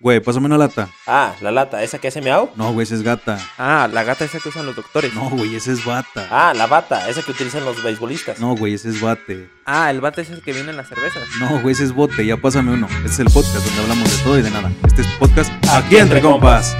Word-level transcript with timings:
Güey, 0.00 0.20
pásame 0.20 0.46
una 0.46 0.56
lata. 0.56 0.88
Ah, 1.08 1.34
la 1.40 1.50
lata, 1.50 1.82
esa 1.82 1.98
que 1.98 2.06
hace 2.06 2.20
miau. 2.20 2.50
No, 2.54 2.72
güey, 2.72 2.84
esa 2.84 2.94
es 2.94 3.02
gata. 3.02 3.36
Ah, 3.58 3.88
la 3.92 4.04
gata 4.04 4.24
esa 4.24 4.38
que 4.38 4.48
usan 4.48 4.64
los 4.64 4.76
doctores. 4.76 5.12
No, 5.12 5.28
güey, 5.28 5.56
esa 5.56 5.72
es 5.72 5.84
bata. 5.84 6.28
Ah, 6.30 6.54
la 6.54 6.68
bata, 6.68 7.08
esa 7.08 7.20
que 7.22 7.32
utilizan 7.32 7.64
los 7.64 7.82
beisbolistas. 7.82 8.38
No, 8.38 8.54
güey, 8.54 8.74
ese 8.74 8.90
es 8.90 9.00
bate. 9.00 9.50
Ah, 9.66 9.90
el 9.90 10.00
bate 10.00 10.22
es 10.22 10.30
el 10.30 10.40
que 10.40 10.52
viene 10.52 10.70
en 10.70 10.76
las 10.76 10.88
cervezas. 10.88 11.24
No, 11.40 11.60
güey, 11.62 11.72
ese 11.72 11.82
es 11.82 11.92
bote. 11.92 12.24
Ya 12.24 12.36
pásame 12.36 12.74
uno. 12.74 12.86
Este 12.98 13.08
es 13.08 13.18
el 13.18 13.26
podcast 13.26 13.56
donde 13.66 13.82
hablamos 13.82 14.16
de 14.16 14.22
todo 14.22 14.38
y 14.38 14.42
de 14.42 14.50
nada. 14.52 14.70
Este 14.86 15.02
es 15.02 15.08
podcast 15.18 15.52
Aquí 15.68 15.96
Entre 15.96 16.20
Compas. 16.20 16.76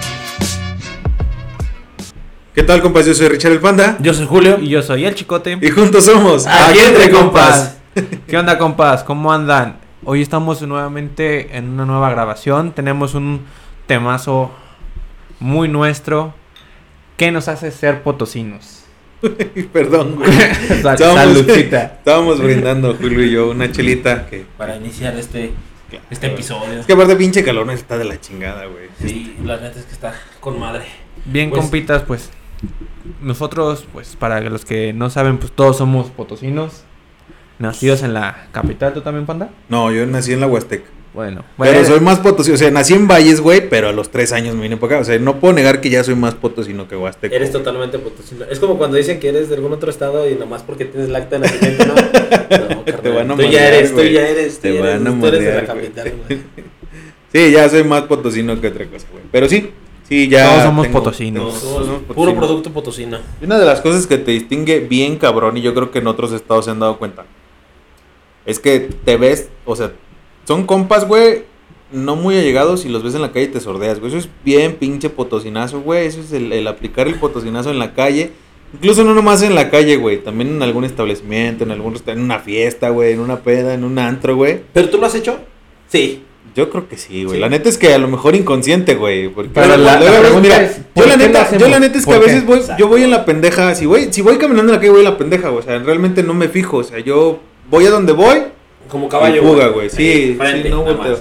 ¿Qué 2.54 2.62
tal, 2.62 2.80
compas? 2.82 3.04
Yo 3.04 3.14
soy 3.14 3.26
Richard 3.26 3.50
el 3.50 3.60
Panda. 3.60 3.96
Yo 3.98 4.14
soy 4.14 4.26
Julio. 4.26 4.58
Y 4.60 4.68
yo 4.68 4.80
soy 4.80 5.04
el 5.04 5.16
Chicote. 5.16 5.58
Y 5.60 5.70
juntos 5.70 6.04
somos 6.04 6.46
Aquí 6.46 6.78
Entre 6.78 7.10
Compas. 7.10 7.78
¿Qué 8.28 8.38
onda, 8.38 8.56
compas? 8.58 9.02
¿Cómo 9.02 9.32
andan? 9.32 9.87
Hoy 10.04 10.22
estamos 10.22 10.62
nuevamente 10.62 11.56
en 11.56 11.68
una 11.70 11.84
nueva 11.84 12.10
grabación. 12.10 12.72
Tenemos 12.72 13.14
un 13.14 13.42
temazo 13.86 14.50
muy 15.40 15.68
nuestro 15.68 16.34
que 17.16 17.30
nos 17.30 17.48
hace 17.48 17.70
ser 17.70 18.02
potosinos. 18.02 18.84
Perdón, 19.72 20.16
güey. 20.16 20.30
Estábamos- 20.70 20.96
Saludcita. 21.34 21.82
Estábamos 21.98 22.40
brindando, 22.40 22.94
Julio 22.94 23.24
y 23.24 23.30
yo, 23.32 23.50
una 23.50 23.70
chelita 23.72 24.26
que... 24.26 24.46
para 24.56 24.76
iniciar 24.76 25.16
este, 25.16 25.50
este 26.10 26.28
episodio. 26.28 26.78
Es 26.80 26.86
que 26.86 26.92
aparte 26.92 27.16
pinche 27.16 27.42
calor 27.42 27.66
no 27.66 27.72
está 27.72 27.98
de 27.98 28.04
la 28.04 28.20
chingada, 28.20 28.66
güey. 28.66 28.88
Sí, 29.00 29.36
la 29.44 29.56
neta 29.56 29.78
es 29.80 29.84
que 29.86 29.92
está 29.92 30.14
con 30.40 30.58
madre. 30.60 30.84
Bien, 31.24 31.50
Pues- 31.50 31.60
compitas, 31.60 32.02
pues 32.04 32.30
nosotros, 33.20 33.84
pues 33.92 34.14
para 34.16 34.40
los 34.42 34.64
que 34.64 34.92
no 34.92 35.10
saben, 35.10 35.38
pues 35.38 35.50
todos 35.52 35.76
somos 35.78 36.08
potosinos. 36.10 36.84
Nacidos 37.58 38.02
en 38.02 38.14
la 38.14 38.46
capital, 38.52 38.92
¿tú 38.94 39.00
también, 39.00 39.26
Panda? 39.26 39.50
No, 39.68 39.90
yo 39.92 40.06
nací 40.06 40.32
en 40.32 40.40
la 40.40 40.46
Huasteca. 40.46 40.88
Bueno, 41.14 41.42
Pero 41.58 41.72
bueno, 41.72 41.88
soy 41.88 42.00
más 42.00 42.20
potosino, 42.20 42.54
o 42.54 42.58
sea, 42.58 42.70
nací 42.70 42.94
en 42.94 43.08
Valles, 43.08 43.40
güey, 43.40 43.68
pero 43.68 43.88
a 43.88 43.92
los 43.92 44.10
tres 44.10 44.30
años 44.32 44.54
me 44.54 44.62
vine 44.62 44.76
para 44.76 44.94
acá. 44.96 45.02
O 45.02 45.04
sea, 45.04 45.18
no 45.18 45.40
puedo 45.40 45.52
negar 45.54 45.80
que 45.80 45.90
ya 45.90 46.04
soy 46.04 46.14
más 46.14 46.34
potosino 46.34 46.86
que 46.86 46.96
Huasteco. 46.96 47.34
Eres 47.34 47.50
totalmente 47.50 47.98
potosino. 47.98 48.44
Es 48.48 48.60
como 48.60 48.78
cuando 48.78 48.96
dicen 48.96 49.18
que 49.18 49.30
eres 49.30 49.48
de 49.48 49.56
algún 49.56 49.72
otro 49.72 49.90
estado 49.90 50.30
y 50.30 50.34
nomás 50.36 50.62
porque 50.62 50.84
tienes 50.84 51.08
el 51.08 51.16
acta 51.16 51.38
de 51.38 51.48
nacimiento, 51.48 51.86
¿no? 51.86 51.94
No, 52.48 52.84
carnal. 52.84 53.02
Te 53.02 53.10
van 53.10 53.30
a 53.30 53.36
Tú 53.36 53.42
ya 53.42 53.68
eres, 53.68 53.94
tú 53.94 54.02
ya 54.04 54.28
eres. 54.28 54.58
Te 54.60 54.68
tú 54.70 54.74
ya 54.76 54.80
van 54.82 54.90
eres, 54.90 55.14
a 55.14 55.20
tú 55.20 55.26
eres 55.26 55.40
de 55.44 55.54
la 55.54 55.66
capital, 55.66 56.12
güey. 56.28 56.40
Sí, 57.32 57.50
ya 57.52 57.68
soy 57.68 57.84
más 57.84 58.02
potosino 58.02 58.58
que 58.60 58.68
otra 58.68 58.86
cosa, 58.86 59.06
güey. 59.12 59.22
Pero 59.30 59.48
sí, 59.48 59.70
sí, 60.08 60.28
ya. 60.28 60.48
Todos 60.50 60.62
somos 60.62 60.86
potosinos. 60.88 61.42
tengo- 61.44 61.54
No, 61.54 61.60
todos 61.74 61.86
somos 61.86 62.02
puro 62.02 62.14
potosinos. 62.14 62.44
producto 62.46 62.70
potosino. 62.72 63.18
Y 63.40 63.44
una 63.44 63.58
de 63.58 63.66
las 63.66 63.80
cosas 63.82 64.06
que 64.06 64.16
te 64.18 64.30
distingue 64.30 64.80
bien 64.80 65.16
cabrón, 65.18 65.56
y 65.56 65.60
yo 65.62 65.74
creo 65.74 65.90
que 65.90 65.98
en 65.98 66.06
otros 66.06 66.32
estados 66.32 66.64
se 66.66 66.70
han 66.70 66.78
dado 66.80 66.98
cuenta, 66.98 67.24
es 68.48 68.58
que 68.58 68.80
te 68.80 69.16
ves, 69.16 69.48
o 69.64 69.76
sea, 69.76 69.92
son 70.46 70.64
compas, 70.66 71.06
güey, 71.06 71.42
no 71.92 72.16
muy 72.16 72.36
allegados 72.36 72.84
y 72.84 72.88
los 72.88 73.02
ves 73.02 73.14
en 73.14 73.22
la 73.22 73.30
calle 73.32 73.44
y 73.46 73.48
te 73.48 73.60
sordeas, 73.60 74.00
güey. 74.00 74.10
Eso 74.10 74.18
es 74.18 74.28
bien 74.44 74.76
pinche 74.76 75.10
potosinazo, 75.10 75.80
güey. 75.80 76.06
Eso 76.06 76.20
es 76.20 76.32
el, 76.32 76.52
el 76.52 76.66
aplicar 76.66 77.06
el 77.08 77.14
potosinazo 77.16 77.70
en 77.70 77.78
la 77.78 77.94
calle. 77.94 78.30
Incluso 78.74 79.04
no 79.04 79.14
nomás 79.14 79.42
en 79.42 79.54
la 79.54 79.70
calle, 79.70 79.96
güey. 79.96 80.18
También 80.22 80.48
en 80.50 80.62
algún 80.62 80.84
establecimiento, 80.84 81.64
en 81.64 81.70
algún 81.70 81.94
en 82.06 82.20
una 82.20 82.38
fiesta, 82.40 82.88
güey, 82.90 83.12
en 83.12 83.20
una 83.20 83.40
peda, 83.40 83.74
en 83.74 83.84
un 83.84 83.98
antro, 83.98 84.36
güey. 84.36 84.60
¿Pero 84.72 84.88
tú 84.90 84.98
lo 84.98 85.06
has 85.06 85.14
hecho? 85.14 85.38
Sí. 85.88 86.22
Yo 86.56 86.70
creo 86.70 86.88
que 86.88 86.96
sí, 86.96 87.24
güey. 87.24 87.36
Sí. 87.36 87.40
La 87.40 87.48
neta 87.48 87.68
es 87.68 87.78
que 87.78 87.92
a 87.94 87.98
lo 87.98 88.08
mejor 88.08 88.34
inconsciente, 88.34 88.94
güey. 88.94 89.28
Porque 89.28 89.50
Pero 89.54 89.76
la- 89.76 89.98
luego, 89.98 90.14
la 90.14 90.20
pregunta 90.20 90.40
mira, 90.42 90.62
es, 90.62 90.76
yo 90.78 90.82
¿por 90.94 91.06
la 91.06 91.16
neta, 91.16 91.56
yo 91.56 91.68
la 91.68 91.78
neta 91.78 91.98
es 91.98 92.04
que 92.06 92.14
a 92.14 92.18
veces 92.18 92.44
voy, 92.46 92.60
yo 92.78 92.88
voy 92.88 93.02
en 93.04 93.10
la 93.10 93.24
pendeja, 93.24 93.74
si 93.74 93.86
voy, 93.86 94.08
si 94.12 94.22
voy 94.22 94.38
caminando 94.38 94.72
en 94.72 94.76
la 94.76 94.80
calle 94.80 94.90
voy 94.90 95.00
en 95.00 95.04
la 95.04 95.16
pendeja, 95.18 95.48
güey. 95.50 95.60
O 95.60 95.62
sea, 95.62 95.78
realmente 95.78 96.22
no 96.22 96.34
me 96.34 96.48
fijo, 96.48 96.78
o 96.78 96.84
sea, 96.84 96.98
yo 96.98 97.40
voy 97.70 97.86
a 97.86 97.90
donde 97.90 98.12
voy 98.12 98.44
Como 98.88 99.08
caballo. 99.08 99.42
fuga, 99.42 99.68
güey. 99.68 99.90
Sí, 99.90 100.34
frente, 100.38 100.64
sí, 100.64 100.68
no 100.70 100.82
volteo. 100.82 101.18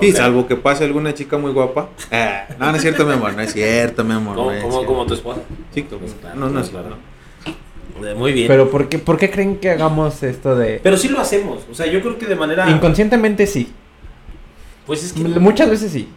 Sí, 0.00 0.12
salvo 0.12 0.46
que 0.46 0.54
pase 0.56 0.84
alguna 0.84 1.12
chica 1.12 1.38
muy 1.38 1.52
guapa. 1.52 1.88
Ah, 2.12 2.44
no, 2.58 2.70
no 2.70 2.76
es 2.76 2.82
cierto, 2.82 3.04
mi 3.04 3.12
amor, 3.12 3.34
no 3.34 3.42
es 3.42 3.52
cierto, 3.52 4.04
mi 4.04 4.12
amor. 4.14 4.36
Como, 4.36 4.52
no 4.52 4.56
es 4.56 4.86
como, 4.86 5.06
tu 5.06 5.14
esposa. 5.14 5.40
Sí, 5.74 5.82
Pues 5.82 6.14
claro, 6.20 6.36
no, 6.38 6.48
no 6.48 6.60
es 6.60 6.68
claro. 6.68 6.86
claro. 6.88 8.08
Eh, 8.10 8.14
Muy 8.14 8.32
bien. 8.32 8.46
pero 8.46 8.70
¿por 8.70 8.88
qué, 8.88 9.00
¿por 9.00 9.18
qué 9.18 9.28
creen 9.28 9.56
que 9.56 9.70
hagamos 9.70 10.22
esto 10.22 10.54
de... 10.54 10.78
Pero 10.80 10.96
sí 10.96 11.08
lo 11.08 11.18
hacemos. 11.18 11.64
O 11.68 11.74
sea, 11.74 11.86
yo 11.86 12.00
creo 12.00 12.16
que 12.16 12.26
de 12.26 12.36
manera. 12.36 12.70
Inconscientemente 12.70 13.44
sí. 13.46 13.72
Pues 14.86 15.02
es 15.04 15.12
que. 15.12 15.20
Muchas 15.20 15.68
veces 15.68 15.90
sí. 15.92 16.08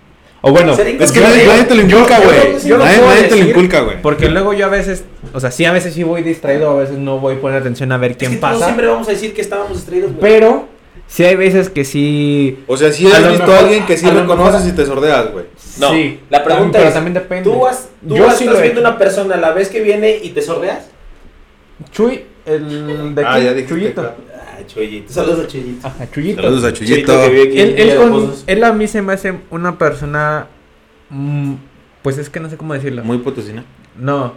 O 0.44 0.52
bueno, 0.52 0.74
Es 0.74 1.12
que 1.12 1.20
nadie, 1.20 1.64
te 1.66 1.76
lo 1.76 1.82
inculca, 1.84 2.20
güey. 2.20 2.78
Nadie, 2.80 3.24
te 3.30 3.36
lo 3.36 3.48
inculca, 3.50 3.82
güey. 3.82 4.02
porque 4.02 4.28
luego 4.30 4.54
yo 4.54 4.66
a 4.66 4.70
veces, 4.70 5.04
o 5.34 5.40
sea, 5.40 5.52
sí 5.52 5.66
a 5.66 5.72
veces 5.72 5.94
sí 5.94 6.02
voy 6.04 6.24
distraído, 6.24 6.72
a 6.72 6.76
veces 6.76 6.98
no 6.98 7.20
voy 7.20 7.36
a 7.36 7.40
poner 7.42 7.60
atención 7.62 7.92
a 7.92 7.98
ver 7.98 8.12
es 8.12 8.18
quién 8.18 8.32
que 8.32 8.38
pasa. 8.38 8.66
siempre 8.66 8.88
vamos 8.88 9.08
a 9.08 9.12
decir 9.12 9.34
que 9.36 9.42
estábamos 9.42 9.74
distraídos, 9.78 10.12
güey. 10.16 10.22
Pero 10.22 10.68
sí 11.06 11.24
hay 11.26 11.36
veces 11.36 11.70
que 11.70 11.86
sí... 11.86 12.58
O 12.66 12.76
sea, 12.76 12.92
si 12.92 13.06
A 13.06 13.18
has 13.18 13.28
visto 13.30 13.46
mejor- 13.46 13.56
a 13.56 13.60
alguien 13.60 13.86
que 13.86 13.98
sí 13.98 14.08
a 14.08 14.14
lo 14.14 14.22
reconoces 14.22 14.62
mejor- 14.62 14.70
y 14.74 14.76
te 14.76 14.86
sordeas, 14.88 15.32
güey. 15.32 15.46
No, 15.80 15.92
sí, 15.92 16.20
la 16.32 16.44
pregunta 16.44 16.78
pero 16.80 16.88
es, 16.90 16.94
también 16.96 17.14
depende. 17.14 17.44
¿Tú, 17.50 17.68
has, 17.68 17.90
tú 18.08 18.16
Yo 18.16 18.28
has- 18.28 18.38
sí 18.38 18.46
estás 18.46 18.62
viendo 18.64 18.82
una 18.82 18.98
persona 18.98 19.38
la 19.38 19.52
vez 19.52 19.70
que 19.70 19.80
viene 19.82 20.18
y 20.24 20.30
te 20.30 20.42
sordeas? 20.42 20.86
Chuy, 21.92 22.24
el 22.46 23.14
de 23.16 23.22
aquí, 23.22 23.30
Ah, 23.32 23.40
ya 23.40 23.54
dijiste, 23.54 23.76
Chuyito. 23.76 24.16
Chuyito. 24.74 25.12
Saludos 25.14 25.46
a 25.46 25.48
Chuyito. 25.48 25.88
Ajá, 25.88 26.12
Chuyito. 26.12 26.42
Saludos 26.42 26.64
a 26.64 26.74
Chuyito 26.74 26.94
Chuyito. 26.94 27.22
que 27.22 27.30
vive 27.30 27.42
aquí 27.44 27.82
Él, 27.82 27.96
con- 27.98 28.34
él 28.48 28.64
a 28.64 28.74
mí 28.74 28.88
se 28.88 29.02
me 29.02 29.14
hace 29.14 29.34
una 29.50 29.78
persona, 29.78 30.48
mm, 31.10 31.54
pues 32.02 32.18
es 32.18 32.30
que 32.30 32.40
no 32.40 32.50
sé 32.50 32.58
cómo 32.58 32.74
decirlo. 32.74 33.04
Muy 33.04 33.18
potosina. 33.20 33.64
No, 33.98 34.34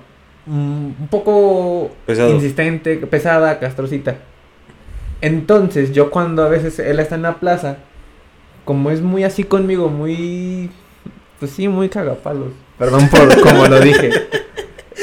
mm, 0.46 0.84
un 1.00 1.08
poco 1.10 1.90
Pesado. 2.06 2.30
insistente, 2.34 2.96
pesada, 2.98 3.58
castrocita. 3.60 4.16
Entonces, 5.20 5.92
yo 5.92 6.10
cuando 6.10 6.42
a 6.44 6.48
veces 6.48 6.78
él 6.78 6.98
está 7.00 7.14
en 7.14 7.22
la 7.22 7.34
plaza, 7.40 7.78
como 8.64 8.90
es 8.90 9.00
muy 9.00 9.24
así 9.24 9.44
conmigo, 9.44 9.88
muy, 9.88 10.70
pues 11.38 11.50
sí, 11.52 11.68
muy 11.68 11.88
cagapalos. 11.88 12.48
Perdón 12.78 13.08
por 13.08 13.40
como 13.42 13.66
lo 13.66 13.80
dije. 13.80 14.10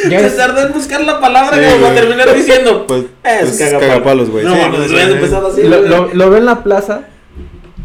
Ya 0.09 0.19
Te 0.19 0.25
es- 0.28 0.38
tardé 0.38 0.63
en 0.63 0.73
buscar 0.73 1.01
la 1.01 1.19
palabra 1.19 1.57
Sí, 1.57 1.63
como 1.72 1.81
para 1.84 1.95
terminar 1.95 2.34
diciendo. 2.34 2.85
Pues, 2.88 3.06
Es 3.23 3.57
pues, 3.57 3.73
cagapalos. 3.79 4.29
güey. 4.29 4.45
No, 4.45 4.53
Sí, 4.53 4.59
no, 5.31 5.47
así. 5.47 5.63
lo, 5.63 6.13
lo 6.13 6.29
veo 6.29 6.38
en 6.39 6.45
la 6.45 6.63
plaza 6.63 7.03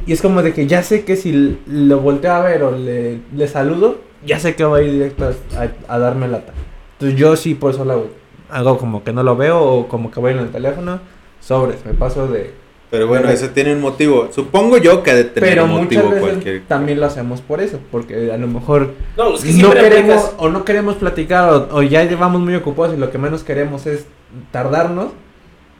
y 0.06 0.12
es 0.12 0.22
como 0.22 0.42
de 0.42 0.52
que 0.52 0.66
ya 0.66 0.82
sé 0.82 1.04
que 1.04 1.16
si 1.16 1.58
lo 1.66 1.98
volteo 2.00 2.32
a 2.32 2.40
ver 2.40 2.62
o 2.62 2.70
le, 2.76 3.18
le 3.34 3.48
saludo, 3.48 4.00
ya 4.24 4.38
sé 4.38 4.54
que 4.54 4.64
va 4.64 4.78
a 4.78 4.82
ir 4.82 4.92
directo 4.92 5.30
a, 5.56 5.92
a 5.94 5.98
darme 5.98 6.28
lata. 6.28 6.52
Entonces 6.94 7.18
yo 7.18 7.36
sí 7.36 7.54
por 7.54 7.72
eso 7.74 7.84
lo 7.84 7.92
hago. 7.92 8.10
Hago 8.48 8.78
como 8.78 9.02
que 9.02 9.12
no 9.12 9.22
lo 9.24 9.36
veo 9.36 9.60
o 9.60 9.88
como 9.88 10.10
que 10.10 10.20
voy 10.20 10.32
en 10.32 10.38
el 10.38 10.50
teléfono, 10.50 11.00
sobres, 11.40 11.84
me 11.84 11.92
paso 11.94 12.28
de... 12.28 12.52
Pero 12.90 13.08
bueno, 13.08 13.28
eso 13.28 13.48
tiene 13.50 13.72
un 13.74 13.80
motivo. 13.80 14.28
Supongo 14.32 14.78
yo 14.78 15.02
que 15.02 15.10
ha 15.10 15.14
de 15.16 15.24
tener 15.24 15.48
Pero 15.50 15.64
un 15.64 15.70
muchas 15.70 15.84
motivo 15.84 16.08
veces 16.10 16.20
cualquier. 16.22 16.62
también 16.66 17.00
lo 17.00 17.06
hacemos 17.06 17.40
por 17.40 17.60
eso, 17.60 17.80
porque 17.90 18.30
a 18.32 18.36
lo 18.36 18.46
mejor 18.46 18.94
No, 19.16 19.34
es 19.34 19.42
que 19.42 19.52
no 19.54 19.72
queremos 19.72 20.16
aplicas- 20.24 20.34
o 20.38 20.48
no 20.48 20.64
queremos 20.64 20.94
platicar 20.96 21.52
o, 21.52 21.68
o 21.78 21.82
ya 21.82 22.04
llevamos 22.04 22.40
muy 22.40 22.54
ocupados 22.54 22.94
y 22.94 22.98
lo 22.98 23.10
que 23.10 23.18
menos 23.18 23.42
queremos 23.42 23.86
es 23.86 24.06
tardarnos 24.52 25.08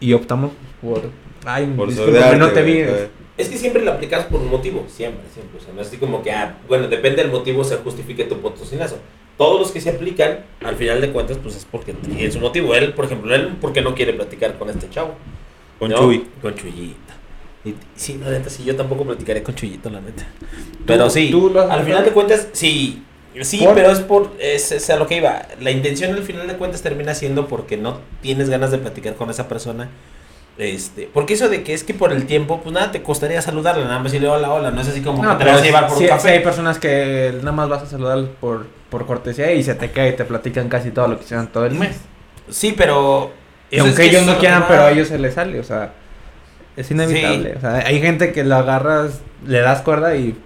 y 0.01 0.13
optamos 0.15 0.51
por... 0.83 1.03
Ay, 1.45 1.73
Por 1.77 1.93
sordearte, 1.93 2.37
no 2.39 2.49
te 2.51 2.63
vi. 2.63 2.83
Es 3.39 3.49
que 3.51 3.57
siempre 3.57 3.85
lo 3.85 3.93
aplicas 3.93 4.25
por 4.25 4.41
un 4.41 4.51
motivo, 4.51 4.85
siempre, 4.89 5.23
siempre. 5.33 5.61
O 5.61 5.63
sea, 5.63 5.73
no 5.75 5.83
es 5.83 5.89
así 5.89 5.99
como 5.99 6.23
que, 6.25 6.33
ah, 6.33 6.57
bueno, 6.67 6.89
depende 6.89 7.23
del 7.23 7.31
motivo 7.31 7.63
se 7.63 7.77
justifique 7.77 8.25
tu 8.25 8.39
potosinazo. 8.41 8.97
Todos 9.39 9.61
los 9.61 9.71
que 9.71 9.81
se 9.81 9.91
aplican, 9.91 10.39
al 10.65 10.75
final 10.75 11.01
de 11.03 11.13
cuentas, 11.13 11.39
pues 11.41 11.55
es 11.55 11.65
porque 11.71 11.93
tiene 11.93 12.31
su 12.33 12.41
motivo. 12.41 12.75
Él, 12.75 12.95
por 12.95 13.05
ejemplo, 13.05 13.33
él 13.35 13.51
porque 13.61 13.81
no 13.83 13.95
quiere 13.95 14.13
platicar 14.15 14.59
con 14.59 14.71
este 14.71 14.89
chavo. 14.91 15.11
Con 15.79 15.91
¿no? 15.91 15.97
Chuy. 15.99 16.27
Con 16.43 16.55
Chuyita. 16.55 17.15
Y, 17.65 17.75
sí, 17.97 18.19
la 18.23 18.31
neta, 18.31 18.49
sí, 18.49 18.65
yo 18.65 18.77
tampoco 18.77 19.05
platicaré 19.05 19.43
con 19.43 19.55
Chuyito, 19.55 19.91
la 19.91 20.01
neta. 20.01 20.25
Pero 20.87 21.11
sí, 21.11 21.33
al 21.71 21.85
final 21.85 22.05
de 22.05 22.13
cuentas, 22.13 22.49
sí. 22.53 23.03
Sí, 23.43 23.59
¿Por? 23.59 23.75
pero 23.75 23.91
es 23.91 23.99
por, 24.01 24.33
es, 24.39 24.73
es 24.73 24.89
a 24.89 24.97
lo 24.97 25.07
que 25.07 25.17
iba. 25.17 25.43
La 25.61 25.71
intención 25.71 26.15
al 26.15 26.23
final 26.23 26.47
de 26.47 26.55
cuentas 26.55 26.81
termina 26.81 27.13
siendo 27.15 27.49
porque 27.49 27.77
no 27.77 28.01
tienes 28.23 28.49
ganas 28.49 28.71
de 28.71 28.79
platicar 28.79 29.15
con 29.15 29.29
esa 29.29 29.47
persona. 29.49 29.91
Este, 30.57 31.11
porque 31.13 31.35
eso 31.35 31.51
de 31.51 31.63
que 31.63 31.75
es 31.75 31.85
que 31.85 31.93
por 31.93 32.15
el 32.15 32.25
tiempo, 32.25 32.63
pues 32.63 32.73
nada, 32.73 32.91
te 32.93 33.03
costaría 33.03 33.43
saludarla, 33.43 33.85
nada 33.85 33.99
más 33.99 34.05
decirle 34.05 34.29
hola, 34.29 34.51
hola, 34.51 34.71
no 34.71 34.81
es 34.81 34.89
así 34.89 35.03
como 35.03 35.23
No, 35.23 35.37
que 35.37 35.45
te 35.45 35.51
vas 35.51 35.61
a 35.61 35.65
llevar 35.65 35.87
por 35.89 35.99
sí- 35.99 36.05
un 36.05 36.09
sí 36.09 36.15
café. 36.15 36.31
hay 36.31 36.41
personas 36.41 36.79
que 36.79 37.33
nada 37.41 37.53
más 37.53 37.69
vas 37.69 37.83
a 37.83 37.87
saludar 37.87 38.25
por, 38.41 38.67
por 38.89 39.05
cortesía 39.05 39.53
y 39.53 39.63
se 39.63 39.75
te 39.75 39.91
cae 39.91 40.11
y 40.11 40.17
te 40.17 40.25
platican 40.25 40.71
casi 40.71 40.91
todo 40.93 41.09
lo 41.09 41.19
que 41.19 41.25
hicieron 41.25 41.49
todo 41.49 41.67
el 41.67 41.75
mes. 41.75 41.99
Sí, 42.49 42.75
pero... 42.75 43.33
Y 43.71 43.77
pues 43.79 43.83
aunque 43.83 44.05
ellos 44.05 44.27
no 44.27 44.39
quieran, 44.39 44.65
pero 44.69 44.83
a 44.83 44.91
ellos 44.93 45.09
se 45.09 45.19
les 45.19 45.35
sale, 45.35 45.59
o 45.61 45.65
sea, 45.65 45.93
es 46.77 46.91
inevitable. 46.91 47.55
O 47.57 47.61
sea, 47.61 47.77
hay 47.87 48.01
gente 48.01 48.33
que 48.33 48.45
lo 48.45 48.55
agarras, 48.57 49.21
le 49.47 49.61
das 49.61 49.81
cuerda 49.83 50.15
y... 50.17 50.37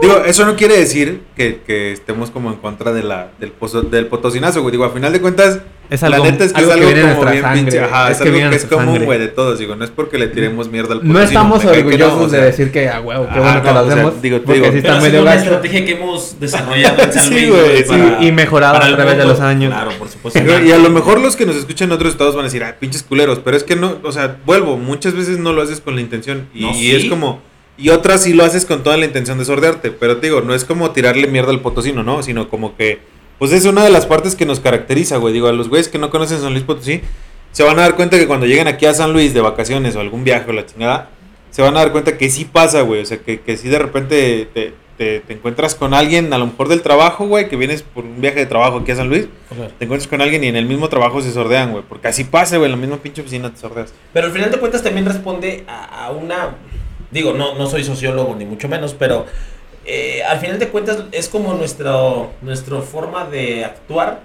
Digo, 0.00 0.18
eso 0.26 0.44
no 0.44 0.56
quiere 0.56 0.76
decir 0.76 1.22
que, 1.36 1.60
que 1.62 1.92
estemos 1.92 2.30
como 2.30 2.50
en 2.50 2.56
contra 2.56 2.92
de 2.92 3.02
la, 3.02 3.28
del, 3.40 3.52
pozo- 3.52 3.82
del 3.88 4.06
potosinazo, 4.06 4.60
güey. 4.62 4.72
Digo, 4.72 4.84
a 4.84 4.90
final 4.90 5.12
de 5.12 5.20
cuentas, 5.20 5.60
Es 5.90 6.00
la 6.02 6.08
algo, 6.08 6.24
neta 6.24 6.44
es 6.44 6.52
que 6.52 6.58
algo 6.60 6.70
es 6.72 6.76
algo 6.78 6.86
viene 6.86 7.00
como 7.02 7.12
nuestra 7.14 7.30
bien 7.32 7.42
sangre. 7.44 7.60
pinche. 7.62 7.80
Ajá, 7.80 8.10
es, 8.10 8.16
que 8.18 8.22
algo 8.24 8.36
en 8.38 8.50
que 8.50 8.56
es 8.56 8.64
común, 8.64 9.04
güey, 9.04 9.18
de 9.18 9.28
todos. 9.28 9.58
Digo, 9.58 9.76
no 9.76 9.84
es 9.84 9.90
porque 9.90 10.18
le 10.18 10.28
tiremos 10.28 10.68
mierda 10.70 10.94
al 10.94 10.98
No 11.06 11.12
potosino, 11.12 11.24
estamos 11.28 11.60
que 11.62 11.68
orgullosos 11.68 12.18
no, 12.18 12.24
o 12.24 12.28
sea, 12.30 12.40
de 12.40 12.46
decir 12.46 12.72
que 12.72 12.88
a 12.88 13.00
huevo, 13.00 13.28
qué 13.32 13.38
bueno 13.40 13.62
que 13.62 13.70
lo 13.72 13.80
o 13.80 13.84
sea, 13.84 13.92
hacemos. 13.94 14.22
digo, 14.22 14.38
te 14.40 14.44
porque 14.46 14.60
digo, 14.60 14.72
sí 14.72 14.78
está 14.78 14.94
medio 14.96 15.10
sido 15.10 15.22
una 15.22 15.34
estrategia 15.34 15.84
que 15.84 15.92
hemos 15.92 16.40
desarrollado 16.40 17.02
en 17.02 17.12
San 17.12 17.24
Sí, 17.24 17.30
Luis, 17.34 17.48
güey, 17.50 17.62
güey, 17.62 17.76
sí. 17.78 17.84
para- 17.88 18.24
Y 18.24 18.32
mejorado 18.32 18.74
para 18.74 18.86
a 18.86 18.96
través 18.96 19.18
de 19.18 19.24
los 19.26 19.40
años. 19.40 19.72
Claro, 19.72 19.90
por 19.98 20.08
supuesto. 20.08 20.40
Y 20.64 20.72
a 20.72 20.78
lo 20.78 20.90
mejor 20.90 21.20
los 21.20 21.36
que 21.36 21.44
nos 21.46 21.56
escuchan 21.56 21.88
en 21.88 21.92
otros 21.92 22.12
estados 22.12 22.34
van 22.34 22.44
a 22.44 22.48
decir, 22.48 22.64
ah, 22.64 22.76
pinches 22.80 23.02
culeros, 23.02 23.40
pero 23.44 23.56
es 23.56 23.62
que 23.64 23.76
no, 23.76 23.98
o 24.02 24.12
sea, 24.12 24.38
vuelvo, 24.46 24.76
muchas 24.78 25.14
veces 25.14 25.38
no 25.38 25.52
lo 25.52 25.62
haces 25.62 25.80
con 25.80 25.94
la 25.94 26.00
intención. 26.00 26.48
Y, 26.54 26.62
No, 26.62 26.72
y 26.74 26.92
es 26.92 27.04
como, 27.06 27.42
Y 27.76 27.90
otras 27.90 28.22
sí 28.22 28.32
lo 28.32 28.44
haces 28.44 28.64
con 28.64 28.82
toda 28.84 28.96
la 28.96 29.04
intención 29.04 29.36
de 29.38 29.44
sordearte. 29.44 29.90
Pero 29.90 30.16
te 30.18 30.28
digo, 30.28 30.40
no 30.40 30.54
es 30.54 30.64
como 30.64 30.92
tirarle 30.92 31.26
mierda 31.26 31.50
al 31.50 31.60
potosino, 31.60 32.02
¿no? 32.04 32.22
Sino 32.22 32.48
como 32.48 32.76
que, 32.76 33.00
pues 33.38 33.52
es 33.52 33.64
una 33.64 33.84
de 33.84 33.90
las 33.90 34.06
partes 34.06 34.34
que 34.34 34.46
nos 34.46 34.60
caracteriza, 34.60 35.16
güey. 35.16 35.32
Digo, 35.34 35.48
a 35.48 35.52
los 35.52 35.68
güeyes 35.68 35.88
que 35.88 35.98
no 35.98 36.10
conocen 36.10 36.40
San 36.40 36.52
Luis 36.52 36.64
Potosí, 36.64 37.00
se 37.52 37.62
van 37.62 37.78
a 37.78 37.82
dar 37.82 37.96
cuenta 37.96 38.18
que 38.18 38.26
cuando 38.26 38.46
lleguen 38.46 38.66
aquí 38.68 38.86
a 38.86 38.94
San 38.94 39.12
Luis 39.12 39.34
de 39.34 39.40
vacaciones 39.40 39.94
o 39.96 40.00
algún 40.00 40.24
viaje 40.24 40.50
o 40.50 40.52
la 40.52 40.66
chingada, 40.66 41.10
se 41.50 41.62
van 41.62 41.76
a 41.76 41.80
dar 41.80 41.92
cuenta 41.92 42.18
que 42.18 42.30
sí 42.30 42.44
pasa, 42.44 42.80
güey. 42.82 43.02
O 43.02 43.06
sea, 43.06 43.18
que, 43.18 43.40
que 43.40 43.56
sí 43.56 43.68
de 43.68 43.78
repente 43.78 44.48
te, 44.52 44.74
te, 44.96 45.20
te 45.20 45.32
encuentras 45.32 45.74
con 45.74 45.94
alguien, 45.94 46.32
a 46.32 46.38
lo 46.38 46.46
mejor 46.46 46.68
del 46.68 46.82
trabajo, 46.82 47.26
güey, 47.26 47.48
que 47.48 47.56
vienes 47.56 47.82
por 47.82 48.04
un 48.04 48.20
viaje 48.20 48.40
de 48.40 48.46
trabajo 48.46 48.78
aquí 48.78 48.92
a 48.92 48.96
San 48.96 49.08
Luis, 49.08 49.28
te 49.78 49.84
encuentras 49.84 50.08
con 50.08 50.20
alguien 50.20 50.42
y 50.44 50.48
en 50.48 50.56
el 50.56 50.66
mismo 50.66 50.88
trabajo 50.88 51.20
se 51.22 51.32
sordean, 51.32 51.72
güey. 51.72 51.84
Porque 51.88 52.08
así 52.08 52.24
pasa, 52.24 52.56
güey, 52.56 52.66
en 52.66 52.72
la 52.72 52.76
misma 52.76 52.96
pinche 52.98 53.20
oficina 53.20 53.52
te 53.52 53.58
sordeas. 53.58 53.92
Pero 54.12 54.26
al 54.26 54.32
final 54.32 54.50
de 54.50 54.58
cuentas 54.58 54.82
también 54.82 55.06
responde 55.06 55.64
a, 55.68 56.06
a 56.06 56.10
una. 56.10 56.56
Digo, 57.10 57.32
no, 57.32 57.54
no 57.56 57.68
soy 57.68 57.84
sociólogo 57.84 58.34
ni 58.34 58.44
mucho 58.44 58.68
menos, 58.68 58.94
pero 58.94 59.26
eh, 59.86 60.22
al 60.24 60.38
final 60.40 60.58
de 60.58 60.68
cuentas 60.68 61.04
es 61.12 61.28
como 61.28 61.54
nuestro, 61.54 62.30
nuestra 62.42 62.80
forma 62.80 63.24
de 63.26 63.64
actuar. 63.64 64.20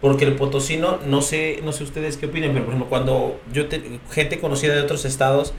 Porque 0.00 0.24
el 0.24 0.36
potosino, 0.36 0.98
no 1.06 1.22
sé, 1.22 1.58
no 1.64 1.72
sé 1.72 1.82
ustedes 1.82 2.16
qué 2.16 2.26
opinen, 2.26 2.52
pero 2.52 2.64
por 2.66 2.72
ejemplo, 2.74 2.88
cuando 2.88 3.40
yo 3.52 3.66
te- 3.66 3.98
gente 4.12 4.38
conocida 4.38 4.72
de 4.76 4.82
otros 4.82 5.04
estados, 5.04 5.54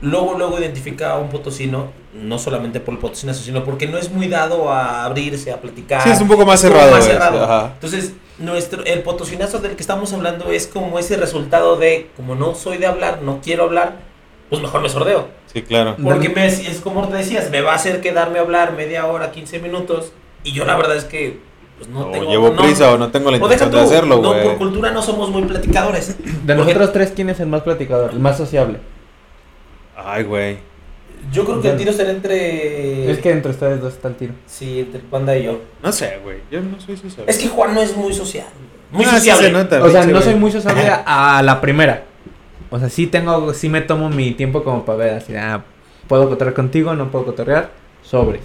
luego, 0.00 0.34
luego 0.38 0.60
identifica 0.60 1.14
a 1.14 1.18
un 1.18 1.28
potosino, 1.28 1.90
no 2.14 2.38
solamente 2.38 2.78
por 2.78 2.94
el 2.94 3.00
potosinazo, 3.00 3.42
sino 3.42 3.64
porque 3.64 3.88
no 3.88 3.98
es 3.98 4.08
muy 4.12 4.28
dado 4.28 4.70
a 4.70 5.04
abrirse, 5.04 5.50
a 5.50 5.60
platicar. 5.60 6.02
Sí, 6.04 6.10
es 6.10 6.20
un 6.20 6.28
poco 6.28 6.46
más 6.46 6.60
cerrado. 6.60 6.88
más 6.92 7.00
güey, 7.00 7.10
cerrado. 7.10 7.42
ajá. 7.42 7.70
Entonces, 7.74 8.12
nuestro, 8.38 8.84
el 8.84 9.02
potosinazo 9.02 9.58
del 9.58 9.74
que 9.74 9.82
estamos 9.82 10.12
hablando 10.12 10.52
es 10.52 10.68
como 10.68 11.00
ese 11.00 11.16
resultado 11.16 11.74
de, 11.76 12.10
como 12.16 12.36
no 12.36 12.54
soy 12.54 12.78
de 12.78 12.86
hablar, 12.86 13.22
no 13.22 13.40
quiero 13.42 13.64
hablar, 13.64 13.96
pues 14.50 14.62
mejor 14.62 14.82
me 14.82 14.88
sordeo. 14.88 15.26
Sí, 15.52 15.62
claro. 15.62 15.96
Porque 16.02 16.28
me, 16.28 16.46
es 16.46 16.80
como 16.82 17.06
te 17.08 17.16
decías, 17.16 17.50
me 17.50 17.60
va 17.60 17.72
a 17.72 17.74
hacer 17.76 18.00
quedarme 18.00 18.38
a 18.38 18.42
hablar 18.42 18.72
media 18.76 19.06
hora, 19.06 19.32
15 19.32 19.58
minutos, 19.58 20.12
y 20.44 20.52
yo 20.52 20.64
la 20.64 20.76
verdad 20.76 20.96
es 20.96 21.04
que 21.04 21.40
pues 21.78 21.88
no 21.90 22.06
o 22.08 22.10
tengo... 22.12 22.30
llevo 22.30 22.50
no- 22.50 22.62
prisa 22.62 22.92
o 22.92 22.98
no 22.98 23.10
tengo 23.10 23.30
la 23.30 23.38
intención 23.38 23.70
tú, 23.70 23.76
de 23.78 23.82
hacerlo, 23.82 24.16
no, 24.20 24.28
güey. 24.28 24.44
por 24.44 24.58
cultura 24.58 24.90
no 24.92 25.02
somos 25.02 25.30
muy 25.30 25.42
platicadores. 25.42 26.16
De 26.46 26.54
Porque 26.54 26.54
nosotros 26.74 26.92
tres, 26.92 27.12
¿quién 27.16 27.30
es 27.30 27.40
el 27.40 27.46
más 27.48 27.62
platicador? 27.62 28.10
El 28.12 28.20
más 28.20 28.36
sociable. 28.36 28.78
Ay, 29.96 30.24
güey. 30.24 30.58
Yo 31.32 31.44
creo 31.44 31.60
que 31.60 31.70
el 31.70 31.76
tiro 31.76 31.92
será 31.92 32.10
entre... 32.10 33.10
Es 33.10 33.18
que 33.18 33.30
entre 33.30 33.50
ustedes 33.50 33.80
dos 33.80 33.92
está 33.94 34.08
el 34.08 34.14
tiro. 34.16 34.32
Sí, 34.46 34.80
entre 34.80 35.00
Panda 35.00 35.36
y 35.36 35.44
yo. 35.44 35.60
No 35.82 35.92
sé, 35.92 36.18
güey. 36.22 36.38
Yo 36.50 36.60
no 36.62 36.80
soy 36.80 36.96
social. 36.96 37.24
Es 37.28 37.38
que 37.38 37.48
Juan 37.48 37.74
no 37.74 37.82
es 37.82 37.94
muy 37.96 38.12
social. 38.14 38.46
Muy 38.90 39.04
Ah, 39.04 39.08
sí 39.10 39.16
sociable. 39.16 39.46
se 39.48 39.52
nota, 39.52 39.82
O 39.84 39.90
sea, 39.90 40.06
no 40.06 40.20
soy 40.22 40.34
muy 40.34 40.50
sociable 40.50 40.82
a 41.06 41.42
la 41.42 41.60
primera. 41.60 42.04
O 42.70 42.78
sea, 42.78 42.88
sí 42.88 43.06
tengo, 43.06 43.52
sí 43.54 43.68
me 43.68 43.80
tomo 43.80 44.08
mi 44.10 44.32
tiempo 44.32 44.62
como 44.62 44.84
para 44.84 44.98
ver 44.98 45.14
así, 45.14 45.34
ah, 45.34 45.64
puedo 46.08 46.28
cotorrear 46.28 46.54
contigo, 46.54 46.94
no 46.94 47.10
puedo 47.10 47.24
cotorrear, 47.26 47.70
sobres. 48.02 48.42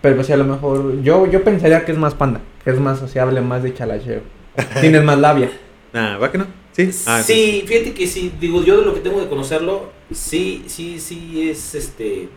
Pero 0.00 0.14
pues 0.14 0.26
sí, 0.28 0.32
a 0.32 0.36
lo 0.36 0.44
mejor, 0.44 1.02
yo, 1.02 1.26
yo 1.26 1.42
pensaría 1.44 1.84
que 1.84 1.92
es 1.92 1.98
más 1.98 2.14
panda, 2.14 2.40
que 2.64 2.70
es 2.70 2.78
más 2.80 2.98
sociable, 2.98 3.40
más 3.40 3.62
de 3.62 3.74
chalacheo. 3.74 4.20
Tienes 4.80 5.02
más 5.04 5.18
labia. 5.18 5.50
Nah, 5.92 6.16
¿va 6.18 6.30
que 6.30 6.38
no? 6.38 6.46
Sí. 6.72 6.88
Ah, 7.06 7.22
sí, 7.22 7.64
fíjate 7.66 7.92
que 7.92 8.06
sí, 8.06 8.32
digo, 8.40 8.62
yo 8.64 8.78
de 8.80 8.86
lo 8.86 8.94
que 8.94 9.00
tengo 9.00 9.20
de 9.20 9.28
conocerlo, 9.28 9.90
sí, 10.12 10.64
sí, 10.68 10.98
sí 11.00 11.50
es 11.50 11.74
este. 11.74 12.28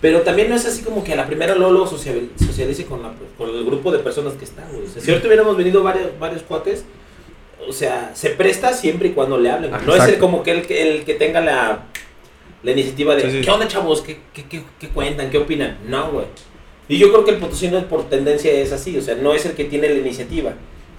Pero 0.00 0.20
también 0.20 0.48
no 0.48 0.54
es 0.54 0.64
así 0.66 0.82
como 0.82 1.02
que 1.02 1.14
a 1.14 1.16
la 1.16 1.26
primera 1.26 1.54
Lolo 1.56 1.86
social- 1.86 2.28
socialice 2.38 2.84
con, 2.84 3.02
la, 3.02 3.12
con 3.36 3.48
el 3.50 3.64
grupo 3.64 3.90
de 3.90 3.98
personas 3.98 4.34
que 4.34 4.44
están, 4.44 4.66
güey. 4.70 4.86
O 4.86 4.88
sea, 4.88 5.02
si 5.02 5.10
ahorita 5.10 5.26
hubiéramos 5.26 5.56
venido 5.56 5.82
varios, 5.82 6.16
varios 6.20 6.42
cuates, 6.42 6.84
o 7.66 7.72
sea, 7.72 8.12
se 8.14 8.30
presta 8.30 8.72
siempre 8.72 9.08
y 9.08 9.12
cuando 9.12 9.38
le 9.38 9.50
hablen. 9.50 9.70
No 9.86 9.94
es 9.94 10.04
el, 10.04 10.18
como 10.18 10.42
que 10.42 10.52
el, 10.52 10.66
que 10.66 10.82
el 10.96 11.04
que 11.04 11.14
tenga 11.14 11.40
la, 11.40 11.84
la 12.62 12.70
iniciativa 12.70 13.14
de, 13.16 13.22
Sí, 13.22 13.30
sí. 13.30 13.40
¿qué 13.42 13.50
onda, 13.50 13.66
chavos? 13.68 14.02
¿Qué, 14.02 14.18
qué, 14.32 14.44
qué, 14.48 14.62
qué 14.78 14.88
cuentan? 14.88 15.30
¿Qué 15.30 15.38
opinan? 15.38 15.78
No, 15.86 16.10
güey. 16.10 16.26
Y 16.88 16.98
yo 16.98 17.10
creo 17.12 17.24
que 17.24 17.32
el 17.32 17.36
potosino 17.38 17.84
por 17.86 18.08
tendencia 18.08 18.50
es 18.52 18.72
así, 18.72 18.96
o 18.96 19.02
sea, 19.02 19.14
no 19.14 19.34
es 19.34 19.44
el 19.44 19.52
que 19.52 19.64
tiene 19.64 19.88
la 19.88 19.96
iniciativa. 19.96 20.54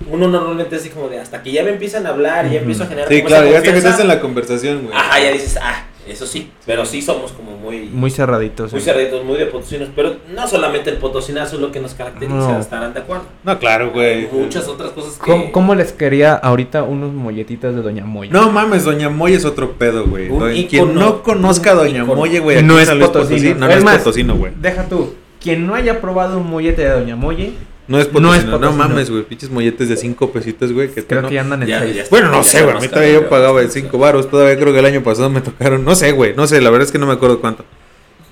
Uno 0.10 0.28
normalmente 0.28 0.76
es 0.76 0.82
así 0.82 0.92
como 0.92 1.10
de, 1.10 1.20
hasta 1.20 1.44
que 1.44 1.52
ya 1.52 1.64
me 1.64 1.72
empiezan 1.72 2.06
a 2.06 2.10
hablar 2.10 2.46
y 2.48 2.52
ya 2.52 2.60
empiezo 2.60 2.84
a 2.84 2.88
generar 2.88 3.10
Sí, 3.10 3.18
como 3.18 3.28
claro, 3.28 3.46
esa 3.46 3.52
ya 3.52 3.58
hasta 3.58 3.72
que 3.72 3.78
estás 3.80 4.00
en 4.00 4.08
la 4.08 4.20
conversación, 4.22 4.84
güey. 4.84 4.96
Ajá, 4.96 5.20
ya 5.20 5.32
dices, 5.32 5.58
ah, 5.62 5.86
eso 6.10 6.26
sí, 6.26 6.50
pero 6.66 6.86
sí 6.86 7.02
somos 7.02 7.32
como 7.32 7.52
muy, 7.58 7.80
muy, 7.82 7.88
Muy 7.90 8.12
cerraditos. 8.12 8.72
sí. 8.72 8.80
cerditos, 8.80 9.24
muy 9.24 9.38
de 9.38 9.46
potosinos, 9.46 9.90
pero 9.96 10.16
no 10.34 10.48
solamente 10.48 10.90
el 10.90 10.98
potosinazo 10.98 11.56
es 11.56 11.62
lo 11.62 11.72
que 11.72 11.80
nos 11.80 11.94
caracteriza, 11.94 12.36
No. 12.36 12.60
estarán 12.60 12.94
de 12.94 13.00
acuerdo. 13.02 13.24
No, 13.44 13.58
claro, 13.60 13.92
güey. 13.92 14.28
Muchas 14.32 14.68
otras 14.68 14.92
cosas 14.92 15.14
que... 15.18 15.32
¿Cómo, 15.32 15.52
cómo 15.52 15.76
les 15.76 15.92
quería 15.94 16.34
ahorita 16.34 16.84
unos 16.84 17.14
molletitas 17.14 17.76
de 17.76 17.82
Doña 17.82 18.06
Moya? 18.06 18.32
No 18.32 18.52
mames, 18.52 18.84
Doña 18.86 19.10
Moya 19.10 19.38
es 19.38 19.46
otro 19.46 19.74
pedo, 19.74 20.06
güey. 20.06 20.30
Un 20.30 20.40
Do- 20.40 20.52
ícono. 20.52 20.70
Quien 20.70 20.96
no 20.96 21.24
conozca 21.24 21.72
a 21.72 21.76
Doña. 21.76 22.04
Moya, 22.06 22.40
güey, 22.42 22.64
no 22.64 22.80
es 22.80 22.90
potosino. 22.90 23.56
No, 23.56 23.68
no 23.68 23.72
Es 23.72 23.78
es 23.78 23.84
más, 23.84 23.98
potosino, 24.00 24.36
güey. 24.36 24.52
Deja 24.60 24.86
tú, 24.90 25.14
quien 25.42 25.66
no 25.68 25.76
haya 25.76 26.02
probado 26.02 26.38
un 26.40 26.50
mollete 26.50 26.82
de 26.84 26.90
Doña 26.90 27.16
Moye, 27.16 27.54
No 27.90 28.00
es 28.00 28.14
no 28.14 28.34
es. 28.36 28.46
No, 28.46 28.72
mames, 28.72 29.10
güey. 29.10 29.24
Pinches 29.24 29.50
molletes 29.50 29.90
de 29.90 29.98
cinco 29.98 30.32
pesitos, 30.32 30.72
güey. 30.72 30.90
Que 30.90 31.04
creo 31.04 31.28
que 31.28 31.34
ya 31.36 31.42
andan 31.42 31.64
en 31.64 31.68
Ya, 31.68 31.80
seis. 31.80 31.96
ya 31.96 32.04
está. 32.04 32.16
Bueno, 32.16 32.32
no 32.32 32.44
sé, 32.44 32.64
güey. 32.64 32.78
A 32.78 32.80
mí 32.80 32.88
todavía 32.88 33.14
yo 33.14 33.28
pagaba 33.30 33.60
de 33.60 33.66
güey. 33.68 33.82
5 33.82 33.98
baros. 33.98 34.30
Todavía 34.30 34.58
creo 34.58 34.72
que 34.72 34.80
el 34.80 34.86
año 34.86 35.02
pasado 35.04 35.30
me 35.30 35.42
tocaron. 35.42 35.84
No 35.84 35.96
sé, 35.96 36.12
güey. 36.12 36.34
No 36.36 36.48
sé, 36.48 36.62
la 36.62 36.70
verdad 36.70 36.86
es 36.86 36.92
que 36.92 37.00
no 37.00 37.08
me 37.08 37.14
acuerdo 37.14 37.42
cuánto. 37.42 37.66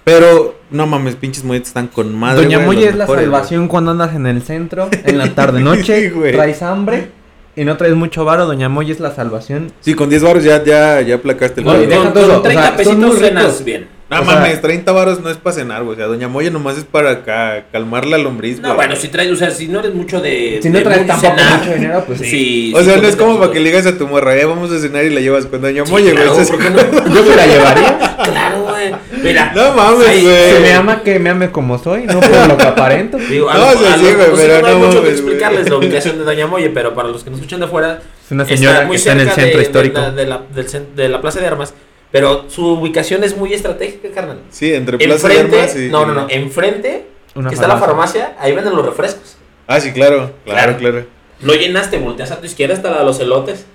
Pero, 0.04 0.56
no 0.72 0.88
mames, 0.88 1.16
pinches 1.16 1.44
molletes 1.44 1.70
están 1.70 1.88
con 1.88 2.16
madre. 2.16 2.44
Doña 2.44 2.58
güey, 2.58 2.68
Moya 2.68 2.80
los 2.82 2.90
es 2.92 2.96
la 2.96 3.04
mejores, 3.06 3.24
salvación 3.26 3.68
cuando 3.68 3.92
andas 3.92 4.16
en 4.16 4.26
el 4.28 4.42
centro, 4.42 4.90
en 5.04 5.18
la 5.18 5.34
tarde 5.36 5.60
noche, 5.60 6.10
güey. 6.12 6.32
traes 6.34 6.62
hambre 6.62 7.10
y 7.58 7.66
no 7.66 7.76
traes 7.76 7.96
mucho 7.96 8.24
varo, 8.24 8.46
Doña 8.46 8.70
Moya 8.70 8.94
es 8.94 9.00
la 9.02 9.14
salvación. 9.14 9.72
Sí, 9.82 9.96
con 9.96 10.10
10 10.10 10.24
baros 10.24 10.44
ya, 10.44 10.64
ya, 10.64 11.02
ya 11.02 11.16
aplacaste 11.16 11.60
el 11.62 11.68
Oye, 11.68 11.80
pedo. 11.80 11.90
deja 11.90 12.04
con, 12.04 12.14
todo, 12.14 12.28
con 12.28 12.36
o 12.38 12.42
30 12.42 12.62
sea, 12.76 12.84
son 12.86 13.00
muy 13.00 13.10
pesitos 13.10 13.28
cenas 13.28 13.66
bien. 13.66 13.88
No 14.10 14.24
mames, 14.24 14.62
30 14.62 14.90
varos 14.94 15.20
no 15.20 15.30
es 15.30 15.36
para 15.36 15.54
cenar, 15.56 15.84
güey. 15.84 15.96
O 15.96 15.98
sea, 15.98 16.06
Doña 16.08 16.30
Moya 16.30 16.50
nomás 16.50 16.78
es 16.78 16.86
para 16.86 17.24
ca- 17.26 17.66
calmar 17.74 18.06
la 18.06 18.18
lombriz, 18.18 18.60
No, 18.62 18.70
güey. 18.70 18.76
bueno, 18.78 18.96
si 18.96 19.10
traes, 19.10 19.30
o 19.32 19.36
sea, 19.36 19.52
si 19.52 19.68
no 19.68 19.80
eres 19.82 19.94
mucho 19.94 20.22
de... 20.22 20.60
Si 20.64 20.70
no 20.70 20.78
de 20.78 20.84
traes 20.86 21.06
tampoco 21.06 21.36
cenar, 21.36 21.60
mucho 21.60 21.74
dinero, 21.74 22.04
pues 22.08 22.20
sí. 22.20 22.26
sí. 22.30 22.74
O 22.74 22.82
sea, 22.84 22.96
sí, 22.96 23.02
no 23.02 23.08
es 23.10 23.16
como 23.18 23.38
para 23.38 23.52
que 23.52 23.60
le 23.60 23.66
digas 23.66 23.86
a 23.86 23.98
tu 23.98 24.08
morra, 24.08 24.34
eh, 24.38 24.46
vamos 24.46 24.72
a 24.72 24.80
cenar 24.80 25.04
y 25.04 25.10
la 25.10 25.20
llevas 25.20 25.46
con 25.48 25.62
Doña 25.62 25.86
Sí, 25.86 25.92
Moya, 25.92 26.12
güey. 26.14 26.16
claro, 26.24 26.32
O 26.32 26.36
sea, 26.44 26.46
¿por 26.56 26.64
qué 26.64 26.70
no? 26.70 26.78
Yo 27.16 27.24
me 27.30 27.36
la 27.36 27.48
llevaría. 27.48 28.16
Claro, 28.24 28.64
güey. 28.64 28.96
Mira. 29.22 29.52
No 29.54 29.74
mames, 29.74 30.24
güey. 30.24 30.56
Si 30.56 30.62
me 30.62 30.74
ama, 30.74 31.02
que 31.04 31.20
me 31.20 31.30
ame 31.30 31.52
como 31.52 31.78
soy, 31.78 32.04
no 32.06 32.22
por 32.22 32.48
lo 32.48 32.56
que 32.58 32.64
aparento. 32.64 33.18
Digo, 33.30 33.52
No, 33.54 33.68
o 33.68 33.74
sea, 33.74 33.98
sí, 33.98 34.04
güey, 34.04 34.28
pero 34.38 34.62
no 34.62 34.68
hay 34.68 34.74
no 34.74 34.80
mucho 34.80 34.92
que 34.94 35.00
güey. 35.00 35.12
explicarles 35.12 35.70
la 35.70 35.76
ubicación 35.80 36.18
de 36.18 36.24
Doña 36.24 36.48
Moya, 36.48 36.72
pero 36.74 36.94
para 36.96 37.10
los 37.10 37.26
que 37.26 37.30
nos 37.30 37.40
escuchan 37.40 37.60
de 37.60 37.66
afuera, 37.66 38.00
Es 38.26 38.32
una 38.32 38.46
señora 38.46 38.88
que 38.88 38.96
está 38.96 39.12
en 39.12 39.20
el 39.20 39.32
centro 39.32 39.62
histórico. 39.62 40.00
De 40.12 41.10
la 41.10 41.20
Plaza 41.22 41.42
de 41.42 41.48
Armas, 41.48 41.74
pero 42.12 42.46
su 42.50 42.66
ubicación 42.74 43.24
es 43.24 43.36
muy 43.38 43.54
estratégica, 43.54 44.10
carnal. 44.14 44.40
Sí, 44.50 44.74
entre 44.74 44.98
Plaza 44.98 45.28
de 45.28 45.34
Enfrente, 45.36 45.60
Armas 45.62 45.76
y... 45.78 45.90
no, 45.90 46.06
no, 46.06 46.14
no, 46.14 46.28
enfrente 46.30 47.06
Una 47.36 47.50
que 47.50 47.56
está 47.56 47.68
la 47.68 47.78
farmacia, 47.78 48.36
ahí 48.40 48.54
venden 48.54 48.76
los 48.76 48.86
refrescos. 48.86 49.36
Ah, 49.68 49.80
sí, 49.80 49.92
claro. 49.92 50.32
Claro, 50.46 50.78
Claro. 50.78 50.78
claro. 50.78 51.06
No 51.42 51.54
llenaste, 51.54 51.98
volteas 52.00 52.32
a 52.32 52.40
tu 52.40 52.46
izquierda 52.46 52.74
hasta 52.74 52.90
la 52.90 53.00
de 53.00 53.06
los 53.06 53.20
elotes. 53.20 53.66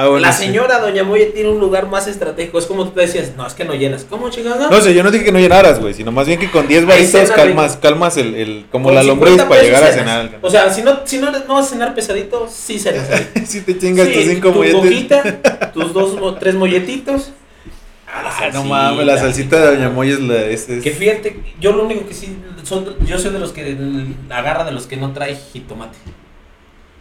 Ah, 0.00 0.06
bueno, 0.06 0.20
la 0.26 0.32
sí. 0.32 0.44
señora 0.44 0.78
Doña 0.78 1.02
Moya 1.02 1.24
tiene 1.34 1.48
un 1.48 1.58
lugar 1.58 1.88
más 1.88 2.06
estratégico. 2.06 2.58
Es 2.60 2.66
como 2.66 2.84
tú 2.84 2.90
te 2.92 3.00
decías, 3.00 3.32
no, 3.36 3.44
es 3.44 3.54
que 3.54 3.64
no 3.64 3.74
llenas. 3.74 4.04
¿Cómo 4.08 4.30
chingada? 4.30 4.68
No, 4.70 4.76
o 4.76 4.80
sea, 4.80 4.92
yo 4.92 5.02
no 5.02 5.10
dije 5.10 5.24
que 5.24 5.32
no 5.32 5.40
llenaras, 5.40 5.80
güey, 5.80 5.92
sino 5.92 6.12
más 6.12 6.28
bien 6.28 6.38
que 6.38 6.48
con 6.50 6.68
10 6.68 6.82
Ahí 6.82 6.86
varitos 6.86 7.10
cena 7.22 7.34
calmas, 7.34 7.76
calmas 7.78 8.16
el, 8.16 8.34
el 8.36 8.66
como 8.70 8.84
Con 8.86 8.94
la 8.94 9.02
50 9.02 9.26
lombriz 9.32 9.48
para 9.48 9.62
llegar 9.62 9.82
a 9.82 9.90
cenar. 9.92 10.38
O 10.40 10.50
sea, 10.50 10.72
si 10.72 10.82
no, 10.82 11.00
si 11.04 11.18
no, 11.18 11.32
no 11.32 11.54
vas 11.54 11.66
a 11.66 11.70
cenar 11.70 11.94
pesadito, 11.96 12.46
sí 12.48 12.78
cenas 12.78 13.10
ahí. 13.10 13.28
si 13.46 13.62
te 13.62 13.76
chingas 13.76 14.06
Sí, 14.06 14.14
tus 14.14 14.24
5 14.24 14.50
tu 14.52 14.58
molletes. 14.58 15.34
tus 15.74 15.92
dos, 15.92 16.14
mo- 16.20 16.34
tres 16.36 16.54
molletitos. 16.54 17.32
Ah, 18.24 18.38
Ah, 18.40 18.50
no 18.52 18.64
mames, 18.64 19.06
la 19.06 19.18
salsita 19.18 19.58
de 19.60 19.76
Doña 19.76 19.90
Moya 19.90 20.14
es 20.14 20.20
la. 20.20 20.34
Es, 20.46 20.68
es- 20.68 20.82
Que 20.82 20.90
fíjate, 20.90 21.40
yo 21.60 21.72
lo 21.72 21.84
único 21.84 22.06
que 22.06 22.14
sí, 22.14 22.36
son, 22.62 22.86
yo 23.06 23.18
soy 23.18 23.32
de 23.32 23.38
los 23.38 23.52
que 23.52 23.76
agarra 24.30 24.64
de 24.64 24.72
los 24.72 24.86
que 24.86 24.96
no 24.96 25.12
trae 25.12 25.36
jitomate. 25.36 25.96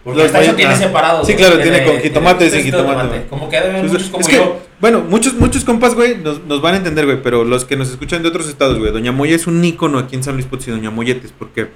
Porque 0.04 0.24
eso 0.26 0.32
trae- 0.34 0.56
tiene 0.56 0.74
ah. 0.74 0.78
separado. 0.78 1.26
Sí, 1.26 1.34
claro, 1.36 1.60
tiene 1.60 1.84
con 1.84 1.98
jitomate 2.00 2.48
y 2.48 2.50
sin 2.50 2.64
jitomate. 2.64 3.26
Como 3.30 3.50
que 3.50 3.60
deben 3.60 3.86
muchos 3.88 4.10
como 4.10 4.28
yo. 4.30 4.60
bueno, 4.80 5.02
muchos, 5.02 5.34
muchos 5.34 5.64
compas, 5.66 5.96
güey, 5.96 6.18
nos, 6.18 6.44
nos 6.46 6.62
van 6.62 6.76
a 6.76 6.78
entender, 6.78 7.06
güey, 7.06 7.22
pero 7.22 7.44
los 7.44 7.66
que 7.66 7.76
nos 7.76 7.90
escuchan 7.90 8.24
de 8.24 8.30
otros 8.30 8.48
estados, 8.48 8.78
güey, 8.80 8.92
Doña 8.92 9.12
Moya 9.12 9.36
es 9.36 9.48
un 9.48 9.64
ícono 9.64 10.00
aquí 10.00 10.16
en 10.16 10.24
San 10.24 10.36
Luis 10.36 10.46
Potosí, 10.46 10.72
Doña 10.72 10.92
Molletes, 10.92 11.34
porque 11.38 11.68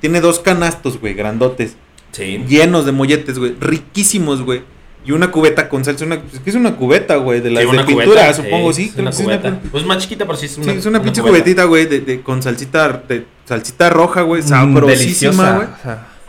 tiene 0.00 0.20
dos 0.20 0.40
canastos, 0.40 0.98
güey, 0.98 1.14
grandotes, 1.14 1.76
Sí. 2.12 2.42
llenos 2.48 2.86
de 2.86 2.92
molletes, 2.92 3.38
güey, 3.38 3.54
riquísimos, 3.60 4.40
güey. 4.42 4.62
Y 5.06 5.12
una 5.12 5.30
cubeta 5.30 5.68
con 5.68 5.84
salsa, 5.84 6.04
una, 6.06 6.14
es 6.14 6.40
que 6.42 6.48
es 6.50 6.56
una 6.56 6.76
cubeta, 6.76 7.16
güey, 7.16 7.40
de 7.40 7.50
las 7.50 7.62
Sí, 7.62 7.66
de 7.68 7.72
una 7.76 7.84
pintura, 7.86 8.06
cubeta, 8.06 8.34
supongo, 8.34 8.72
sí. 8.72 8.84
es 8.84 8.92
creo 8.92 9.02
una 9.02 9.10
que 9.10 9.22
una 9.22 9.38
cubeta. 9.40 9.60
cu- 9.60 9.68
Pues 9.70 9.84
más 9.84 9.98
chiquita, 9.98 10.24
pero 10.24 10.38
sí 10.38 10.46
es 10.46 10.56
una 10.56 10.72
Sí, 10.72 10.78
es 10.78 10.86
una 10.86 11.02
pinche 11.02 11.20
cubeta. 11.20 11.38
cubetita, 11.44 11.64
güey, 11.64 11.86
de, 11.86 12.00
de- 12.00 12.20
con 12.22 12.42
salsita, 12.42 13.02
de, 13.06 13.26
salsita 13.44 13.90
roja, 13.90 14.22
güey, 14.22 14.40
Mm, 14.42 14.46
sabrosísima, 14.46 15.52
güey. 15.56 15.68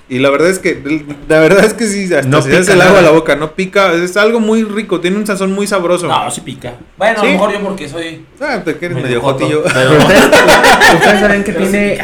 Y 0.08 0.20
la 0.20 0.30
verdad 0.30 0.50
es 0.52 0.60
que, 0.60 1.04
la 1.28 1.40
verdad 1.40 1.66
es 1.66 1.74
que 1.74 1.88
sí, 1.88 2.04
hasta 2.14 2.28
No 2.28 2.40
se 2.42 2.56
hace 2.56 2.74
el 2.74 2.82
agua 2.82 3.00
a 3.00 3.02
la 3.02 3.10
boca, 3.12 3.36
no 3.38 3.54
pica, 3.54 3.92
es 3.94 4.16
algo 4.18 4.40
muy 4.40 4.64
rico, 4.64 5.00
tiene 5.00 5.18
un 5.18 5.26
sazón 5.26 5.52
muy 5.54 5.66
sabroso. 5.66 6.08
No, 6.08 6.30
sí 6.30 6.42
pica. 6.42 6.74
Bueno, 6.98 7.18
a 7.18 7.22
Sí. 7.22 7.26
lo 7.28 7.32
mejor 7.34 7.54
yo 7.54 7.60
porque 7.62 7.90
soy. 7.90 8.24
Ah, 8.40 8.62
te 8.64 8.78
quieres 8.78 9.02
medio 9.02 9.20
jotillo. 9.22 9.64
pero 9.64 9.74
Pero, 9.90 9.98
ustedes, 10.00 10.26
ustedes 10.96 11.20
saben 11.22 11.44
que 11.44 11.54
pero 11.54 11.68
tiene. 11.70 11.98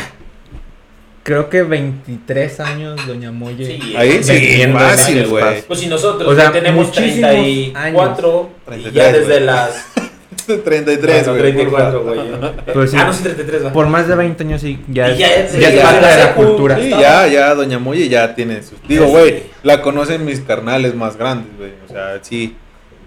Creo 1.24 1.50
que 1.50 1.63
23 1.63 2.60
años 2.62 3.06
Doña 3.08 3.32
Moya. 3.32 3.66
Sí, 3.66 3.94
Ahí 3.98 4.24
sí, 4.24 4.63
fácil, 4.74 5.28
güey. 5.28 5.62
Pues 5.68 5.80
si 5.80 5.88
nosotros 5.88 6.32
O 6.32 6.36
sea, 6.36 6.51
tenemos 6.51 6.88
muchísimos 6.88 7.32
34 7.32 8.50
y 8.51 8.70
33, 8.70 8.94
ya 8.94 9.12
desde 9.12 9.25
güey. 9.34 9.40
las 9.46 9.86
33, 10.63 11.25
Bueno, 11.28 11.40
güey. 11.40 11.54
34, 11.54 12.04
güey. 12.04 12.20
Pues 12.74 12.92
sí. 12.92 12.98
Ah, 13.00 13.06
no, 13.06 13.13
sí, 13.13 13.24
33, 13.24 13.66
va. 13.66 13.74
Por 13.74 13.88
más 13.88 14.08
de 14.08 14.16
20 14.16 14.44
años 14.44 14.62
sí, 14.62 14.80
ya, 14.88 15.10
Y 15.10 15.13
es, 15.13 15.20
ya 15.20 15.60
ya 15.60 15.70
es- 15.70 15.75
ya 15.75 15.84
parte 15.84 16.08
de 16.08 16.18
la 16.18 16.36
cultura. 16.36 16.78
Sí, 16.80 16.90
ya, 16.90 17.28
ya, 17.28 17.54
Doña 17.56 17.80
Molle 17.80 18.10
ya 18.10 18.34
tiene 18.36 18.62
sus. 18.63 18.82
Digo, 18.88 19.06
Sí. 19.06 19.12
güey, 19.12 19.44
la 19.63 19.82
conocen 19.82 20.25
mis 20.25 20.40
carnales 20.42 20.96
más 20.96 21.18
grandes, 21.18 21.56
güey. 21.58 21.72
O 21.88 21.92
sea, 21.92 22.20
sí. 22.22 22.56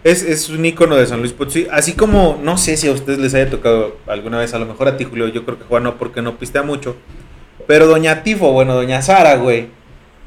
Es, 0.04 0.22
es 0.22 0.50
un 0.50 0.64
ícono 0.66 0.96
de 0.96 1.06
San 1.06 1.20
Luis 1.20 1.32
Potosí. 1.32 1.66
Así 1.72 1.94
como, 1.94 2.38
no 2.42 2.58
sé 2.58 2.76
si 2.76 2.88
a 2.88 2.92
ustedes 2.92 3.18
les 3.18 3.32
haya 3.34 3.48
tocado 3.48 3.96
alguna 4.06 4.38
vez, 4.38 4.52
a 4.52 4.58
lo 4.58 4.66
mejor 4.66 4.86
a 4.88 4.96
ti, 4.98 5.04
Julio, 5.04 5.28
yo 5.28 5.44
creo 5.46 5.58
que 5.58 5.64
Juan 5.64 5.82
no, 5.82 5.96
porque 5.96 6.20
no 6.20 6.36
pistea 6.36 6.62
mucho. 6.62 6.94
Pero 7.66 7.86
Doña 7.86 8.22
Tifo, 8.22 8.52
bueno, 8.52 8.74
Doña 8.74 9.00
Sara, 9.02 9.36
güey, 9.36 9.68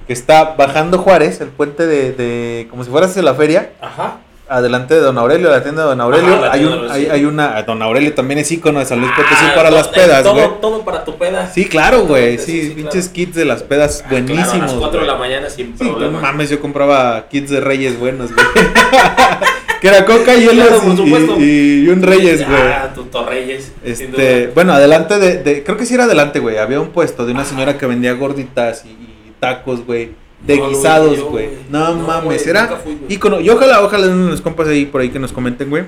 que 0.07 0.13
está 0.13 0.55
bajando 0.57 0.97
Juárez, 0.99 1.41
el 1.41 1.49
puente 1.49 1.85
de, 1.85 2.11
de 2.13 2.67
como 2.69 2.83
si 2.83 2.89
fueras 2.89 3.15
a 3.17 3.21
la 3.21 3.33
feria, 3.35 3.71
Ajá. 3.81 4.17
adelante 4.49 4.93
de 4.95 5.01
Don 5.01 5.17
Aurelio, 5.17 5.49
la 5.49 5.61
tienda 5.61 5.83
de 5.83 5.89
Don 5.89 6.01
Aurelio, 6.01 6.35
Ajá, 6.35 6.51
hay, 6.53 6.63
un, 6.65 6.87
de 6.87 6.93
hay, 6.93 7.05
hay 7.07 7.25
una, 7.25 7.61
Don 7.63 7.81
Aurelio 7.81 8.13
también 8.13 8.39
es 8.39 8.49
ícono 8.51 8.79
de 8.79 8.85
San 8.85 8.99
Luis 9.01 9.11
Potosí 9.11 9.35
Ah, 9.45 9.51
para 9.55 9.69
todo- 9.69 9.77
las 9.79 9.87
pedas, 9.89 10.23
todo, 10.23 10.33
güey. 10.33 10.49
Todo 10.61 10.81
para 10.85 11.03
tu 11.03 11.15
peda. 11.17 11.51
Sí, 11.53 11.65
claro, 11.65 12.05
güey, 12.05 12.37
sí, 12.37 12.45
Sí, 12.45 12.61
sí, 12.69 12.73
pinches 12.75 13.05
claro. 13.09 13.13
kits 13.13 13.35
de 13.35 13.45
las 13.45 13.63
pedas 13.63 14.01
Ah, 14.05 14.07
buenísimos. 14.09 14.47
Claro, 14.47 14.63
a 14.63 14.65
las 14.67 14.73
4 14.75 15.01
de 15.01 15.07
la 15.07 15.15
mañana 15.15 15.49
sin 15.49 15.77
Sí, 15.77 15.83
no 15.99 16.11
mames, 16.11 16.49
yo 16.49 16.59
compraba 16.61 17.27
kits 17.29 17.49
de 17.49 17.59
Reyes 17.59 17.99
buenos, 17.99 18.31
güey. 18.33 18.45
que 19.81 19.87
era 19.87 20.05
coca, 20.05 20.33
Sí, 20.35 20.41
hielos 20.41 20.67
claro, 20.81 21.37
y- 21.39 21.43
y, 21.43 21.83
y 21.85 21.89
un 21.89 22.01
Reyes, 22.01 22.47
güey. 22.47 22.61
Ah, 22.61 22.91
tu 22.93 23.03
sin 23.03 23.71
Este, 23.83 24.47
bueno, 24.53 24.73
adelante 24.73 25.17
de, 25.19 25.37
de- 25.43 25.63
creo 25.63 25.77
que 25.77 25.85
sí 25.85 25.93
era 25.93 26.05
adelante, 26.05 26.39
güey. 26.39 26.57
Había 26.57 26.79
un 26.79 26.89
puesto 26.89 27.25
de 27.25 27.31
una 27.33 27.45
señora 27.45 27.77
que 27.77 27.85
vendía 27.85 28.13
gorditas 28.13 28.83
y, 28.85 28.89
y 28.89 29.33
tacos, 29.39 29.85
güey. 29.85 30.11
De 30.45 30.57
No, 30.57 30.69
guisados, 30.69 31.19
güey. 31.21 31.49
No, 31.69 31.95
No, 31.95 32.07
mames, 32.07 32.23
güey, 32.25 32.39
era 32.49 32.67
fui, 32.77 32.93
güey. 32.95 33.13
ícono. 33.13 33.39
Y 33.41 33.49
ojalá, 33.49 33.81
ojalá 33.83 34.07
uno 34.07 34.25
de 34.25 34.31
los 34.31 34.41
compas 34.41 34.67
ahí 34.67 34.85
por 34.85 35.01
ahí 35.01 35.09
que 35.09 35.19
nos 35.19 35.31
comenten, 35.33 35.69
güey. 35.69 35.85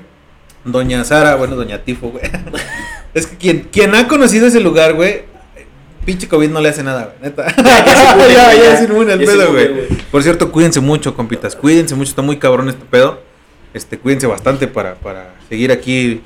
Doña 0.66 1.04
Sara, 1.04 1.36
bueno, 1.36 1.56
Doña 1.56 1.84
Tifo, 1.84 2.10
güey. 2.10 2.24
es 3.14 3.28
que 3.28 3.38
quien, 3.38 3.68
quien 3.72 3.96
ha 3.96 4.08
conocido 4.08 4.48
ese 4.48 4.60
lugar, 4.60 4.94
güey, 4.96 5.22
pinche 6.04 6.28
COVID 6.28 6.50
no 6.50 6.60
le 6.62 6.70
hace 6.70 6.84
nada, 6.84 7.14
güey, 7.20 7.30
neta. 7.30 7.56
Ya 7.56 7.86
ya, 7.86 8.28
ya 8.28 8.54
ya. 8.56 8.74
es 8.74 8.90
inmune 8.90 9.14
el 9.14 9.20
pedo, 9.20 9.52
güey. 9.52 9.88
Por 10.12 10.24
cierto, 10.24 10.52
cuídense 10.52 10.80
mucho, 10.80 11.14
compitas. 11.16 11.56
Cuídense 11.56 11.94
mucho, 11.96 12.10
está 12.10 12.22
muy 12.24 12.38
cabrón 12.38 12.70
este 12.70 12.84
pedo. 12.90 13.22
Este, 13.74 13.98
cuídense 14.00 14.28
bastante 14.28 14.68
para, 14.68 14.96
para 14.96 15.36
seguir 15.48 15.72
aquí, 15.72 16.22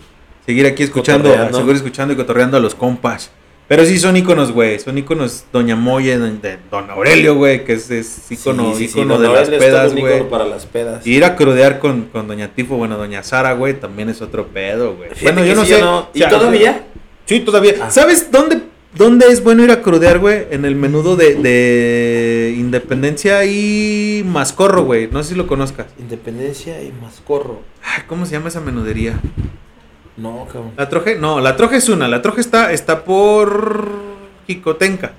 seguir 0.45 0.65
aquí 0.65 0.83
escuchando, 0.83 1.33
seguir 1.51 1.75
escuchando 1.75 2.13
y 2.13 2.17
cotorreando 2.17 2.57
a 2.57 2.59
los 2.59 2.75
compas. 2.75 3.31
Pero 3.67 3.85
sí 3.85 3.97
son 3.97 4.15
íconos, 4.17 4.51
güey. 4.51 4.77
Son 4.79 4.97
íconos 4.97 5.45
Doña 5.51 5.75
de, 5.75 6.17
de 6.17 6.57
Don 6.69 6.89
Aurelio, 6.89 7.35
güey, 7.35 7.63
que 7.63 7.73
es, 7.73 7.89
es 7.89 8.31
ícono, 8.31 8.75
Sí, 8.75 8.87
sí, 8.87 8.99
ícono 8.99 9.17
de 9.17 9.27
las 9.29 9.37
Aurelio 9.47 9.59
pedas, 9.59 9.95
güey. 9.95 10.29
para 10.29 10.45
las 10.45 10.65
pedas. 10.65 11.07
Y 11.07 11.15
ir 11.15 11.23
a 11.25 11.35
crudear 11.35 11.79
con, 11.79 12.03
con 12.03 12.27
Doña 12.27 12.49
Tifo, 12.49 12.75
bueno, 12.75 12.97
Doña 12.97 13.23
Sara, 13.23 13.53
güey, 13.53 13.79
también 13.79 14.09
es 14.09 14.21
otro 14.21 14.47
pedo, 14.47 14.95
güey. 14.95 15.09
Bueno, 15.21 15.45
yo 15.45 15.55
no 15.55 15.65
sé. 15.65 15.81
o 15.81 16.09
¿Y 16.13 16.19
sea, 16.19 16.29
todavía? 16.29 16.83
Sí, 17.25 17.39
todavía. 17.39 17.75
Ah. 17.81 17.89
¿Sabes 17.89 18.29
dónde, 18.31 18.61
dónde 18.95 19.27
es 19.27 19.43
bueno 19.43 19.63
ir 19.63 19.71
a 19.71 19.81
crudear, 19.81 20.19
güey? 20.19 20.47
En 20.51 20.65
el 20.65 20.75
menudo 20.75 21.15
de, 21.15 21.35
de 21.35 22.55
Independencia 22.57 23.45
y 23.45 24.23
Mascorro, 24.25 24.83
güey. 24.83 25.07
No 25.07 25.23
sé 25.23 25.29
si 25.29 25.35
lo 25.35 25.47
conozcas. 25.47 25.87
Independencia 25.99 26.81
y 26.81 26.91
Mascorro. 27.01 27.61
Ay, 27.83 28.03
¿Cómo 28.07 28.25
se 28.25 28.33
llama 28.33 28.49
esa 28.49 28.61
menudería? 28.61 29.19
No, 30.17 30.45
cabrón. 30.45 30.71
La 30.77 30.89
Troje, 30.89 31.17
no, 31.17 31.39
la 31.41 31.55
Troje 31.55 31.77
es 31.77 31.89
una. 31.89 32.07
La 32.07 32.21
Troje 32.21 32.41
está, 32.41 32.71
está 32.71 33.03
por 33.03 33.89
Jicotenca. 34.47 35.13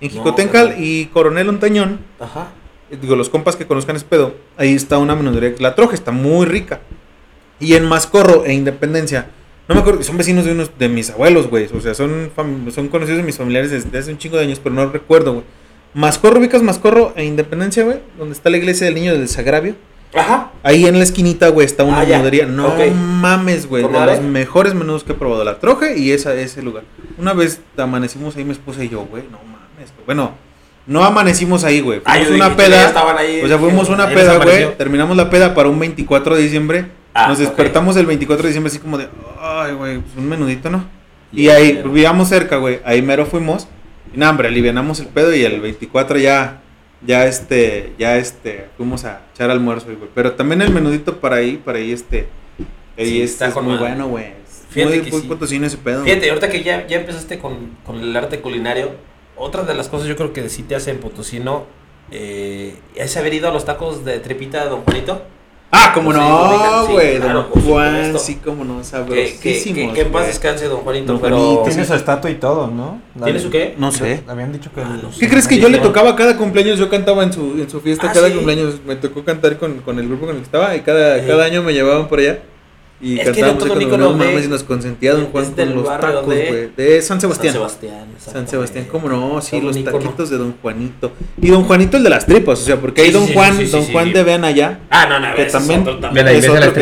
En 0.00 0.10
Jicotenca 0.10 0.74
y 0.76 1.06
Coronel 1.06 1.48
Ontañón, 1.48 2.00
Ajá. 2.18 2.48
digo, 3.00 3.16
los 3.16 3.28
compas 3.28 3.56
que 3.56 3.66
conozcan 3.66 3.96
ese 3.96 4.04
pedo, 4.04 4.34
ahí 4.56 4.74
está 4.74 4.98
una 4.98 5.14
menudería. 5.14 5.54
La 5.60 5.74
Troje 5.74 5.94
está 5.94 6.10
muy 6.10 6.46
rica. 6.46 6.80
Y 7.60 7.74
en 7.74 7.86
Mascorro 7.86 8.44
e 8.44 8.52
Independencia, 8.52 9.28
no 9.68 9.74
me 9.74 9.80
acuerdo, 9.80 10.02
son 10.02 10.16
vecinos 10.18 10.44
de 10.44 10.52
unos 10.52 10.70
de 10.78 10.88
mis 10.88 11.10
abuelos, 11.10 11.48
güey. 11.48 11.68
O 11.74 11.80
sea, 11.80 11.94
son, 11.94 12.30
son 12.74 12.88
conocidos 12.88 13.18
de 13.18 13.24
mis 13.24 13.36
familiares 13.38 13.70
desde 13.70 13.96
hace 13.98 14.10
un 14.10 14.18
chingo 14.18 14.36
de 14.36 14.44
años, 14.44 14.60
pero 14.62 14.74
no 14.74 14.86
recuerdo, 14.90 15.32
güey. 15.32 15.44
Mascorro, 15.94 16.40
ubicas 16.40 16.62
Mascorro 16.62 17.12
e 17.16 17.24
Independencia, 17.24 17.84
güey, 17.84 17.98
donde 18.18 18.34
está 18.34 18.50
la 18.50 18.56
iglesia 18.56 18.86
del 18.86 18.96
niño 18.96 19.12
del 19.12 19.22
Desagravio. 19.22 19.76
Ajá. 20.12 20.50
Ahí 20.62 20.86
en 20.86 20.96
la 20.98 21.02
esquinita, 21.04 21.48
güey, 21.48 21.66
está 21.66 21.82
una 21.84 22.00
Ah, 22.00 22.04
menudería. 22.06 22.46
No 22.46 22.72
mames, 22.94 23.66
güey. 23.66 23.82
De 23.82 23.88
¿Cómo 23.88 24.04
los 24.04 24.20
mejores 24.20 24.74
menús 24.74 25.02
que 25.02 25.12
he 25.12 25.14
probado. 25.14 25.42
La 25.44 25.58
troje 25.58 25.96
y 25.98 26.12
esa, 26.12 26.34
ese 26.34 26.62
lugar. 26.62 26.84
Una 27.18 27.32
vez 27.32 27.60
amanecimos 27.76 28.36
ahí 28.36 28.44
mi 28.44 28.52
esposa 28.52 28.84
y 28.84 28.88
yo, 28.88 29.04
güey. 29.06 29.24
No 29.30 29.38
mames, 29.38 29.92
güey. 29.92 30.04
Bueno, 30.06 30.32
no 30.86 31.04
amanecimos 31.04 31.64
ahí, 31.64 31.80
güey. 31.80 32.00
Ah, 32.04 32.14
Fuimos 32.16 32.30
una 32.34 32.56
peda. 32.56 32.86
estaban 32.86 33.16
ahí, 33.18 33.40
O 33.42 33.48
sea, 33.48 33.58
fuimos 33.58 33.88
una 33.88 34.08
peda, 34.08 34.36
güey. 34.38 34.76
Terminamos 34.76 35.16
la 35.16 35.30
peda 35.30 35.54
para 35.54 35.68
un 35.68 35.78
24 35.78 36.36
de 36.36 36.42
diciembre. 36.42 36.86
Ah, 37.14 37.28
Nos 37.28 37.38
despertamos 37.38 37.96
el 37.96 38.06
24 38.06 38.42
de 38.42 38.48
diciembre 38.48 38.70
así 38.70 38.78
como 38.80 38.98
de, 38.98 39.08
ay, 39.40 39.72
güey, 39.74 39.98
pues 40.00 40.16
un 40.16 40.28
menudito, 40.28 40.68
¿no? 40.68 40.84
Y 41.32 41.44
Ya, 41.44 41.54
ahí, 41.54 41.80
vivíamos 41.84 42.28
cerca, 42.28 42.56
güey. 42.56 42.80
Ahí 42.84 43.02
mero 43.02 43.24
fuimos. 43.24 43.68
Y 44.12 44.18
nada, 44.18 44.30
hombre, 44.32 44.48
alivianamos 44.48 45.00
el 45.00 45.06
pedo 45.06 45.34
y 45.34 45.42
el 45.44 45.60
24 45.60 46.18
ya, 46.18 46.60
ya 47.06 47.26
este, 47.26 47.92
ya 47.98 48.16
este, 48.16 48.66
fuimos 48.76 49.04
a 49.04 49.20
echar 49.32 49.50
almuerzo, 49.50 49.86
güey. 49.86 50.10
Pero 50.14 50.32
también 50.32 50.60
el 50.62 50.70
menudito 50.70 51.20
para 51.20 51.36
ahí, 51.36 51.56
para 51.56 51.78
ahí 51.78 51.92
este, 51.92 52.26
ahí 52.98 53.06
Sí, 53.06 53.22
este 53.22 53.44
está 53.46 53.60
es 53.60 53.64
muy 53.64 53.76
bueno, 53.76 54.08
güey. 54.08 54.32
Fíjate 54.70 54.96
Muy, 54.96 55.04
que 55.04 55.10
muy 55.12 55.20
sí. 55.20 55.28
potosino 55.28 55.66
ese 55.66 55.78
pedo. 55.78 56.02
Fíjate, 56.04 56.28
ahorita 56.28 56.48
que 56.48 56.62
ya, 56.64 56.86
ya 56.88 56.96
empezaste 56.98 57.38
con, 57.38 57.76
con 57.86 58.00
el 58.00 58.16
arte 58.16 58.40
culinario, 58.40 58.90
otra 59.36 59.62
de 59.62 59.74
las 59.74 59.88
cosas 59.88 60.08
yo 60.08 60.16
creo 60.16 60.32
que 60.32 60.48
sí 60.48 60.64
te 60.64 60.74
hace 60.74 60.90
en 60.90 60.98
potosino 60.98 61.66
eh, 62.10 62.74
es 62.94 63.16
haber 63.16 63.34
ido 63.34 63.48
a 63.48 63.52
los 63.52 63.64
tacos 63.64 64.04
de 64.04 64.18
trepita 64.18 64.64
de 64.64 64.70
Don 64.70 64.82
Juanito. 64.82 65.22
Ah, 65.76 65.90
como 65.92 66.12
Sí, 66.12 66.18
no, 66.18 66.86
güey. 66.86 67.16
claro, 67.18 67.48
don 67.52 67.62
Juan, 67.64 68.18
sí, 68.18 68.36
como 68.36 68.64
no, 68.64 68.80
Que, 69.08 69.36
que, 69.42 69.62
que, 69.74 69.92
que 69.92 70.00
en 70.02 70.12
paz 70.12 70.28
descanse 70.28 70.66
Don 70.66 70.80
Juanito, 70.82 71.12
Don 71.14 71.20
pero... 71.20 71.62
Tiene 71.66 71.84
su 71.84 71.94
estatua 71.94 72.30
y 72.30 72.36
todo, 72.36 72.68
¿no? 72.68 73.00
La 73.18 73.24
¿Tiene 73.24 73.38
de- 73.40 73.44
su 73.44 73.50
qué? 73.50 73.74
No 73.76 73.90
sé. 73.90 74.22
Habían 74.28 74.52
dicho 74.52 74.70
que... 74.72 74.80
Ah. 74.82 75.00
¿Qué 75.18 75.28
crees 75.28 75.48
que 75.48 75.58
yo 75.58 75.68
le 75.68 75.78
tocaba 75.78 76.14
cada 76.14 76.36
cumpleaños? 76.36 76.78
Yo 76.78 76.88
cantaba 76.88 77.24
en 77.24 77.32
su, 77.32 77.40
en 77.58 77.68
su 77.68 77.80
fiesta 77.80 78.08
Ah, 78.08 78.12
cada 78.14 78.28
¿sí? 78.28 78.34
cumpleaños. 78.34 78.74
Me 78.86 78.94
tocó 78.96 79.24
cantar 79.24 79.58
con, 79.58 79.78
con 79.80 79.98
el 79.98 80.06
grupo 80.06 80.26
con 80.26 80.36
el 80.36 80.42
que 80.42 80.46
estaba 80.46 80.76
y 80.76 80.80
cada, 80.82 81.20
Sí. 81.20 81.26
cada 81.26 81.44
año 81.44 81.62
me 81.62 81.72
llevaban 81.72 82.06
por 82.08 82.20
allá. 82.20 82.38
Y 83.00 83.18
Es 83.18 83.30
que 83.30 83.40
cantábamos 83.40 83.82
ícono 83.82 84.10
no 84.12 84.16
mames 84.16 84.44
y 84.44 84.48
nos 84.48 84.62
consentía 84.62 85.12
Don 85.14 85.26
Juan 85.26 85.52
con 85.52 85.74
los 85.74 85.84
tacos, 85.84 86.28
de- 86.28 86.46
güey. 86.46 86.70
De 86.76 87.02
San 87.02 87.20
Sebastián. 87.20 87.52
San 87.52 87.60
Sebastián. 87.60 88.06
San 88.18 88.48
Sebastián, 88.48 88.86
cómo 88.90 89.08
no, 89.08 89.40
sí, 89.42 89.60
los 89.60 89.82
taquitos 89.84 90.30
de 90.30 90.38
Don 90.38 90.54
Juanito. 90.62 91.12
Y 91.40 91.48
Don 91.48 91.64
Juanito 91.64 91.96
el 91.96 92.04
de 92.04 92.10
las 92.10 92.24
tripas, 92.24 92.62
o 92.62 92.64
sea, 92.64 92.76
porque 92.80 93.04
sí, 93.04 93.10
Don 93.10 93.26
sí, 93.26 93.34
Juan, 93.34 93.56
sí, 93.58 93.66
sí, 93.66 93.72
Don 93.72 93.84
sí, 93.84 93.92
Juan 93.92 94.06
sí. 94.06 94.12
de 94.12 94.22
Vean 94.22 94.44
allá, 94.44 94.80
Ah, 94.90 95.06
no, 95.06 95.18
no, 95.20 95.34
que 95.34 95.44
también, 95.46 95.84
De 95.84 96.22
la 96.22 96.32
es 96.32 96.44
iglesia 96.44 96.52
de 96.52 96.60
la 96.60 96.72
que 96.72 96.80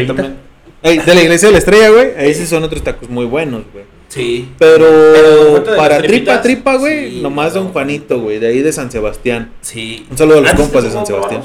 de 0.82 1.14
la 1.14 1.22
iglesia 1.22 1.48
de 1.48 1.52
la 1.52 1.58
estrella, 1.58 1.90
güey, 1.90 2.12
ahí 2.16 2.34
sí 2.34 2.46
son 2.46 2.62
otros 2.64 2.82
tacos 2.82 3.08
muy 3.08 3.24
buenos, 3.24 3.62
güey. 3.72 3.84
Sí. 4.08 4.52
Pero, 4.58 5.64
para 5.76 6.02
tripa, 6.02 6.42
tripa, 6.42 6.76
güey, 6.76 7.10
sí, 7.12 7.20
nomás 7.22 7.54
no. 7.54 7.62
Don 7.62 7.72
Juanito, 7.72 8.20
güey, 8.20 8.38
de 8.38 8.48
ahí 8.48 8.60
de 8.60 8.72
San 8.72 8.90
Sebastián. 8.90 9.52
Sí. 9.62 10.06
Un 10.10 10.18
saludo 10.18 10.38
a 10.38 10.40
los 10.42 10.50
¿Antes 10.50 10.66
compas 10.66 10.84
de 10.84 10.90
San 10.90 11.06
Sebastián. 11.06 11.42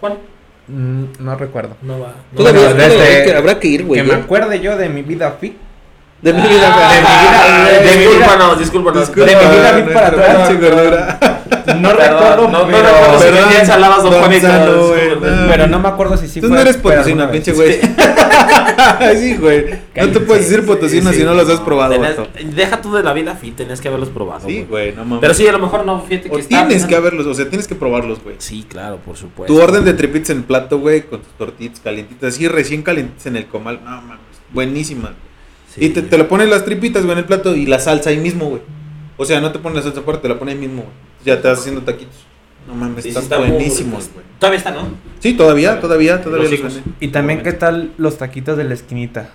Juan. 0.00 0.14
Mm, 0.68 1.04
no 1.20 1.36
recuerdo. 1.36 1.76
No 1.82 2.00
va. 2.00 2.14
No 2.32 2.38
Todavía, 2.38 2.70
habrá 3.38 3.60
que 3.60 3.68
ir, 3.68 3.84
güey. 3.84 4.00
que 4.00 4.06
me 4.06 4.14
¿eh? 4.14 4.22
acuerde 4.22 4.60
yo 4.60 4.76
de 4.76 4.88
mi 4.88 5.02
vida 5.02 5.30
fit. 5.40 5.54
De 6.24 6.32
mi 6.32 6.40
Ah, 6.40 6.46
vida, 6.48 6.68
de 6.88 7.00
mi 7.00 7.06
vida, 7.20 7.80
de 7.80 7.90
mi 7.90 7.96
vida. 7.98 8.08
Discúlpanos, 8.08 8.58
discúlpanos. 8.58 9.00
Disculpa, 9.00 9.28
de 9.30 9.36
mi 9.46 9.56
vida 9.56 9.72
vi 9.72 9.92
para 9.92 10.06
atrás. 10.08 10.48
pinche 10.48 10.68
gordura. 10.70 11.18
No 11.80 11.92
recuerdo, 11.92 12.48
no, 12.48 12.58
no 12.60 12.66
pero, 12.66 12.78
recuerdo 12.82 13.18
si 13.18 13.24
Perdón, 13.24 13.40
vendía 13.42 13.60
ensaladas 13.60 14.02
Don 14.02 14.12
Juanito. 14.14 14.48
Pero 15.48 15.66
no 15.66 15.78
me 15.80 15.88
acuerdo 15.88 16.16
si 16.16 16.28
sí 16.28 16.40
Tú 16.40 16.46
fue. 16.48 16.56
no 16.56 16.62
eres 16.62 16.76
potosino, 16.78 17.30
pinche 17.30 17.52
güey. 17.52 17.78
sí, 19.16 19.36
güey. 19.36 19.66
No 19.96 20.08
te 20.08 20.20
puedes 20.20 20.48
decir 20.48 20.64
potosino 20.66 21.12
si 21.12 21.22
no 21.24 21.34
los 21.34 21.48
has 21.50 21.60
probado. 21.60 21.94
Deja 22.54 22.80
tú 22.80 22.94
de 22.94 23.02
la 23.02 23.12
vida 23.12 23.34
fit, 23.34 23.56
tenías 23.56 23.80
que 23.82 23.88
haberlos 23.88 24.08
probado. 24.08 24.46
Sí, 24.46 24.66
güey, 24.68 24.92
no 24.92 25.04
mames. 25.04 25.20
Pero 25.20 25.34
sí, 25.34 25.46
a 25.46 25.52
lo 25.52 25.58
mejor 25.58 25.84
no, 25.84 26.00
fíjate 26.02 26.30
que 26.30 26.42
tienes 26.44 26.86
que 26.86 26.96
haberlos, 26.96 27.26
o 27.26 27.34
sea, 27.34 27.48
tienes 27.48 27.68
que 27.68 27.74
probarlos, 27.74 28.22
güey. 28.22 28.36
Sí, 28.38 28.64
claro, 28.68 28.96
por 28.96 29.16
supuesto. 29.16 29.52
Tu 29.54 29.60
orden 29.62 29.84
de 29.84 29.92
tripitas 29.92 30.30
en 30.30 30.38
el 30.38 30.44
plato, 30.44 30.78
güey, 30.78 31.02
con 31.02 31.20
tus 31.20 31.32
tortitas 31.34 31.80
calientitas, 31.80 32.34
así 32.34 32.48
recién 32.48 32.82
calientitas 32.82 33.26
en 33.26 33.36
el 33.36 33.46
comal. 33.46 33.80
No 33.84 33.90
mames, 33.90 34.18
buenísimas. 34.52 35.12
Sí. 35.74 35.86
Y 35.86 35.88
te, 35.90 36.02
te 36.02 36.18
lo 36.18 36.28
ponen 36.28 36.50
las 36.50 36.64
tripitas, 36.64 37.02
güey, 37.02 37.12
en 37.12 37.18
el 37.18 37.24
plato 37.24 37.54
y 37.54 37.66
la 37.66 37.78
salsa 37.78 38.10
ahí 38.10 38.18
mismo, 38.18 38.46
güey. 38.46 38.62
O 39.16 39.24
sea, 39.24 39.40
no 39.40 39.52
te 39.52 39.58
pones 39.58 39.76
la 39.76 39.82
salsa 39.82 40.00
aparte, 40.00 40.22
te 40.22 40.28
la 40.28 40.38
pones 40.38 40.54
ahí 40.54 40.60
mismo, 40.60 40.82
güey. 40.82 40.94
Ya 41.24 41.40
te 41.40 41.48
vas 41.48 41.58
haciendo 41.58 41.82
taquitos. 41.82 42.14
No 42.66 42.74
mames, 42.74 43.04
están 43.04 43.22
está 43.24 43.38
buenísimos, 43.38 44.10
güey. 44.14 44.24
Todavía 44.38 44.58
está, 44.58 44.70
¿no? 44.70 44.88
Sí, 45.20 45.34
todavía, 45.34 45.80
todavía, 45.80 46.22
todavía 46.22 46.48
Los 46.50 46.60
los. 46.60 46.80
Y 47.00 47.08
también, 47.08 47.42
¿qué 47.42 47.52
tal 47.52 47.92
los 47.98 48.16
taquitos 48.18 48.56
de 48.56 48.64
la 48.64 48.74
esquinita? 48.74 49.30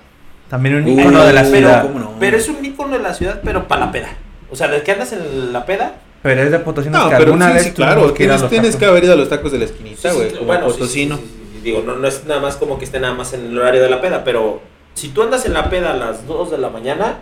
También 0.50 0.76
un 0.76 0.86
Uy, 0.86 1.00
icono 1.00 1.24
de 1.24 1.34
la 1.34 1.42
pero- 1.44 1.56
ciudad. 1.58 1.84
¿cómo 1.84 2.00
no? 2.00 2.14
Pero 2.20 2.38
es 2.38 2.50
un 2.50 2.64
ícono 2.66 2.98
de 2.98 3.04
la 3.04 3.14
ciudad, 3.14 3.42
pero 3.44 3.68
para 3.68 3.86
la 3.86 3.92
peda. 3.92 4.10
O 4.52 4.56
sea, 4.56 4.68
desde 4.68 4.84
que 4.84 4.92
andas 4.94 5.14
en 5.14 5.54
la 5.54 5.66
peda. 5.66 5.98
Pero 6.24 6.42
es 6.42 6.52
de 6.52 6.60
Potosí 6.60 6.90
No, 6.90 7.04
que 7.10 7.16
pero 7.16 7.26
alguna 7.26 7.48
sí, 7.50 7.54
vez 7.54 7.64
sí, 7.66 7.72
claro, 7.72 8.12
tienes, 8.14 8.50
tienes 8.50 8.76
que 8.76 8.86
haber 8.86 9.04
ido 9.04 9.14
a 9.14 9.16
los 9.16 9.30
tacos 9.30 9.52
de 9.52 9.60
la 9.60 9.66
esquinita, 9.66 10.12
güey, 10.12 10.30
sí, 10.32 10.36
como 10.36 10.48
bueno, 10.48 10.66
sí, 10.68 10.74
potosino. 10.74 11.16
sí, 11.18 11.22
sí, 11.24 11.30
sí, 11.54 11.60
Digo, 11.64 11.84
no, 11.86 11.96
no 11.96 12.08
es 12.08 12.26
nada 12.26 12.42
más 12.42 12.56
como 12.58 12.78
que 12.80 12.86
esté 12.86 13.00
nada 13.00 13.14
más 13.14 13.32
en 13.34 13.46
el 13.46 13.58
horario 13.58 13.82
de 13.82 13.90
la 13.90 14.02
peda, 14.02 14.24
pero 14.26 14.62
si 15.00 15.10
tú 15.10 15.24
andas 15.24 15.46
en 15.46 15.54
la 15.54 15.70
peda 15.70 15.92
a 15.94 15.96
las 15.98 16.28
2 16.28 16.52
de 16.52 16.58
la 16.58 16.70
mañana, 16.70 17.20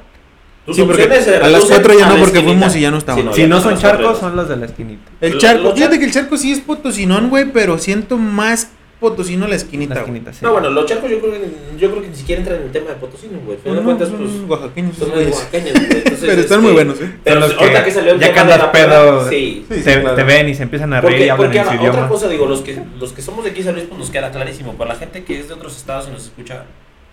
tus 0.65 0.75
Sí, 0.75 0.81
opciones 0.81 1.23
se 1.23 1.35
a 1.37 1.39
las 1.39 1.51
reducen 1.53 1.75
4 1.81 1.93
ya 1.99 2.05
no, 2.07 2.15
porque 2.17 2.25
esquinita. 2.39 2.43
fuimos 2.45 2.75
y 2.75 2.81
ya 2.81 2.91
no. 2.91 2.99
Si 2.99 3.05
ya 3.41 3.47
no 3.47 3.57
te 3.57 3.61
son 3.63 3.71
vas 3.73 3.81
charcos, 3.81 4.17
son 4.19 4.35
los 4.35 4.49
de 4.49 4.57
la 4.57 4.65
esquinita. 4.65 5.11
El 5.21 5.33
Los- 5.33 5.41
charco, 5.41 5.63
los 5.63 5.73
fíjate 5.75 5.99
que 5.99 6.05
el 6.05 6.11
charco 6.11 6.37
sí 6.37 6.51
es 6.51 6.59
potosinón, 6.59 7.29
güey, 7.29 7.45
pero 7.51 7.77
siento 7.77 8.17
más 8.17 8.71
Potosino 8.99 9.45
la 9.47 9.53
esquinita, 9.55 9.93
La 9.93 10.01
güey. 10.01 10.13
esquinita, 10.15 10.33
sí. 10.33 10.39
No, 10.43 10.53
bueno, 10.53 10.71
los 10.71 10.87
charcos 10.87 11.07
yo 11.11 11.19
creo 11.19 11.31
que, 11.33 11.51
yo 11.77 11.91
creo 11.91 12.01
que 12.01 12.07
ni 12.07 12.15
siquiera 12.15 12.39
entran 12.41 12.57
en 12.61 12.63
el 12.65 12.71
tema 12.71 12.89
de 12.89 12.95
Potosí, 12.95 13.27
güey. 13.45 13.55
De 13.63 13.69
No, 13.71 13.83
cuentas, 13.83 14.09
son 14.09 14.17
pues, 14.17 14.31
oaxaqueños, 14.49 14.97
son 14.97 15.09
güey. 15.11 15.23
muy 15.25 15.33
oaxaqueños, 15.33 15.73
güey. 15.73 15.87
Pero 16.03 16.13
están 16.15 16.39
este, 16.39 16.57
muy 16.57 16.71
buenos, 16.71 16.99
¿eh? 17.01 17.11
Pero 17.23 17.41
Son 17.41 17.49
los 17.51 17.59
ahorita 17.59 17.79
que 17.81 17.85
que 17.85 17.91
salió 17.91 18.13
el 18.13 18.19
ya 18.19 18.33
tema 18.33 18.43
de 18.51 18.57
la 18.57 18.71
pedo, 18.71 19.29
sí. 19.29 19.65
Sí, 19.69 19.81
te, 19.83 20.01
claro. 20.01 20.15
te 20.15 20.23
ven 20.23 20.49
y 20.49 20.55
se 20.55 20.63
empiezan 20.63 20.93
a 20.93 21.01
reír 21.01 21.19
y 21.27 21.29
hablan 21.29 21.37
porque 21.37 21.57
en 21.59 21.63
su 21.65 21.69
otra 21.69 21.81
idioma. 21.89 22.07
cosa, 22.09 22.27
digo, 22.27 22.47
los 22.47 22.61
que, 22.61 22.81
los 22.99 23.13
que 23.13 23.21
somos 23.21 23.43
de 23.43 23.51
aquí 23.51 23.61
San 23.61 23.75
Luis, 23.75 23.85
pues 23.87 23.99
nos 23.99 24.09
queda 24.09 24.31
clarísimo. 24.31 24.73
Para 24.73 24.93
la 24.93 24.99
gente 24.99 25.23
que 25.23 25.41
es 25.41 25.47
de 25.47 25.53
otros 25.53 25.77
estados 25.77 26.07
y 26.07 26.11
nos 26.13 26.23
escucha, 26.23 26.63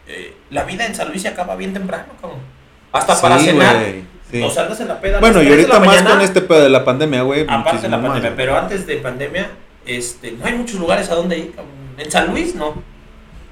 eh, 0.06 0.36
la 0.50 0.64
vida 0.64 0.86
en 0.86 0.94
San 0.94 1.08
Luis 1.08 1.22
se 1.22 1.28
acaba 1.28 1.56
bien 1.56 1.72
temprano, 1.72 2.06
cabrón. 2.20 2.40
Hasta 2.92 3.20
para 3.20 3.38
cenar, 3.38 3.76
güey, 3.76 4.04
sí. 4.30 4.42
o 4.42 4.50
salgas 4.50 4.80
en 4.80 4.88
la 4.88 5.00
peda. 5.00 5.18
Bueno, 5.20 5.42
y 5.42 5.46
3 5.46 5.56
de 5.56 5.62
ahorita 5.62 5.78
más 5.80 5.86
mañana, 5.88 6.10
con 6.10 6.20
este 6.20 6.40
pedo 6.42 6.62
de 6.62 6.68
la 6.70 6.84
pandemia, 6.84 7.22
güey. 7.22 7.42
Aparte 7.48 7.82
de 7.82 7.88
la 7.88 8.00
pandemia, 8.02 8.32
pero 8.36 8.56
antes 8.56 8.86
de 8.86 8.96
pandemia, 8.98 9.50
este, 9.86 10.32
no 10.32 10.44
hay 10.46 10.54
muchos 10.54 10.78
lugares 10.78 11.10
a 11.10 11.14
donde 11.16 11.38
ir, 11.38 11.50
cabrón. 11.50 11.72
En 11.98 12.10
San 12.10 12.30
Luis, 12.30 12.54
no. 12.54 12.74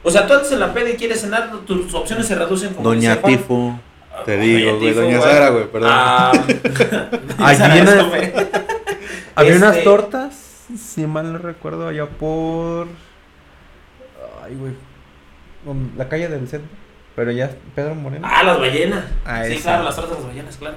O 0.04 0.11
sea, 0.11 0.26
tú 0.26 0.35
antes 0.35 0.50
en 0.52 0.61
la 0.61 0.73
peda 0.75 0.90
y 0.90 0.94
quieres 0.97 1.21
cenar, 1.21 1.50
tus 1.66 1.92
opciones 1.94 2.26
se 2.26 2.35
reducen 2.35 2.75
como 2.75 2.88
Doña. 2.88 3.16
Tifo. 3.23 3.78
Ah, 4.12 4.23
Te 4.26 4.37
digo, 4.37 4.76
güey. 4.78 4.88
Tifo, 4.90 5.00
Doña 5.00 5.21
Sara, 5.21 5.49
güey, 5.50 5.64
perdón. 5.71 5.90
Ah, 5.92 6.32
Ay, 7.38 7.56
Sara, 7.56 7.75
viene- 7.75 7.90
eso, 7.92 8.09
güey. 8.09 8.32
Había 9.35 9.52
Este- 9.54 9.64
unas 9.66 9.82
tortas, 9.85 10.35
si 10.78 11.06
mal 11.06 11.32
no 11.32 11.38
recuerdo, 11.38 11.88
allá 11.88 12.06
por. 12.06 12.87
Ay, 14.44 14.54
güey. 14.56 14.73
La 15.97 16.09
calle 16.09 16.28
del 16.28 16.49
centro. 16.49 16.69
Pero 17.14 17.31
ya 17.31 17.50
Pedro 17.75 17.95
Moreno. 17.95 18.26
Ah, 18.28 18.42
las 18.42 18.59
ballenas. 18.59 19.04
Ah, 19.25 19.45
sí, 19.47 19.54
esa. 19.54 19.62
claro, 19.62 19.85
las 19.85 19.97
tortas 19.97 20.16
de 20.16 20.23
las 20.23 20.28
ballenas, 20.28 20.57
claro. 20.57 20.76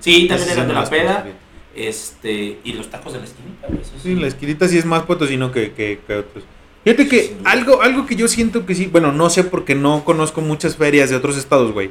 Sí, 0.00 0.26
también 0.28 0.50
eran 0.50 0.68
de 0.68 0.74
la 0.74 0.84
peda. 0.88 1.26
Este, 1.74 2.58
y 2.64 2.72
los 2.72 2.90
tacos 2.90 3.12
de 3.12 3.18
la 3.18 3.26
esquinita, 3.26 3.66
eso 3.66 3.92
Sí, 4.02 4.14
la 4.14 4.26
esquinita 4.28 4.66
sí 4.66 4.78
es 4.78 4.86
más 4.86 5.02
potosino 5.02 5.52
que, 5.52 5.72
que, 5.72 6.00
que 6.06 6.14
otros. 6.14 6.44
Fíjate 6.84 7.08
que 7.08 7.36
algo, 7.44 7.82
algo 7.82 8.06
que 8.06 8.16
yo 8.16 8.28
siento 8.28 8.64
que 8.64 8.74
sí, 8.74 8.86
bueno, 8.86 9.12
no 9.12 9.28
sé 9.28 9.44
porque 9.44 9.74
no 9.74 10.04
conozco 10.04 10.40
muchas 10.40 10.76
ferias 10.76 11.10
de 11.10 11.16
otros 11.16 11.36
estados, 11.36 11.72
güey. 11.72 11.90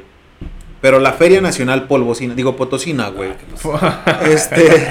Pero 0.80 1.00
la 1.00 1.12
Feria 1.12 1.40
Nacional 1.40 1.86
Polvocina, 1.86 2.34
digo 2.34 2.56
Potosina, 2.56 3.08
güey. 3.08 3.30
Ah. 3.80 4.20
Este. 4.26 4.86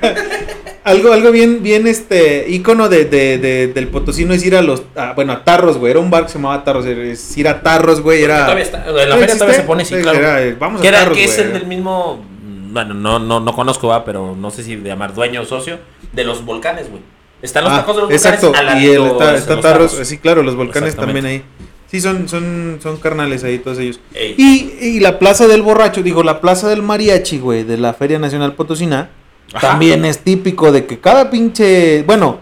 algo, 0.84 1.12
algo 1.12 1.30
bien, 1.30 1.62
bien, 1.62 1.86
este, 1.86 2.46
ícono 2.48 2.88
de, 2.88 3.04
de, 3.06 3.38
de- 3.38 3.66
del 3.68 3.88
potosino 3.88 4.32
es 4.34 4.44
ir 4.44 4.54
a 4.56 4.62
los, 4.62 4.82
a- 4.94 5.12
bueno, 5.14 5.32
a 5.32 5.42
Tarros, 5.44 5.78
güey. 5.78 5.90
Era 5.92 6.00
un 6.00 6.10
bar 6.10 6.24
que 6.26 6.28
se 6.32 6.38
llamaba 6.38 6.62
Tarros, 6.62 6.84
es 6.86 7.36
ir 7.36 7.48
a 7.48 7.62
Tarros, 7.62 8.00
güey. 8.00 8.22
Era. 8.22 8.44
Todavía 8.44 8.64
está, 8.64 8.84
en 8.88 8.94
la 8.96 9.06
¿No 9.06 9.16
feria 9.16 9.34
todavía 9.34 9.56
se 9.56 9.62
pone, 9.62 9.84
sí, 9.84 9.94
claro. 9.96 10.18
era, 10.18 10.42
eh, 10.42 10.56
vamos 10.58 10.82
a 10.82 10.86
era, 10.86 10.98
Tarros, 11.00 11.16
que 11.18 11.24
es 11.24 11.34
güey. 11.36 11.46
el 11.46 11.52
del 11.54 11.66
mismo, 11.66 12.24
bueno, 12.70 12.94
no, 12.94 13.18
no, 13.18 13.40
no 13.40 13.52
conozco, 13.54 13.88
va, 13.88 14.04
pero 14.04 14.36
no 14.36 14.50
sé 14.50 14.62
si 14.62 14.76
de 14.76 14.88
llamar 14.88 15.14
dueño 15.14 15.42
o 15.42 15.44
socio, 15.44 15.78
de 16.12 16.24
los 16.24 16.44
volcanes, 16.44 16.90
güey. 16.90 17.02
Están 17.42 17.64
los 17.64 17.72
Ah, 17.72 17.76
tacos 17.80 17.96
de 17.96 18.02
los 18.02 18.10
exacto, 18.10 18.46
volcanes. 18.48 18.72
al 18.74 18.82
y 18.82 18.86
ladito 18.86 19.32
está, 19.34 19.60
Tarros, 19.60 19.92
tacos. 19.92 20.06
sí, 20.08 20.18
claro, 20.18 20.42
los 20.42 20.54
volcanes 20.56 20.94
también 20.96 21.26
ahí. 21.26 21.42
Sí, 21.90 22.00
son, 22.00 22.28
son, 22.28 22.78
son 22.82 22.96
carnales 22.96 23.44
ahí 23.44 23.58
todos 23.58 23.78
ellos. 23.78 24.00
Y, 24.14 24.72
y 24.80 25.00
la 25.00 25.18
Plaza 25.18 25.46
del 25.46 25.62
Borracho, 25.62 26.02
digo, 26.02 26.22
la 26.22 26.40
Plaza 26.40 26.68
del 26.68 26.82
Mariachi, 26.82 27.38
güey, 27.38 27.62
de 27.62 27.76
la 27.76 27.92
Feria 27.94 28.18
Nacional 28.18 28.54
Potosina, 28.54 29.10
Ajá. 29.52 29.68
también 29.70 30.04
es 30.04 30.18
típico 30.20 30.72
de 30.72 30.86
que 30.86 30.98
cada 30.98 31.30
pinche, 31.30 32.02
bueno, 32.04 32.38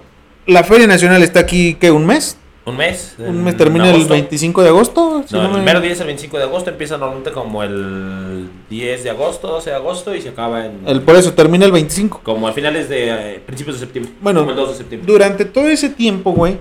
la 0.46 0.64
Feria 0.64 0.86
Nacional 0.86 1.22
está 1.22 1.40
aquí, 1.40 1.74
¿qué? 1.74 1.90
¿Un 1.90 2.06
mes? 2.06 2.38
Un 2.64 2.76
mes. 2.76 3.16
Un 3.18 3.42
mes 3.42 3.56
termina 3.56 3.86
el 3.88 3.94
agosto. 3.96 4.12
25 4.12 4.62
de 4.62 4.68
agosto. 4.68 5.24
si 5.26 5.34
No, 5.34 5.40
no 5.42 5.46
el 5.46 5.50
me- 5.50 5.56
primero 5.58 5.80
día 5.80 5.90
es 5.92 6.00
el 6.00 6.06
25 6.06 6.38
de 6.38 6.44
agosto, 6.44 6.70
empieza 6.70 6.96
normalmente 6.96 7.32
como 7.32 7.62
el 7.64 8.48
10 8.70 9.02
de 9.02 9.10
agosto, 9.10 9.48
12 9.48 9.70
de 9.70 9.76
agosto 9.76 10.14
y 10.14 10.22
se 10.22 10.28
acaba 10.28 10.66
en... 10.66 10.78
El, 10.86 11.00
por 11.02 11.16
eso 11.16 11.32
termina 11.32 11.64
el 11.64 11.72
25. 11.72 12.20
Como 12.22 12.46
a 12.46 12.52
finales 12.52 12.88
de 12.88 13.08
eh, 13.34 13.42
principios 13.44 13.76
de 13.80 13.80
septiembre. 13.86 14.12
Bueno, 14.20 14.40
como 14.40 14.52
el 14.52 14.56
2 14.56 14.68
de 14.70 14.74
septiembre. 14.76 15.12
Durante 15.12 15.44
todo 15.44 15.66
ese 15.68 15.88
tiempo, 15.88 16.30
güey, 16.32 16.56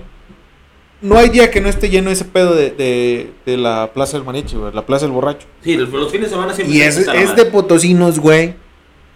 no 1.02 1.16
hay 1.18 1.28
día 1.30 1.50
que 1.52 1.60
no 1.60 1.68
esté 1.68 1.88
lleno 1.88 2.10
ese 2.10 2.24
pedo 2.24 2.54
de, 2.54 2.70
de, 2.70 3.30
de 3.46 3.56
la 3.56 3.92
Plaza 3.94 4.16
del 4.16 4.26
Mariachi, 4.26 4.56
güey, 4.56 4.72
la 4.72 4.84
Plaza 4.86 5.04
del 5.06 5.12
Borracho. 5.12 5.46
Sí, 5.62 5.76
los, 5.76 5.88
los 5.90 6.10
fines 6.10 6.30
de 6.30 6.34
semana 6.36 6.52
siempre 6.52 6.76
Y 6.76 6.80
se 6.80 6.86
es, 6.88 6.98
es 7.08 7.36
de 7.36 7.44
potosinos, 7.46 8.18
güey. 8.18 8.54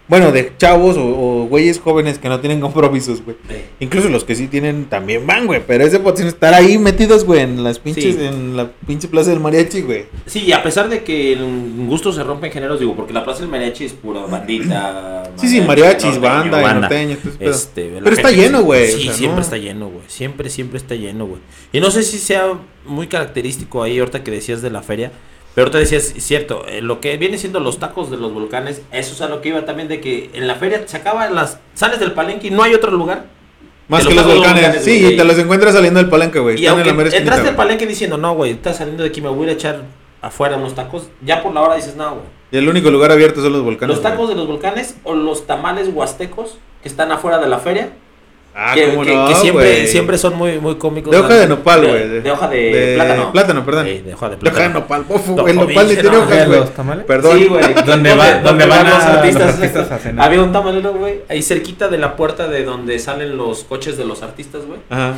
Bueno, 0.09 0.31
de 0.31 0.53
chavos 0.57 0.97
o, 0.97 1.03
o 1.05 1.47
güeyes 1.49 1.81
jóvenes 1.81 2.19
que 2.21 2.29
no 2.29 2.39
tienen 2.39 2.61
compromisos, 2.61 3.23
güey. 3.25 3.37
Incluso 3.81 4.09
los 4.09 4.23
que 4.23 4.37
sí 4.37 4.47
tienen 4.47 4.85
también 4.85 5.27
van, 5.27 5.47
güey. 5.47 5.61
Pero 5.67 5.85
es 5.85 5.91
de 5.91 5.99
potosinos 5.99 6.35
estar 6.35 6.55
ahí 6.55 6.79
metidos, 6.79 7.25
güey, 7.25 7.41
en 7.41 7.65
las 7.65 7.81
pinches, 7.81 8.15
Sí. 8.15 8.25
en 8.25 8.57
la 8.57 8.71
pinche 8.87 9.09
Plaza 9.09 9.31
del 9.31 9.41
Mariachi, 9.41 9.83
güey. 9.83 10.05
Sí, 10.27 10.53
a 10.53 10.63
pesar 10.63 10.89
de 10.89 11.03
que 11.03 11.33
en 11.33 11.89
gusto 11.89 12.13
se 12.13 12.23
rompen 12.23 12.53
géneros, 12.53 12.79
digo, 12.79 12.95
porque 12.95 13.13
la 13.13 13.25
Plaza 13.25 13.41
del 13.41 13.49
Mariachi 13.51 13.85
es 13.87 13.93
pura 13.95 14.21
bandita. 14.27 15.25
Sí, 15.37 15.49
sí, 15.49 15.61
mariachis, 15.61 16.21
banda, 16.21 16.73
norteño, 16.75 17.17
ese 17.21 17.31
pedo. 17.31 17.51
Este, 17.51 17.93
Pero 18.03 18.15
está 18.17 18.31
lleno, 18.31 18.63
güey, 18.63 18.87
Sí, 18.93 18.95
o 18.95 19.01
sea, 19.07 19.13
siempre 19.15 19.37
no. 19.37 19.43
está 19.43 19.57
lleno, 19.59 19.89
güey. 19.89 20.05
Siempre, 20.07 20.51
siempre 20.51 20.79
está 20.79 20.95
lleno, 20.95 21.27
güey. 21.27 21.41
Y 21.73 21.81
no 21.81 21.91
sé 21.91 22.03
si 22.05 22.19
sea 22.19 22.53
muy 22.87 23.09
característico 23.09 23.83
ahí, 23.83 23.99
ahorita 23.99 24.23
que 24.23 24.31
decías 24.31 24.63
de 24.63 24.71
la 24.71 24.83
feria. 24.83 25.11
Pero 25.57 25.65
ahorita 25.67 25.79
decías, 25.79 26.13
es 26.17 26.23
cierto, 26.25 26.65
eh, 26.69 26.83
lo 26.83 27.01
que 27.01 27.17
viene 27.17 27.39
siendo 27.39 27.59
los 27.61 27.79
tacos 27.81 28.11
de 28.11 28.19
los 28.19 28.33
volcanes, 28.33 28.83
eso 28.93 29.15
es 29.15 29.21
a 29.23 29.29
lo 29.29 29.41
que 29.41 29.49
iba 29.49 29.65
también 29.65 29.89
de 29.89 30.01
que 30.01 30.31
en 30.35 30.47
la 30.47 30.55
feria 30.55 30.83
se 30.87 30.97
acaban 30.99 31.35
las. 31.35 31.59
Sales 31.75 31.99
del 31.99 32.13
palenque 32.13 32.47
y 32.47 32.51
no 32.51 32.63
hay 32.63 32.75
otro 32.75 32.93
lugar. 32.93 33.25
Más 33.89 34.03
Te 34.03 34.11
que 34.11 34.15
los 34.17 34.27
volcanes. 34.27 34.63
volcanes, 34.63 34.85
Sí, 34.85 35.01
güey. 35.01 35.15
y 35.15 35.17
te 35.17 35.25
los 35.25 35.39
encuentras 35.39 35.73
saliendo 35.75 35.99
del 35.99 36.09
palenque, 36.11 36.39
güey. 36.41 36.61
Y 36.61 36.67
Están 36.67 36.81
en 36.81 36.87
la 36.87 36.91
aunque 36.93 37.03
esquinita, 37.09 37.17
entraste 37.19 37.49
al 37.49 37.55
güey. 37.55 37.67
palenque 37.67 37.87
diciendo, 37.87 38.17
no, 38.19 38.35
güey, 38.35 38.53
estás 38.53 38.77
saliendo 38.77 39.03
de 39.03 39.09
aquí, 39.09 39.21
me 39.23 39.29
voy 39.31 39.49
a 39.49 39.53
echar 39.53 39.83
afuera 40.23 40.57
unos 40.57 40.75
tacos, 40.75 41.09
ya 41.25 41.43
por 41.43 41.55
la 41.55 41.63
hora 41.63 41.77
dices, 41.77 41.97
no, 41.97 42.11
güey. 42.17 42.27
Y 42.51 42.59
el 42.59 42.69
único 42.69 42.91
lugar 42.91 43.11
abierto 43.11 43.41
son 43.43 43.53
los 43.53 43.63
volcanes. 43.63 43.97
Los 43.97 44.03
tacos 44.03 44.27
güey. 44.27 44.29
de 44.31 44.35
los 44.37 44.47
volcanes 44.47 44.97
o 45.05 45.15
los 45.15 45.47
tamales 45.47 45.89
huastecos 45.93 46.59
que 46.83 46.89
están 46.89 47.11
afuera 47.13 47.39
de 47.39 47.49
la 47.49 47.59
feria. 47.59 47.91
Ah, 48.59 48.73
que, 48.75 48.89
cómo 48.89 49.03
que- 49.05 49.15
no, 49.15 49.29
que 49.29 49.87
siempre, 49.87 50.17
son 50.17 50.35
muy, 50.35 50.59
muy 50.59 50.77
cómicos. 50.77 51.11
De 51.13 51.19
hoja 51.19 51.35
de 51.35 51.47
nopal, 51.47 51.83
De- 51.83 51.89
güey. 51.89 52.09
De, 52.23 52.31
hoja 52.31 52.49
de, 52.49 52.93
plátano. 52.97 53.33
Plátano, 53.33 53.65
perdón. 53.67 53.85
Sí, 53.87 53.99
de 53.99 54.15
hoja 54.15 54.29
de 54.31 54.37
De 54.37 54.37
hoja 54.37 54.45
de 54.45 54.51
plátano. 54.51 54.81
nopal, 54.81 55.05
bofo. 55.05 55.47
El 55.47 55.57
nopal 55.57 55.89
le 55.89 55.97
tiene 55.97 56.17
hojas, 56.17 56.47
güey. 56.49 56.61
¿Los 56.61 56.75
tamales? 56.75 57.05
Perdón. 57.05 57.39
Sí, 57.39 57.45
güey. 57.49 57.75
Donde 57.85 58.15
va- 58.15 58.35
donde 58.41 58.65
van 58.67 58.87
a- 58.87 58.91
los 58.91 59.05
artistas 59.37 59.93
a 59.93 59.99
cenar. 59.99 60.25
Había 60.27 60.43
un 60.43 60.53
tamalero, 60.53 60.95
güey, 60.95 61.21
ahí 61.29 61.43
cerquita 61.43 61.89
de 61.89 61.99
la 61.99 62.17
puerta 62.17 62.49
de 62.49 62.65
donde 62.65 62.99
salen 62.99 63.37
los 63.37 63.65
coches 63.65 63.99
de 63.99 64.07
los 64.07 64.23
artistas, 64.23 64.65
güey. 64.67 64.81
Ajá. 64.89 65.15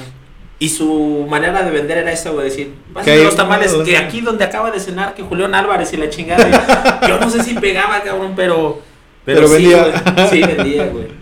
Y 0.60 0.70
su 0.70 1.24
manera 1.30 1.62
de 1.62 1.70
vender 1.70 1.98
era 1.98 2.10
esa, 2.10 2.30
güey, 2.30 2.46
decir, 2.46 2.74
pásenme 2.92 3.22
los 3.22 3.36
tamales, 3.36 3.72
que 3.84 3.96
aquí 3.96 4.20
donde 4.20 4.44
acaba 4.44 4.72
de 4.72 4.80
cenar, 4.80 5.14
que 5.14 5.22
Julián 5.22 5.54
Álvarez 5.54 5.92
y 5.92 5.96
la 5.96 6.10
chingada. 6.10 6.98
yo 7.08 7.20
no 7.20 7.30
sé 7.30 7.44
si 7.44 7.54
pegaba, 7.54 8.00
cabrón, 8.02 8.32
pero... 8.34 8.80
Pero 9.24 9.46
sí, 9.46 9.52
vendía. 9.54 10.28
Sí, 10.28 10.42
vendía, 10.42 10.86
güey. 10.86 11.06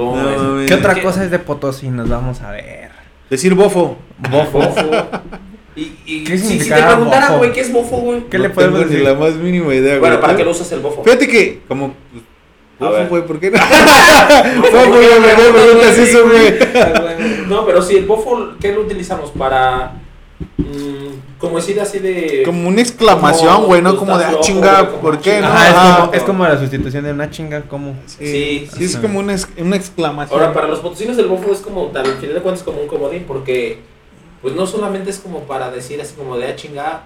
¿Cómo 0.00 0.16
No, 0.16 0.26
ves? 0.28 0.38
mames. 0.38 0.68
¿Qué 0.68 0.74
otra 0.74 0.94
¿Qué? 0.94 1.02
cosa 1.02 1.24
es 1.24 1.30
de 1.30 1.38
Potosí? 1.38 1.88
Nos 1.90 2.08
vamos 2.08 2.40
a 2.40 2.50
ver. 2.52 2.90
Decir 3.28 3.54
bofo. 3.54 3.96
Bofo. 4.30 4.60
Y, 5.76 5.92
y 6.04 6.24
¿Qué 6.24 6.36
si, 6.38 6.58
si 6.58 6.68
te 6.68 6.74
preguntaran, 6.82 7.28
bofo? 7.28 7.38
güey, 7.38 7.52
¿qué 7.52 7.60
es 7.60 7.72
bofo, 7.72 7.96
güey? 7.98 8.24
¿Qué 8.30 8.38
no 8.38 8.44
le 8.44 8.50
podemos 8.50 8.78
tengo 8.80 8.90
ni 8.90 8.96
decir? 8.98 9.08
la 9.08 9.14
más 9.18 9.34
mínima 9.36 9.74
idea, 9.74 9.98
güey. 9.98 10.00
Bueno, 10.00 10.20
¿para 10.20 10.36
qué 10.36 10.44
lo 10.44 10.50
usas 10.50 10.70
el 10.72 10.80
bofo? 10.80 11.04
Fíjate 11.04 11.28
que, 11.28 11.60
como. 11.68 11.94
Bofo, 12.78 13.06
güey, 13.10 13.26
¿por 13.26 13.38
qué 13.38 13.50
no? 13.50 13.58
Bofo, 14.62 14.88
güey, 14.90 15.08
¿por 15.08 15.22
qué 15.36 15.42
me 15.42 15.58
preguntas 15.60 15.98
eso, 15.98 16.26
güey? 16.26 17.46
No, 17.48 17.66
pero 17.66 17.82
sí, 17.82 17.96
el 17.98 18.06
bofo, 18.06 18.52
¿qué 18.60 18.72
lo 18.72 18.80
utilizamos? 18.80 19.30
Para. 19.32 19.92
mm, 20.56 20.99
como 21.40 21.56
decir 21.56 21.80
así 21.80 21.98
de. 21.98 22.42
Como 22.44 22.68
una 22.68 22.82
exclamación, 22.82 23.64
güey, 23.64 23.80
¿no? 23.80 23.96
Como 23.96 24.16
de, 24.18 24.26
ah, 24.26 24.36
chinga, 24.40 25.00
¿por 25.00 25.18
qué 25.20 25.40
no? 25.40 25.46
Ajá, 25.46 25.68
es, 25.68 25.74
como, 25.74 26.12
es 26.12 26.22
como 26.22 26.44
la 26.44 26.58
sustitución 26.58 27.02
de 27.02 27.12
una 27.12 27.30
chinga, 27.30 27.62
como. 27.62 27.96
Sí, 28.06 28.26
Sí, 28.26 28.68
sí, 28.76 28.84
es 28.84 28.96
como 28.98 29.18
una, 29.18 29.34
una 29.58 29.76
exclamación. 29.76 30.38
Ahora, 30.38 30.52
para 30.52 30.68
los 30.68 30.80
potosinos, 30.80 31.16
el 31.16 31.26
bofo 31.26 31.50
es 31.50 31.60
como, 31.60 31.86
tal, 31.86 32.04
al 32.06 32.18
final 32.18 32.34
de 32.34 32.42
cuentas, 32.42 32.62
como 32.62 32.82
un 32.82 32.86
comodín, 32.86 33.24
porque. 33.26 33.78
Pues 34.42 34.54
no 34.54 34.66
solamente 34.66 35.10
es 35.10 35.18
como 35.18 35.40
para 35.40 35.70
decir 35.70 36.00
así 36.00 36.14
como 36.14 36.36
de 36.36 36.46
ah, 36.46 36.56
chinga. 36.56 37.02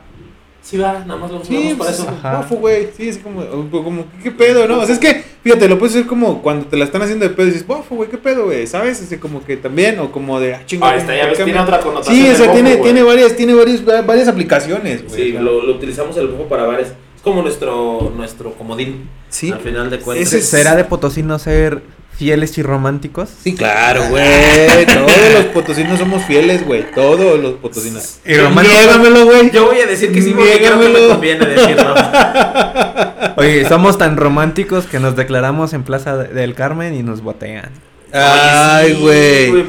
Sí, 0.65 0.79
va, 0.79 1.05
nada 1.07 1.21
más 1.21 1.31
lo 1.31 1.41
usamos 1.41 1.47
Sí, 1.63 1.75
para 1.77 1.91
pues, 1.91 2.01
eso. 2.01 2.09
Ajá. 2.09 2.39
bofo, 2.39 2.55
güey. 2.57 2.89
Sí, 2.97 3.11
es 3.11 3.19
como, 3.19 3.45
como, 3.71 4.07
¿qué 4.23 4.31
pedo, 4.31 4.67
no? 4.67 4.81
O 4.81 4.87
sea, 4.87 4.95
es 4.95 4.99
que, 4.99 5.23
fíjate, 5.43 5.69
lo 5.69 5.79
puedes 5.79 5.95
hacer 5.95 6.07
como 6.07 6.41
cuando 6.41 6.67
te 6.67 6.79
la 6.79 6.87
están 6.87 7.03
haciendo 7.03 7.29
de 7.29 7.35
pedo 7.35 7.49
y 7.49 7.51
dices, 7.51 7.67
bofo, 7.67 7.97
güey, 7.97 8.09
¿qué 8.09 8.17
pedo, 8.17 8.47
güey? 8.47 8.67
¿Sabes? 8.67 9.03
Así 9.03 9.19
como 9.19 9.45
que 9.45 9.59
también, 9.59 9.99
o 9.99 10.11
como 10.11 10.41
de, 10.41 10.55
ah, 10.55 10.63
chinga. 10.65 10.89
Ah, 10.89 10.97
esta 10.97 11.15
ya 11.15 11.27
ves, 11.27 11.37
tiene 11.37 11.61
otra 11.61 11.81
connotación. 11.81 12.17
Sí, 12.17 12.31
o 12.31 12.35
sea, 12.35 12.47
bofo, 12.47 12.55
tiene, 12.55 12.77
tiene 12.77 13.03
varias, 13.03 13.37
tiene 13.37 13.53
varias, 13.53 13.85
varias 13.85 14.27
aplicaciones, 14.27 15.05
güey. 15.07 15.15
Sí, 15.15 15.33
lo, 15.33 15.63
lo 15.63 15.75
utilizamos 15.75 16.17
el 16.17 16.29
bofo 16.29 16.45
para 16.49 16.65
varias. 16.65 16.89
Es 16.89 17.23
como 17.23 17.43
nuestro, 17.43 18.11
nuestro 18.17 18.55
comodín. 18.55 19.09
sí. 19.29 19.53
Al 19.53 19.61
final 19.61 19.91
de 19.91 19.99
cuentas. 20.01 20.33
Ese 20.33 20.41
¿Será 20.41 20.75
de 20.77 20.85
Potosí 20.85 21.23
no 21.23 21.39
ser 21.39 21.83
fieles 22.17 22.57
y 22.59 22.63
románticos? 22.63 23.29
Sí, 23.43 23.55
claro, 23.55 24.05
güey. 24.09 24.87
Todos 24.87 25.33
los 25.35 25.45
potosinos 25.47 25.99
somos 25.99 26.23
fieles, 26.25 26.65
güey. 26.65 26.91
Todos 26.93 27.41
los 27.41 27.55
potosinos. 27.55 28.19
Y 28.25 28.35
románticos. 28.35 28.79
Niégamelo, 28.79 29.25
güey. 29.27 29.51
Yo 29.51 29.67
voy 29.67 29.81
a 29.81 29.87
decir 29.87 30.13
que 30.13 30.23
sí, 30.23 30.31
porque 30.33 30.59
creo 30.59 30.81
que 30.81 30.89
me 30.89 31.09
conviene 31.09 31.47
decirlo. 31.47 31.95
Oye, 33.37 33.69
somos 33.69 33.99
tan 33.99 34.17
románticos 34.17 34.87
que 34.87 35.01
nos 35.01 35.17
declaramos 35.17 35.73
en 35.73 35.83
Plaza 35.83 36.17
de- 36.17 36.29
del 36.29 36.55
Carmen 36.55 36.95
y 36.95 37.03
nos 37.03 37.21
botean. 37.21 37.71
Ay, 38.13 38.95
sí, 38.95 39.01
güey. 39.01 39.65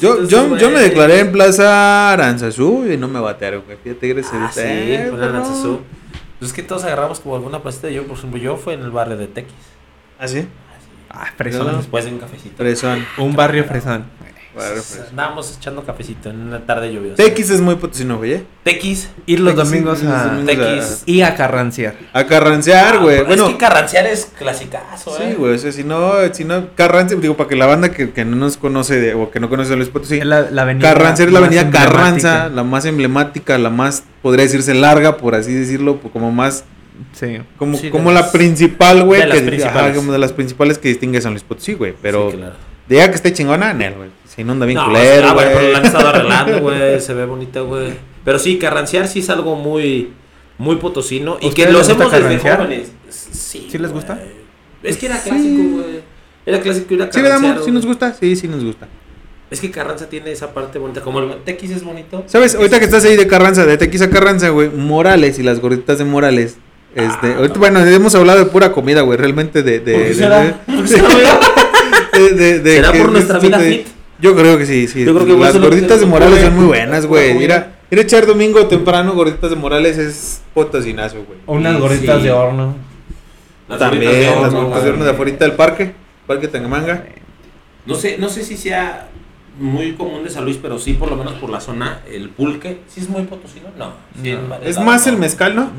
Yo, 0.00 0.24
yo, 0.28 0.56
yo 0.56 0.70
me 0.70 0.78
declaré 0.78 1.18
en 1.20 1.32
Plaza 1.32 2.12
Aranzazú 2.12 2.86
y 2.88 2.96
no 2.96 3.08
me 3.08 3.18
batearon, 3.18 3.62
güey. 3.66 3.78
Fíjate, 3.82 4.08
gracias 4.08 4.32
Ah, 4.36 4.50
sí, 4.54 4.60
en 4.62 5.20
Aranzazú. 5.20 5.80
Pues 6.38 6.50
es 6.52 6.54
que 6.54 6.62
todos 6.62 6.84
agarramos 6.84 7.18
como 7.18 7.34
alguna 7.34 7.60
placita. 7.60 7.90
Yo, 7.90 8.04
por 8.04 8.16
ejemplo, 8.16 8.38
yo 8.40 8.56
fue 8.56 8.74
en 8.74 8.82
el 8.82 8.90
barrio 8.92 9.16
de 9.16 9.26
Tequis. 9.26 9.52
¿Ah, 10.20 10.28
sí? 10.28 10.46
Ah, 11.10 11.26
No. 11.30 11.36
fresón. 11.36 11.76
Después 11.76 12.04
de 12.04 12.12
un 12.12 12.18
cafecito. 12.18 12.56
Fresón. 12.56 13.04
Un 13.18 13.34
barrio 13.34 13.64
fresón. 13.64 14.04
Refresco. 14.52 15.04
Andábamos 15.10 15.56
echando 15.56 15.84
cafecito 15.84 16.28
en 16.28 16.40
una 16.40 16.58
tarde 16.66 16.92
lluviosa. 16.92 17.16
Tequis 17.22 17.50
es 17.50 17.60
muy 17.60 17.76
potosino, 17.76 18.18
güey. 18.18 18.32
¿eh? 18.34 18.44
Tequis. 18.64 19.08
Ir 19.26 19.38
los 19.40 19.54
Tequis, 19.54 19.70
domingos 19.70 20.02
a... 20.02 20.38
Tequis. 20.44 21.02
Y 21.06 21.22
a 21.22 21.36
carranciar. 21.36 21.94
A 22.12 22.26
carrancear, 22.26 22.96
Ah, 22.96 22.98
güey. 22.98 23.22
bueno, 23.24 23.46
Es 23.46 23.52
que 23.52 23.58
carrancear 23.58 24.06
es 24.06 24.26
clasicazo, 24.36 25.16
sí, 25.16 25.22
eh. 25.22 25.34
güey. 25.38 25.54
O 25.54 25.58
sea, 25.58 25.70
si 25.70 25.84
no, 25.84 26.12
si 26.32 26.44
no, 26.44 26.74
Carranza, 26.74 27.14
digo, 27.14 27.36
para 27.36 27.48
que 27.48 27.54
la 27.54 27.66
banda 27.66 27.92
que, 27.92 28.10
que 28.10 28.24
no 28.24 28.34
nos 28.36 28.56
conoce 28.56 29.00
de- 29.00 29.14
o 29.14 29.30
que 29.30 29.38
no 29.38 29.48
conoce 29.48 29.72
a 29.72 29.76
Luis 29.76 29.88
Potosí, 29.88 30.20
la, 30.20 30.50
la 30.50 30.62
avenida 30.62 30.90
es 31.12 31.30
la 31.32 31.38
avenida 31.38 31.70
Carranza, 31.70 32.48
la 32.48 32.64
más 32.64 32.84
emblemática, 32.86 33.56
la 33.56 33.70
más, 33.70 34.02
podría 34.20 34.44
decirse 34.44 34.74
larga, 34.74 35.16
por 35.16 35.36
así 35.36 35.54
decirlo, 35.54 36.00
como 36.12 36.32
más, 36.32 36.64
Sí. 37.12 37.38
como, 37.56 37.76
Sí, 37.78 37.90
como 37.90 38.10
las- 38.12 38.26
la 38.26 38.32
principal, 38.32 39.04
güey, 39.04 39.20
de 39.22 39.26
las 39.28 39.38
que- 39.38 39.46
principales. 39.46 39.82
ajá, 39.82 39.94
como 39.94 40.12
de 40.12 40.18
las 40.18 40.32
principales 40.32 40.78
que 40.78 40.88
distingue 40.88 41.18
a 41.18 41.20
San 41.22 41.32
Luis 41.32 41.42
Potosí, 41.44 41.74
güey, 41.74 41.94
pero 42.00 42.30
Sí, 42.30 42.36
claro. 42.38 42.54
de 42.88 42.96
ya 42.96 43.08
que 43.08 43.14
esté 43.16 43.32
chingona, 43.32 43.72
Nel, 43.74 43.94
güey, 43.94 44.10
se 44.26 44.42
inunda 44.42 44.66
bien 44.66 44.78
No, 44.78 44.86
culero, 44.86 45.28
ah, 45.28 45.34
bueno, 45.34 45.50
güey. 45.50 45.60
pero 45.62 45.72
la 45.72 45.78
han 45.78 45.86
estado 45.86 46.08
arreglando, 46.14 46.60
güey. 46.60 47.00
Se 47.00 47.14
ve 47.14 47.24
bonita, 47.26 47.60
güey. 47.60 47.92
Pero 48.24 48.38
sí, 48.38 48.58
carrancear 48.58 49.08
sí 49.08 49.20
es 49.20 49.30
algo 49.30 49.56
muy, 49.56 50.12
muy 50.58 50.76
potosino. 50.76 51.36
Y 51.38 51.50
que 51.50 51.62
¿Ustedes 51.64 51.72
lo 51.72 51.80
hacemos 51.80 52.12
desde 52.12 52.38
jóvenes. 52.38 52.92
Sí. 53.08 53.66
¿Sí 53.70 53.78
les 53.78 53.90
güey. 53.90 53.92
gusta? 53.92 54.18
Es 54.82 54.96
que 54.96 55.06
era 55.06 55.16
Sí. 55.18 55.30
clásico, 55.30 55.62
güey. 55.72 56.00
Era 56.46 56.60
clásico 56.60 56.94
ir 56.94 57.02
a 57.02 57.04
Sí, 57.12 57.20
¿verdad, 57.20 57.28
carrancear. 57.36 57.52
amor? 57.52 57.64
¿Sí 57.64 57.70
nos 57.70 57.86
gusta? 57.86 58.14
Sí, 58.14 58.36
sí 58.36 58.48
nos 58.48 58.64
gusta. 58.64 58.88
Es 59.50 59.60
que 59.60 59.70
Carranza 59.70 60.08
tiene 60.08 60.30
esa 60.30 60.54
parte 60.54 60.78
bonita. 60.78 61.00
Como 61.00 61.18
el 61.20 61.42
Tequis 61.42 61.70
es 61.72 61.82
bonito. 61.82 62.22
¿Sabes? 62.26 62.54
Ahorita 62.54 62.78
que 62.78 62.84
estás 62.84 63.04
ahí 63.04 63.16
de 63.16 63.26
Carranza, 63.26 63.66
de 63.66 63.76
Tequis 63.76 64.00
a 64.02 64.08
Carranza, 64.10 64.48
güey, 64.50 64.68
Morales 64.70 65.38
y 65.40 65.42
las 65.42 65.60
gorditas 65.60 65.98
de 65.98 66.04
Morales. 66.04 66.56
Este, 66.94 67.28
Ah, 67.28 67.36
ahorita, 67.36 67.54
no. 67.54 67.60
bueno, 67.60 67.80
hemos 67.86 68.14
hablado 68.14 68.38
de 68.40 68.46
pura 68.46 68.72
comida, 68.72 69.02
güey, 69.02 69.16
realmente 69.18 69.62
de... 69.62 69.78
de 69.80 69.92
¿Por 69.92 70.02
qué 70.02 70.08
de- 70.08 70.14
será? 70.14 70.40
de- 70.40 70.52
¿Por 70.52 70.82
qué 70.82 70.88
será, 70.88 71.08
güey? 71.08 71.24
de- 72.28 72.34
de- 72.34 72.58
de 72.60 72.76
¿Será 72.76 72.92
que- 72.92 72.98
por 72.98 73.12
nuestra 73.12 73.38
de- 73.38 73.46
vida 73.46 73.58
de- 73.58 73.70
fit? 73.70 73.86
Yo 74.20 74.36
creo 74.36 74.58
que 74.58 74.66
sí, 74.66 74.86
sí. 74.88 75.04
Yo 75.04 75.14
creo 75.14 75.26
que 75.26 75.42
las 75.42 75.58
gorditas 75.58 76.00
de 76.00 76.06
Morales 76.06 76.42
son 76.42 76.56
muy 76.56 76.66
buenas, 76.66 77.06
güey. 77.06 77.34
lo- 77.34 77.40
Ir 77.42 77.52
a, 77.52 77.72
echar 77.90 78.26
domingo 78.26 78.66
temprano 78.66 79.14
gorditas 79.14 79.48
de 79.50 79.56
Morales 79.56 79.96
es 79.98 80.42
potosinazo, 80.52 81.24
güey. 81.24 81.38
O 81.46 81.54
unas 81.54 81.78
gorditas 81.80 82.18
sí. 82.18 82.24
de 82.24 82.32
horno. 82.32 82.74
Las 83.68 83.78
También, 83.78 84.04
gorditas 84.10 84.34
de 84.36 84.40
las 84.42 84.52
gorditas 84.54 84.84
de 84.84 84.90
horno 84.90 85.04
de 85.04 85.10
afuera 85.12 85.32
del 85.38 85.52
parque, 85.52 85.92
Parque 86.26 86.48
Tangamanga. 86.48 87.04
No 87.86 87.94
sé, 87.94 88.18
no 88.18 88.28
sé 88.28 88.42
si 88.44 88.56
sea 88.58 89.08
muy 89.58 89.94
común 89.94 90.22
de 90.24 90.30
San 90.30 90.44
Luis, 90.44 90.58
pero 90.60 90.78
sí, 90.78 90.92
por 90.94 91.08
lo 91.08 91.16
menos 91.16 91.34
por 91.34 91.48
la 91.50 91.60
zona, 91.60 92.00
el 92.10 92.28
pulque. 92.30 92.80
¿Sí 92.88 93.00
es 93.00 93.08
muy 93.08 93.22
potosino? 93.22 93.68
No. 93.78 93.92
sí, 94.22 94.32
No. 94.32 94.56
Es 94.62 94.78
más 94.80 95.06
no. 95.06 95.12
el 95.12 95.18
mezcal, 95.18 95.54
¿no? 95.56 95.70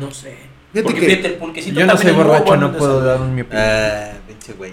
No 0.00 0.10
sé. 0.10 0.36
Fíjate 0.72 0.82
Porque 0.84 1.00
que- 1.00 1.06
fíjate, 1.06 1.28
el 1.28 1.34
pulquecito 1.34 1.80
Yo 1.80 1.86
no 1.86 1.92
también 1.94 2.14
soy 2.16 2.24
borracho, 2.24 2.56
no 2.56 2.72
puedo 2.72 3.00
dar 3.02 3.20
mi 3.20 3.42
opinión. 3.42 3.66
Ah, 3.68 4.12
pinche 4.26 4.52
güey. 4.54 4.72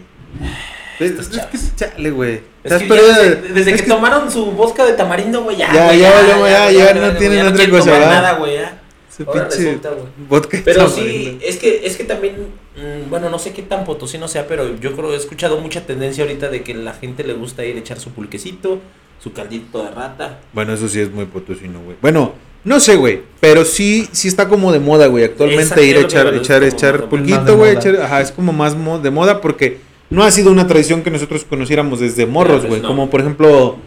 Es, 1.00 1.12
es 1.12 1.28
que 1.30 1.58
chale, 1.76 2.12
güey. 2.12 2.42
Es 2.64 2.74
que 2.74 2.88
desde, 2.88 3.36
de- 3.36 3.36
desde 3.54 3.72
es 3.72 3.78
que, 3.78 3.84
que- 3.84 3.90
tomaron 3.90 4.30
su 4.32 4.46
vodka 4.52 4.86
de 4.86 4.94
tamarindo, 4.94 5.44
güey, 5.44 5.58
ya. 5.58 5.72
Ya, 5.74 5.94
ya, 5.94 6.22
ya, 6.28 6.38
ya, 6.48 6.72
ya 6.72 6.94
no 6.94 7.18
tienen 7.18 7.40
ya 7.46 7.50
otra 7.50 7.70
cosa, 7.70 7.84
tomar 7.86 8.00
¿verdad? 8.00 8.22
nada, 8.22 8.34
güey, 8.34 8.54
ya. 8.56 8.82
Ese 9.10 9.24
Ahora 9.28 9.48
pinche 9.48 9.64
resulta, 9.66 9.90
güey. 9.92 10.04
vodka 10.30 10.58
Pero 10.64 10.86
tamarindo. 10.88 11.40
sí, 11.40 11.40
es 11.46 11.58
que, 11.58 11.86
es 11.86 11.98
que 11.98 12.04
también, 12.04 12.36
mm, 12.76 13.10
bueno, 13.10 13.30
no 13.30 13.40
sé 13.40 13.54
qué 13.54 13.62
tan 13.62 13.86
potosino 13.86 14.28
sea, 14.28 14.46
pero 14.48 14.78
yo 14.80 14.94
creo, 14.96 15.14
he 15.14 15.18
escuchado 15.18 15.60
mucha 15.60 15.86
tendencia 15.86 16.24
ahorita 16.24 16.50
de 16.50 16.64
que 16.64 16.74
la 16.74 16.94
gente 16.94 17.24
le 17.24 17.34
gusta 17.34 17.64
ir 17.66 17.76
a 17.78 17.80
echar 17.80 18.00
su 18.00 18.12
pulquecito, 18.12 18.80
su 19.22 19.32
caldito 19.34 19.84
de 19.84 19.92
rata. 19.92 20.40
Bueno, 20.54 20.74
eso 20.74 20.88
sí 20.90 21.00
es 21.00 21.12
muy 21.12 21.26
potosino, 21.26 21.82
güey. 21.82 21.96
Bueno, 22.02 22.34
no 22.64 22.80
sé, 22.80 22.96
güey. 22.96 23.22
Pero 23.40 23.64
sí, 23.66 24.08
sí 24.12 24.28
está 24.28 24.48
como 24.50 24.72
de 24.72 24.80
moda, 24.80 25.08
güey. 25.08 25.24
Actualmente 25.24 25.86
ir 25.86 25.98
a 25.98 26.02
echar, 26.02 26.34
echar, 26.34 26.64
echar 26.64 27.06
pulquito, 27.06 27.56
güey. 27.58 27.76
Ajá, 28.02 28.22
es 28.22 28.32
como 28.32 28.52
más 28.54 28.76
mo- 28.76 29.00
de 29.00 29.12
moda 29.12 29.42
porque 29.42 29.78
no 30.10 30.24
ha 30.24 30.32
sido 30.32 30.52
una 30.52 30.68
tradición 30.68 31.02
que 31.04 31.12
nosotros 31.12 31.46
conociéramos 31.48 32.00
desde 32.00 32.26
morros, 32.26 32.60
pues 32.62 32.70
güey. 32.70 32.82
no. 32.82 32.88
Como 32.90 33.10
por 33.10 33.22
ejemplo, 33.22 33.78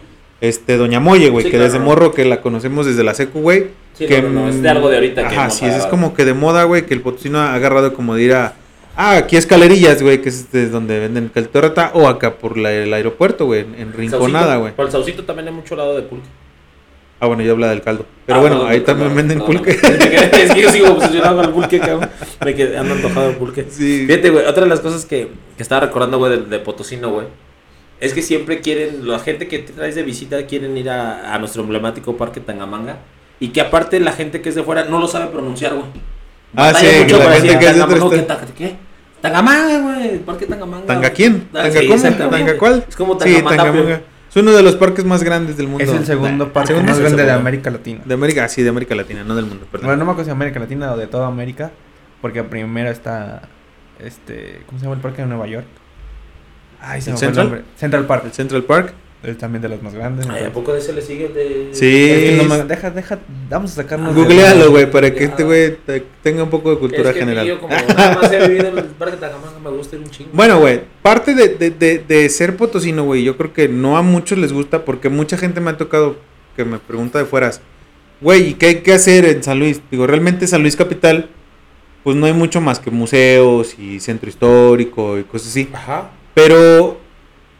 este, 0.41 0.77
Doña 0.77 0.99
Molle, 0.99 1.29
güey. 1.29 1.45
Sí, 1.45 1.51
que 1.51 1.57
claro. 1.57 1.71
desde 1.71 1.83
morro 1.85 2.11
que 2.13 2.25
la 2.25 2.41
conocemos 2.41 2.85
desde 2.85 3.03
la 3.03 3.13
secu, 3.13 3.41
güey. 3.41 3.67
Sí, 3.93 4.07
que, 4.07 4.21
no, 4.23 4.49
es 4.49 4.61
de 4.61 4.69
algo 4.69 4.89
de 4.89 4.95
ahorita 4.95 5.27
Ajá, 5.27 5.49
sí, 5.51 5.65
es 5.65 5.85
como 5.85 6.15
que 6.15 6.25
de 6.25 6.33
moda, 6.33 6.63
güey. 6.63 6.85
Que 6.87 6.95
el 6.95 7.01
potosino 7.01 7.39
ha 7.39 7.53
agarrado 7.53 7.93
como 7.93 8.15
de 8.15 8.23
ir 8.23 8.33
a. 8.33 8.55
Ah, 8.95 9.17
aquí 9.17 9.37
escalerillas, 9.37 10.01
güey, 10.03 10.21
que 10.21 10.29
es 10.29 10.39
este, 10.41 10.67
donde 10.69 10.99
venden 10.99 11.29
caldito 11.33 11.59
de 11.61 11.67
rata. 11.67 11.91
O 11.93 12.07
acá 12.07 12.35
por 12.35 12.57
la- 12.57 12.71
el 12.71 12.93
aeropuerto, 12.93 13.45
güey, 13.45 13.61
en- 13.61 13.75
en 13.75 13.93
Rinconada, 13.93 14.57
güey. 14.57 14.73
Por 14.73 14.85
el 14.87 14.91
saucito 14.91 15.23
también 15.23 15.47
hay 15.47 15.53
mucho 15.53 15.75
lado 15.75 15.95
de 15.95 16.01
pulque. 16.03 16.27
Ah, 17.23 17.27
bueno, 17.27 17.41
yo 17.41 17.53
habla 17.53 17.69
del 17.69 17.81
caldo. 17.81 18.05
Pero 18.25 18.37
Ah, 18.37 18.41
bueno, 18.41 18.65
ahí 18.65 18.81
también 18.81 19.15
venden 19.15 19.39
pulque. 19.39 19.71
Es 19.71 20.51
que 20.51 20.61
yo 20.61 20.69
sigo 20.69 20.87
obsesionado 20.91 21.37
con 21.37 21.45
el 21.45 21.51
pulque, 21.51 21.79
cabrón. 21.79 22.09
Me 22.43 22.53
quedé, 22.53 22.77
ando 22.77 22.95
antojado 22.95 23.29
de 23.29 23.33
pulque. 23.35 23.65
Sí. 23.69 24.03
Fíjate, 24.05 24.29
güey, 24.29 24.45
otra 24.45 24.63
de 24.63 24.69
las 24.69 24.81
cosas 24.81 25.05
que, 25.05 25.29
que 25.55 25.63
estaba 25.63 25.85
recordando, 25.85 26.17
güey, 26.17 26.31
de, 26.37 26.45
de 26.47 26.59
Potosino, 26.59 27.11
güey, 27.11 27.27
es 28.01 28.11
que 28.13 28.21
siempre 28.21 28.59
quieren, 28.59 29.07
la 29.07 29.19
gente 29.19 29.47
que 29.47 29.59
te 29.59 29.71
traes 29.71 29.95
de 29.95 30.03
visita 30.03 30.45
quieren 30.47 30.77
ir 30.77 30.89
a, 30.89 31.33
a 31.33 31.39
nuestro 31.39 31.61
emblemático 31.61 32.17
parque 32.17 32.41
Tangamanga. 32.41 32.97
Y 33.39 33.49
que 33.49 33.61
aparte 33.61 34.01
la 34.01 34.11
gente 34.11 34.41
que 34.41 34.49
es 34.49 34.55
de 34.55 34.63
fuera 34.63 34.83
no 34.83 34.99
lo 34.99 35.07
sabe 35.07 35.27
pronunciar, 35.27 35.75
güey. 35.75 35.85
Ah, 36.57 36.73
sí, 36.75 36.87
mucho 37.03 37.19
la 37.19 37.35
gente 37.35 37.57
que 37.57 37.65
es 37.67 37.75
de 37.75 37.81
otro 37.83 38.09
¿qué. 38.57 38.75
Tangamanga, 39.21 39.79
güey, 39.79 40.09
el 40.09 40.19
parque 40.19 40.45
Tangamanga. 40.45 40.87
¿Tanga 40.87 41.09
quién? 41.11 41.47
Ah, 41.53 41.69
¿Tanga 41.69 41.87
cómo? 41.87 42.29
¿Tanga 42.29 42.57
cuál? 42.57 42.85
Es 42.89 42.95
como. 42.97 43.15
Tangamanga. 43.15 44.01
Es 44.33 44.41
uno 44.41 44.51
de 44.51 44.63
los 44.63 44.75
parques 44.75 45.05
más 45.05 45.23
grandes 45.23 45.57
del 45.57 45.67
mundo. 45.67 45.83
Es 45.83 45.91
el 45.91 46.05
segundo 46.07 46.45
Nah, 46.47 46.51
parque 46.53 46.69
segundo 46.69 46.91
más 46.91 46.99
grande 46.99 47.23
de. 47.23 47.31
América 47.31 47.69
Latina. 47.69 48.01
De 48.03 48.13
América, 48.15 48.47
sí, 48.49 48.63
de 48.63 48.69
América 48.69 48.95
Latina, 48.95 49.23
no 49.23 49.35
del 49.35 49.45
mundo, 49.45 49.67
perdón. 49.71 49.87
Bueno, 49.87 49.99
no 49.99 50.05
me 50.05 50.11
acuerdo 50.11 50.23
si 50.23 50.29
de 50.29 50.31
América 50.35 50.59
Latina 50.59 50.91
o 50.93 50.97
de 50.97 51.05
toda 51.07 51.27
América. 51.27 51.71
Porque 52.21 52.43
primero 52.43 52.89
está. 52.89 53.43
Este. 53.99 54.63
¿Cómo 54.65 54.79
se 54.79 54.85
llama 54.85 54.95
el 54.95 55.01
parque 55.01 55.21
de 55.21 55.27
Nueva 55.27 55.45
York? 55.45 55.65
Ay, 56.81 57.01
se 57.01 57.11
¿El 57.11 57.13
me 57.13 57.19
fue 57.19 57.27
el 57.27 57.33
Central? 57.35 57.45
nombre. 57.47 57.63
Central 57.77 58.05
Park. 58.07 58.25
El 58.25 58.33
Central 58.33 58.63
Park. 58.63 58.93
Es 59.23 59.37
también 59.37 59.61
de 59.61 59.69
los 59.69 59.81
más 59.81 59.93
grandes. 59.93 60.27
Ay, 60.29 60.43
¿A 60.43 60.51
poco 60.51 60.73
de 60.73 60.79
ese 60.79 60.91
le 60.91 61.01
sigue 61.01 61.27
el 61.27 61.33
de.? 61.33 61.69
Sí. 61.71 62.09
Es 62.11 62.41
que 62.57 62.63
deja, 62.65 62.91
deja. 62.91 63.19
Vamos 63.49 63.71
a 63.71 63.75
sacarnos. 63.75 64.13
Googlealo, 64.13 64.69
güey, 64.71 64.91
para 64.91 65.13
que 65.13 65.21
Ya. 65.21 65.25
este 65.27 65.43
güey 65.45 65.77
te- 65.85 66.03
tenga 66.21 66.43
un 66.43 66.49
poco 66.49 66.71
de 66.71 66.77
cultura 66.77 67.09
es 67.09 67.13
que 67.13 67.19
general. 67.21 67.47
Yo 67.47 67.57
como 67.59 67.73
nada 67.73 68.19
más 68.21 68.31
he 68.33 68.47
vivido 68.49 68.67
en 68.67 68.77
el 68.79 68.83
parque 68.85 69.15
Tangamanga, 69.15 69.59
me 69.63 69.69
gusta 69.69 69.95
ir 69.95 70.01
un 70.01 70.09
chingo. 70.09 70.29
Bueno, 70.33 70.59
güey, 70.59 70.81
parte 71.01 71.33
de, 71.35 71.49
de, 71.49 71.69
de, 71.71 71.99
de 71.99 72.27
ser 72.29 72.57
potosino, 72.57 73.05
güey, 73.05 73.23
yo 73.23 73.37
creo 73.37 73.53
que 73.53 73.69
no 73.69 73.95
a 73.97 74.01
muchos 74.01 74.37
les 74.37 74.51
gusta 74.51 74.83
porque 74.83 75.07
mucha 75.07 75.37
gente 75.37 75.61
me 75.61 75.71
ha 75.71 75.77
tocado 75.77 76.17
que 76.57 76.65
me 76.65 76.77
pregunta 76.79 77.17
de 77.19 77.25
fueras, 77.25 77.61
güey, 78.19 78.49
¿y 78.49 78.53
qué 78.55 78.65
hay 78.67 78.75
que 78.81 78.93
hacer 78.93 79.23
en 79.25 79.41
San 79.41 79.57
Luis? 79.57 79.79
Digo, 79.89 80.05
realmente 80.05 80.47
San 80.47 80.61
Luis 80.61 80.75
Capital, 80.75 81.29
pues 82.03 82.17
no 82.17 82.25
hay 82.25 82.33
mucho 82.33 82.59
más 82.59 82.79
que 82.79 82.91
museos 82.91 83.79
y 83.79 84.01
centro 84.01 84.27
histórico 84.29 85.17
y 85.17 85.23
cosas 85.23 85.47
así. 85.47 85.69
Ajá. 85.71 86.09
Pero 86.33 86.99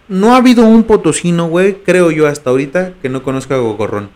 no 0.07 0.33
ha 0.33 0.37
habido 0.37 0.65
un 0.65 0.83
potosino, 0.83 1.47
güey, 1.47 1.75
creo 1.83 2.11
yo 2.11 2.27
hasta 2.27 2.49
ahorita, 2.49 2.93
que 3.01 3.09
no 3.09 3.23
conozca 3.23 3.55
a 3.55 3.59
Gogorrón. 3.59 4.09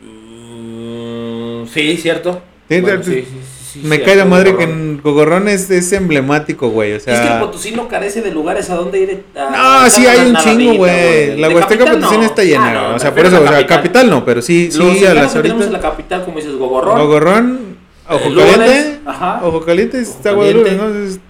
Mm, 0.00 1.66
sí, 1.66 1.96
cierto. 1.96 2.40
Sí, 2.68 2.80
Bueno, 2.80 3.02
sí, 3.02 3.10
sí, 3.12 3.22
sí, 3.22 3.80
sí, 3.82 3.86
Me 3.86 4.00
cae 4.02 4.20
el 4.20 4.26
madre 4.28 4.50
que 4.56 4.64
Gogorrón. 4.66 4.80
en 4.80 5.00
Gogorrón 5.02 5.48
es, 5.48 5.70
es 5.70 5.92
emblemático, 5.92 6.70
güey, 6.70 6.94
o 6.94 7.00
sea... 7.00 7.14
es 7.14 7.20
que 7.20 7.34
el 7.34 7.40
potosino 7.40 7.88
carece 7.88 8.22
de 8.22 8.30
lugares 8.32 8.70
a 8.70 8.76
donde 8.76 9.00
ir. 9.00 9.24
a- 9.36 9.82
No, 9.84 9.90
sí 9.90 10.06
hay 10.06 10.30
un 10.30 10.36
chingo, 10.36 10.74
güey. 10.76 11.36
La 11.38 11.48
Huasteca 11.50 11.84
Potosina 11.84 12.18
no. 12.18 12.22
está 12.24 12.44
llena, 12.44 12.70
Ah, 12.70 12.88
no. 12.90 12.96
O 12.96 12.98
sea, 12.98 13.14
por 13.14 13.26
eso, 13.26 13.42
o 13.42 13.46
sea, 13.46 13.66
capital 13.66 14.08
no, 14.08 14.24
pero 14.24 14.40
sí, 14.40 14.70
Los 14.74 14.98
sí, 14.98 15.04
a 15.04 15.14
las 15.14 15.32
que 15.32 15.38
ahorita. 15.38 15.66
la 15.70 15.80
capital, 15.80 16.24
como 16.24 16.36
dices, 16.38 16.54
Gogorrón. 16.56 16.98
Gogorrón, 16.98 17.72
Ojo 18.08 18.24
Eh, 18.26 18.30
Lourdes, 18.30 18.56
Caliente. 18.56 19.00
ajá. 19.06 19.40
Ojo 19.44 19.60
Caliente 19.64 20.00
es 20.00 20.16
Ojo 20.20 20.28
agua 20.30 20.46
de 20.46 20.54
Lourdes, 20.54 20.74
Caliente. 20.76 20.98
¿no? 21.00 21.06
Es- 21.06 21.20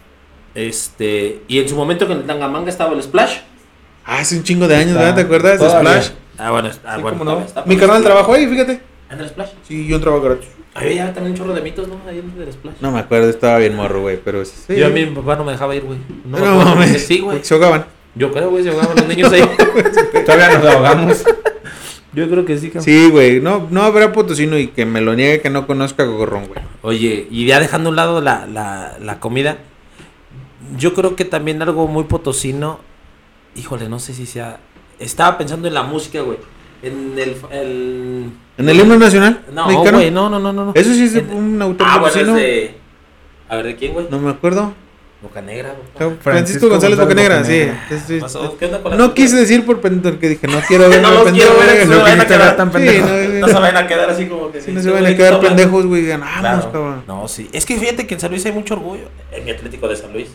Este, 0.54 1.40
y 1.48 1.58
en 1.60 1.68
su 1.68 1.74
momento 1.76 2.06
que 2.06 2.12
en 2.12 2.26
Tangamanga 2.26 2.68
estaba 2.68 2.92
el 2.94 3.02
Splash. 3.02 3.38
Ah, 4.04 4.18
hace 4.18 4.36
un 4.36 4.42
chingo 4.42 4.66
de 4.68 4.76
años, 4.76 4.94
¿verdad? 4.94 5.14
¿Te 5.14 5.20
acuerdas 5.22 5.60
de 5.60 5.66
todavía. 5.66 6.02
Splash? 6.02 6.16
Ah, 6.38 6.50
bueno, 6.50 6.70
ah, 6.84 6.96
Sí, 6.96 7.02
bueno. 7.02 7.18
cómo 7.18 7.30
no. 7.30 7.40
Mi 7.66 7.74
sí. 7.76 7.80
trabajó 8.02 8.34
ahí, 8.34 8.46
fíjate. 8.46 8.80
¿En 9.10 9.20
el 9.20 9.28
Splash? 9.28 9.48
Sí, 9.66 9.86
yo 9.86 9.96
un 9.96 10.02
trabajo 10.02 10.24
gratis. 10.24 10.48
Había 10.74 11.12
también 11.12 11.32
un 11.32 11.38
chorro 11.38 11.52
de 11.54 11.60
mitos, 11.60 11.86
¿no? 11.86 11.96
Ahí 12.08 12.18
en 12.18 12.32
el 12.40 12.52
Splash. 12.52 12.74
No 12.80 12.90
me 12.90 12.98
acuerdo, 13.00 13.28
estaba 13.28 13.58
bien 13.58 13.76
morro, 13.76 14.00
güey, 14.00 14.18
pero 14.24 14.44
sí. 14.44 14.74
Yo 14.74 14.86
a 14.86 14.90
mí 14.90 15.04
mi 15.04 15.14
papá 15.14 15.36
no 15.36 15.44
me 15.44 15.52
dejaba 15.52 15.74
ir, 15.76 15.82
güey. 15.84 15.98
No, 16.24 16.38
No, 16.38 16.58
me 16.58 16.64
mames. 16.64 17.04
Sí, 17.06 17.20
güey. 17.20 17.44
Se 17.44 17.54
ahogaban. 17.54 17.84
Yo 18.14 18.32
creo, 18.32 18.50
güey, 18.50 18.64
se 18.64 18.70
ahogaban 18.70 18.96
los 18.96 19.06
niños 19.08 19.32
ahí. 19.32 19.42
Todavía 20.26 20.58
nos 20.58 20.66
ahogamos. 20.66 21.24
Yo 22.14 22.28
creo 22.28 22.44
que 22.44 22.58
sí, 22.58 22.68
cabrón. 22.68 22.84
Sí, 22.84 23.10
güey. 23.10 23.40
No, 23.40 23.68
no 23.70 23.82
habrá 23.82 24.12
potosino 24.12 24.58
y 24.58 24.68
que 24.68 24.84
me 24.84 25.00
lo 25.00 25.14
niegue 25.14 25.40
que 25.40 25.50
no 25.50 25.66
conozca 25.66 26.02
a 26.02 26.06
Gogorrón, 26.06 26.46
güey. 26.46 26.60
Oye, 26.82 27.26
y 27.30 27.46
ya 27.46 27.60
dejando 27.60 27.88
a 27.88 27.90
un 27.90 27.96
lado 27.96 28.20
la, 28.20 28.46
la, 28.46 28.96
la 29.00 29.20
comida, 29.20 29.58
yo 30.78 30.94
creo 30.94 31.16
que 31.16 31.24
también 31.24 31.62
algo 31.62 31.86
muy 31.86 32.04
potosino, 32.04 32.80
híjole, 33.56 33.88
no 33.88 33.98
sé 33.98 34.14
si 34.14 34.26
sea... 34.26 34.58
Estaba 34.98 35.36
pensando 35.38 35.66
en 35.68 35.74
la 35.74 35.82
música, 35.82 36.20
güey. 36.20 36.38
En 36.82 37.14
el... 37.18 37.36
el- 37.50 38.30
¿En 38.58 38.68
el 38.68 38.80
himno 38.80 38.96
nacional? 38.98 39.42
No, 39.52 39.66
mexicano? 39.66 39.98
güey, 39.98 40.10
no, 40.10 40.28
no, 40.28 40.38
no, 40.38 40.52
no. 40.52 40.66
no. 40.66 40.72
Eso 40.74 40.92
sí 40.92 41.04
es 41.04 41.14
de 41.14 41.20
En- 41.20 41.32
un 41.32 41.62
autor 41.62 41.86
Ah, 41.90 41.98
bueno, 41.98 42.20
es 42.20 42.34
de... 42.42 42.74
A 43.48 43.56
ver, 43.56 43.66
¿de 43.66 43.76
quién, 43.76 43.92
güey? 43.92 44.06
No 44.10 44.18
me 44.18 44.30
acuerdo. 44.30 44.72
Boca 45.22 45.40
Negra, 45.40 45.74
papá. 45.94 46.14
Francisco, 46.20 46.22
Francisco 46.22 46.68
González 46.68 46.98
González 46.98 47.16
Bocanegra, 47.16 47.44
sí. 47.44 47.60
Bocanegra. 47.60 47.88
Sí, 47.88 48.04
sí. 48.14 48.20
Pasó, 48.20 48.56
¿Qué 48.58 48.64
onda 48.66 48.82
con 48.82 48.90
la 48.90 48.96
No 48.98 49.14
quise 49.14 49.36
decir 49.36 49.64
por 49.64 49.80
pendejo 49.80 50.18
que 50.18 50.28
dije, 50.30 50.48
no 50.48 50.58
quiero 50.66 50.88
ver 50.88 51.00
No 51.02 51.10
los 51.12 51.30
quiero 51.32 51.50
ver, 51.58 51.86
no 51.86 51.94
se 51.94 52.00
van 52.02 52.20
a 52.20 52.26
quedar 52.26 52.40
ver 52.40 52.56
tan 52.56 52.66
Sí, 52.68 52.72
pendejos. 52.72 53.08
no, 53.10 53.38
No 53.38 53.46
se 53.48 53.54
van 53.54 53.76
a 53.76 53.86
quedar 53.86 54.10
así 54.10 54.26
como 54.26 54.50
que... 54.50 54.60
Sí, 54.60 54.72
no 54.72 54.82
se 54.82 54.90
van 54.90 55.06
a 55.06 55.14
quedar 55.16 55.40
pendejos, 55.40 55.86
güey. 55.86 56.06
Ganamos, 56.06 56.40
Claro. 56.40 56.72
cabrón. 56.72 57.04
No, 57.06 57.28
sí. 57.28 57.48
Es 57.52 57.64
que 57.64 57.78
fíjate 57.78 58.06
que 58.06 58.14
en 58.14 58.20
San 58.20 58.30
Luis 58.32 58.44
hay 58.46 58.52
mucho 58.52 58.74
orgullo. 58.74 59.04
En 59.30 59.44
mi 59.44 59.52
Atlético 59.52 59.86
de 59.86 59.96
San 59.96 60.12
Luis. 60.12 60.28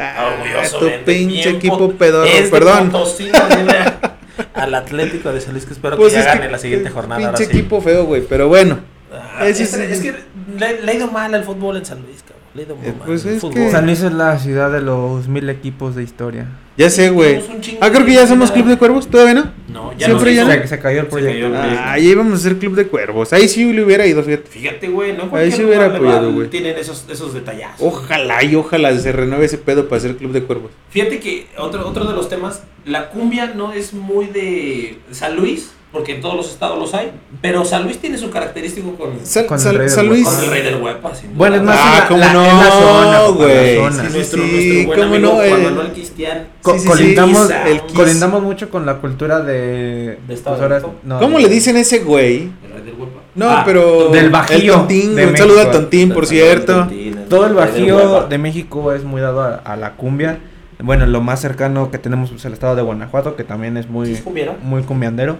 Ah, 0.00 0.30
Orgulloso. 0.38 0.78
tu 0.78 1.04
pinche 1.04 1.50
equipo 1.50 1.92
pedorro. 1.92 2.24
es 2.26 2.44
de 2.44 2.50
Perdón. 2.50 2.90
Potosí, 2.90 3.30
al 4.54 4.74
Atlético 4.74 5.32
de 5.32 5.40
San 5.40 5.52
Luis, 5.52 5.64
que 5.66 5.72
espero 5.72 5.96
Pues 5.96 6.12
que 6.12 6.20
es 6.20 6.24
ya 6.24 6.32
que- 6.32 6.38
gane 6.38 6.50
la 6.52 6.58
siguiente 6.58 6.90
jornada. 6.90 7.16
Pinche 7.18 7.26
ahora 7.26 7.38
sí. 7.38 7.44
equipo 7.44 7.80
feo, 7.80 8.04
güey. 8.04 8.22
Pero 8.28 8.48
bueno. 8.48 8.78
Ah, 9.12 9.46
es, 9.46 9.56
sí- 9.58 9.64
es 9.64 10.00
que 10.00 10.14
le, 10.58 10.82
le 10.82 10.92
ha 10.92 10.94
ido 10.94 11.08
mal 11.10 11.34
al 11.34 11.42
fútbol 11.44 11.76
en 11.78 11.84
San 11.84 12.02
Luis, 12.02 12.22
cabrón. 12.22 12.38
Le 12.54 12.62
ha 12.62 12.64
ido 12.66 12.76
muy 12.76 12.86
Eh, 12.88 12.94
mal. 12.98 13.06
pues 13.06 13.24
es 13.24 13.42
que- 13.42 13.70
San 13.70 13.86
Luis 13.86 14.02
es 14.02 14.12
la 14.12 14.38
ciudad 14.38 14.70
de 14.70 14.80
los 14.82 15.26
mil 15.28 15.48
equipos 15.48 15.94
de 15.96 16.02
historia. 16.02 16.46
Ya 16.78 16.88
sé, 16.90 17.10
güey. 17.10 17.40
Ah, 17.80 17.90
creo 17.90 18.06
que 18.06 18.14
ya 18.14 18.24
somos 18.24 18.52
Club 18.52 18.66
de 18.66 18.78
Cuervos. 18.78 19.08
¿Todavía 19.08 19.34
no? 19.34 19.52
No, 19.66 19.92
ya 19.98 20.06
Siempre 20.06 20.32
no 20.36 20.46
ya 20.48 20.66
se 20.68 20.78
cayó 20.78 21.00
el 21.00 21.06
Se 21.06 21.10
proyecto. 21.10 21.34
cayó 21.34 21.46
el 21.46 21.52
proyecto. 21.52 21.82
Ah, 21.84 21.98
ya 21.98 22.04
íbamos 22.04 22.34
a 22.34 22.42
ser 22.42 22.56
Club 22.56 22.76
de 22.76 22.86
Cuervos. 22.86 23.32
Ahí 23.32 23.48
sí 23.48 23.70
le 23.72 23.82
hubiera 23.82 24.06
ido, 24.06 24.22
fíjate. 24.22 24.48
Fíjate, 24.48 24.88
güey, 24.88 25.12
no 25.16 25.28
Ahí 25.36 25.50
sí 25.50 25.64
hubiera 25.64 25.86
apoyado, 25.86 26.32
güey. 26.32 26.48
Tienen 26.48 26.76
esos, 26.78 27.04
esos 27.10 27.34
detallazos. 27.34 27.80
Ojalá 27.80 28.44
y 28.44 28.54
ojalá 28.54 28.96
se 28.96 29.10
renueve 29.10 29.46
ese 29.46 29.58
pedo 29.58 29.88
para 29.88 30.00
ser 30.00 30.16
Club 30.16 30.30
de 30.30 30.44
Cuervos. 30.44 30.70
Fíjate 30.90 31.18
que 31.18 31.48
otro, 31.58 31.84
otro 31.84 32.04
de 32.04 32.14
los 32.14 32.28
temas, 32.28 32.62
la 32.84 33.10
cumbia 33.10 33.46
no 33.56 33.72
es 33.72 33.92
muy 33.92 34.26
de 34.26 35.00
San 35.10 35.34
Luis, 35.34 35.72
porque 35.92 36.16
en 36.16 36.20
todos 36.20 36.36
los 36.36 36.50
estados 36.50 36.78
los 36.78 36.92
hay, 36.94 37.12
pero 37.40 37.64
San 37.64 37.84
Luis 37.84 37.98
tiene 37.98 38.18
su 38.18 38.30
característico 38.30 38.94
con, 38.96 39.10
Con 39.12 39.18
el 39.20 39.26
Sal- 39.26 39.74
rey 39.74 39.78
del 39.86 39.90
San. 39.90 40.06
Luis. 40.06 40.26
con 40.28 40.44
el 40.44 40.50
rey 40.50 40.62
del 40.62 40.82
huepa. 40.82 41.12
Bueno, 41.34 41.56
es 41.56 41.62
más, 41.62 41.76
Ah, 41.78 41.92
en 41.94 41.98
la- 42.00 42.08
cómo 42.08 42.20
la- 42.20 42.32
no, 42.32 42.44
en 42.44 42.58
la 42.58 42.70
zona, 42.70 43.26
güey. 43.28 43.76
la 43.78 43.90
zona. 43.90 44.02
Sí, 44.02 44.08
sí, 44.08 44.16
nuestro, 44.16 44.42
sí, 44.44 44.52
nuestro 44.52 44.86
buen 44.86 45.02
amigo 45.02 45.18
no, 45.28 45.34
Juan 45.36 45.48
eh. 45.60 45.64
Manuel 45.64 45.92
Cristian. 45.92 46.46
Co- 46.62 46.72
Sí, 46.72 46.78
sí, 46.78 46.82
sí. 46.84 46.88
colindamos, 46.90 47.50
El 47.66 47.80
colindamos 47.94 48.42
mucho 48.42 48.70
con 48.70 48.84
la 48.84 48.94
cultura 48.96 49.40
de... 49.40 50.18
¿De 50.28 50.34
Estado 50.34 50.58
pues 50.58 50.82
de 50.82 50.88
no, 51.04 51.18
¿Cómo 51.20 51.38
de- 51.38 51.44
le 51.44 51.48
dicen 51.48 51.76
ese 51.78 52.00
güey? 52.00 52.50
El 52.64 52.72
rey 52.74 52.82
del 52.84 52.94
huepa. 52.94 53.20
No, 53.34 53.48
Ah, 53.50 53.62
pero. 53.64 54.08
del 54.10 54.30
Bajío 54.30 54.56
El 54.74 54.78
Tontín, 54.80 55.14
de 55.14 55.26
un 55.26 55.36
saludo 55.36 55.60
a 55.60 55.70
Tontín, 55.70 56.10
por 56.12 56.26
cierto. 56.26 56.88
Todo 57.30 57.46
el 57.46 57.54
bajío 57.54 58.26
de 58.28 58.38
México 58.38 58.92
es 58.92 59.04
muy 59.04 59.20
dado 59.20 59.42
a, 59.42 59.54
a 59.56 59.76
la 59.76 59.92
cumbia. 59.94 60.38
Bueno, 60.80 61.06
lo 61.06 61.20
más 61.20 61.40
cercano 61.40 61.90
que 61.90 61.98
tenemos 61.98 62.30
es 62.30 62.44
el 62.44 62.52
estado 62.52 62.76
de 62.76 62.82
Guanajuato, 62.82 63.36
que 63.36 63.44
también 63.44 63.76
es 63.76 63.86
¿Sí 63.86 63.90
muy, 63.92 64.12
es 64.12 64.20
cumbiero? 64.22 64.54
muy 64.62 64.82
cumbiandero. 64.82 65.36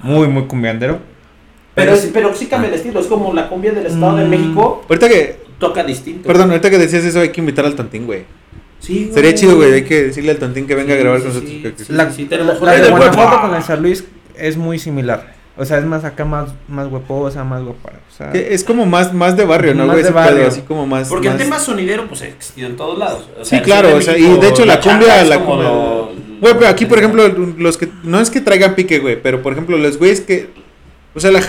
Muy, 0.00 0.28
muy 0.28 0.44
cumbiandero. 0.44 0.98
Pero, 1.74 1.96
sí- 1.96 2.10
pero 2.12 2.34
sí 2.34 2.46
cambia 2.46 2.68
el 2.68 2.74
estilo, 2.74 2.98
es 3.00 3.06
como 3.06 3.32
la 3.32 3.48
cumbia 3.48 3.72
del 3.72 3.86
Estado 3.86 4.16
de 4.16 4.24
Mm. 4.24 4.30
México 4.30 4.82
Ahorita 4.88 5.08
que. 5.08 5.40
toca 5.58 5.84
distinto. 5.84 6.26
Perdón, 6.26 6.50
ahorita 6.50 6.70
que 6.70 6.78
decías 6.78 7.04
eso, 7.04 7.20
hay 7.20 7.28
que 7.30 7.40
invitar 7.40 7.64
al 7.64 7.74
Tontín, 7.74 8.06
güey. 8.06 8.24
Sí, 8.80 9.04
güey. 9.04 9.12
Sería 9.14 9.34
chido, 9.34 9.56
güey. 9.56 9.72
Hay 9.72 9.82
que 9.84 10.04
decirle 10.04 10.30
al 10.32 10.38
Tontín 10.38 10.66
que 10.66 10.74
venga 10.74 10.94
a 10.94 10.96
grabar 10.96 11.20
sí, 11.20 11.26
con 11.26 11.34
nosotros. 11.34 11.90
La, 11.90 12.10
sí, 12.12 12.24
tenemos 12.26 12.60
la 12.60 12.72
de. 12.72 12.90
Guanajuato 12.90 13.40
con 13.42 13.54
el 13.56 13.62
San 13.62 13.82
Luis 13.82 14.04
es 14.36 14.56
muy 14.56 14.78
similar. 14.78 15.34
O 15.56 15.64
sea, 15.64 15.78
es 15.78 15.84
más 15.84 16.04
acá, 16.04 16.24
más, 16.24 16.50
más 16.68 16.86
hueposa, 16.86 17.42
más 17.42 17.62
guapa. 17.64 17.90
O 18.08 18.16
sea, 18.16 18.30
es 18.32 18.62
como 18.62 18.86
más, 18.86 19.12
más 19.12 19.36
de 19.36 19.44
barrio, 19.44 19.74
¿no, 19.74 19.86
Más 19.86 19.94
güey? 19.96 20.04
de 20.04 20.10
barrio. 20.10 20.46
así 20.46 20.60
como 20.60 20.86
más. 20.86 21.08
Porque 21.08 21.28
más- 21.28 21.36
el 21.40 21.44
tema 21.44 21.58
sonidero, 21.58 22.06
pues, 22.06 22.22
ha 22.22 22.26
existido 22.26 22.68
en 22.68 22.76
todos 22.76 22.96
lados. 22.96 23.28
O 23.40 23.44
Sí, 23.44 23.58
claro, 23.60 23.96
o 23.96 24.00
sea, 24.00 24.16
y 24.16 24.22
de 24.38 24.48
hecho 24.48 24.64
la 24.64 24.80
cumbia- 24.80 25.24
la 25.24 25.40
como 25.40 25.56
cumbia- 25.56 25.68
lo- 25.68 26.10
Güey, 26.40 26.54
pero 26.54 26.68
aquí, 26.68 26.86
por 26.86 26.98
ejemplo, 26.98 27.26
los 27.28 27.76
que. 27.78 27.88
No 28.04 28.20
es 28.20 28.30
que 28.30 28.40
traigan 28.40 28.74
pique, 28.74 28.98
güey, 28.98 29.20
pero 29.20 29.42
por 29.42 29.52
ejemplo, 29.52 29.76
los 29.78 29.98
güeyes 29.98 30.20
que. 30.20 30.48
O 31.14 31.20
sea, 31.20 31.30
la, 31.32 31.40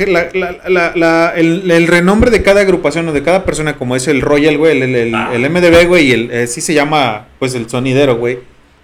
la, 0.67 0.93
la, 0.95 1.33
el, 1.35 1.69
el 1.69 1.87
renombre 1.87 2.31
de 2.31 2.41
cada 2.41 2.61
agrupación 2.61 3.07
o 3.07 3.13
de 3.13 3.21
cada 3.21 3.45
persona, 3.45 3.75
como 3.77 3.95
es 3.95 4.07
el 4.07 4.21
Royal, 4.21 4.57
güey, 4.57 4.81
el, 4.81 4.95
el, 4.95 5.13
Ah. 5.13 5.31
el 5.33 5.47
MDB, 5.49 5.85
güey, 5.87 6.07
y 6.07 6.11
el. 6.13 6.31
eh, 6.31 6.47
sí 6.47 6.61
se 6.61 6.73
llama, 6.73 7.27
pues, 7.37 7.53
el 7.55 7.69
sonidero, 7.69 8.17
güey. 8.17 8.39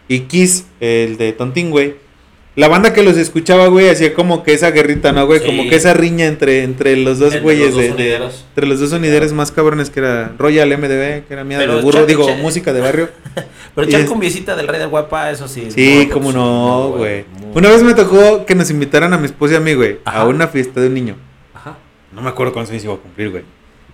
Y 0.08 0.22
Kiss, 0.22 0.68
el 0.80 1.18
de 1.18 1.32
Tontín, 1.34 1.72
güey. 1.72 1.96
La 2.56 2.70
banda 2.70 2.94
que 2.94 3.04
los 3.04 3.18
escuchaba, 3.18 3.68
güey, 3.68 3.90
hacía 3.90 4.14
como 4.14 4.42
que 4.44 4.54
esa 4.54 4.72
guerrita, 4.72 5.12
¿no, 5.12 5.26
güey? 5.26 5.42
Sí. 5.42 5.46
Como 5.46 5.68
que 5.70 5.76
esa 5.76 5.94
riña 5.94 6.26
entre, 6.26 6.64
entre 6.64 6.96
los 6.96 7.20
dos 7.20 7.34
Entre 7.34 7.42
güeyes 7.42 7.74
los 7.76 7.88
dos 7.90 7.98
de. 7.98 8.16
Entre 8.16 8.66
los 8.68 8.80
dos 8.80 8.92
sonideros 8.92 9.34
más 9.34 9.52
cabrones 9.52 9.90
que 9.90 10.00
era 10.00 10.34
Royal 10.38 10.70
MDB, 10.70 11.26
que 11.28 11.34
era 11.34 11.44
mía 11.44 11.60
de 11.60 11.82
burro, 11.82 12.06
digo, 12.06 12.34
música 12.38 12.72
de 12.72 12.80
barrio. 12.80 13.10
Pero 13.76 13.88
echar 13.88 14.06
cumbiecita 14.06 14.56
del 14.56 14.70
rey 14.70 14.80
del 14.80 14.88
guapa, 14.88 15.32
eso 15.32 15.50
sí. 15.50 15.68
Sí, 15.70 16.08
cómo 16.14 16.32
no, 16.32 16.94
güey. 16.96 17.26
muy- 17.42 17.52
Una 17.58 17.70
vez 17.70 17.84
me 17.84 17.94
tocó 17.94 18.46
que 18.46 18.56
nos 18.56 18.70
invitaran 18.70 19.12
a 19.12 19.18
mi 19.18 19.26
esposa 19.26 19.56
y 19.56 19.58
a 19.58 19.60
mí, 19.60 19.74
güey, 19.74 20.00
a 20.06 20.24
una 20.26 20.48
fiesta 20.48 20.80
de 20.80 20.88
un 20.88 20.94
niño. 20.94 21.16
Ajá. 21.54 21.78
No 22.14 22.22
me 22.22 22.30
acuerdo 22.30 22.54
cuántos 22.54 22.72
años 22.72 22.86
iba 22.86 22.94
a 22.94 22.98
cumplir, 22.98 23.32
güey. 23.32 23.44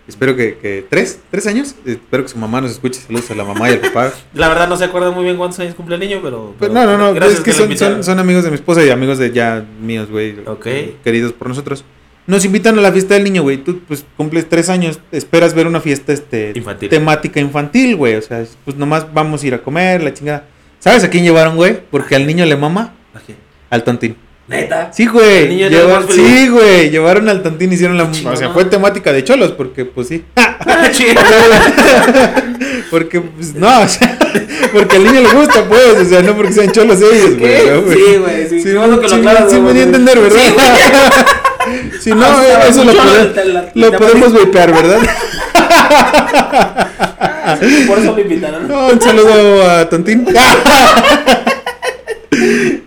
Espero 0.08 0.36
que, 0.36 0.58
que 0.58 0.86
¿tres? 0.90 1.20
¿Tres 1.30 1.48
años? 1.48 1.76
Espero 1.86 2.24
que 2.24 2.30
su 2.30 2.38
mamá 2.38 2.60
nos 2.60 2.72
escuche. 2.72 3.00
Saludos 3.00 3.30
a 3.32 3.36
la 3.36 3.44
mamá 3.44 3.70
y 3.70 3.74
al 3.74 3.80
papá. 3.80 4.12
La 4.34 4.50
verdad 4.50 4.68
no 4.68 4.76
se 4.76 4.86
acuerda 4.86 5.12
muy 5.12 5.24
bien 5.24 5.38
cuántos 5.38 5.60
años 5.60 5.76
cumple 5.76 5.96
el 5.96 6.02
niño, 6.02 6.20
pero... 6.22 6.56
Pues 6.58 6.72
pero 6.72 6.74
no, 6.74 6.98
no, 6.98 7.14
no. 7.14 7.26
es 7.26 7.40
que 7.40 7.52
lo 7.52 7.58
son, 7.58 7.78
son, 7.78 8.04
son 8.04 8.20
amigos 8.20 8.44
de 8.44 8.50
mi 8.50 8.56
esposa 8.56 8.84
y 8.84 8.90
amigos 8.90 9.20
de 9.20 9.32
ya 9.32 9.64
míos, 9.82 10.10
güey. 10.10 10.40
Ok. 10.46 10.68
Queridos 11.04 11.34
por 11.34 11.48
nosotros. 11.48 11.86
Nos 12.28 12.46
invitan 12.46 12.78
a 12.78 12.82
la 12.82 12.92
fiesta 12.92 13.14
del 13.14 13.24
niño, 13.24 13.42
güey. 13.44 13.58
Tú, 13.58 13.80
pues, 13.88 14.06
cumples 14.18 14.48
tres 14.48 14.70
años. 14.70 15.00
Esperas 15.12 15.54
ver 15.54 15.68
una 15.68 15.82
fiesta, 15.82 16.14
este... 16.14 16.54
Infantil. 16.56 16.90
Temática 16.90 17.40
infantil, 17.40 17.96
güey. 17.96 18.16
O 18.16 18.22
sea, 18.22 18.46
pues 18.66 18.78
nomás 18.78 19.12
vamos 19.14 19.44
a 19.44 19.48
ir 19.48 19.54
a 19.54 19.62
comer, 19.62 20.04
la 20.04 20.14
chingada. 20.14 20.46
¿Sabes 20.80 21.04
a 21.04 21.10
quién 21.10 21.24
llevaron, 21.24 21.56
güey? 21.56 21.80
Porque 21.92 22.16
al 22.16 22.26
niño 22.26 22.46
le 22.46 22.56
mama 22.56 22.96
Aquí. 23.14 23.36
al 23.70 23.84
tontín. 23.84 24.16
Neta. 24.52 24.92
Sí, 24.94 25.06
güey. 25.08 25.44
El 25.44 25.50
niño 25.50 25.66
era 25.68 25.78
Lleva- 25.80 26.00
más 26.02 26.06
feliz. 26.06 26.26
sí, 26.28 26.48
güey. 26.50 26.90
Llevaron 26.90 27.30
al 27.30 27.42
tontín 27.42 27.72
y 27.72 27.76
hicieron 27.76 27.98
la. 27.98 28.12
Chingón. 28.12 28.34
O 28.34 28.38
sea, 28.38 28.50
fue 28.50 28.66
temática 28.66 29.14
de 29.14 29.24
cholos, 29.24 29.52
porque 29.54 29.86
pues 29.86 30.10
sí. 30.10 30.24
Chido. 30.92 31.22
porque, 32.92 33.22
pues 33.22 33.56
no, 33.56 33.82
o 33.82 33.88
sea, 33.88 34.18
porque 34.74 34.98
al 34.98 35.04
niño 35.06 35.22
le 35.22 35.30
gusta, 35.30 35.64
pues. 35.64 35.96
O 36.02 36.06
sea, 36.06 36.22
no 36.22 36.36
porque 36.36 36.52
sean 36.52 36.70
cholos 36.72 36.98
ellos, 37.02 37.40
güey. 37.40 37.66
¿no? 37.70 37.92
Sí, 37.94 38.18
güey, 38.18 38.50
sí. 38.50 38.62
Sí, 38.62 38.70
que 39.02 39.10
sí, 39.10 39.16
aclaras, 39.16 39.52
sí 39.52 39.60
me 39.60 39.74
di 39.74 39.80
a 39.80 39.84
entender, 39.84 40.20
¿verdad? 40.20 40.40
Si 42.02 42.10
no, 42.10 42.26
Ah, 42.26 42.42
estaba 42.44 42.66
eso 42.68 42.84
lo, 42.84 42.92
podemos- 42.94 43.36
la- 43.36 43.46
la- 43.46 43.72
lo 43.74 43.92
podemos 43.98 44.34
vipear, 44.34 44.74
¿verdad? 44.74 45.00
Por 47.88 48.00
eso 48.00 48.14
lo 48.16 48.20
invitaron. 48.20 48.68
No, 48.68 48.88
un 48.88 49.02
saludo 49.02 49.70
a 49.70 49.88
Tontín. 49.90 50.26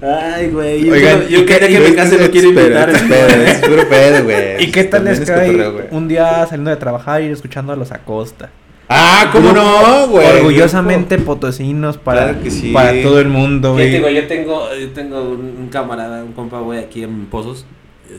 Ay, 0.04 0.48
güey. 0.50 0.84
Yo, 0.84 0.92
Oigan, 0.92 1.28
yo 1.28 1.40
¿y 1.40 1.46
qué- 1.46 1.58
quería 1.58 1.80
que 1.80 1.88
me 1.90 1.94
case 1.96 2.18
lo 2.18 2.24
es 2.24 2.28
quiero 2.30 2.48
invitar. 2.48 2.90
es 2.90 3.02
pedo, 3.02 3.26
es 3.42 3.58
puro 3.60 3.88
pedo, 3.88 4.24
güey. 4.24 4.36
¿Y 4.64 4.70
qué 4.70 4.84
tal 4.84 5.04
También 5.04 5.22
es 5.22 5.30
que 5.30 5.32
hay 5.34 5.46
cotorreo, 5.52 5.72
güey. 5.72 5.84
un 5.92 6.08
día 6.08 6.44
saliendo 6.46 6.70
de 6.70 6.76
trabajar 6.76 7.22
y 7.22 7.26
escuchando 7.26 7.72
a 7.72 7.76
los 7.76 7.90
Acosta? 7.92 8.50
Ah, 8.88 9.30
¿cómo 9.32 9.52
no, 9.52 10.08
güey? 10.08 10.26
Orgullosamente 10.40 11.16
potosinos 11.18 11.96
para, 11.96 12.24
Claro 12.24 12.42
que 12.42 12.50
sí. 12.50 12.70
para 12.72 12.92
todo 13.02 13.18
el 13.18 13.28
mundo, 13.28 13.72
güey, 13.72 13.90
yo 14.14 14.26
tengo, 14.26 14.74
yo 14.78 14.90
tengo 14.90 15.22
un, 15.22 15.56
un 15.58 15.68
camarada, 15.70 16.22
un 16.22 16.32
compa, 16.32 16.60
güey, 16.60 16.80
aquí 16.80 17.02
en 17.02 17.24
Pozos. 17.26 17.64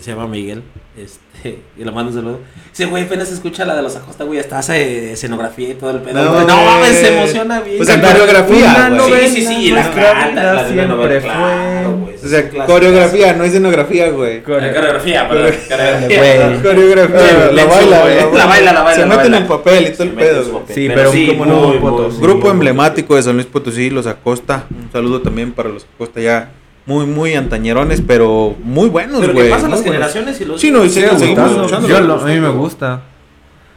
Se 0.02 0.12
llama 0.12 0.28
Miguel. 0.28 0.64
Este, 0.98 1.60
y 1.78 1.84
le 1.84 1.92
mando 1.92 2.12
un 2.12 2.18
saludo. 2.18 2.40
Dice, 2.72 2.86
güey, 2.86 3.04
apenas 3.04 3.32
escucha 3.32 3.66
la 3.66 3.76
de 3.76 3.82
los 3.82 3.96
Acosta, 3.96 4.24
güey. 4.24 4.40
Hasta 4.40 4.60
hace 4.60 5.12
escenografía 5.14 5.70
y 5.70 5.74
todo 5.76 5.92
el 5.92 6.00
pedo. 6.02 6.24
No, 6.24 6.34
güey. 6.34 6.46
No, 6.48 6.64
mames, 6.66 6.96
se 6.96 7.18
emociona 7.18 7.60
bien. 7.62 7.82
O 7.82 7.86
sea, 7.86 7.96
Cantar- 7.96 8.18
coreografía, 8.18 8.90
novela, 8.90 9.28
Sí, 9.28 9.36
sí, 9.36 9.46
sí. 9.46 9.54
Y 9.68 9.72
la 9.72 9.92
canta, 9.92 10.44
la 10.44 10.64
de 10.64 10.74
siempre 10.74 10.88
novela, 10.88 11.22
fue. 11.22 11.30
claro, 11.30 11.98
güey. 11.98 12.16
O 12.16 12.28
sea, 12.28 12.40
es 12.40 12.46
un 12.46 12.52
clásico. 12.52 12.74
coreografía, 12.74 13.34
no 13.34 13.44
es 13.44 13.50
escenografía, 13.50 14.10
güey. 14.10 14.38
La 14.38 14.44
coreografía, 14.44 15.30
perdón. 15.30 15.46
Core- 15.46 15.68
coreografía. 15.68 16.48
Güey. 16.48 16.62
Coreografía, 16.64 17.52
la 17.52 17.66
baila, 17.66 18.02
güey. 18.02 18.16
La 18.38 18.46
baila, 18.46 18.74
la 18.74 18.82
baila, 18.82 19.04
Se 19.04 19.08
la 19.10 19.16
meten 19.18 19.34
en 19.34 19.48
papel 19.48 19.88
y 19.88 19.92
todo 19.92 20.04
el 20.04 20.10
pedo. 20.12 20.64
Sí, 20.70 20.88
Pero 20.88 21.12
pero 21.12 21.28
cómo 21.38 21.46
no, 21.46 21.68
muy, 21.74 22.18
Grupo 22.20 22.50
emblemático 22.50 23.16
de 23.16 23.24
San 23.24 23.36
Luis 23.36 23.46
Potosí, 23.48 23.90
los 23.90 24.08
Acosta. 24.08 24.66
Un 24.70 24.92
saludo 24.92 25.22
también 25.22 25.52
para 25.52 25.70
los 25.70 25.86
Acosta 25.96 26.22
ya 26.22 26.52
muy, 26.86 27.06
muy 27.06 27.34
antañerones, 27.34 28.02
pero 28.06 28.56
muy 28.64 28.90
buenos, 28.90 29.20
Pero 29.22 29.34
güey. 29.34 29.46
que 29.46 29.52
pasan 29.52 29.72
las 29.72 29.80
buenos. 29.82 29.94
generaciones 29.96 30.40
y 30.42 30.46
los. 30.46 30.62
Sí, 30.62 30.72
no, 30.72 30.84
y 30.86 30.90
Sí, 30.90 31.02
seguimos. 31.02 31.88
Yo 31.88 32.00
lo- 32.02 32.22
a 32.22 32.26
mí 32.26 32.40
me 32.40 32.50
gusta. 32.50 33.02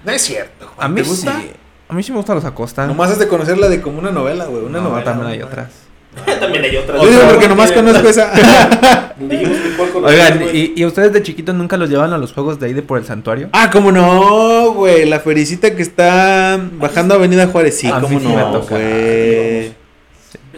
No 0.05 0.13
es 0.13 0.23
cierto. 0.23 0.67
Juan. 0.77 0.87
A 0.87 0.89
mí 0.89 1.03
¿Te 1.03 1.09
gusta? 1.09 1.41
sí. 1.41 1.51
A 1.89 1.95
mí 1.95 2.03
sí 2.03 2.11
me 2.13 2.19
gustan 2.19 2.37
los 2.37 2.45
Acosta. 2.45 2.87
Nomás 2.87 3.11
has 3.11 3.19
de 3.19 3.29
conocerla 3.29 3.69
de 3.69 3.81
como 3.81 3.99
una 3.99 4.11
novela, 4.11 4.45
güey. 4.45 4.63
Una 4.63 4.79
no, 4.81 4.91
novela. 4.91 5.05
también 5.05 5.29
hay 5.31 5.43
otras. 5.43 5.69
También 6.41 6.65
hay 6.65 6.77
otras. 6.77 7.01
Yo 7.03 7.09
digo 7.09 7.23
porque 7.31 7.49
nomás 7.49 7.71
conozco 7.73 8.09
esa. 8.09 8.33
Oigan. 10.03 10.43
¿y, 10.53 10.73
¿y 10.77 10.85
ustedes 10.85 11.13
de 11.13 11.23
chiquitos 11.23 11.55
nunca 11.55 11.77
los 11.77 11.89
llevan 11.91 12.13
a 12.13 12.19
los 12.19 12.33
juegos 12.33 12.59
de 12.61 12.67
ahí 12.67 12.73
de 12.73 12.83
por 12.83 12.99
el 12.99 13.05
santuario? 13.05 13.49
Ah, 13.53 13.71
cómo 13.71 13.93
no, 13.93 14.73
güey. 14.73 15.07
La 15.09 15.21
fericita 15.21 15.75
que 15.75 15.83
está 15.83 16.59
bajando 16.73 17.15
Avenida 17.15 17.47
Juárez. 17.49 17.79
Sí, 17.79 17.87
A 17.89 17.99
mí 18.01 18.07
cómo 18.07 18.21
sí 18.21 18.27
no, 18.27 18.61
güey. 18.63 19.73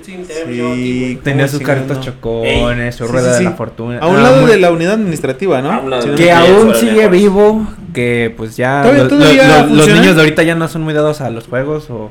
Sí. 0.05 1.19
Tenía 1.23 1.47
¿cómo 1.47 1.59
sus 1.59 1.67
carritos 1.67 1.97
no? 1.99 2.03
chocones, 2.03 2.95
su 2.95 3.07
Sí, 3.07 3.13
rueda 3.13 3.33
sí, 3.33 3.45
de 3.45 3.51
la 3.51 3.57
fortuna. 3.57 3.99
A 4.01 4.07
un 4.07 4.17
Ah, 4.17 4.23
lado 4.23 4.41
muy- 4.43 4.51
de 4.51 4.59
la 4.59 4.71
unidad 4.71 4.95
administrativa, 4.95 5.61
¿no? 5.63 5.81
Un 5.83 6.15
Que 6.17 6.33
aún 6.33 6.75
sigue 6.75 6.93
Juárez. 6.93 7.11
vivo, 7.11 7.67
que 7.95 8.33
pues 8.37 8.57
ya 8.57 8.83
¿Todavía- 8.83 9.05
lo- 9.05 9.09
lo- 9.11 9.17
todavía 9.19 9.63
lo- 9.67 9.75
los 9.77 9.89
niños 9.89 10.15
de 10.17 10.23
ahorita 10.23 10.43
ya 10.43 10.55
no 10.55 10.69
son 10.69 10.83
muy 10.83 10.95
dados 10.95 11.21
a 11.21 11.31
los 11.31 11.47
juegos 11.47 11.89
o 11.91 12.11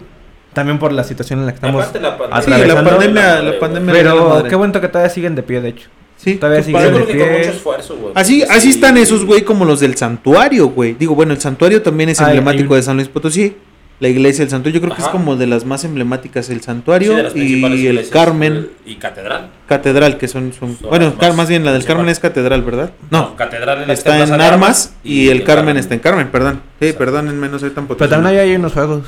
también 0.53 0.79
por 0.79 0.91
la 0.91 1.03
situación 1.03 1.39
en 1.39 1.45
la 1.45 1.51
que 1.51 1.55
estamos. 1.55 1.85
La 2.01 2.17
pandemia. 2.17 2.41
Sí, 2.41 2.49
la 2.49 2.55
atravesando. 2.57 2.89
pandemia, 2.91 3.41
la 3.41 3.59
pandemia. 3.59 3.93
Pero 3.93 4.43
qué 4.49 4.55
bueno 4.55 4.81
que 4.81 4.87
todavía 4.87 5.09
siguen 5.09 5.35
de 5.35 5.43
pie, 5.43 5.61
de 5.61 5.69
hecho. 5.69 5.89
Sí, 6.17 6.35
todavía 6.35 6.61
siguen 6.63 6.81
padre. 6.81 6.99
De 6.99 7.05
con 7.05 7.13
pie. 7.15 7.37
mucho 7.37 7.49
esfuerzo, 7.51 7.95
güey. 7.95 8.11
Así, 8.15 8.43
así 8.43 8.61
sí. 8.61 8.69
están 8.71 8.97
esos, 8.97 9.25
güey, 9.25 9.43
como 9.43 9.63
los 9.63 9.79
del 9.79 9.95
santuario, 9.95 10.67
güey. 10.67 10.93
Digo, 10.99 11.15
bueno, 11.15 11.31
el 11.31 11.39
santuario 11.39 11.81
también 11.81 12.09
es 12.09 12.19
emblemático 12.19 12.73
un- 12.73 12.79
de 12.79 12.83
San 12.83 12.97
Luis 12.97 13.07
Potosí. 13.07 13.55
La 13.99 14.07
iglesia 14.07 14.45
del 14.45 14.49
santuario, 14.49 14.79
yo 14.79 14.85
creo 14.85 14.95
que 14.95 15.01
es 15.01 15.07
Ajá. 15.09 15.11
como 15.11 15.35
de 15.35 15.45
las 15.45 15.65
más 15.65 15.83
emblemáticas, 15.83 16.49
el 16.49 16.59
Sí, 16.59 16.65
santuario 16.65 17.13
principales 17.33 17.79
y 17.79 17.87
el 17.87 18.09
Carmen 18.09 18.69
Y 18.85 18.95
catedral. 18.95 19.49
Catedral, 19.67 20.17
que 20.17 20.27
son, 20.29 20.53
son, 20.53 20.77
Son 20.77 20.89
bueno, 20.89 21.13
más 21.19 21.35
más 21.35 21.49
bien 21.49 21.65
la 21.65 21.73
del. 21.73 21.83
Carmen 21.83 22.07
es 22.07 22.19
catedral, 22.19 22.61
¿verdad? 22.63 22.91
No, 23.11 23.35
catedral 23.35 23.79
la 23.81 23.85
que 23.87 23.91
está 23.93 24.23
en 24.23 24.39
armas 24.39 24.93
y 25.03 25.27
el 25.27 25.43
Carmen 25.43 25.75
está 25.75 25.95
en 25.95 25.99
Carmen, 25.99 26.29
perdón. 26.29 26.61
Sí, 26.79 26.85
Exacto. 26.85 26.99
perdónenme, 26.99 27.49
no 27.49 27.59
soy 27.59 27.71
tan 27.71 27.87
Pero 27.87 27.97
potente. 27.97 28.15
también 28.15 28.39
hay, 28.39 28.49
hay 28.49 28.55
unos 28.55 28.71
juegos. 28.71 29.03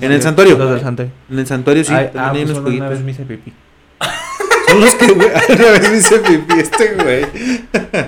¿En 0.00 0.10
el 0.10 0.22
santuario? 0.22 0.56
Los 0.56 0.70
del 0.70 0.80
santuario. 0.80 1.12
En 1.30 1.38
el 1.38 1.46
santuario 1.46 1.84
sí, 1.84 1.92
Ay, 1.92 2.06
también 2.14 2.46
ah, 2.48 2.50
hay 2.52 2.58
unos 2.58 2.72
una 2.74 2.88
vez 2.88 3.00
me 3.02 3.10
hice 3.10 3.24
pipí. 3.24 3.52
Son 4.68 4.80
los 4.80 4.94
que, 4.94 5.06
güey. 5.12 5.28
Una 5.50 5.70
vez 5.72 5.90
me 5.90 5.96
hice 5.98 6.18
pipí 6.20 6.54
este, 6.58 6.94
güey. 6.94 7.26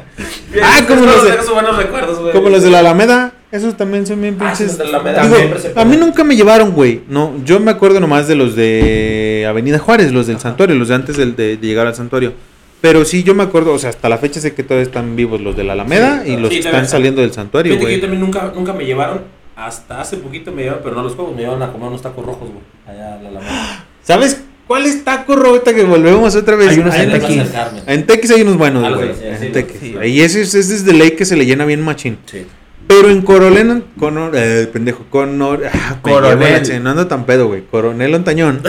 Ah, 0.63 0.81
como 0.89 1.05
los 1.05 1.23
de- 1.25 1.53
buenos 1.53 1.77
recuerdos, 1.77 2.19
güey. 2.21 2.33
Como 2.33 2.49
los 2.49 2.63
de 2.63 2.71
la 2.71 2.79
Alameda. 2.79 3.33
Esos 3.55 3.77
también 3.77 4.05
son 4.07 4.21
bien 4.21 4.37
Ah, 4.41 4.47
pinches. 4.49 4.67
los 4.69 4.79
de 4.79 4.85
la 4.85 4.91
Alameda 4.99 5.23
Digo, 5.23 5.37
siempre 5.37 5.61
se 5.61 5.73
a 5.77 5.85
mí 5.85 5.97
nunca 5.97 6.25
me 6.25 6.35
llevaron, 6.35 6.73
güey. 6.73 7.03
No, 7.09 7.33
yo 7.45 7.61
me 7.61 7.71
acuerdo 7.71 8.01
nomás 8.01 8.27
de 8.27 8.35
los 8.35 8.57
de 8.57 9.47
Avenida 9.49 9.79
Juárez, 9.79 10.11
los 10.13 10.27
del 10.27 10.41
santuario, 10.41 10.75
los 10.75 10.89
de 10.89 10.95
antes 10.97 11.17
del- 11.17 11.37
de, 11.37 11.57
de 11.57 11.67
llegar 11.67 11.87
al 11.87 11.95
santuario. 11.95 12.33
Pero 12.81 13.05
sí, 13.05 13.23
yo 13.23 13.35
me 13.35 13.43
acuerdo, 13.45 13.73
o 13.73 13.79
sea, 13.79 13.91
hasta 13.91 14.09
la 14.09 14.19
fecha 14.19 14.41
sé 14.41 14.55
que 14.55 14.63
todavía 14.63 14.83
están 14.83 15.15
vivos 15.17 15.41
los 15.41 15.57
de 15.57 15.65
la 15.65 15.73
Alameda 15.75 16.23
Sí, 16.25 16.33
y 16.33 16.37
los 16.37 16.51
sí, 16.51 16.61
que 16.61 16.67
están 16.67 16.87
saliendo 16.89 17.23
del 17.23 17.33
santuario, 17.33 17.73
Fíjate 17.75 17.81
que 17.87 17.93
güey. 17.93 17.97
yo 17.97 18.01
también 18.03 18.21
nunca, 18.21 18.53
nunca 18.55 18.73
me 18.73 18.85
llevaron. 18.85 19.21
Hasta 19.57 20.01
hace 20.01 20.17
poquito 20.17 20.51
me 20.51 20.63
llevaron, 20.65 20.83
pero 20.83 20.97
no 20.97 21.03
los 21.05 21.15
juegos, 21.15 21.35
me 21.35 21.43
llevaron 21.43 21.63
a 21.63 21.71
comer 21.71 21.89
unos 21.89 22.03
tacos 22.03 22.27
rojos, 22.27 22.49
güey. 22.49 22.61
Allá 22.89 23.15
a 23.15 23.23
la 23.23 23.29
Alameda. 23.29 23.85
¿Sabes 24.03 24.43
cuál 24.67 24.85
es 24.85 25.05
taco 25.05 25.37
rota 25.37 25.73
que 25.73 25.85
volvemos 25.85 26.35
otra 26.35 26.57
vez? 26.57 26.71
Hay 26.71 26.79
unos 26.81 26.93
Hay 26.93 27.03
en 27.05 27.11
unos- 27.11 27.21
Tequis. 27.23 27.43
En 27.87 28.07
Tequis 28.07 28.31
hay 28.33 28.43
unos 28.43 28.57
buenos, 28.59 28.85
Ah, 28.85 28.91
güey. 28.97 29.09
de 29.09 29.15
sí, 29.15 29.21
En 29.25 29.39
sí, 29.41 29.47
Tequis. 29.53 29.77
sí. 29.81 29.95
Y 30.07 30.21
ese, 30.23 30.43
es- 30.43 30.55
ese 30.57 30.75
es 30.75 30.85
de 30.85 30.93
ley 30.93 31.13
que 31.13 31.25
se 31.25 31.37
le 31.37 31.47
llena 31.47 31.65
bien 31.65 31.81
machín. 31.83 32.19
Sí. 32.27 32.45
Pero 32.87 33.09
en 33.09 33.23
Coronel, 33.23 33.85
con, 33.99 34.31
eh, 34.35 34.69
pendejo, 34.73 35.05
con, 35.11 35.41
ah, 35.43 35.99
Coronel. 36.03 36.83
no 36.83 36.91
ando 36.91 37.07
tan 37.07 37.25
pedo, 37.25 37.49
güey. 37.49 37.63
Coronel 37.63 38.15
Ontañón. 38.15 38.63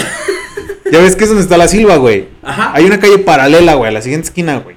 ya 0.92 1.00
ves 1.00 1.16
que 1.16 1.24
es 1.24 1.30
donde 1.30 1.44
está 1.44 1.58
la 1.58 1.68
Silva, 1.68 1.98
güey. 1.98 2.30
Ajá. 2.44 2.72
Hay 2.74 2.86
una 2.86 3.00
calle 3.00 3.20
paralela, 3.20 3.76
güey, 3.76 3.90
a 3.90 3.94
la 3.94 4.02
siguiente 4.02 4.28
esquina, 4.28 4.60
güey. 4.60 4.76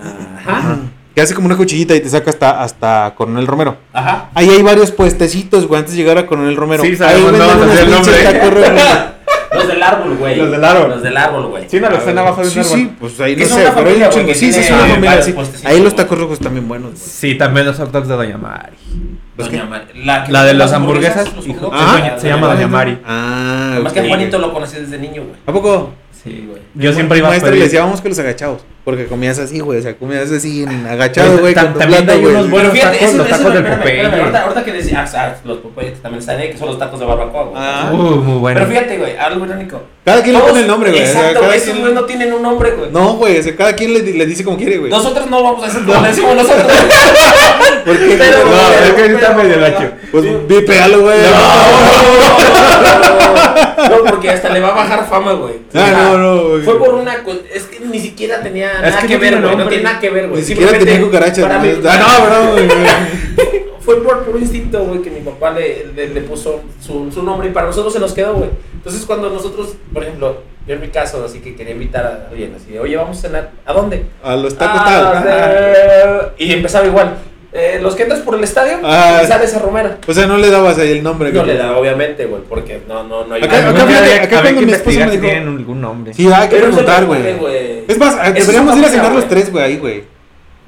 Ajá. 0.00 0.78
Que 1.14 1.20
hace 1.20 1.34
como 1.34 1.46
una 1.46 1.56
cuchillita 1.56 1.94
y 1.96 2.00
te 2.00 2.08
saca 2.08 2.30
hasta, 2.30 2.62
hasta 2.62 3.14
Coronel 3.16 3.46
Romero. 3.46 3.76
Ajá. 3.92 4.30
Ahí 4.34 4.48
hay 4.48 4.62
varios 4.62 4.90
puestecitos, 4.92 5.66
güey, 5.66 5.80
antes 5.80 5.94
de 5.94 6.00
llegar 6.00 6.16
a 6.16 6.26
Coronel 6.26 6.56
Romero. 6.56 6.82
Sí, 6.82 6.90
Ahí 6.90 6.96
sabemos, 6.96 7.32
venden 7.32 7.48
no 7.48 7.64
unos 7.64 8.08
pinches 8.08 8.24
tacos 8.24 8.54
rojos. 8.54 8.82
Los 9.58 9.68
del 9.68 9.82
árbol, 9.82 10.16
güey. 10.16 10.36
Los 10.36 10.50
del 10.50 10.64
árbol. 10.64 10.88
Los 10.90 11.02
del 11.02 11.16
árbol, 11.16 11.46
güey. 11.48 11.64
Sí, 11.68 11.80
no, 11.80 11.90
los 11.90 11.98
están 12.00 12.18
abajo 12.18 12.40
de 12.40 12.46
un 12.46 12.52
Sí, 12.52 12.58
árbol. 12.60 12.72
sí, 12.78 12.92
pues 12.98 13.20
ahí 13.20 13.36
Que 13.36 13.42
no 13.42 13.48
son 13.48 13.58
sé, 13.58 13.64
una 13.64 13.74
pero 13.74 13.88
hay 13.88 13.94
un 13.96 14.00
familia, 14.02 14.10
chingo. 14.10 14.24
güey, 14.24 14.34
Sí, 14.38 14.46
que 14.46 14.52
sí, 14.52 15.52
sí. 15.60 15.66
Ahí 15.66 15.80
los 15.82 15.94
tacos 15.96 16.18
rojos 16.18 16.38
también 16.38 16.66
buenos, 16.68 16.90
güey. 16.92 17.02
Sí, 17.02 17.34
también 17.36 17.66
los 17.66 17.76
hot 17.76 17.90
dogs 17.90 18.08
de 18.08 18.14
Doña 18.16 18.38
Mari. 18.38 18.76
Pues 19.36 19.50
Doña. 19.50 19.64
Mari. 19.66 19.84
La, 20.04 20.24
que 20.24 20.32
La 20.32 20.44
de 20.44 20.54
las 20.54 20.72
hamburguesas. 20.72 21.32
Doña- 21.34 22.18
se 22.18 22.28
llama 22.28 22.48
Doña 22.54 22.66
Mari. 22.68 22.98
Ah, 23.04 23.70
Además 23.74 23.92
que 23.92 24.00
ok. 24.00 24.06
Juanito 24.08 24.38
lo 24.38 24.52
conocí 24.52 24.76
desde 24.78 24.98
niño, 24.98 25.22
güey. 25.22 25.36
¿A 25.46 25.52
poco? 25.52 25.92
Sí, 26.24 26.44
güey. 26.48 26.60
Yo 26.74 26.92
siempre 26.92 27.18
iba 27.18 27.28
a 27.28 27.38
pedir. 27.38 27.62
decía, 27.62 27.80
vamos 27.84 28.00
que 28.00 28.08
los 28.08 28.18
agachados. 28.18 28.62
Porque 28.88 29.04
comías 29.04 29.38
así, 29.38 29.60
güey. 29.60 29.80
O 29.80 29.82
sea, 29.82 29.94
comías 29.98 30.30
así, 30.32 30.62
en 30.62 30.86
agachado, 30.86 31.36
güey. 31.40 31.54
Tam- 31.54 31.64
con 31.64 31.72
tu 31.74 31.78
también 31.80 32.04
plato, 32.06 32.16
hay 32.16 32.22
güey. 32.24 32.34
unos 32.36 32.50
buenos 32.50 32.72
tacos, 32.72 33.02
eso- 33.02 33.16
los 33.18 33.28
tacos 33.28 33.52
del 33.52 33.64
Popeye. 33.66 34.06
ahorita, 34.06 34.42
ahorita 34.44 34.64
que 34.64 34.72
decía, 34.72 35.04
ah, 35.06 35.10
ah, 35.14 35.34
los 35.44 35.58
Popeye 35.58 35.90
también 36.00 36.20
están 36.20 36.38
ahí, 36.38 36.50
que 36.52 36.56
son 36.56 36.68
los 36.68 36.78
tacos 36.78 36.98
de 36.98 37.04
barbacoa, 37.04 37.42
güey. 37.44 37.54
Ah. 37.62 37.90
Uh, 37.92 37.96
muy 37.96 38.38
bueno. 38.38 38.60
Pero 38.60 38.70
fíjate, 38.70 38.96
güey, 38.96 39.14
algo 39.18 39.44
irónico. 39.44 39.82
Cada 40.06 40.22
quien 40.22 40.36
le 40.36 40.40
pone 40.40 40.60
el 40.60 40.66
nombre, 40.66 40.90
güey. 40.90 41.02
o 41.02 41.06
sea, 41.06 41.12
Exacto, 41.16 41.34
cada 41.34 41.46
güey, 41.48 41.56
esos 41.58 41.68
quien- 41.68 41.80
güeyes 41.80 42.00
no 42.00 42.06
tienen 42.06 42.32
un 42.32 42.42
nombre, 42.42 42.70
güey. 42.70 42.90
No, 42.90 43.12
güey. 43.16 43.38
O 43.38 43.42
sea, 43.42 43.56
cada 43.56 43.76
quien 43.76 43.92
le, 43.92 44.00
le 44.00 44.24
dice 44.24 44.42
como 44.42 44.56
quiere, 44.56 44.78
güey. 44.78 44.90
Nosotros 44.90 45.28
no 45.28 45.42
vamos 45.42 45.62
a 45.64 45.66
hacer 45.66 45.84
como 45.84 46.00
le 46.00 46.08
decimos 46.08 46.34
nosotros. 46.34 46.72
¿Por 47.84 47.98
qué? 47.98 48.16
Pero, 48.18 48.38
No, 48.46 48.86
es 48.86 48.92
que 48.94 49.02
ahorita 49.02 49.34
medio 49.34 49.56
lacho. 49.56 49.90
Pues 50.10 50.48
vipéalo, 50.48 51.02
güey. 51.02 51.18
No, 53.90 54.04
porque 54.10 54.30
hasta 54.30 54.48
le 54.50 54.60
va 54.60 54.68
a 54.68 54.74
bajar 54.74 55.06
fama, 55.08 55.32
güey. 55.32 55.54
Ah, 55.74 55.90
no, 55.96 56.18
no, 56.18 56.48
güey. 56.48 56.62
Fue 56.62 56.78
por 56.78 56.94
una. 56.94 57.16
Es 57.54 57.64
ni 57.86 57.98
siquiera 58.00 58.42
tenía 58.42 58.72
Es 58.74 58.94
nada 58.94 59.00
que 59.02 59.06
que, 59.08 59.14
no 59.14 59.20
ver, 59.20 59.40
güey. 59.42 59.56
No 59.56 59.68
tiene 59.68 59.84
nada 59.84 60.00
que 60.00 60.10
ver, 60.10 60.28
güey. 60.28 60.40
Ni 60.40 60.46
siquiera 60.46 60.78
tenía 60.78 61.00
cucarachas. 61.00 61.44
para 61.44 61.58
mí- 61.58 61.70
Ah, 61.88 61.98
no, 62.20 62.26
bro, 62.26 62.52
güey. 62.52 62.68
Fue 63.80 64.02
por 64.02 64.24
puro 64.24 64.38
instinto, 64.38 64.84
güey, 64.84 65.00
que 65.00 65.10
mi 65.10 65.20
papá 65.20 65.52
le, 65.52 65.86
le, 65.94 66.08
le 66.08 66.20
puso 66.20 66.60
su, 66.80 67.10
su 67.10 67.22
nombre 67.22 67.48
y 67.48 67.52
para 67.52 67.68
nosotros 67.68 67.92
se 67.92 67.98
nos 68.00 68.12
quedó, 68.12 68.34
güey. 68.34 68.50
Entonces, 68.74 69.04
cuando 69.06 69.30
nosotros, 69.30 69.76
por 69.94 70.02
ejemplo, 70.02 70.42
yo 70.66 70.74
en 70.74 70.80
mi 70.82 70.88
caso, 70.88 71.24
así 71.24 71.40
que 71.40 71.56
quería 71.56 71.72
invitar 71.72 72.04
a 72.04 72.28
alguien, 72.30 72.54
así 72.54 72.72
de, 72.72 72.80
oye, 72.80 72.96
vamos 72.96 73.16
a 73.18 73.20
cenar, 73.22 73.50
¿a 73.64 73.72
dónde? 73.72 74.04
A 74.22 74.36
los 74.36 74.58
tacos 74.58 74.80
"Ah, 74.84 75.22
tal. 75.24 75.24
de-". 75.24 76.28
Y 76.44 76.52
empezaba 76.52 76.86
igual. 76.86 77.16
Eh, 77.60 77.80
los 77.82 77.96
que 77.96 78.04
entras 78.04 78.20
por 78.20 78.36
el 78.36 78.44
estadio, 78.44 78.78
Ah. 78.84 79.20
y 79.24 79.26
sale 79.26 79.44
esa 79.44 79.58
romera. 79.58 79.98
O 80.06 80.12
sea, 80.14 80.28
no 80.28 80.36
le 80.38 80.48
dabas 80.48 80.78
ahí 80.78 80.92
el 80.92 81.02
nombre. 81.02 81.32
No 81.32 81.44
le 81.44 81.56
da, 81.56 81.76
obviamente, 81.76 82.26
güey, 82.26 82.42
porque 82.48 82.80
no, 82.86 83.02
no, 83.02 83.24
no 83.26 83.34
hay 83.34 83.42
Acá- 83.42 83.60
nada. 83.62 83.70
acá 83.70 83.86
fíjate, 83.86 84.14
acá 84.20 84.42
cuando 84.42 84.60
mi 84.62 84.72
esposa 84.72 84.98
me 85.00 85.04
si 85.06 85.10
dijo- 85.10 85.22
tienen 85.22 85.48
algún 85.48 85.80
nombre. 85.80 86.14
Sí, 86.14 86.26
hay 86.32 86.48
que 86.48 86.54
Pero 86.56 86.66
preguntar, 86.68 87.04
güey. 87.06 87.22
Es 87.88 87.98
más, 87.98 88.16
deberíamos 88.34 88.76
ir 88.78 88.84
a 88.84 88.88
cenar 88.88 89.12
los 89.12 89.26
tres, 89.28 89.50
güey, 89.50 89.64
ahí, 89.64 89.76
güey. 89.78 90.04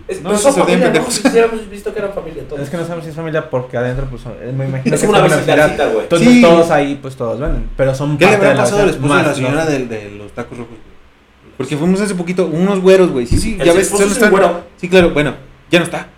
Es, 0.08 0.20
No, 0.22 0.32
no, 0.32 0.36
se 0.38 0.42
son 0.42 0.54
familia, 0.54 0.78
¿no? 0.78 0.84
pendejos. 0.86 1.14
Si 1.14 1.28
hubiéramos 1.28 1.70
visto 1.70 1.92
que 1.92 2.00
eran 2.00 2.12
familia 2.12 2.42
todos. 2.48 2.60
Es 2.62 2.68
que 2.70 2.76
no 2.76 2.82
sabemos 2.82 3.04
si 3.04 3.10
es 3.10 3.16
familia 3.16 3.48
porque 3.48 3.76
adentro, 3.76 4.06
pues, 4.10 4.22
son- 4.22 4.34
me 4.58 4.64
imagino 4.64 4.96
Es 4.96 5.02
que 5.02 5.06
una 5.06 5.24
es 5.24 5.32
vecindadcita, 5.36 5.86
güey. 5.86 6.00
Entonces 6.02 6.28
Sí. 6.28 6.42
todos 6.42 6.70
ahí, 6.72 6.98
pues 7.00 7.14
todos 7.14 7.38
venden. 7.38 7.68
Pero 7.76 7.94
son 7.94 8.18
¿Qué 8.18 8.24
le 8.24 8.30
parte 8.32 8.46
habrá 8.46 8.48
de 8.50 8.56
la 8.56 8.62
pasado 8.64 8.90
esposo 8.90 9.14
de 9.16 9.22
la 9.22 9.34
señora 9.34 9.66
del- 9.66 9.88
de, 9.88 10.10
los 10.10 10.32
tacos 10.32 10.58
rojos? 10.58 10.74
Porque 11.56 11.76
fuimos 11.76 12.00
hace 12.00 12.16
poquito, 12.16 12.46
unos 12.46 12.80
güeros, 12.80 13.10
güey. 13.10 13.26
Sí, 13.26 13.38
sí, 13.38 13.56
ya 13.62 13.72
ves, 13.72 13.86
solo 13.88 14.06
están. 14.06 14.30
güero. 14.30 14.62
Sí, 14.78 14.88
claro, 14.88 15.10
bueno, 15.10 15.34
ya 15.70 15.78
no 15.78 15.84
está. 15.84 16.08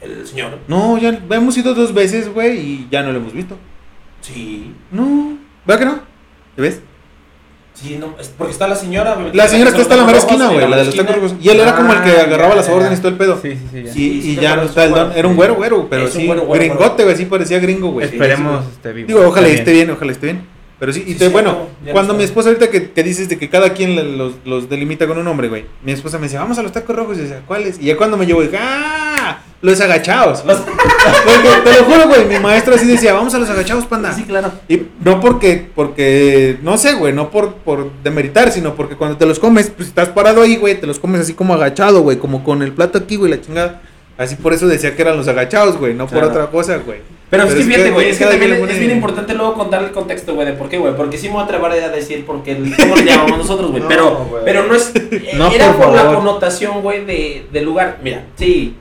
El 0.00 0.26
señor. 0.26 0.58
No, 0.66 0.96
ya 0.98 1.18
hemos 1.30 1.56
ido 1.58 1.74
dos 1.74 1.92
veces, 1.92 2.32
güey, 2.32 2.58
y 2.58 2.88
ya 2.90 3.02
no 3.02 3.12
lo 3.12 3.18
hemos 3.18 3.32
visto. 3.32 3.56
Sí. 4.22 4.74
No, 4.90 5.36
¿verdad 5.66 5.78
que 5.80 5.84
no? 5.86 6.00
¿Te 6.56 6.62
ves? 6.62 6.80
Sí, 7.74 7.96
no, 7.98 8.14
es 8.20 8.28
porque 8.36 8.52
está 8.52 8.66
la 8.68 8.74
señora. 8.76 9.16
La 9.32 9.48
señora 9.48 9.70
está 9.70 9.82
hasta 9.82 9.96
la 9.96 10.04
mera 10.04 10.18
esquina, 10.18 10.48
güey, 10.48 10.68
la 10.68 10.76
de 10.76 10.84
los 10.84 10.88
esquina. 10.88 11.06
tacos 11.06 11.22
rojos. 11.22 11.36
Y 11.40 11.48
él 11.48 11.60
era 11.60 11.74
como 11.76 11.92
el 11.92 12.02
que 12.02 12.10
Ah, 12.10 12.22
agarraba 12.24 12.54
las 12.54 12.68
órdenes 12.68 12.98
y 12.98 13.02
todo 13.02 13.12
el 13.12 13.16
pedo. 13.18 13.38
Sí, 13.40 13.52
sí, 13.52 13.66
sí. 13.72 13.82
ya. 13.84 13.90
Y, 13.90 13.92
Sí, 13.94 14.10
y 14.18 14.22
sí, 14.22 14.36
ya 14.36 14.56
no 14.56 14.62
está 14.62 14.84
el 14.84 14.90
don. 14.90 15.12
Era 15.14 15.28
un 15.28 15.36
güero, 15.36 15.54
güero, 15.54 15.86
pero 15.88 16.08
sí, 16.08 16.26
güero, 16.26 16.42
güero, 16.44 16.62
gringote, 16.64 17.04
güey, 17.04 17.16
sí 17.16 17.24
parecía 17.26 17.58
gringo, 17.58 17.92
güey. 17.92 18.06
Esperemos 18.06 18.66
esté 18.66 18.92
vivo. 18.92 19.06
Digo, 19.08 19.20
ojalá 19.26 19.48
esté 19.48 19.72
bien, 19.72 19.90
ojalá 19.90 20.12
esté 20.12 20.26
bien. 20.26 20.46
Pero 20.80 20.94
sí, 20.94 21.04
y 21.06 21.14
te, 21.14 21.26
sí, 21.26 21.30
bueno, 21.30 21.68
no, 21.84 21.92
cuando 21.92 22.14
mi 22.14 22.24
esposa 22.24 22.48
ahorita 22.48 22.70
que, 22.70 22.90
que 22.90 23.02
dices 23.02 23.28
de 23.28 23.38
que 23.38 23.50
cada 23.50 23.74
quien 23.74 24.16
los, 24.16 24.32
los 24.46 24.70
delimita 24.70 25.06
con 25.06 25.18
un 25.18 25.24
nombre, 25.26 25.48
güey. 25.48 25.66
Mi 25.84 25.92
esposa 25.92 26.16
me 26.16 26.24
decía, 26.24 26.40
vamos 26.40 26.58
a 26.58 26.62
los 26.62 26.72
tacos 26.72 26.96
rojos. 26.96 27.18
Y 27.18 27.20
yo 27.20 27.24
decía, 27.24 27.42
¿cuáles? 27.46 27.78
Y 27.78 27.84
ya 27.84 27.98
cuando 27.98 28.16
me 28.16 28.24
llevo, 28.24 28.40
dije, 28.40 28.56
¡ah! 28.58 29.42
Los 29.60 29.78
agachados. 29.82 30.40
Porque, 30.44 31.70
te 31.70 31.76
lo 31.78 31.84
juro, 31.84 32.08
güey, 32.08 32.24
mi 32.24 32.38
maestro 32.38 32.74
así 32.74 32.86
decía, 32.86 33.12
vamos 33.12 33.34
a 33.34 33.38
los 33.38 33.50
agachados, 33.50 33.84
panda. 33.84 34.10
Sí, 34.14 34.22
claro. 34.22 34.50
Y 34.68 34.84
no 35.04 35.20
porque, 35.20 35.68
porque, 35.74 36.58
no 36.62 36.78
sé, 36.78 36.94
güey, 36.94 37.12
no 37.12 37.30
por, 37.30 37.56
por 37.56 37.92
demeritar, 38.02 38.50
sino 38.50 38.74
porque 38.74 38.96
cuando 38.96 39.18
te 39.18 39.26
los 39.26 39.38
comes, 39.38 39.70
pues 39.70 39.88
estás 39.88 40.08
parado 40.08 40.40
ahí, 40.40 40.56
güey, 40.56 40.80
te 40.80 40.86
los 40.86 40.98
comes 40.98 41.20
así 41.20 41.34
como 41.34 41.52
agachado, 41.52 42.00
güey, 42.00 42.16
como 42.16 42.42
con 42.42 42.62
el 42.62 42.72
plato 42.72 42.96
aquí, 42.96 43.16
güey, 43.16 43.30
la 43.30 43.40
chingada. 43.42 43.82
Así 44.16 44.36
por 44.36 44.54
eso 44.54 44.66
decía 44.66 44.96
que 44.96 45.02
eran 45.02 45.18
los 45.18 45.28
agachados, 45.28 45.76
güey, 45.76 45.92
no 45.92 46.06
por 46.06 46.24
otra 46.24 46.46
cosa, 46.46 46.78
güey. 46.78 47.00
Pero, 47.30 47.44
es 47.44 47.54
que 47.54 47.62
fíjate, 47.62 47.92
güey, 47.92 48.08
es 48.10 48.18
que 48.18 48.26
también 48.26 48.52
es, 48.68 48.78
bien 48.80 48.90
importante 48.90 49.34
luego 49.34 49.54
contar 49.54 49.84
el 49.84 49.92
contexto, 49.92 50.34
güey, 50.34 50.48
de 50.48 50.54
por 50.54 50.68
qué, 50.68 50.78
güey. 50.78 50.96
Porque 50.96 51.16
sí 51.16 51.28
me 51.28 51.34
voy 51.34 51.42
a 51.42 51.44
atrever 51.44 51.72
a 51.84 51.88
decir 51.88 52.26
porque 52.26 52.56
cómo 52.76 52.96
le 52.96 53.04
llamamos 53.04 53.38
nosotros, 53.38 53.70
güey. 53.70 53.82
No, 53.84 53.88
pero, 53.88 54.24
güey. 54.24 54.44
pero 54.44 54.66
no 54.66 54.74
es. 54.74 54.92
No, 55.34 55.50
era 55.52 55.72
por 55.72 55.86
por, 55.86 55.94
la 55.94 56.12
connotación, 56.12 56.82
güey, 56.82 57.04
de, 57.04 57.46
del 57.52 57.64
lugar. 57.64 57.98
Mira, 58.02 58.26
sí, 58.34 58.76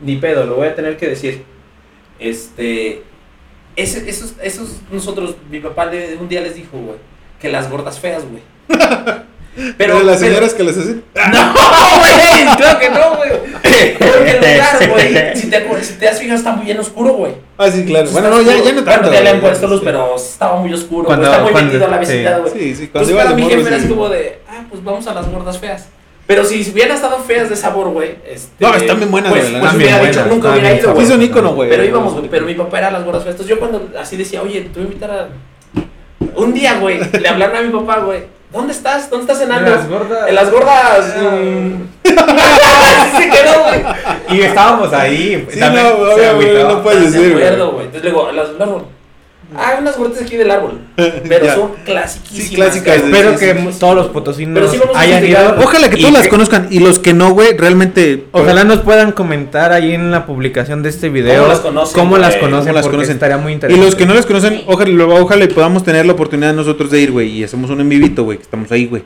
ni 0.00 0.16
pedo, 0.16 0.46
lo 0.46 0.56
voy 0.56 0.68
a 0.68 0.74
tener 0.74 0.96
que 0.96 1.08
decir. 1.08 1.44
Este. 2.18 3.02
Ese, 3.76 4.08
esos, 4.08 4.34
esos, 4.42 4.80
nosotros, 4.90 5.36
mi 5.50 5.60
papá 5.60 5.86
le- 5.86 6.16
un 6.16 6.28
día 6.28 6.40
les 6.40 6.54
dijo, 6.54 6.78
güey, 6.78 6.96
que 7.38 7.48
las 7.50 7.70
gordas 7.70 8.00
feas, 8.00 8.24
güey. 8.28 8.42
Pero 9.76 10.02
las 10.02 10.18
pero- 10.18 10.28
señoras 10.30 10.54
que 10.54 10.62
les 10.62 10.76
hacen. 10.78 11.02
no, 11.14 11.52
güey, 11.98 12.56
claro 12.56 12.78
que 12.78 12.90
no, 12.90 13.16
güey. 13.16 13.30
Porque 13.98 14.30
el 14.30 14.36
lugar, 14.38 14.88
güey, 14.90 15.36
si 15.36 15.50
te, 15.50 15.84
si 15.84 15.92
te 15.94 16.04
das 16.06 16.18
fijas, 16.18 16.38
está 16.38 16.52
muy 16.52 16.64
bien 16.66 16.78
oscuro, 16.78 17.12
güey. 17.14 17.32
Ah, 17.58 17.70
sí, 17.70 17.84
claro. 17.84 18.08
Bueno, 18.10 18.30
no, 18.30 18.40
ya, 18.42 18.56
ya 18.62 18.72
no 18.72 18.84
tanto. 18.84 19.00
Bueno, 19.08 19.12
ya 19.12 19.20
le 19.20 19.30
han 19.30 19.40
puesto 19.40 19.66
luz, 19.66 19.80
pero 19.84 20.16
estaba 20.16 20.56
muy 20.56 20.72
oscuro, 20.72 21.04
Cuando- 21.06 21.26
está 21.26 21.42
muy 21.42 21.52
cuando- 21.52 21.72
metido 21.72 21.86
a 21.86 21.90
la 21.90 22.04
sí. 22.04 22.10
vecindad, 22.12 22.40
güey. 22.40 22.52
Sí, 22.52 22.58
sí, 22.74 22.88
cuando 22.88 23.10
Entonces, 23.10 23.10
iba 23.10 23.22
para 23.24 23.36
mi 23.36 23.42
jefe 23.42 23.60
era 23.60 23.70
sí. 23.70 23.84
así 23.84 23.88
como 23.88 24.08
de, 24.08 24.38
ah, 24.48 24.64
pues 24.70 24.84
vamos 24.84 25.06
a 25.06 25.14
las 25.14 25.28
gordas 25.30 25.58
feas. 25.58 25.88
Pero 26.26 26.44
si 26.44 26.70
hubieran 26.70 26.94
estado 26.94 27.18
feas 27.18 27.50
de 27.50 27.56
sabor, 27.56 27.88
güey. 27.90 28.14
Este, 28.24 28.50
No, 28.64 28.72
están 28.72 28.98
bien 28.98 29.10
buenas, 29.10 29.32
pues, 29.32 29.50
güey, 29.50 29.60
pues 29.60 29.72
neta. 29.72 29.76
hubiera 29.84 29.98
dicho, 29.98 30.12
bien 30.20 30.28
nunca 30.28 30.48
buenas, 30.50 30.60
hubiera 30.62 30.78
ido, 30.80 30.88
Sí, 30.90 30.94
güey. 30.94 31.06
son 31.08 31.22
ícono, 31.22 31.54
güey. 31.54 31.68
Pero 31.70 31.84
íbamos, 31.84 32.14
güey. 32.14 32.28
Pero 32.30 32.46
mi 32.46 32.54
papá 32.54 32.78
era 32.78 32.88
a 32.88 32.90
las 32.92 33.04
gordas 33.04 33.24
feas. 33.24 33.34
Entonces 33.34 33.50
yo 33.56 33.58
cuando 33.58 33.90
así 33.98 34.16
decía, 34.16 34.40
oye, 34.40 34.60
te 34.60 34.68
voy 34.78 34.82
a 34.82 34.84
invitar 34.84 35.10
a. 35.10 35.28
Un 36.36 36.54
día, 36.54 36.78
güey, 36.78 37.00
le 37.20 37.28
hablaron 37.28 37.56
a 37.56 37.60
mi 37.62 37.70
papá, 37.70 37.98
güey. 38.00 38.22
¿Dónde 38.52 38.72
estás? 38.72 39.08
¿Dónde 39.10 39.24
estás 39.32 39.38
cenando? 39.38 39.70
En 39.70 39.76
las 39.76 39.88
gordas. 39.88 40.28
En 40.28 40.34
las 40.34 40.50
gordas. 40.50 41.14
mm. 41.16 41.82
Así 42.08 43.22
se 43.22 43.30
quedó, 43.30 43.62
güey. 43.64 43.82
Y 44.30 44.40
estábamos 44.42 44.92
ahí. 44.92 45.46
Sí, 45.50 45.60
también 45.60 45.84
no, 45.84 46.68
no 46.68 46.82
puedes 46.82 47.12
De 47.12 47.18
decir, 47.18 47.32
güey. 47.32 47.44
acuerdo, 47.46 47.72
güey. 47.72 47.86
Entonces 47.86 48.04
le 48.04 48.10
digo, 48.10 48.32
las. 48.32 48.48
Ah, 49.56 49.76
unas 49.80 49.96
gorditas 49.96 50.22
aquí 50.22 50.36
del 50.36 50.50
árbol. 50.50 50.78
Pero 50.96 51.44
Ya. 51.44 51.54
son 51.54 51.70
clasiquísimas. 51.84 52.48
Sí, 52.48 52.54
clásicas. 52.54 52.96
Espero 52.96 53.32
Sí, 53.32 53.38
que 53.38 53.54
sí, 53.72 53.78
todos 53.80 53.94
los 53.94 54.06
potosinos 54.08 54.72
hayan 54.94 55.26
ido. 55.26 55.56
Ojalá 55.58 55.90
que 55.90 55.98
y 55.98 56.02
todos 56.02 56.14
las 56.14 56.28
conozcan. 56.28 56.68
Y 56.70 56.78
los 56.80 56.98
que 56.98 57.12
no, 57.14 57.30
güey, 57.32 57.56
realmente. 57.56 58.26
Ojalá 58.32 58.64
nos 58.64 58.80
puedan 58.80 59.12
comentar 59.12 59.72
ahí 59.72 59.92
en 59.92 60.10
la 60.10 60.26
publicación 60.26 60.82
de 60.82 60.88
este 60.90 61.08
video 61.08 61.36
¿Cómo 61.42 61.48
las 61.48 61.60
conocen, 61.60 61.94
cómo 61.94 62.18
las 62.18 62.36
conocen, 62.36 62.60
cómo 62.66 62.72
las 62.74 62.82
porque 62.84 62.96
conocen. 62.96 63.14
estaría 63.16 63.36
muy 63.38 63.52
Y 63.52 63.54
interesante. 63.54 63.84
los 63.86 63.94
que 63.94 64.06
no 64.06 64.14
las 64.14 64.26
conocen, 64.26 64.62
ojalá, 64.66 65.04
ojalá 65.06 65.44
y 65.44 65.48
podamos 65.48 65.82
tener 65.84 66.06
la 66.06 66.12
oportunidad 66.12 66.52
nosotros 66.54 66.90
de 66.90 67.00
ir, 67.00 67.10
güey. 67.12 67.28
Y 67.38 67.44
hacemos 67.44 67.70
un 67.70 67.80
en 67.80 67.88
vivito, 67.88 68.24
güey, 68.24 68.38
que 68.38 68.44
estamos 68.44 68.70
ahí, 68.72 68.86
güey. 68.86 69.02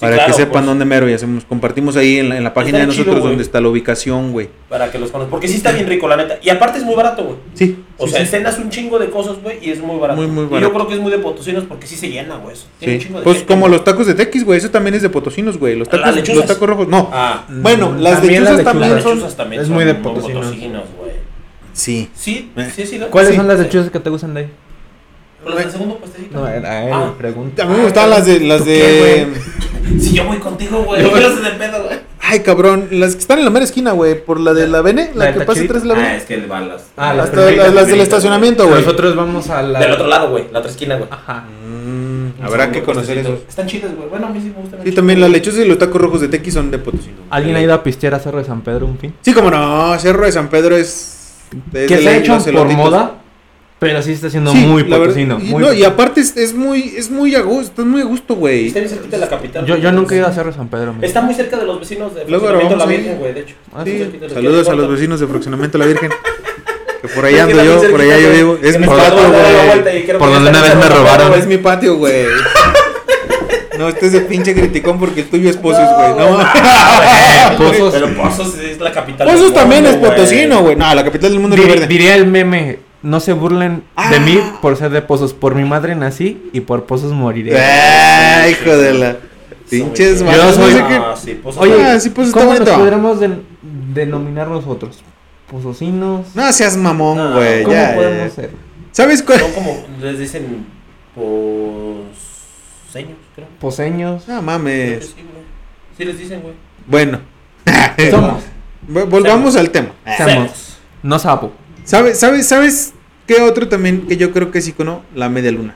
para 0.00 0.14
claro, 0.14 0.28
que 0.28 0.36
sepan 0.36 0.52
pues. 0.52 0.66
dónde 0.66 0.84
mero 0.84 1.08
y 1.10 1.12
hacemos, 1.12 1.44
compartimos 1.44 1.96
ahí 1.96 2.18
en 2.18 2.28
la, 2.28 2.36
en 2.36 2.44
la 2.44 2.54
página 2.54 2.78
de 2.78 2.84
chido, 2.88 2.98
nosotros 3.04 3.24
donde 3.24 3.42
está 3.42 3.60
la 3.60 3.68
ubicación, 3.68 4.30
güey. 4.30 4.48
Para 4.68 4.90
que 4.92 4.98
los 4.98 5.10
conozcan. 5.10 5.30
Porque 5.30 5.48
sí 5.48 5.56
está 5.56 5.72
bien 5.72 5.88
rico, 5.88 6.06
la 6.06 6.16
neta. 6.16 6.38
Y 6.40 6.50
aparte 6.50 6.78
es 6.78 6.84
muy 6.84 6.94
barato, 6.94 7.24
güey. 7.24 7.36
Sí. 7.54 7.84
O 8.00 8.06
Sí, 8.06 8.12
sea, 8.12 8.24
sí. 8.24 8.30
cenas 8.30 8.56
un 8.58 8.70
chingo 8.70 8.98
de 9.00 9.10
cosas, 9.10 9.36
güey, 9.42 9.58
y 9.60 9.70
es 9.70 9.80
muy 9.80 9.98
barato. 9.98 10.20
Muy, 10.22 10.30
muy 10.30 10.44
Y 10.44 10.46
yo 10.46 10.50
barato. 10.54 10.72
creo 10.74 10.86
que 10.88 10.94
es 10.94 11.00
muy 11.00 11.10
de 11.10 11.18
potosinos 11.18 11.64
porque 11.64 11.86
sí 11.88 11.96
se 11.96 12.08
llena, 12.08 12.36
güey. 12.36 12.54
eso. 12.54 12.66
Tiene 12.78 12.94
un 12.94 13.00
Sí. 13.00 13.06
chingo 13.06 13.18
de 13.18 13.24
Pues 13.24 13.36
gente, 13.38 13.52
como 13.52 13.66
los 13.68 13.82
tacos 13.82 14.06
de 14.06 14.14
tequis, 14.14 14.44
güey. 14.44 14.58
Eso 14.58 14.70
también 14.70 14.94
es 14.94 15.02
de 15.02 15.10
potosinos, 15.10 15.58
güey. 15.58 15.74
Los 15.76 15.92
¿Las 15.92 16.14
tacos, 16.14 16.28
los 16.36 16.46
tacos 16.46 16.68
rojos. 16.68 16.86
No. 16.88 17.10
Ah, 17.12 17.44
Bueno, 17.48 17.90
Mm, 17.90 17.98
las 18.00 18.14
también 18.20 18.34
lechuzas 18.44 18.56
las 18.56 18.64
también 18.64 18.94
las 18.94 19.02
son. 19.02 19.14
lechuzas 19.16 19.36
también 19.36 19.62
es 19.62 19.66
son 19.68 19.74
muy 19.74 19.84
de 19.84 19.94
potosinos. 19.96 20.46
güey. 20.96 21.12
Sí. 21.72 22.08
Sí, 22.14 22.50
Eh. 22.56 22.72
sí, 22.74 22.86
sí. 22.86 23.00
¿Cuáles 23.10 23.30
Sí. 23.32 23.36
son 23.36 23.48
las 23.48 23.58
lechuzas 23.58 23.90
que 23.90 24.00
te 24.00 24.10
gustan 24.10 24.34
de 24.34 24.40
ahí? 24.40 24.50
Los 25.44 25.56
del 25.56 25.70
segundo 25.70 25.96
puestecito. 25.98 26.38
No, 26.38 26.44
a 26.44 26.54
él 26.56 26.64
Ah. 26.66 27.14
pregunta. 27.18 27.62
A 27.62 27.66
mí 27.66 27.76
me 27.76 27.84
gustaban 27.84 28.10
las 28.10 28.26
de. 28.26 28.40
Las 28.40 28.58
¿Tú 28.60 28.64
de. 28.66 29.26
Si 30.00 30.12
yo 30.14 30.24
voy 30.24 30.38
contigo, 30.38 30.82
güey. 30.84 31.02
Yo 31.02 31.08
¿Qué 31.12 31.14
voy- 31.16 31.24
haces 31.24 31.42
de 31.44 31.50
pedo, 31.50 31.84
güey? 31.84 31.98
Ay, 32.30 32.40
cabrón. 32.40 32.88
Las 32.90 33.14
que 33.14 33.20
están 33.20 33.38
en 33.38 33.44
la 33.46 33.50
mera 33.50 33.64
esquina, 33.64 33.92
güey. 33.92 34.22
Por 34.22 34.38
la 34.38 34.52
de 34.52 34.66
la 34.68 34.82
Bene. 34.82 35.10
La 35.14 35.32
que 35.32 35.40
pasa 35.40 35.62
atrás 35.62 35.82
de 35.82 35.88
la 35.88 35.94
Ah, 35.94 35.96
Bene. 35.98 36.16
es 36.16 36.24
que 36.24 36.36
le 36.36 36.46
van 36.46 36.68
las. 36.68 36.82
Ah, 36.96 37.14
las 37.14 37.26
Hasta 37.26 37.36
primeritas, 37.36 37.66
las, 37.66 37.74
las 37.74 37.86
del 37.86 38.00
estacionamiento, 38.00 38.68
güey. 38.68 38.82
Nosotros 38.82 39.16
vamos 39.16 39.48
a 39.50 39.62
la. 39.62 39.78
Del 39.80 39.92
otro 39.92 40.06
lado, 40.06 40.30
güey. 40.30 40.44
La 40.52 40.58
otra 40.58 40.70
esquina, 40.70 40.96
güey. 40.96 41.08
Ajá. 41.10 41.44
Mm, 41.66 42.42
habrá 42.42 42.70
que 42.70 42.82
conocer 42.82 43.18
eso. 43.18 43.38
Están 43.48 43.66
chidas, 43.66 43.94
güey. 43.96 44.08
Bueno, 44.08 44.26
a 44.26 44.30
mí 44.30 44.40
sí 44.40 44.52
me 44.54 44.60
gustan. 44.60 44.80
Sí, 44.84 44.92
también 44.92 45.20
las 45.20 45.30
lechuzas 45.30 45.60
y 45.60 45.68
los 45.68 45.78
tacos 45.78 46.00
rojos 46.00 46.20
de 46.20 46.28
tequis 46.28 46.52
son 46.54 46.70
de 46.70 46.78
potosino. 46.78 47.16
¿Alguien 47.30 47.56
ha 47.56 47.62
ido 47.62 47.72
a 47.72 47.82
pistear 47.82 48.14
a 48.14 48.18
Cerro 48.18 48.38
de 48.38 48.44
San 48.44 48.60
Pedro 48.60 48.86
un 48.86 48.98
fin? 48.98 49.14
Sí, 49.22 49.32
como 49.32 49.50
no. 49.50 49.98
Cerro 49.98 50.24
de 50.26 50.32
San 50.32 50.48
Pedro 50.48 50.76
es. 50.76 51.14
de 51.72 51.88
se 51.88 52.08
ha 52.08 52.16
hecho 52.18 52.38
por 52.52 52.68
moda, 52.68 53.14
pero 53.78 54.02
sí 54.02 54.12
está 54.12 54.28
siendo 54.28 54.50
Sí, 54.50 54.58
muy 54.58 54.82
y, 54.82 54.84
muy 54.84 55.62
no, 55.62 55.72
y 55.72 55.84
aparte 55.84 56.20
es, 56.20 56.36
es 56.36 56.54
muy 56.54 56.94
es 56.96 57.10
muy 57.10 57.34
a 57.36 57.42
gusto, 57.42 57.62
estás 57.68 57.86
muy 57.86 58.00
a 58.00 58.04
gusto, 58.04 58.34
güey. 58.34 58.66
Está 58.66 58.80
bien 58.80 58.90
cerquita 58.90 59.16
de 59.16 59.20
la 59.20 59.28
capital. 59.28 59.64
Yo, 59.66 59.76
yo 59.76 59.92
nunca 59.92 60.14
he 60.14 60.18
ido 60.18 60.26
a 60.26 60.32
Cerro 60.32 60.52
San 60.52 60.68
Pedro. 60.68 60.90
amigo. 60.90 61.06
Está 61.06 61.20
muy 61.20 61.34
cerca 61.34 61.56
de 61.56 61.64
los 61.64 61.78
vecinos 61.78 62.14
de 62.14 62.24
Luego 62.28 62.46
Fraccionamiento 62.48 62.84
La. 62.84 62.86
Virgen, 62.86 63.18
güey, 63.18 63.34
de 63.34 63.40
hecho. 63.40 63.54
Ah, 63.74 63.82
Sí, 63.84 64.10
saludos 64.34 64.68
a 64.68 64.74
los 64.74 64.90
vecinos 64.90 65.20
de 65.20 65.26
Fraccionamiento 65.26 65.78
La 65.78 65.86
Virgen. 65.86 66.10
Que 67.02 67.08
por 67.08 67.24
ahí 67.24 67.36
Es 67.36 67.40
ando 67.42 67.64
yo, 67.64 67.90
por 67.90 68.00
allá 68.00 68.18
yo 68.18 68.30
vivo. 68.32 68.58
Es 68.60 68.78
mi 68.78 68.84
el 68.84 68.90
patio, 68.90 69.28
güey. 69.30 70.18
Por 70.18 70.32
donde 70.32 70.50
una 70.50 70.62
vez 70.62 70.74
me 70.74 70.88
robaron. 70.88 71.34
Es 71.34 71.46
mi 71.46 71.58
patio, 71.58 71.96
güey. 71.96 72.26
No, 73.78 73.88
este 73.88 74.06
es 74.06 74.12
de 74.12 74.22
pinche 74.22 74.54
criticón 74.54 74.98
porque 74.98 75.20
el 75.20 75.28
tuyo 75.28 75.48
es 75.48 75.56
Pozos, 75.56 75.78
güey. 75.96 76.08
No. 76.16 76.38
Pozos. 77.58 77.94
Pero 77.94 78.08
Pozos 78.16 78.58
es 78.58 78.80
la 78.80 78.90
capital. 78.90 79.28
Pozos 79.28 79.54
también 79.54 79.86
es 79.86 79.94
potosino, 79.96 80.62
güey. 80.62 80.74
No, 80.74 80.92
la 80.92 81.04
capital 81.04 81.30
del 81.30 81.38
mundo 81.38 81.54
es 81.54 81.64
Verde. 81.64 81.86
diría 81.86 82.16
el 82.16 82.26
meme, 82.26 82.80
no 83.02 83.20
se 83.20 83.32
burlen 83.32 83.84
Ah. 83.96 84.10
de 84.10 84.20
mí 84.20 84.38
por 84.60 84.76
ser 84.76 84.90
de 84.90 85.02
pozos. 85.02 85.32
Por 85.34 85.54
mi 85.54 85.64
madre 85.64 85.94
nací 85.94 86.50
y 86.52 86.60
por 86.60 86.84
pozos 86.84 87.12
moriré. 87.12 87.58
Ay, 87.58 88.52
hijo 88.52 88.76
de 88.76 88.94
la. 88.94 89.16
Pinches 89.70 90.20
Yo 90.20 90.24
no 90.26 90.52
soy-. 90.52 90.78
Ah, 90.80 91.14
sí, 91.14 91.34
Pozos. 91.34 91.62
Oye, 91.62 91.82
Ah, 91.84 92.00
sí, 92.00 92.08
pues 92.10 92.28
está 92.28 92.40
¿cómo 92.40 92.54
nos 92.58 92.68
podremos 92.70 93.20
den- 93.20 93.42
denominar 93.92 94.48
nosotros? 94.48 94.98
¿Pozosinos? 95.50 96.34
No 96.34 96.50
seas 96.52 96.76
mamón, 96.76 97.18
No, 97.18 97.34
güey. 97.34 97.62
¿Cómo 97.64 97.74
ya, 97.76 97.94
podemos 97.94 98.36
ya. 98.36 98.42
ser? 98.42 98.50
¿Sabes 98.92 99.22
cuál? 99.22 99.40
Son 99.40 99.52
como 99.52 99.84
les 100.00 100.18
dicen 100.18 100.66
poseños, 101.14 102.06
creo. 103.34 103.46
¿Poseños? 103.60 104.28
No 104.28 104.42
mames. 104.42 105.06
Sí, 105.06 105.14
güey. 105.16 105.44
Sí 105.96 106.04
les 106.04 106.18
dicen, 106.18 106.40
güey. 106.40 106.54
Bueno, 106.86 107.20
Somos. 108.10 108.42
vo- 108.88 109.06
volvamos 109.08 109.56
al 109.56 109.70
tema. 109.70 109.90
Somos. 110.16 110.78
No 111.02 111.18
sapo. 111.18 111.52
¿Sabes, 111.88 112.18
sabes, 112.20 112.46
sabes 112.46 112.92
qué 113.26 113.40
otro 113.40 113.66
también 113.66 114.06
que 114.06 114.18
yo 114.18 114.30
creo 114.30 114.50
que 114.50 114.58
es 114.58 114.68
icono? 114.68 115.02
La 115.14 115.30
media 115.30 115.50
luna. 115.50 115.74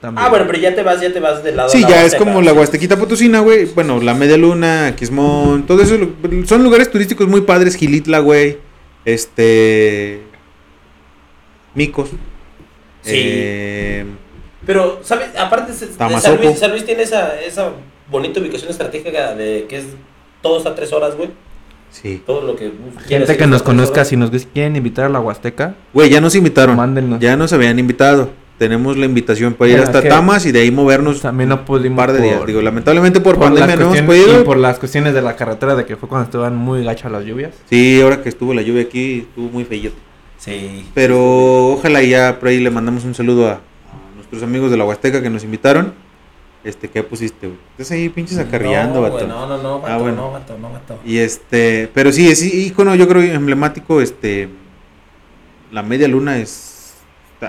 También. 0.00 0.24
Ah, 0.24 0.30
bueno, 0.30 0.46
pero 0.46 0.58
ya 0.58 0.74
te 0.74 0.82
vas, 0.82 1.02
ya 1.02 1.12
te 1.12 1.20
vas 1.20 1.42
del 1.44 1.56
lado 1.56 1.68
Sí, 1.68 1.82
de 1.82 1.88
ya 1.90 2.02
es 2.02 2.14
como 2.14 2.40
la. 2.40 2.54
Huastequita 2.54 2.96
Potosina, 2.96 3.40
güey. 3.40 3.66
Bueno, 3.66 4.00
la 4.00 4.14
media 4.14 4.38
luna, 4.38 4.94
Quismón, 4.96 5.66
todo 5.66 5.82
eso. 5.82 5.98
Son 6.46 6.62
lugares 6.64 6.90
turísticos 6.90 7.28
muy 7.28 7.42
padres. 7.42 7.74
Gilitla, 7.76 8.20
güey. 8.20 8.56
Este. 9.04 10.22
Micos. 11.74 12.08
Sí. 13.02 13.12
Eh, 13.14 14.06
Pero, 14.64 15.00
¿sabes? 15.02 15.28
Aparte, 15.36 15.72
de- 15.72 15.92
San. 16.20 16.36
Luis, 16.40 16.58
San 16.58 16.70
Luis 16.70 16.86
tiene 16.86 17.02
esa, 17.02 17.38
esa 17.40 17.72
bonita 18.10 18.40
ubicación 18.40 18.70
estratégica 18.70 19.34
de 19.34 19.66
que 19.68 19.76
es 19.78 19.84
todo 20.40 20.56
está 20.56 20.70
a 20.70 20.74
tres 20.74 20.90
horas, 20.92 21.16
güey. 21.16 21.28
Sí. 21.90 22.22
Todo 22.26 22.42
lo 22.46 22.56
que 22.56 22.72
Gente 23.06 23.36
que 23.36 23.46
nos 23.46 23.62
conozca, 23.62 24.04
si 24.04 24.16
nos 24.16 24.30
quieren 24.52 24.76
invitar 24.76 25.06
a 25.06 25.08
la 25.08 25.20
Huasteca, 25.20 25.74
Güey, 25.92 26.10
ya 26.10 26.20
nos 26.20 26.34
invitaron. 26.34 26.76
mándenos. 26.76 27.20
Ya 27.20 27.36
nos 27.36 27.52
habían 27.52 27.78
invitado. 27.78 28.30
Tenemos 28.58 28.96
la 28.96 29.06
invitación 29.06 29.54
para 29.54 29.70
ir 29.70 29.76
Bueno, 29.76 29.88
hasta 29.96 30.08
Tamas 30.08 30.44
y 30.44 30.50
de 30.50 30.58
ahí 30.62 30.72
movernos 30.72 31.20
También 31.20 31.48
no 31.48 31.54
un 31.56 31.64
pudimos 31.64 31.96
par 31.96 32.12
de 32.12 32.20
días. 32.22 32.44
Digo, 32.44 32.60
lamentablemente 32.60 33.20
por, 33.20 33.36
por 33.36 33.44
pandemia 33.44 33.76
no 33.76 33.94
hemos 33.94 34.02
podido. 34.02 34.40
y 34.40 34.44
por 34.44 34.56
las 34.56 34.80
cuestiones 34.80 35.14
de 35.14 35.22
la 35.22 35.36
carretera 35.36 35.76
de 35.76 35.86
que 35.86 35.96
fue 35.96 36.08
cuando 36.08 36.24
estaban 36.24 36.56
muy 36.56 36.82
gachas 36.82 37.12
las 37.12 37.24
lluvias. 37.24 37.52
Sí, 37.70 38.00
ahora 38.02 38.20
que 38.20 38.28
estuvo 38.28 38.52
la 38.54 38.62
lluvia 38.62 38.82
aquí, 38.82 39.20
estuvo 39.28 39.48
muy 39.48 39.64
feillo. 39.64 39.92
Sí. 40.38 40.84
Pero 40.92 41.68
ojalá 41.74 42.02
ya 42.02 42.40
por 42.40 42.48
ahí 42.48 42.58
le 42.58 42.70
mandamos 42.70 43.04
un 43.04 43.14
saludo 43.14 43.46
a, 43.46 43.52
a 43.52 43.60
nuestros 44.16 44.42
amigos 44.42 44.72
de 44.72 44.76
la 44.76 44.84
Huasteca 44.84 45.22
que 45.22 45.30
nos 45.30 45.44
invitaron. 45.44 45.92
Este, 46.64 46.88
¿qué 46.88 47.02
pusiste, 47.02 47.46
güey? 47.46 47.58
Estás 47.72 47.92
ahí 47.92 48.08
pinches 48.08 48.36
acarreando, 48.38 48.94
no, 48.96 49.00
vato. 49.02 49.26
no, 49.26 49.46
no, 49.46 49.62
no, 49.62 49.80
vato, 49.80 49.92
Ah, 49.94 49.98
bueno. 49.98 50.16
no, 50.16 50.30
vato, 50.32 50.58
no, 50.58 50.70
vato. 50.72 50.98
Y 51.04 51.18
este, 51.18 51.88
pero 51.94 52.10
sí, 52.12 52.28
es 52.28 52.42
icono, 52.42 52.94
yo 52.96 53.06
creo 53.08 53.22
emblemático, 53.22 54.00
este, 54.00 54.48
la 55.70 55.82
media 55.82 56.08
luna 56.08 56.38
es... 56.38 56.94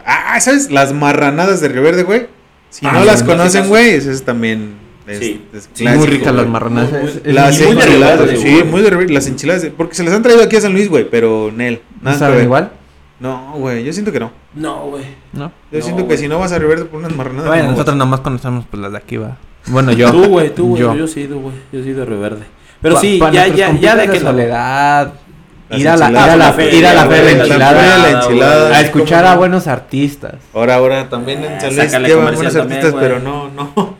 Ah, 0.05 0.39
¿sabes? 0.39 0.69
Las 0.69 0.93
marranadas 0.93 1.59
de 1.61 1.69
Río 1.69 1.81
Verde, 1.81 2.03
güey. 2.03 2.27
Si 2.69 2.85
Ah, 2.85 2.91
no 2.93 3.03
las 3.03 3.23
conocen, 3.23 3.67
güey, 3.67 3.89
eso 3.95 4.11
es 4.11 4.23
también... 4.23 4.75
Es, 5.07 5.17
Sí. 5.17 5.43
es 5.53 5.67
Sí, 5.73 5.87
muy 5.87 6.05
ricas 6.05 6.35
las. 6.35 6.45
Muy- 6.45 6.59
muy- 6.61 7.09
es 7.25 7.33
Las 7.33 7.59
muy 7.59 7.71
enchiladas, 7.71 8.29
sí, 8.39 8.63
muy 8.63 8.81
de 8.83 9.07
las 9.11 9.25
enchiladas, 9.25 9.63
de- 9.63 9.71
porque 9.71 9.95
se 9.95 10.03
las 10.03 10.13
han 10.13 10.21
traído 10.21 10.43
aquí 10.43 10.55
a 10.55 10.61
San 10.61 10.73
Luis, 10.73 10.87
güey, 10.87 11.09
pero 11.09 11.51
Nel, 11.51 11.81
¿No 11.99 12.11
nada 12.11 12.19
saben 12.19 12.43
igual? 12.43 12.73
No, 13.19 13.53
güey, 13.57 13.83
yo 13.83 13.91
siento 13.93 14.11
que 14.11 14.19
no. 14.19 14.31
No, 14.55 14.85
güey. 14.91 15.03
¿No? 15.33 15.51
Yo 15.71 15.79
No, 15.79 15.85
siento 15.85 16.07
que 16.07 16.17
si 16.17 16.27
no 16.27 16.39
vas 16.39 16.51
a 16.53 16.59
Río 16.59 16.69
Verde 16.69 16.85
por 16.85 16.99
unas 16.99 17.13
marranadas. 17.15 17.47
Bueno, 17.47 17.63
no, 17.65 17.71
nosotros 17.71 17.95
nada 17.97 18.09
más 18.09 18.21
conocemos 18.21 18.65
pues 18.69 18.81
las 18.81 18.91
de 18.93 18.97
aquí, 18.97 19.17
va. 19.17 19.37
Bueno, 19.67 19.91
yo. 19.91 20.11
Tú, 20.11 20.25
güey, 20.29 20.53
tú, 20.55 20.69
güey. 20.69 20.81
Yo. 20.81 20.95
Yo. 20.95 21.07
sí 21.07 21.21
he 21.21 21.23
ido, 21.23 21.39
güey. 21.39 21.53
Yo 21.71 21.81
sí 21.83 21.89
he 21.89 21.91
ido 21.91 22.03
a 22.03 22.05
Río 22.05 22.19
Verde. 22.19 22.45
Pero 22.81 22.95
Pa- 22.95 23.01
sí, 23.01 23.17
pa 23.19 23.29
ya, 23.31 23.47
ya, 23.47 23.73
ya 23.77 23.95
de 23.97 24.07
que 24.09 24.19
la- 24.21 24.31
soledad. 24.31 25.13
Ir 25.71 25.87
a 25.87 25.95
la, 25.97 26.09
ir 26.09 26.17
a 26.17 26.35
la, 26.35 26.35
la 26.55 26.63
ir 26.73 26.83
a 26.87 26.93
la 26.95 27.03
enchilada. 27.03 27.81
de 28.07 28.11
la 28.13 28.21
enchilada. 28.21 28.75
A 28.77 28.81
escuchar 28.81 29.23
a 29.25 29.33
no. 29.33 29.37
buenos 29.37 29.67
artistas. 29.67 30.33
Ahora, 30.51 30.75
ahora 30.75 31.09
también 31.09 31.43
en 31.43 31.51
Ah, 31.51 31.59
San 31.59 31.75
Luis 31.75 31.91
llevan 32.07 32.33
buenos 32.33 32.55
artistas, 32.55 32.95
pero 32.99 33.19
no, 33.19 33.49
no. 33.49 33.71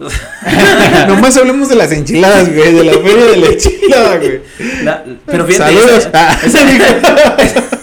Nomás 1.08 1.38
hablemos 1.38 1.70
de 1.70 1.76
las 1.76 1.92
enchiladas, 1.92 2.52
güey, 2.56 2.74
de 2.74 2.84
la 2.86 2.94
feria 2.94 3.26
de 3.26 3.38
la 3.38 3.48
enchilada, 3.48 4.18
güey. 4.18 4.42
la- 4.84 5.04
pero 5.28 5.46
fíjate. 5.46 5.76
Saludos. 5.76 6.10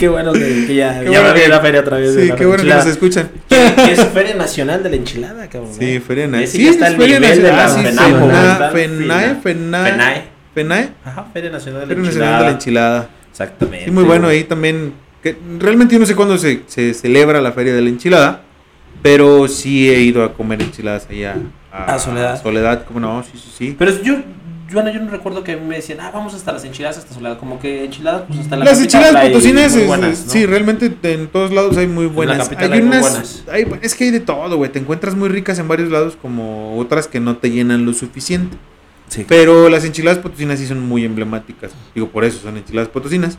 que 0.00 0.06
qué 0.06 0.08
bueno 0.08 0.32
que, 0.32 0.64
que 0.66 0.74
ya, 0.74 0.98
Qué 1.00 1.04
ya 1.04 1.10
bueno 1.20 1.28
a 1.28 1.34
que- 1.34 1.48
la 1.48 1.60
feria 1.60 1.80
otra 1.80 1.96
vez. 1.98 2.14
Sí, 2.14 2.20
qué 2.20 2.44
bueno 2.46 2.48
que 2.48 2.54
enchilada. 2.62 2.84
nos 2.84 2.92
escuchan. 2.92 3.30
Que- 3.48 3.72
que 3.76 3.92
es 3.92 4.04
Feria 4.08 4.34
Nacional 4.34 4.82
de 4.82 4.90
la 4.90 4.96
Enchilada, 4.96 5.48
cabrón. 5.48 5.72
Sí, 5.78 5.84
¿eh? 5.96 6.00
Feria 6.00 6.26
Nacional. 6.26 6.48
Sí, 6.48 6.66
es 6.66 6.74
está 6.74 6.86
al 6.86 6.96
Feria 6.96 7.20
nivel 7.20 7.42
de 7.42 7.52
Nacional. 7.52 7.96
la 7.96 8.68
Sí, 8.70 8.74
FENAE, 8.74 9.34
FENAE, 9.42 9.84
FENAE. 9.92 10.22
FENAE. 10.54 10.88
Ajá, 11.04 11.26
Feria 11.32 11.50
Nacional 11.50 11.80
de 11.82 11.86
la 11.86 11.94
Feria 11.94 12.08
Enchilada. 12.08 12.30
Nacional 12.30 12.38
de 12.40 12.44
la 12.46 12.50
Enchilada. 12.52 13.08
Exactamente. 13.30 13.84
Sí, 13.86 13.90
muy 13.90 14.04
bueno 14.04 14.28
ahí 14.28 14.44
también. 14.44 14.92
Que 15.22 15.36
realmente 15.58 15.94
yo 15.94 15.98
no 16.00 16.06
sé 16.06 16.16
cuándo 16.16 16.38
se, 16.38 16.62
se 16.66 16.94
celebra 16.94 17.40
la 17.42 17.52
feria 17.52 17.74
de 17.74 17.82
la 17.82 17.88
enchilada, 17.90 18.40
pero 19.02 19.46
sí 19.48 19.90
he 19.90 20.00
ido 20.00 20.24
a 20.24 20.32
comer 20.32 20.62
enchiladas 20.62 21.06
allá 21.10 21.36
A 21.70 21.98
Soledad. 21.98 22.42
Soledad, 22.42 22.84
como 22.86 23.00
no, 23.00 23.22
sí, 23.22 23.32
sí, 23.34 23.50
sí. 23.56 23.76
Pero 23.78 23.92
yo, 24.02 24.14
yo, 24.70 24.74
bueno, 24.80 24.90
yo 24.90 25.00
no 25.00 25.10
recuerdo 25.10 25.42
que 25.44 25.56
me 25.56 25.76
decían, 25.76 26.00
ah, 26.00 26.10
vamos 26.14 26.32
hasta 26.34 26.52
las 26.52 26.64
enchiladas, 26.64 26.98
hasta 26.98 27.12
Soledad. 27.14 27.38
Como 27.38 27.58
que 27.58 27.84
enchiladas, 27.84 28.22
pues 28.28 28.38
hasta 28.40 28.56
la 28.56 28.64
Las 28.64 28.80
enchiladas 28.80 29.14
hay 29.16 29.28
potosinas, 29.30 29.74
es- 29.74 29.86
buenas, 29.86 30.26
¿no? 30.26 30.32
sí, 30.32 30.46
realmente 30.46 30.92
en 31.12 31.28
todos 31.28 31.50
lados 31.52 31.76
hay 31.76 31.86
muy 31.86 32.06
buenas. 32.06 32.38
capital 32.48 32.72
hay 32.72 32.78
hay 32.78 32.84
muy 32.84 32.96
unas, 32.96 33.10
buenas. 33.10 33.44
hay- 33.50 33.66
es 33.82 33.94
que 33.94 34.04
hay 34.04 34.10
de 34.10 34.20
todo, 34.20 34.56
güey. 34.56 34.70
Te 34.72 34.78
encuentras 34.78 35.14
muy 35.16 35.28
ricas 35.28 35.58
en 35.58 35.68
varios 35.68 35.90
lados, 35.90 36.16
como 36.20 36.78
otras 36.78 37.08
que 37.08 37.20
no 37.20 37.36
te 37.36 37.50
llenan 37.50 37.84
lo 37.84 37.92
suficiente. 37.92 38.56
Sí. 39.08 39.24
Pero 39.28 39.68
las 39.68 39.84
enchiladas 39.84 40.18
potosinas 40.20 40.60
sí 40.60 40.66
son 40.66 40.80
muy 40.86 41.04
emblemáticas. 41.04 41.72
Digo, 41.94 42.08
por 42.10 42.24
eso 42.24 42.38
son 42.38 42.56
enchiladas 42.56 42.88
potosinas. 42.88 43.38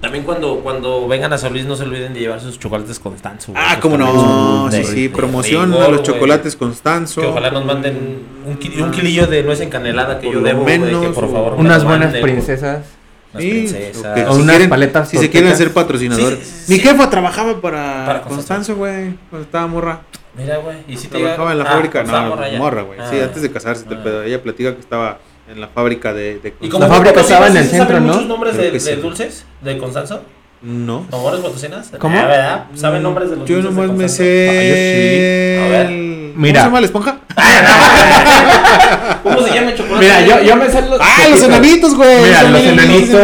También 0.00 0.22
cuando, 0.24 0.60
cuando 0.60 1.08
vengan 1.08 1.32
a 1.32 1.38
San 1.38 1.52
Luis 1.52 1.66
no 1.66 1.74
se 1.74 1.82
olviden 1.82 2.14
de 2.14 2.20
llevar 2.20 2.40
sus 2.40 2.58
chocolates 2.58 3.00
Constanzo. 3.00 3.50
güey. 3.52 3.64
Ah, 3.66 3.78
cómo 3.80 3.98
no, 3.98 4.68
sí, 4.70 4.76
de- 4.78 4.84
sí, 4.84 5.02
de 5.08 5.10
promoción 5.10 5.72
a 5.74 5.76
los 5.88 5.88
güey. 5.88 6.02
chocolates 6.04 6.54
Constanzo. 6.54 7.20
Que 7.20 7.26
ojalá 7.26 7.50
nos 7.50 7.64
manden 7.64 8.22
un, 8.46 8.82
un 8.82 8.90
kilillo 8.92 9.26
de 9.26 9.42
nuez 9.42 9.60
encanelada 9.60 10.20
que 10.20 10.26
Por 10.28 10.36
yo 10.36 10.40
debo, 10.42 10.62
güey, 10.62 10.74
que 10.78 10.84
menos, 10.86 11.06
por 11.14 11.30
favor. 11.32 11.54
Unas 11.54 11.82
buenas 11.82 12.06
manden, 12.12 12.22
princesas. 12.22 12.84
Unas 13.32 13.42
Sí, 13.42 13.50
princesas. 13.50 13.96
o 14.04 14.14
que 14.14 14.24
O 14.24 14.34
si 14.36 14.40
unas 14.42 14.56
quieren- 14.56 14.70
paletas 14.70 15.08
Si 15.08 15.18
se 15.18 15.30
quieren 15.30 15.50
hacer 15.50 15.72
patrocinadores. 15.72 16.38
Sí, 16.38 16.44
sí, 16.66 16.72
Mi 16.74 16.78
sí. 16.78 16.86
jefa 16.88 17.10
trabajaba 17.10 17.60
para, 17.60 18.04
Para 18.06 18.20
Constanzo, 18.22 18.76
güey, 18.76 19.14
cuando 19.30 19.46
estaba 19.46 19.66
morra. 19.66 20.00
Mira, 20.36 20.58
güey. 20.58 20.76
Y 20.86 20.96
si 20.96 21.08
te 21.08 21.18
Trabajaba 21.18 21.50
en 21.50 21.58
la 21.58 21.64
ah, 21.64 21.72
fábrica, 21.72 22.00
estaba 22.02 22.22
no, 22.28 22.58
morra 22.58 22.82
güey. 22.82 23.00
Sí, 23.10 23.16
Ah. 23.20 23.24
antes 23.24 23.42
de 23.42 23.50
casarse, 23.50 23.84
Ah. 23.90 24.00
pedo. 24.04 24.22
Ella 24.22 24.40
platica 24.40 24.72
que 24.74 24.80
estaba 24.80 25.18
en 25.50 25.60
la 25.60 25.68
fábrica 25.68 26.12
de, 26.12 26.38
de 26.40 26.54
¿Y 26.60 26.68
como 26.68 26.84
La 26.86 26.90
fábrica 26.92 27.20
estaba 27.20 27.46
en 27.48 27.56
el 27.56 27.64
¿sí 27.64 27.70
saben 27.70 27.86
centro, 27.86 28.00
¿no? 28.00 28.06
muchos 28.12 28.26
nombres 28.26 28.56
de, 28.56 28.62
que 28.64 28.70
de 28.72 28.80
sí. 28.80 28.92
dulces 28.96 29.44
de 29.62 29.78
Constanzo? 29.78 30.22
No. 30.60 31.06
¿Amores 31.12 31.40
potosinas? 31.40 31.90
¿Cómo? 31.98 32.18
Ah, 32.18 32.26
¿verdad? 32.26 32.64
¿Saben 32.74 33.02
nombres 33.02 33.30
de 33.30 33.36
los 33.36 33.48
Yo 33.48 33.56
dulces 33.56 33.74
de 33.74 33.80
nomás 33.82 33.96
me 33.96 34.04
Constanzo? 34.04 34.16
sé. 34.24 35.58
Ah. 35.60 35.64
A 35.66 35.68
ver. 35.70 35.86
el- 35.86 36.32
Mira. 36.36 36.64
¿Cómo 36.64 36.76
se 36.76 36.80
llama 36.80 36.80
la 36.80 36.86
esponja? 36.86 37.18
¿Cómo 39.22 39.40
se 39.42 39.54
llama 39.54 39.70
el 39.70 39.76
chocolate? 39.76 40.04
Mira, 40.06 40.20
yo, 40.26 40.42
yo 40.42 40.56
me 40.56 40.68
sé 40.70 40.82
los. 40.82 41.00
¡Ah, 41.00 41.28
los 41.30 41.42
enanitos, 41.42 41.94
güey! 41.94 42.22
Mira, 42.22 42.40
Son 42.42 42.52
los 42.52 42.62
bien 42.62 42.78
enanitos, 42.78 43.20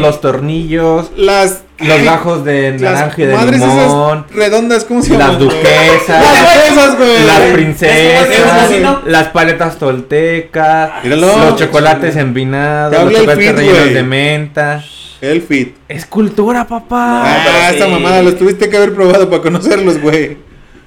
los 0.00 0.20
tornillos. 0.20 1.10
Las 1.16 1.62
Los 1.80 2.02
gajos 2.02 2.44
de 2.44 2.72
naranja 2.78 3.14
y 3.22 3.24
de 3.26 3.34
madres 3.34 3.60
limón. 3.60 4.24
esas 4.26 4.36
redondas, 4.36 4.84
¿cómo 4.84 5.02
se 5.02 5.10
llaman? 5.12 5.28
Las 5.30 5.38
duquesas. 5.38 6.08
Las 6.08 6.40
duquesas, 6.40 6.96
güey. 6.98 7.24
Las 7.26 7.40
princesas. 7.52 9.02
Las 9.06 9.28
paletas 9.28 9.78
toltecas. 9.78 10.90
Míralo. 11.04 11.26
Los 11.38 11.56
chocolates 11.56 12.16
envinados. 12.16 12.96
Te 12.96 13.04
Los 13.04 13.12
chocolates 13.14 13.46
fit, 13.46 13.56
rellenos 13.56 13.80
güey. 13.80 13.94
de 13.94 14.02
menta. 14.02 14.84
El 15.20 15.42
fit. 15.42 15.76
Es 15.88 16.06
cultura, 16.06 16.66
papá. 16.66 17.22
Ah, 17.24 17.44
Ah, 17.46 17.70
esta 17.72 17.84
sí. 17.86 17.90
mamada, 17.90 18.22
los 18.22 18.38
tuviste 18.38 18.68
que 18.70 18.76
haber 18.76 18.94
probado 18.94 19.28
para 19.28 19.42
conocerlos, 19.42 20.00
güey. 20.00 20.36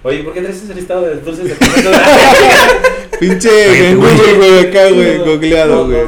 Oye, 0.04 0.20
¿por 0.24 0.34
qué 0.34 0.42
traes 0.42 0.62
ese 0.64 0.74
listado 0.76 1.02
de 1.04 1.16
dulces 1.16 1.46
de? 1.46 1.56
Pinche 3.20 3.90
en. 3.92 3.98
Google, 4.00 4.34
güey, 4.38 4.60
acá, 4.68 4.90
güey, 4.90 5.18
googleado, 5.20 5.86
güey. 5.86 6.02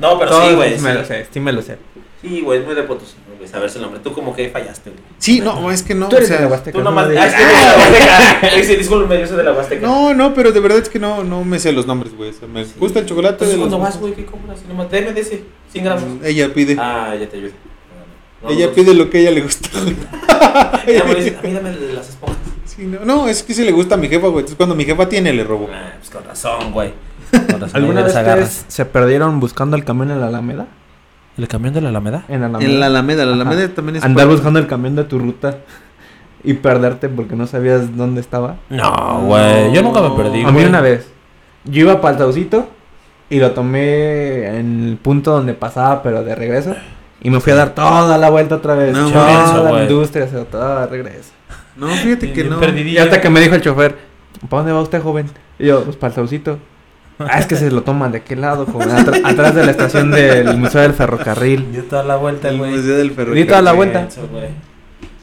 no, 0.00 0.18
pero 0.18 0.30
Todos 0.30 0.48
sí, 0.48 0.54
güey. 0.54 0.78
Me 0.80 0.94
lo 0.94 1.00
Sí, 1.02 1.06
sé, 1.08 1.26
sí 1.32 1.40
me 1.40 1.52
lo 1.52 1.62
sé. 1.62 1.76
Sí, 2.22 2.40
güey, 2.40 2.60
es 2.60 2.66
muy 2.66 2.74
de 2.74 2.82
Potosí, 2.82 3.14
güey, 3.48 3.52
saberse 3.52 3.78
el 3.78 3.82
nombre. 3.82 4.00
Tú 4.02 4.12
como 4.12 4.34
que 4.34 4.48
fallaste, 4.50 4.90
güey. 4.90 5.02
Sí, 5.18 5.40
no, 5.40 5.70
es 5.70 5.82
que 5.82 5.94
no, 5.94 6.08
Tú 6.08 6.16
o 6.16 6.18
eres 6.18 6.28
de 6.28 6.34
la 6.36 6.40
sea, 6.42 6.48
Huasteca. 6.48 6.78
Tú 6.78 6.84
no 6.84 6.90
nomás. 6.90 7.08
Ah, 7.16 7.26
es 7.26 7.34
que 7.34 7.44
de 7.44 7.52
la 7.52 7.76
Huasteca. 7.76 8.64
Sí, 8.64 8.76
discúlpeme, 8.76 9.20
yo 9.20 9.26
soy 9.26 9.36
de 9.36 9.42
la 9.44 9.52
Huasteca. 9.52 9.86
no, 9.86 10.14
no, 10.14 10.34
pero 10.34 10.52
de 10.52 10.60
verdad 10.60 10.78
es 10.78 10.88
que 10.88 10.98
no, 10.98 11.24
no 11.24 11.44
me 11.44 11.58
sé 11.58 11.72
los 11.72 11.86
nombres, 11.86 12.14
güey. 12.16 12.30
O 12.30 12.32
sea, 12.32 12.48
me 12.48 12.64
gusta 12.78 12.98
el 13.00 13.06
chocolate 13.06 13.44
Entonces, 13.44 13.56
de 13.56 13.60
los... 13.64 13.68
cuando 13.68 13.84
vas, 13.84 13.98
güey, 13.98 14.14
¿qué 14.14 14.24
compras? 14.24 14.60
Nomás, 14.68 14.90
deme 14.90 15.12
de 15.12 15.20
ese, 15.20 15.44
100 15.72 15.84
gramos. 15.84 16.04
Ella 16.24 16.52
pide, 16.52 16.76
Ah, 16.78 17.14
ya 17.18 17.28
te 17.28 17.36
ayudo. 17.36 17.52
No, 18.42 18.50
ella 18.50 18.66
no, 18.68 18.72
pide 18.72 18.94
lo 18.94 19.10
que 19.10 19.18
a 19.18 19.20
ella 19.22 19.30
le 19.32 19.40
gusta. 19.40 19.68
Ella 20.86 21.04
me 21.08 21.14
dice, 21.16 21.36
a 21.36 21.42
mí 21.42 21.52
dame 21.52 21.72
las 21.92 22.08
esponjas. 22.10 22.36
Sí, 22.64 22.84
no, 22.84 23.04
no, 23.04 23.28
es 23.28 23.42
que 23.42 23.52
sí 23.54 23.64
le 23.64 23.72
gusta 23.72 23.96
a 23.96 23.98
mi 23.98 24.08
jefa, 24.08 24.28
güey. 24.28 24.40
Entonces 24.40 24.56
cuando 24.56 24.76
mi 24.76 24.84
jefa 24.84 25.08
tiene, 25.08 25.32
le 25.32 25.42
robo. 25.42 25.68
Ah, 25.72 25.94
pues 25.98 26.10
con 26.10 26.24
razón, 26.24 26.72
güey. 26.72 26.92
Con 27.32 27.60
razón. 27.60 27.70
¿Alguna 27.74 28.02
vez 28.02 28.14
ustedes 28.14 28.64
se 28.68 28.84
perdieron 28.84 29.40
buscando 29.40 29.76
el 29.76 29.84
camión 29.84 30.10
en 30.12 30.20
la 30.20 30.28
Alameda? 30.28 30.68
¿El 31.38 31.46
camión 31.46 31.72
de 31.72 31.80
la 31.80 31.90
Alameda? 31.90 32.24
En 32.28 32.40
la 32.40 32.46
Alameda. 32.46 32.70
En 32.70 32.80
la 32.80 32.86
Alameda, 32.86 33.24
la 33.24 33.32
Ajá. 33.32 33.42
Alameda 33.42 33.68
también 33.68 33.96
es... 33.96 34.02
Andar 34.02 34.26
buscando 34.26 34.58
el 34.58 34.66
camión 34.66 34.96
de 34.96 35.04
tu 35.04 35.20
ruta 35.20 35.58
y 36.42 36.54
perderte 36.54 37.08
porque 37.08 37.36
no 37.36 37.46
sabías 37.46 37.96
dónde 37.96 38.20
estaba. 38.20 38.56
No, 38.68 39.22
güey, 39.24 39.72
yo 39.72 39.82
nunca 39.82 40.02
me 40.02 40.10
perdí, 40.10 40.42
a 40.42 40.50
mí 40.50 40.64
una 40.64 40.80
vez. 40.80 41.10
Yo 41.64 41.82
iba 41.82 42.00
para 42.00 42.14
el 42.14 42.18
Saucito 42.18 42.68
y 43.30 43.38
lo 43.38 43.52
tomé 43.52 44.58
en 44.58 44.88
el 44.88 44.96
punto 44.96 45.30
donde 45.32 45.54
pasaba, 45.54 46.02
pero 46.02 46.24
de 46.24 46.34
regreso. 46.34 46.74
Y 47.22 47.30
me 47.30 47.40
fui 47.40 47.52
a 47.52 47.56
dar 47.56 47.74
toda 47.74 48.18
la 48.18 48.30
vuelta 48.30 48.56
otra 48.56 48.74
vez. 48.74 48.92
No, 48.96 49.08
toda 49.10 49.70
la 49.70 49.82
industria, 49.82 50.24
o 50.24 50.28
sea, 50.28 50.44
toda 50.44 50.86
de 50.86 50.86
regreso. 50.88 51.30
No, 51.76 51.86
fíjate 51.88 52.32
que 52.32 52.44
no. 52.44 52.58
perdidillo. 52.58 52.96
Y 52.96 52.98
hasta 52.98 53.20
que 53.20 53.30
me 53.30 53.40
dijo 53.40 53.54
el 53.54 53.60
chofer, 53.60 53.96
¿para 54.48 54.62
dónde 54.62 54.72
va 54.72 54.80
usted, 54.80 55.00
joven? 55.00 55.26
Y 55.58 55.66
yo, 55.66 55.84
pues 55.84 55.96
para 55.96 56.08
el 56.08 56.14
Saucito. 56.16 56.58
Ah, 57.20 57.38
es 57.38 57.46
que 57.46 57.56
se 57.56 57.70
lo 57.70 57.82
toman 57.82 58.12
de 58.12 58.22
qué 58.22 58.36
lado, 58.36 58.64
joven. 58.66 58.90
Atr- 58.90 59.20
atrás 59.24 59.54
de 59.54 59.64
la 59.64 59.70
estación 59.72 60.10
del 60.12 60.56
Museo 60.56 60.82
del 60.82 60.92
Ferrocarril. 60.94 61.72
Dio 61.72 61.84
toda 61.84 62.04
la 62.04 62.16
vuelta, 62.16 62.48
El 62.48 62.58
güey. 62.58 62.70
museo 62.76 62.96
del 62.96 63.10
ferrocarril. 63.10 63.46
toda 63.48 63.62
la 63.62 63.72
vuelta. 63.72 64.02
Eso. 64.04 64.20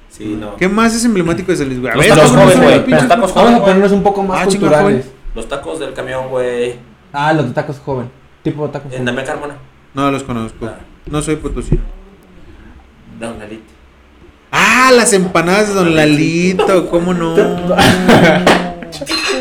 Sí, 0.09 0.37
no. 0.39 0.55
¿Qué 0.57 0.67
más 0.69 0.93
es 0.95 1.03
emblemático 1.05 1.51
de 1.51 1.57
San 1.57 1.67
Luis, 1.67 1.79
güey? 1.81 1.91
A 1.91 1.95
Los 1.95 2.07
tacos 2.07 2.29
¿cómo 2.31 2.41
jóvenes, 2.43 2.63
güey. 2.63 2.89
los 2.91 3.07
tacos 3.07 3.09
Vamos 3.09 3.31
a 3.31 3.33
jóvenes, 3.39 3.59
ponernos 3.61 3.91
un 3.91 4.03
poco 4.03 4.23
más 4.23 4.41
Ah, 4.41 4.45
culturales. 4.45 5.05
Los 5.33 5.47
tacos 5.49 5.79
del 5.79 5.93
camión, 5.93 6.27
güey. 6.29 6.75
Ah, 7.13 7.33
los 7.33 7.47
de 7.47 7.53
tacos 7.53 7.79
joven. 7.79 8.09
Tipo 8.43 8.69
tacos 8.69 8.93
En. 8.93 9.05
Damián 9.05 9.25
Carmona. 9.25 9.55
No 9.93 10.11
los 10.11 10.23
conozco. 10.23 10.65
Ah. 10.67 10.79
No 11.05 11.21
soy 11.21 11.35
potosino. 11.37 11.81
Don 13.19 13.39
Lalito. 13.39 13.63
Ah, 14.51 14.91
las 14.95 15.11
empanadas 15.13 15.69
de 15.69 15.73
Don 15.73 15.95
Lalito, 15.95 16.89
¿cómo 16.89 17.13
no? 17.13 17.35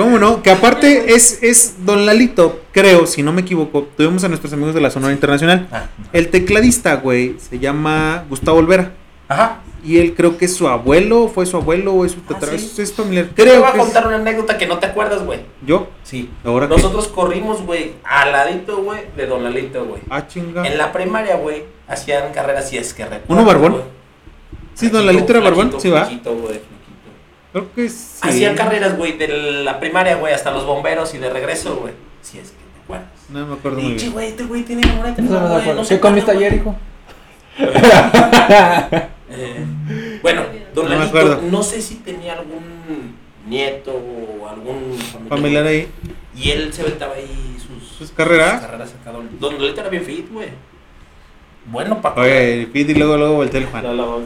¿Cómo 0.00 0.18
no? 0.18 0.42
Que 0.42 0.50
aparte 0.50 1.12
es, 1.14 1.42
es 1.42 1.84
Don 1.84 2.06
Lalito, 2.06 2.60
creo, 2.72 3.06
si 3.06 3.22
no 3.22 3.32
me 3.34 3.42
equivoco. 3.42 3.86
Tuvimos 3.98 4.24
a 4.24 4.28
nuestros 4.28 4.50
amigos 4.54 4.74
de 4.74 4.80
la 4.80 4.90
Sonora 4.90 5.12
Internacional. 5.12 5.68
Ah. 5.70 5.88
El 6.14 6.28
tecladista, 6.30 6.94
güey, 6.96 7.36
se 7.38 7.58
llama 7.58 8.24
Gustavo 8.30 8.58
Olvera. 8.58 8.92
Ajá. 9.28 9.60
Y 9.84 9.98
él 9.98 10.14
creo 10.14 10.38
que 10.38 10.46
es 10.46 10.56
su 10.56 10.68
abuelo, 10.68 11.28
fue 11.28 11.44
su 11.44 11.58
abuelo 11.58 11.92
o 11.92 12.04
es 12.06 12.12
su 12.12 12.18
Ah, 12.20 12.32
tatara- 12.34 12.56
¿sí? 12.58 12.80
es, 12.80 12.92
familiar. 12.94 13.26
Te 13.34 13.42
Creo 13.42 13.60
voy 13.60 13.64
a 13.68 13.72
es- 13.72 13.76
contar 13.76 14.06
una 14.06 14.16
anécdota 14.16 14.56
que 14.56 14.66
no 14.66 14.78
te 14.78 14.86
acuerdas, 14.86 15.22
güey. 15.22 15.40
¿Yo? 15.66 15.88
Sí. 16.02 16.30
¿Ahora 16.44 16.66
qué? 16.66 16.74
Nosotros 16.76 17.08
corrimos, 17.08 17.60
güey, 17.66 17.92
al 18.04 18.32
ladito, 18.32 18.82
güey, 18.82 19.00
de 19.16 19.26
Don 19.26 19.44
Lalito, 19.44 19.84
güey. 19.84 20.00
Ah, 20.08 20.26
chinga. 20.26 20.66
En 20.66 20.78
la 20.78 20.92
primaria, 20.92 21.36
güey, 21.36 21.64
hacían 21.88 22.32
carreras 22.32 22.72
y 22.72 22.78
es 22.78 22.94
que 22.94 23.04
recuerdo, 23.04 23.34
¿Uno 23.34 23.44
barbón? 23.44 23.82
Sí, 24.74 24.88
Don 24.88 25.04
Lalito 25.04 25.30
era 25.32 25.40
barbón, 25.40 25.74
sí 25.78 25.90
va. 25.90 26.08
Creo 27.52 27.72
que 27.74 27.88
sí. 27.88 28.18
Hacían 28.22 28.54
carreras, 28.54 28.96
güey, 28.96 29.16
de 29.18 29.28
la 29.64 29.80
primaria, 29.80 30.16
güey, 30.16 30.32
hasta 30.32 30.50
los 30.50 30.64
bomberos 30.66 31.14
y 31.14 31.18
de 31.18 31.30
regreso, 31.30 31.76
güey. 31.76 31.94
Si 32.22 32.38
es 32.38 32.50
que 32.50 32.56
te 32.56 32.80
acuerdas. 32.84 33.08
No 33.28 33.46
me 33.46 33.54
acuerdo 33.54 33.78
muy 33.78 33.88
Pinche, 33.90 34.04
bien. 34.06 34.12
güey, 34.14 34.28
este 34.28 34.44
güey 34.44 34.62
tiene 34.62 34.86
memoria 34.86 35.10
de 35.12 35.16
teléfono, 35.16 35.40
No 35.48 35.56
acuerdo. 35.56 35.74
no 35.74 35.84
se 35.84 35.94
¿Qué 35.96 36.00
comiste 36.00 36.30
ayer, 36.30 36.54
hijo? 36.54 36.76
Eh, 39.32 39.64
bueno, 40.22 40.42
Don 40.74 40.86
No 40.86 40.90
me 40.90 40.96
Lalito, 40.98 41.18
acuerdo. 41.18 41.42
no 41.50 41.62
sé 41.62 41.80
si 41.80 41.96
tenía 41.96 42.32
algún 42.32 43.14
nieto 43.46 43.92
o 43.92 44.48
algún 44.48 44.98
Familiar 45.28 45.64
ahí. 45.66 45.88
Y 46.36 46.50
él 46.50 46.72
se 46.72 46.82
aventaba 46.82 47.14
ahí 47.14 47.56
sus, 47.58 47.88
¿Sus 47.96 48.10
carreras? 48.10 48.54
sus 48.54 48.60
carreras 48.62 48.94
acá. 49.00 49.12
Don 49.12 49.28
Don 49.38 49.54
Lalito 49.60 49.80
era 49.82 49.88
bien 49.90 50.02
fit, 50.04 50.28
güey. 50.32 50.48
Bueno, 51.66 52.00
para 52.02 52.20
Oye, 52.22 52.68
Pete 52.72 52.90
y 52.90 52.94
luego, 52.96 53.16
luego 53.16 53.34
volteé 53.36 53.60
el 53.60 53.66
Juan. 53.66 53.84
No, 53.84 53.92
no, 53.94 54.18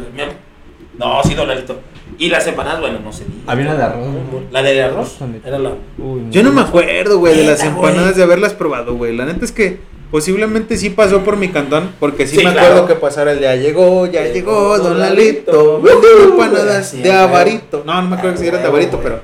no, 0.98 1.22
sí, 1.24 1.34
Don 1.34 1.48
Lalito. 1.48 1.76
Y 2.18 2.28
las 2.28 2.46
empanadas, 2.46 2.80
bueno, 2.80 3.00
no 3.02 3.12
sé. 3.12 3.24
Había 3.46 3.64
una 3.66 3.74
de 3.76 3.82
arroz, 3.82 4.06
La 4.52 4.62
de 4.62 4.82
arroz. 4.82 5.16
De- 5.20 5.48
Era 5.48 5.58
la. 5.58 5.70
Uy, 5.98 6.22
Yo 6.30 6.42
no 6.44 6.52
me 6.52 6.60
acuerdo, 6.60 7.18
güey, 7.18 7.36
de 7.36 7.44
las 7.44 7.58
güey. 7.60 7.74
empanadas 7.74 8.16
de 8.16 8.22
haberlas 8.22 8.52
probado, 8.54 8.94
güey. 8.94 9.16
La 9.16 9.24
neta 9.24 9.44
es 9.44 9.50
que 9.50 9.80
posiblemente 10.12 10.76
sí 10.76 10.90
pasó 10.90 11.24
por 11.24 11.36
mi 11.36 11.48
cantón, 11.48 11.90
porque 11.98 12.26
sí, 12.28 12.36
Sí, 12.36 12.44
me 12.44 12.52
claro. 12.52 12.68
acuerdo 12.68 12.86
que 12.86 12.94
pasara 12.94 13.32
el 13.32 13.40
ya 13.40 13.56
llegó, 13.56 14.06
ya 14.06 14.22
Llegó 14.28 14.76
llegó, 14.76 14.78
don 14.78 15.00
Lalito, 15.00 15.82
empanadas 16.24 16.92
de 17.02 17.12
avarito. 17.12 17.82
No, 17.84 18.00
no 18.02 18.08
me 18.10 18.16
acuerdo 18.16 18.36
si 18.36 18.46
eran 18.46 18.62
de 18.62 18.68
avarito, 18.68 19.00
pero 19.02 19.20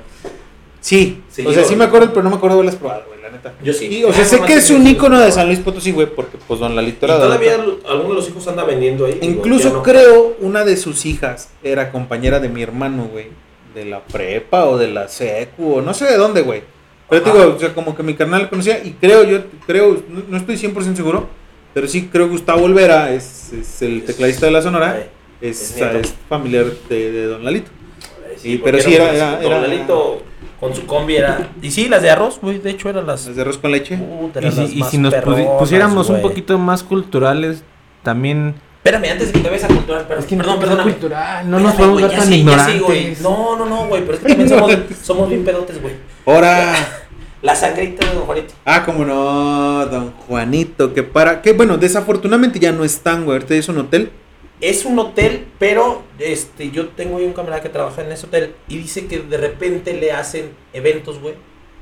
sí. 0.81 1.21
Sí, 1.29 1.45
o 1.45 1.53
sea, 1.53 1.63
sí 1.63 1.75
me 1.77 1.85
acuerdo, 1.85 2.09
pero 2.09 2.23
no 2.23 2.29
me 2.29 2.35
acuerdo 2.35 2.57
de 2.57 2.61
haberlas 2.63 2.75
probado, 2.79 3.03
güey, 3.07 3.20
la. 3.43 3.53
Yo 3.63 3.73
sí. 3.73 3.87
Y, 3.87 4.03
o 4.03 4.13
sea, 4.13 4.25
sé 4.25 4.39
que 4.41 4.53
es 4.53 4.69
un 4.69 4.85
ícono 4.85 5.19
de. 5.19 5.31
San 5.31 5.47
Luis 5.47 5.59
Potosí, 5.59 5.91
güey, 5.91 6.07
porque 6.07 6.37
pues 6.47 6.59
don 6.59 6.73
era 6.73 6.81
de 6.81 6.93
todavía 6.93 7.55
alguno 7.55 8.09
de 8.09 8.15
los 8.15 8.29
hijos 8.29 8.47
anda 8.47 8.63
vendiendo 8.63 9.05
ahí. 9.05 9.13
digo, 9.13 9.25
Incluso 9.25 9.69
ya 9.69 9.73
no. 9.75 9.83
creo 9.83 10.35
una 10.39 10.63
de 10.63 10.77
sus 10.77 11.05
hijas 11.05 11.49
era 11.63 11.91
compañera 11.91 12.39
de 12.39 12.49
mi 12.49 12.61
hermano, 12.61 13.07
güey. 13.11 13.27
De 13.73 13.85
la 13.85 14.01
prepa 14.01 14.65
o 14.65 14.77
de 14.77 14.87
la 14.89 15.07
secu 15.07 15.75
o 15.75 15.81
no 15.81 15.93
sé 15.93 16.05
de 16.05 16.17
dónde, 16.17 16.41
güey. 16.41 16.63
Pero 17.09 17.23
te 17.23 17.31
digo, 17.31 17.55
o 17.55 17.59
sea, 17.59 17.73
como 17.73 17.95
que 17.95 18.03
mi 18.03 18.13
carnal 18.13 18.49
conocía 18.49 18.81
y 18.83 18.91
creo, 18.91 19.23
yo 19.25 19.39
creo, 19.67 20.01
no, 20.07 20.23
no 20.29 20.37
estoy 20.37 20.55
100% 20.55 20.95
seguro, 20.95 21.27
pero 21.73 21.85
sí 21.87 22.07
creo 22.09 22.25
que 22.27 22.31
Gustavo 22.31 22.63
Olvera 22.63 23.13
es, 23.13 23.51
es 23.51 23.81
el 23.81 24.03
tecladista 24.03 24.45
de 24.45 24.53
la 24.53 24.61
Sonora, 24.61 25.07
es, 25.41 25.77
es 25.77 26.13
familiar 26.29 26.67
de, 26.87 27.11
de 27.11 27.25
Don 27.25 27.43
Lalito. 27.43 27.69
Sí, 28.41 28.61
pero 28.63 28.79
sí 28.79 28.93
era- 28.95 29.13
era- 29.13 29.41
era- 29.41 29.61
Lalito 29.61 30.21
con 30.59 30.75
su 30.75 30.85
combi 30.85 31.15
era. 31.15 31.49
Y 31.61 31.71
sí, 31.71 31.87
las 31.89 32.01
de 32.01 32.09
arroz, 32.09 32.39
güey. 32.41 32.59
De 32.59 32.69
hecho, 32.71 32.89
eran 32.89 33.05
las. 33.07 33.25
Las 33.27 33.35
de 33.35 33.41
arroz 33.41 33.57
con 33.57 33.71
leche. 33.71 33.97
Puta, 33.97 34.39
Y 34.39 34.43
eran 34.45 34.53
si, 34.55 34.61
las 34.61 34.71
y 34.73 34.75
más 34.79 34.89
si 34.91 34.97
nos 34.97 35.13
perronas, 35.13 35.45
pusiéramos 35.59 36.09
un 36.09 36.21
poquito 36.21 36.57
más 36.57 36.83
culturales, 36.83 37.63
también. 38.03 38.55
Espérame, 38.83 39.11
antes 39.11 39.27
de 39.27 39.33
que 39.33 39.39
te 39.41 39.49
vayas 39.49 39.63
a 39.65 39.67
cultural, 39.67 40.07
perdón, 40.07 40.25
perdón, 40.27 40.59
perdóname. 40.59 40.91
cultural, 40.93 41.47
no 41.51 41.59
nos 41.59 41.75
podemos 41.75 42.01
ya 42.01 42.09
tan 42.09 42.27
sí, 42.27 42.33
ignorantes. 42.39 43.17
sí, 43.17 43.23
no, 43.23 43.55
no, 43.55 43.67
no, 43.67 43.85
güey, 43.87 44.01
pero 44.01 44.13
es 44.15 44.19
que 44.23 44.29
también 44.29 44.49
somos, 44.49 44.71
somos 45.03 45.29
bien 45.29 45.43
pedotes, 45.45 45.79
güey. 45.81 45.93
Ahora. 46.25 46.73
La 47.43 47.55
sangrita 47.55 48.07
de 48.07 48.13
Don 48.13 48.25
Juanito. 48.25 48.53
Ah, 48.65 48.83
como 48.85 49.03
no, 49.03 49.85
don 49.87 50.11
Juanito, 50.27 50.93
que 50.93 51.01
para, 51.03 51.41
que 51.41 51.53
bueno, 51.53 51.77
desafortunadamente 51.77 52.59
ya 52.59 52.71
no 52.71 52.83
están, 52.83 53.25
güey, 53.25 53.37
ahorita 53.37 53.55
es 53.55 53.67
un 53.69 53.79
hotel. 53.79 54.11
Es 54.61 54.85
un 54.85 54.97
hotel, 54.99 55.45
pero 55.59 56.03
este, 56.19 56.69
yo 56.71 56.89
tengo 56.89 57.17
ahí 57.17 57.25
un 57.25 57.33
camarada 57.33 57.61
que 57.63 57.69
trabaja 57.69 58.03
en 58.03 58.11
ese 58.11 58.27
hotel 58.27 58.53
y 58.67 58.77
dice 58.77 59.07
que 59.07 59.19
de 59.19 59.37
repente 59.37 59.93
le 59.93 60.11
hacen 60.11 60.51
eventos, 60.73 61.19
güey. 61.19 61.33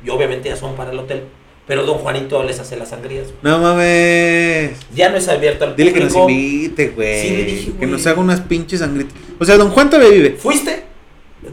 Y 0.06 0.10
obviamente 0.10 0.48
ya 0.50 0.56
son 0.56 0.76
para 0.76 0.92
el 0.92 1.00
hotel. 1.00 1.24
Pero 1.68 1.84
Don 1.84 1.98
Juanito 2.00 2.42
les 2.44 2.60
hace 2.60 2.78
las 2.78 2.90
sangrías. 2.90 3.26
güey. 3.28 3.38
No 3.44 3.60
mames. 3.60 4.72
Ya 4.96 5.10
no 5.10 5.18
es 5.18 5.28
abierto 5.28 5.66
al 5.66 5.76
Dile 5.76 5.94
que 5.94 6.00
nos 6.00 6.16
invite, 6.16 6.88
güey. 6.90 7.22
Sí, 7.22 7.30
le 7.36 7.44
dije, 7.44 7.72
que 7.80 7.86
nos 7.86 8.08
haga 8.08 8.20
unas 8.22 8.42
pinches 8.42 8.80
sangritas. 8.80 9.14
O 9.40 9.46
sea, 9.46 9.58
don 9.58 9.70
Juan 9.72 9.90
todavía 9.90 10.12
vive. 10.12 10.32
¿Fuiste? 10.32 10.72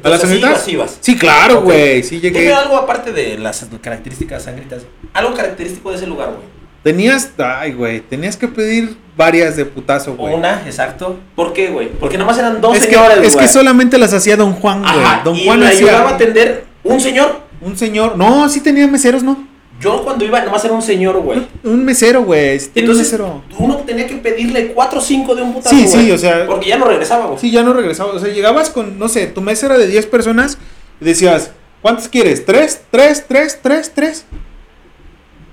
¿A 0.03 0.09
las 0.09 0.23
Entonces, 0.23 0.29
sí 0.31 0.41
sangritas? 0.41 0.69
ibas, 0.69 0.69
ibas. 0.69 0.99
Sí, 1.01 1.19
claro, 1.19 1.61
güey. 1.63 2.03
Sí 2.03 2.19
Dime 2.21 2.33
llegué. 2.41 2.53
algo 2.55 2.77
aparte 2.77 3.13
de 3.13 3.37
las 3.37 3.67
características 3.83 4.45
sangritas. 4.45 4.83
Algo 5.13 5.35
característico 5.35 5.91
de 5.91 5.97
ese 5.97 6.07
lugar, 6.07 6.29
güey. 6.31 6.56
Tenías, 6.83 7.31
ay, 7.39 7.73
güey, 7.73 8.01
tenías 8.01 8.37
que 8.37 8.47
pedir 8.49 8.97
varias 9.17 9.57
de 9.57 9.65
putazo, 9.65 10.15
güey. 10.17 10.35
Una, 10.35 10.63
exacto. 10.67 11.19
¿Por 11.35 11.53
qué, 11.53 11.69
güey? 11.71 11.89
Porque 11.91 12.17
nomás 12.17 12.39
eran 12.39 12.61
dos 12.61 12.77
Es 12.77 12.87
que, 12.87 12.95
señores, 12.95 13.19
es 13.23 13.35
que 13.37 13.49
solamente 13.49 13.99
las 13.99 14.13
hacía 14.13 14.37
don 14.37 14.53
Juan, 14.53 14.83
güey. 14.83 14.95
Ajá, 14.95 15.23
Don 15.25 15.35
y 15.35 15.45
Juan 15.47 15.61
me 15.61 15.67
ayudaba 15.67 15.99
a 15.99 16.03
hacía 16.15 16.15
atender 16.15 16.65
un 16.85 17.01
señor. 17.01 17.41
un 17.61 17.77
señor. 17.77 18.17
No, 18.17 18.49
sí 18.49 18.61
tenía 18.61 18.87
meseros, 18.87 19.23
¿no? 19.25 19.47
Yo 19.81 20.03
cuando 20.05 20.25
iba, 20.25 20.41
nomás 20.43 20.65
era 20.65 20.73
un 20.73 20.81
señor, 20.81 21.19
güey. 21.21 21.47
Un 21.65 21.85
mesero, 21.85 22.23
güey. 22.23 22.59
Entonces, 22.75 23.05
mesero. 23.13 23.43
uno 23.59 23.77
tenía 23.79 24.07
que 24.07 24.17
pedirle 24.17 24.69
cuatro 24.69 25.01
o 25.01 25.03
cinco 25.03 25.35
de 25.35 25.43
un 25.43 25.53
putazo, 25.53 25.77
Sí, 25.77 25.85
güey. 25.87 26.05
sí, 26.07 26.11
o 26.13 26.17
sea- 26.19 26.47
Porque 26.47 26.69
ya 26.69 26.79
no 26.79 26.87
regresaba, 26.87 27.27
güey. 27.27 27.39
Sí, 27.39 27.51
ya 27.51 27.63
no 27.63 27.73
regresaba. 27.75 28.13
O 28.13 28.19
sea, 28.19 28.33
llegabas 28.33 28.71
con, 28.71 28.99
no 28.99 29.09
sé, 29.09 29.27
tu 29.27 29.41
mesa 29.43 29.67
era 29.67 29.77
de 29.77 29.87
10 29.87 30.07
personas 30.07 30.57
y 31.01 31.05
decías, 31.05 31.51
¿cuántos 31.83 32.09
quieres? 32.09 32.47
¿Tres? 32.47 32.81
¿Tres? 32.91 33.25
¿Tres? 33.29 33.59
¿Tres? 33.61 33.93
¿Tres? 33.95 34.25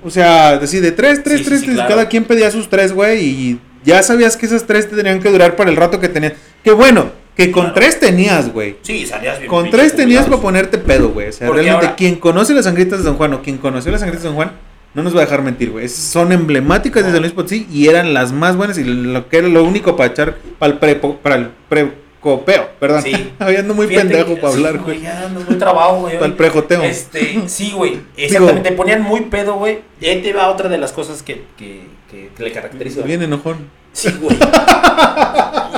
O 0.04 0.10
sea, 0.10 0.58
decir 0.58 0.82
de 0.82 0.92
tres, 0.92 1.24
tres, 1.24 1.40
Sí, 1.40 1.46
tres, 1.46 1.60
sí, 1.60 1.66
tres, 1.66 1.76
claro. 1.78 1.90
cada 1.90 2.10
quien 2.10 2.26
pedía 2.26 2.52
sus 2.52 2.70
tres, 2.70 2.92
güey, 2.94 3.24
y 3.26 3.60
ya 3.86 4.02
sabías 4.04 4.36
que 4.38 4.46
esas 4.46 4.66
tres 4.66 4.90
te 4.90 4.96
tenían 4.96 5.20
que 5.22 5.30
durar 5.30 5.56
para 5.56 5.70
el 5.70 5.76
rato 5.78 6.00
que 6.00 6.10
tenías. 6.10 6.34
Que 6.64 6.72
bueno, 6.72 7.12
que 7.36 7.52
con 7.52 7.64
Claro. 7.66 7.76
tres 7.76 8.00
tenías, 8.00 8.52
güey. 8.52 8.76
Sí, 8.82 9.06
salías 9.06 9.40
bien. 9.40 9.50
Con 9.50 9.70
tres 9.70 9.96
tenías 9.96 10.26
para 10.26 10.42
ponerte 10.42 10.78
pedo, 10.78 11.10
güey. 11.10 11.30
O 11.30 11.32
sea, 11.32 11.48
Porque 11.48 11.64
realmente, 11.64 11.88
ahora- 11.88 11.96
quien 11.96 12.16
conoce 12.16 12.54
las 12.54 12.66
sangritas 12.66 13.00
de 13.00 13.06
Don 13.06 13.16
Juan 13.16 13.34
o 13.34 13.42
quien 13.42 13.58
conoció 13.58 13.92
las 13.92 14.02
sangritas 14.02 14.24
de 14.24 14.30
Don 14.30 14.36
Juan, 14.36 14.52
no 14.94 15.02
nos 15.04 15.16
va 15.16 15.22
a 15.22 15.26
dejar 15.26 15.42
mentir, 15.42 15.72
güey. 15.72 15.90
Son 15.90 16.32
emblemáticas 16.32 17.04
de 17.06 17.12
San 17.12 17.22
Luis 17.22 17.34
Potosí 17.34 17.66
y 17.72 17.88
eran 17.88 18.14
las 18.14 18.32
más 18.32 18.56
buenas 18.56 18.78
y 18.78 18.84
lo 18.84 19.28
que 19.28 19.38
era 19.40 19.48
lo 19.48 19.64
único 19.64 19.96
para 19.96 20.12
echar 20.12 20.38
para 20.60 20.72
el, 20.74 20.80
prepo- 20.80 21.18
para 21.18 21.36
el 21.38 21.50
precopeo, 22.24 22.70
perdón. 22.80 23.04
Sí. 23.04 23.34
Ando 23.40 23.74
muy 23.74 23.88
Fíjate 23.88 24.08
pendejo 24.08 24.36
que- 24.36 24.42
para 24.42 24.54
sí, 24.54 24.58
hablar, 24.66 24.82
güey. 24.82 25.02
Ya 25.02 25.24
ando 25.26 25.42
muy 25.42 25.58
trabajo, 25.58 25.98
güey. 26.02 26.14
Para 26.16 26.26
el 26.28 26.34
prejoteo. 26.34 26.82
Este, 26.84 27.42
sí, 27.48 27.72
güey. 27.76 28.00
Exactamente. 28.18 28.70
Te 28.70 28.76
ponían 28.76 29.02
muy 29.02 29.22
pedo, 29.22 29.56
güey. 29.56 29.80
Y 30.00 30.08
ahí 30.08 30.22
te 30.22 30.34
va 30.34 30.50
otra 30.50 30.70
de 30.70 30.78
las 30.78 30.92
cosas 30.94 31.22
que, 31.22 31.44
que, 31.58 31.82
que, 32.10 32.30
que 32.36 32.44
le 32.44 32.52
caracteriza. 32.52 33.02
Bien 33.02 33.22
enojón. 33.22 33.70
Sí, 33.92 34.10
güey. 34.20 34.38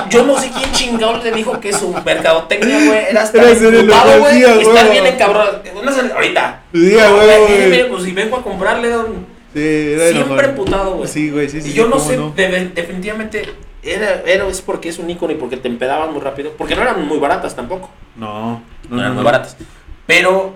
Yo 0.08 0.24
no 0.24 0.38
sé 0.38 0.50
quién 0.56 0.72
chingado 0.72 1.22
le 1.22 1.32
dijo 1.32 1.58
que 1.60 1.72
su 1.72 1.92
mercadotecnia, 2.04 2.78
güey, 2.86 2.98
era 3.10 3.24
emputado, 3.24 3.68
enojado, 3.80 4.20
güey. 4.20 4.44
huevo. 4.44 4.90
bien 4.90 5.06
encabrón. 5.06 5.46
Ahorita. 6.14 6.62
Sí, 6.72 6.98
a 6.98 7.08
No, 7.10 7.16
huevo, 7.16 7.44
güey, 7.46 7.56
güey. 7.58 7.70
dime, 7.70 7.84
Pues 7.86 8.02
si 8.04 8.12
vengo 8.12 8.36
a 8.36 8.42
comprarle, 8.42 8.88
don- 8.90 9.26
Sí, 9.52 9.60
era 9.94 10.10
siempre 10.10 10.20
enojón. 10.20 10.44
emputado, 10.44 10.96
güey. 10.96 11.08
Sí, 11.08 11.30
güey, 11.30 11.48
sí, 11.48 11.60
sí. 11.60 11.70
y 11.70 11.72
yo 11.72 11.88
no 11.88 11.98
sé, 11.98 12.18
de- 12.36 12.68
definitivamente, 12.74 13.42
era, 13.86 14.22
era, 14.26 14.46
es 14.48 14.60
porque 14.62 14.88
es 14.88 14.98
un 14.98 15.08
icono 15.10 15.32
y 15.32 15.36
porque 15.36 15.56
te 15.56 15.68
empedaban 15.68 16.12
muy 16.12 16.20
rápido. 16.20 16.52
Porque 16.58 16.74
no 16.76 16.82
eran 16.82 17.06
muy 17.06 17.18
baratas 17.18 17.54
tampoco. 17.56 17.90
No, 18.16 18.62
No, 18.90 19.00
eran 19.00 19.14
muy 19.14 19.24
baratas. 19.24 19.56
Pero 20.06 20.54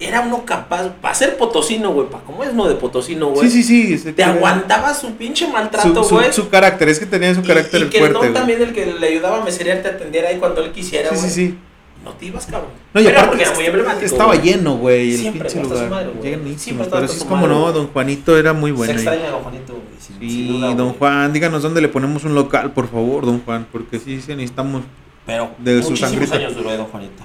era 0.00 0.20
uno 0.20 0.44
capaz, 0.44 0.88
para 1.00 1.14
ser 1.14 1.36
potosino, 1.36 1.92
güey, 1.92 2.08
para 2.08 2.22
como 2.24 2.44
es 2.44 2.50
uno 2.52 2.68
de 2.68 2.76
potosino, 2.76 3.28
güey. 3.30 3.48
Sí, 3.50 3.62
sí, 3.62 3.86
sí. 3.88 3.98
se 3.98 4.12
Te 4.12 4.22
aguantaba 4.22 4.94
su 4.94 5.12
pinche 5.16 5.48
maltrato, 5.48 6.04
su, 6.04 6.14
güey. 6.16 6.32
su 6.32 6.48
carácter, 6.48 6.88
es 6.88 6.98
que 7.00 7.06
tenía 7.06 7.34
su 7.34 7.40
Y- 7.40 7.44
carácter 7.44 7.82
y, 7.82 7.88
que 7.90 7.98
fuerte, 7.98 8.28
no 8.28 8.32
también 8.32 8.62
el 8.62 8.72
que 8.72 8.86
le 8.86 9.06
ayudaba 9.08 9.40
a 9.42 9.44
meserear 9.44 9.82
te 9.82 9.88
atendiera 9.88 10.28
ahí 10.28 10.36
cuando 10.38 10.62
él 10.64 10.70
quisiera, 10.72 11.10
Sí, 11.10 11.16
güey. 11.16 11.28
sí, 11.30 11.34
sí. 11.48 11.58
No 12.04 12.12
te 12.12 12.26
ibas, 12.26 12.46
cabrón. 12.46 12.70
No, 12.94 13.00
y 13.00 13.06
Era 13.06 13.22
aparte 13.22 13.28
porque 13.30 13.42
era 13.42 13.54
muy 13.54 13.66
emblemático. 13.66 14.06
estaba 14.06 14.34
güey. 14.36 14.40
lleno, 14.46 14.76
güey, 14.76 15.10
el 15.14 15.18
Siempre, 15.18 15.50
pinche 15.50 15.62
lugar. 15.68 15.90
madre, 15.90 16.10
güey. 16.16 16.30
Llenísimo, 16.30 16.58
Siempre 16.84 16.86
pero 16.90 17.08
sí 17.08 17.16
es 17.18 17.24
como 17.24 17.36
madre, 17.42 17.48
no, 17.54 17.72
don 17.72 17.88
Juanito 17.88 18.38
era 18.38 18.52
muy 18.52 18.70
bueno. 18.70 18.92
Se 18.92 18.98
extraña 19.00 19.26
a 19.26 19.30
don 19.32 19.42
Juanito, 19.42 19.72
güey. 19.72 19.84
Sin- 20.08 20.18
sin 20.20 20.30
Sí, 20.30 20.48
duda, 20.48 20.74
don. 20.74 20.94
Juan, 20.94 21.32
díganos 21.32 21.62
dónde 21.62 21.80
le 21.80 21.88
ponemos 21.88 22.24
un 22.24 22.34
local, 22.34 22.72
por 22.72 22.88
favor, 22.88 23.26
don 23.26 23.40
Juan, 23.40 23.66
porque 23.70 23.98
sí, 23.98 24.20
sí 24.20 24.34
necesitamos. 24.34 24.82
Pero 25.26 25.50
de 25.58 25.82
su 25.82 25.96
sangrita. 25.96 26.36
años 26.36 26.56
duró 26.56 26.76
don 26.76 26.86
Juanito. 26.86 27.22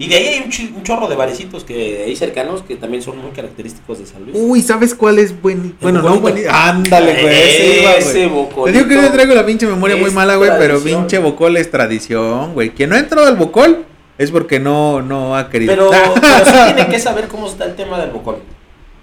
Y 0.00 0.06
de 0.06 0.14
ahí 0.14 0.26
hay 0.26 0.70
un, 0.76 0.82
chorro 0.84 1.08
de 1.08 1.16
barecitos 1.16 1.64
que 1.64 2.04
ahí 2.06 2.14
cercanos 2.14 2.62
que 2.62 2.76
también 2.76 3.02
son 3.02 3.18
muy 3.18 3.32
característicos 3.32 3.98
de 3.98 4.06
San 4.06 4.22
Luis. 4.22 4.36
Uy, 4.38 4.62
¿sabes 4.62 4.94
cuál 4.94 5.18
es 5.18 5.40
buen? 5.42 5.74
Bueno, 5.80 6.02
no 6.02 6.20
buen. 6.20 6.36
Ándale, 6.48 7.20
güey, 7.20 7.34
ese 7.34 7.80
iba, 7.80 7.92
Ese 7.94 8.26
bocolito. 8.26 8.64
Te 8.66 8.72
digo 8.72 8.88
que 8.88 9.06
yo 9.06 9.10
traigo 9.10 9.34
la 9.34 9.44
pinche 9.44 9.66
memoria 9.66 9.96
muy 9.96 10.12
mala, 10.12 10.36
güey, 10.36 10.50
pero 10.56 10.80
pinche 10.80 11.18
bocol 11.18 11.56
es 11.56 11.68
tradición, 11.70 12.54
güey. 12.54 12.70
Quien 12.70 12.90
no 12.90 12.96
ha 12.96 13.00
entrado 13.00 13.26
al 13.26 13.34
bocol 13.34 13.86
es 14.18 14.30
porque 14.30 14.60
no, 14.60 15.02
no 15.02 15.36
ha 15.36 15.50
querido. 15.50 15.74
Pero, 15.74 15.90
pero 15.90 16.44
sí 16.44 16.52
tiene 16.74 16.88
que 16.88 17.00
saber 17.00 17.26
cómo 17.26 17.48
está 17.48 17.64
el 17.64 17.74
tema 17.74 17.98
del 17.98 18.10
bocol. 18.10 18.38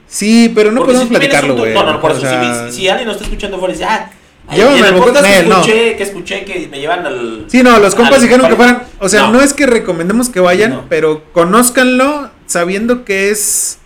Sí, 0.08 0.51
pero 0.53 0.72
no 0.72 0.82
Porque 0.82 0.93
podemos 0.93 1.08
si 1.10 1.16
platicarlo, 1.16 1.56
güey. 1.58 1.74
No, 1.74 1.84
no, 1.93 1.99
por 2.01 2.12
O 2.12 2.14
eso. 2.14 2.22
sea, 2.22 2.70
si, 2.70 2.78
si 2.82 2.88
alguien 2.89 3.08
nos 3.08 3.16
está 3.18 3.26
escuchando 3.26 3.58
fuera 3.60 3.74
y 3.74 3.78
dice, 3.78 3.86
ah, 3.89 4.10
ay, 4.47 4.58
Llévame 4.60 4.82
al 4.88 4.95
podcast 4.95 5.26
que 5.26 5.43
no. 5.43 5.56
escuché, 5.62 5.95
que 5.97 6.03
escuché 6.03 6.45
que 6.45 6.68
me 6.72 6.80
llevan 6.80 7.06
al. 7.06 7.45
Sí, 7.47 7.64
no, 7.64 7.80
los 7.80 7.95
compas 7.95 8.22
dijeron 8.22 8.47
que 8.49 8.56
fueran. 8.56 8.84
O 8.99 9.10
sea, 9.10 9.24
no, 9.24 9.32
No. 9.34 9.41
es 9.41 9.53
que 9.53 9.66
recomendemos 9.66 10.30
que 10.30 10.39
vayan, 10.39 10.72
No. 10.72 10.86
pero 10.89 11.24
conózcanlo 11.34 12.30
sabiendo 12.45 13.03
que 13.06 13.30
es. 13.32 13.80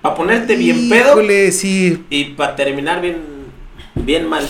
Para 0.00 0.14
ponerte 0.16 0.56
bien 0.56 0.88
pedo 0.88 1.12
Híjole, 1.12 1.52
sí. 1.52 2.04
y 2.10 2.24
para 2.30 2.56
terminar 2.56 3.00
bien, 3.00 3.18
bien 3.94 4.28
mal. 4.28 4.44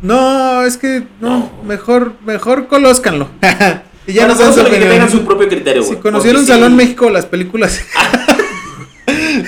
No, 0.00 0.64
es 0.64 0.76
que 0.78 1.02
no, 1.20 1.50
mejor, 1.66 2.14
mejor 2.24 2.68
conózcanlo. 2.68 3.28
y 4.06 4.12
ya 4.14 4.26
Bueno, 4.26 4.46
nos 4.46 4.58
y 4.58 4.64
que 4.64 4.76
tengan 4.78 5.10
su 5.10 5.24
propio 5.24 5.48
criterio, 5.48 5.82
Si 5.82 5.88
güey. 5.90 6.00
conocieron 6.00 6.42
Porque 6.42 6.52
Salón 6.54 6.70
sí, 6.72 6.76
México, 6.76 7.10
las 7.10 7.26
películas. 7.26 7.80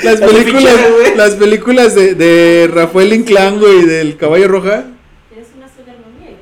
las 0.03 0.21
películas, 0.21 0.75
las 1.17 1.35
películas 1.35 1.95
de, 1.95 2.15
de 2.15 2.69
Rafael 2.73 3.13
Inclán, 3.13 3.59
güey, 3.59 3.85
del 3.87 4.17
Caballo 4.17 4.49
Roja. 4.49 4.85
Tienes 5.29 5.49
una 5.57 5.69
sugar 5.69 5.97
mami, 5.99 6.33
¿eh? 6.33 6.37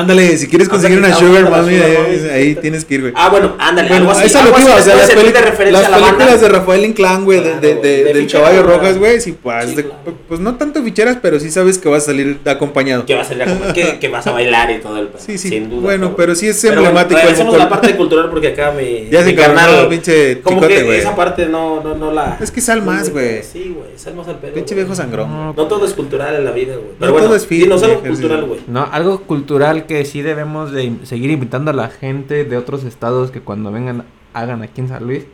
Ándale, 0.00 0.36
si 0.38 0.46
quieres 0.48 0.68
conseguir 0.68 0.98
Ándale, 0.98 1.14
una 1.14 1.26
Sugar 1.26 1.50
Mami, 1.50 1.74
Sugar 1.74 1.90
ahí, 1.90 1.96
Mami, 2.18 2.28
ahí 2.30 2.54
sí. 2.54 2.60
tienes 2.60 2.84
que 2.84 2.94
ir, 2.94 3.00
güey. 3.02 3.12
Ah, 3.16 3.28
bueno, 3.28 3.54
ándale, 3.58 3.88
Bueno, 3.88 4.08
algo 4.10 4.18
así. 4.18 4.26
eso 4.26 4.38
es 4.38 4.44
lo 4.46 4.54
que 4.54 4.62
iba, 4.62 4.74
o 4.74 4.80
sea, 4.82 4.96
las, 4.96 5.10
peli- 5.10 5.32
de 5.32 5.40
referencia 5.40 5.70
las 5.80 5.84
a 5.86 5.90
la 5.90 5.98
banda. 5.98 6.16
películas 6.18 6.40
de 6.40 6.48
Rafael 6.48 6.84
Inclán, 6.84 7.24
güey, 7.24 7.40
de, 7.40 7.50
de, 7.50 7.58
Claro, 7.60 7.80
de- 7.82 8.04
de 8.04 8.12
del 8.14 8.30
Caballo. 8.30 8.62
Rojas, 8.62 8.98
güey, 8.98 9.20
sí, 9.20 9.36
pues, 9.42 9.70
Sí, 9.70 9.76
de- 9.76 9.82
claro. 9.84 9.98
pues 10.28 10.40
no 10.40 10.54
tanto 10.56 10.82
ficheras, 10.82 11.18
pero 11.20 11.38
sí 11.40 11.50
sabes 11.50 11.78
que 11.78 11.88
vas 11.88 12.02
a 12.04 12.06
salir 12.06 12.38
acompañado. 12.46 13.06
Que 13.06 13.14
va 13.14 13.22
a 13.22 13.24
salir 13.24 13.42
a 13.42 13.46
comer, 13.46 13.72
que, 13.72 13.98
que 13.98 14.08
vas 14.08 14.26
a 14.26 14.32
bailar 14.32 14.70
y 14.70 14.78
todo 14.78 14.98
el 14.98 15.08
Sí, 15.18 15.38
sí, 15.38 15.48
Sin 15.48 15.68
duda. 15.70 15.82
bueno, 15.82 16.14
pero 16.16 16.34
sí 16.34 16.48
es 16.48 16.58
Pero 16.60 16.80
bueno, 16.82 16.88
emblemático 17.00 17.20
a 17.20 17.44
bocol. 17.44 17.58
la 17.58 17.68
parte 17.68 17.96
cultural 17.96 18.30
porque 18.30 18.48
acá 18.48 18.72
me. 18.72 19.08
Ya 19.10 19.22
se 19.22 19.30
encabronó, 19.30 19.88
pinche 19.88 20.40
Como 20.40 20.56
ticote, 20.60 20.74
que 20.76 20.82
güey. 20.84 20.98
esa 20.98 21.14
parte 21.16 21.46
no, 21.46 21.82
no, 21.82 21.94
no 21.96 22.10
la. 22.12 22.38
Es 22.40 22.50
que 22.50 22.60
sal 22.60 22.82
más, 22.82 23.10
güey. 23.10 23.42
Sí, 23.42 23.74
güey, 23.76 23.90
sal 23.96 24.14
más 24.14 24.28
al 24.28 24.38
pedo. 24.38 24.54
Pinche 24.54 24.74
viejo 24.74 24.94
sangrón. 24.94 25.28
No, 25.30 25.52
No 25.54 25.66
todo 25.66 25.84
es 25.84 25.92
cultural 25.92 26.34
en 26.36 26.44
la 26.44 26.52
vida, 26.52 26.74
güey. 26.74 26.90
Pero 26.98 27.06
No 27.08 27.12
bueno, 27.12 27.26
todo 27.28 27.36
es 27.36 27.46
fit, 27.46 27.62
dinos 27.62 27.82
algo 27.82 28.00
cultural, 28.00 28.44
güey. 28.44 28.60
No, 28.68 28.88
algo 28.90 29.20
cultural 29.22 29.86
que 29.90 30.04
sí 30.04 30.22
debemos 30.22 30.70
de 30.70 30.98
seguir 31.02 31.32
invitando 31.32 31.72
a 31.72 31.74
la 31.74 31.88
gente 31.88 32.44
de 32.44 32.56
otros 32.56 32.84
estados 32.84 33.32
que 33.32 33.40
cuando 33.40 33.72
vengan 33.72 34.04
hagan 34.34 34.62
aquí 34.62 34.80
en 34.82 34.86
San 34.86 35.02
Luis 35.04 35.24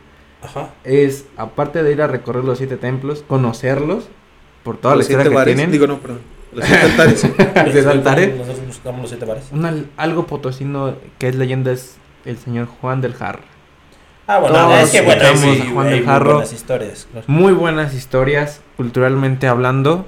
Ajá. 0.41 0.69
es 0.83 1.25
aparte 1.37 1.83
de 1.83 1.91
ir 1.91 2.01
a 2.01 2.07
recorrer 2.07 2.43
los 2.43 2.57
siete 2.57 2.75
templos, 2.75 3.23
conocerlos 3.27 4.05
por 4.63 4.77
toda 4.77 4.95
Los 4.95 5.01
la 5.01 5.03
historia 5.03 5.21
siete 5.25 5.29
que 5.29 5.35
bares, 5.35 5.55
tienen. 5.55 5.71
Digo, 5.71 5.85
no, 5.85 5.99
perdón. 5.99 6.21
Los 6.53 6.65
siete 6.65 7.87
altares. 7.87 8.35
Nosotros 8.35 8.65
buscamos 8.65 9.01
los 9.01 9.09
siete 9.11 9.25
bares. 9.25 9.43
Una- 9.51 9.75
algo 9.95 10.25
potosino 10.25 10.95
que 11.19 11.27
es 11.27 11.35
leyenda 11.35 11.71
es 11.71 11.97
el 12.25 12.39
señor 12.39 12.65
Juan 12.65 12.99
del 12.99 13.13
Jarro. 13.13 13.43
Ah, 14.25 14.39
bueno, 14.39 14.55
Todos 14.55 14.79
es 14.85 14.89
que 14.91 15.01
bueno, 15.01 15.21
escuchamos 15.21 15.55
sí, 15.55 15.61
a 15.67 15.71
Juan 15.71 15.87
del 15.89 15.97
muy 15.99 16.05
Jarro. 16.07 16.31
buenas 16.33 16.51
historias. 16.53 17.07
claro. 17.11 17.25
Muy 17.29 17.53
buenas 17.53 17.93
historias, 17.93 18.61
culturalmente 18.75 19.47
hablando. 19.47 20.07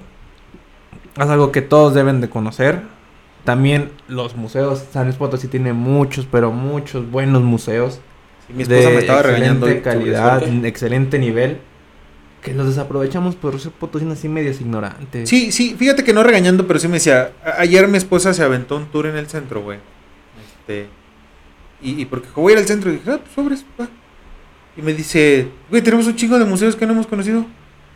Es 1.17 1.27
algo 1.29 1.51
que 1.51 1.61
todos 1.61 1.93
deben 1.93 2.19
de 2.19 2.29
conocer. 2.31 2.81
También 3.49 3.89
los 4.07 4.35
museos. 4.35 4.85
San 4.93 5.05
Luis 5.05 5.15
Potosí 5.15 5.47
tiene 5.47 5.73
muchos, 5.73 6.27
pero 6.29 6.51
muchos 6.51 7.09
buenos 7.09 7.41
museos. 7.41 7.99
Sí, 8.45 8.53
mi 8.53 8.61
esposa 8.61 8.89
de 8.89 8.93
me 8.93 8.99
estaba 8.99 9.23
regañando. 9.23 9.67
excelente 9.67 9.89
eso. 9.89 9.97
calidad, 9.97 10.65
excelente 10.65 11.17
nivel. 11.17 11.57
Que 12.43 12.53
los 12.53 12.67
desaprovechamos 12.67 13.35
por 13.35 13.59
ser 13.59 13.71
potosinos 13.71 14.19
así 14.19 14.29
medios 14.29 14.61
ignorantes. 14.61 15.27
Sí, 15.27 15.51
sí, 15.51 15.75
fíjate 15.75 16.03
que 16.03 16.13
no 16.13 16.21
regañando, 16.21 16.67
pero 16.67 16.77
sí 16.77 16.87
me 16.87 16.97
decía, 16.97 17.31
ayer 17.57 17.87
mi 17.87 17.97
esposa 17.97 18.35
se 18.35 18.43
aventó 18.43 18.77
un 18.77 18.85
tour 18.85 19.07
en 19.07 19.17
el 19.17 19.25
centro, 19.25 19.63
güey. 19.63 19.79
Este, 20.61 20.85
y, 21.81 22.03
y 22.03 22.05
porque 22.05 22.27
voy 22.35 22.51
a 22.51 22.53
ir 22.53 22.59
al 22.59 22.67
centro, 22.67 22.91
y 22.91 22.97
dije, 22.97 23.09
ah, 23.09 23.17
pues 23.17 23.33
sobres, 23.33 23.65
va. 23.81 23.87
Y 24.77 24.83
me 24.83 24.93
dice, 24.93 25.47
güey, 25.71 25.81
tenemos 25.81 26.05
un 26.05 26.15
chingo 26.15 26.37
de 26.37 26.45
museos 26.45 26.75
que 26.75 26.85
no 26.85 26.93
hemos 26.93 27.07
conocido. 27.07 27.47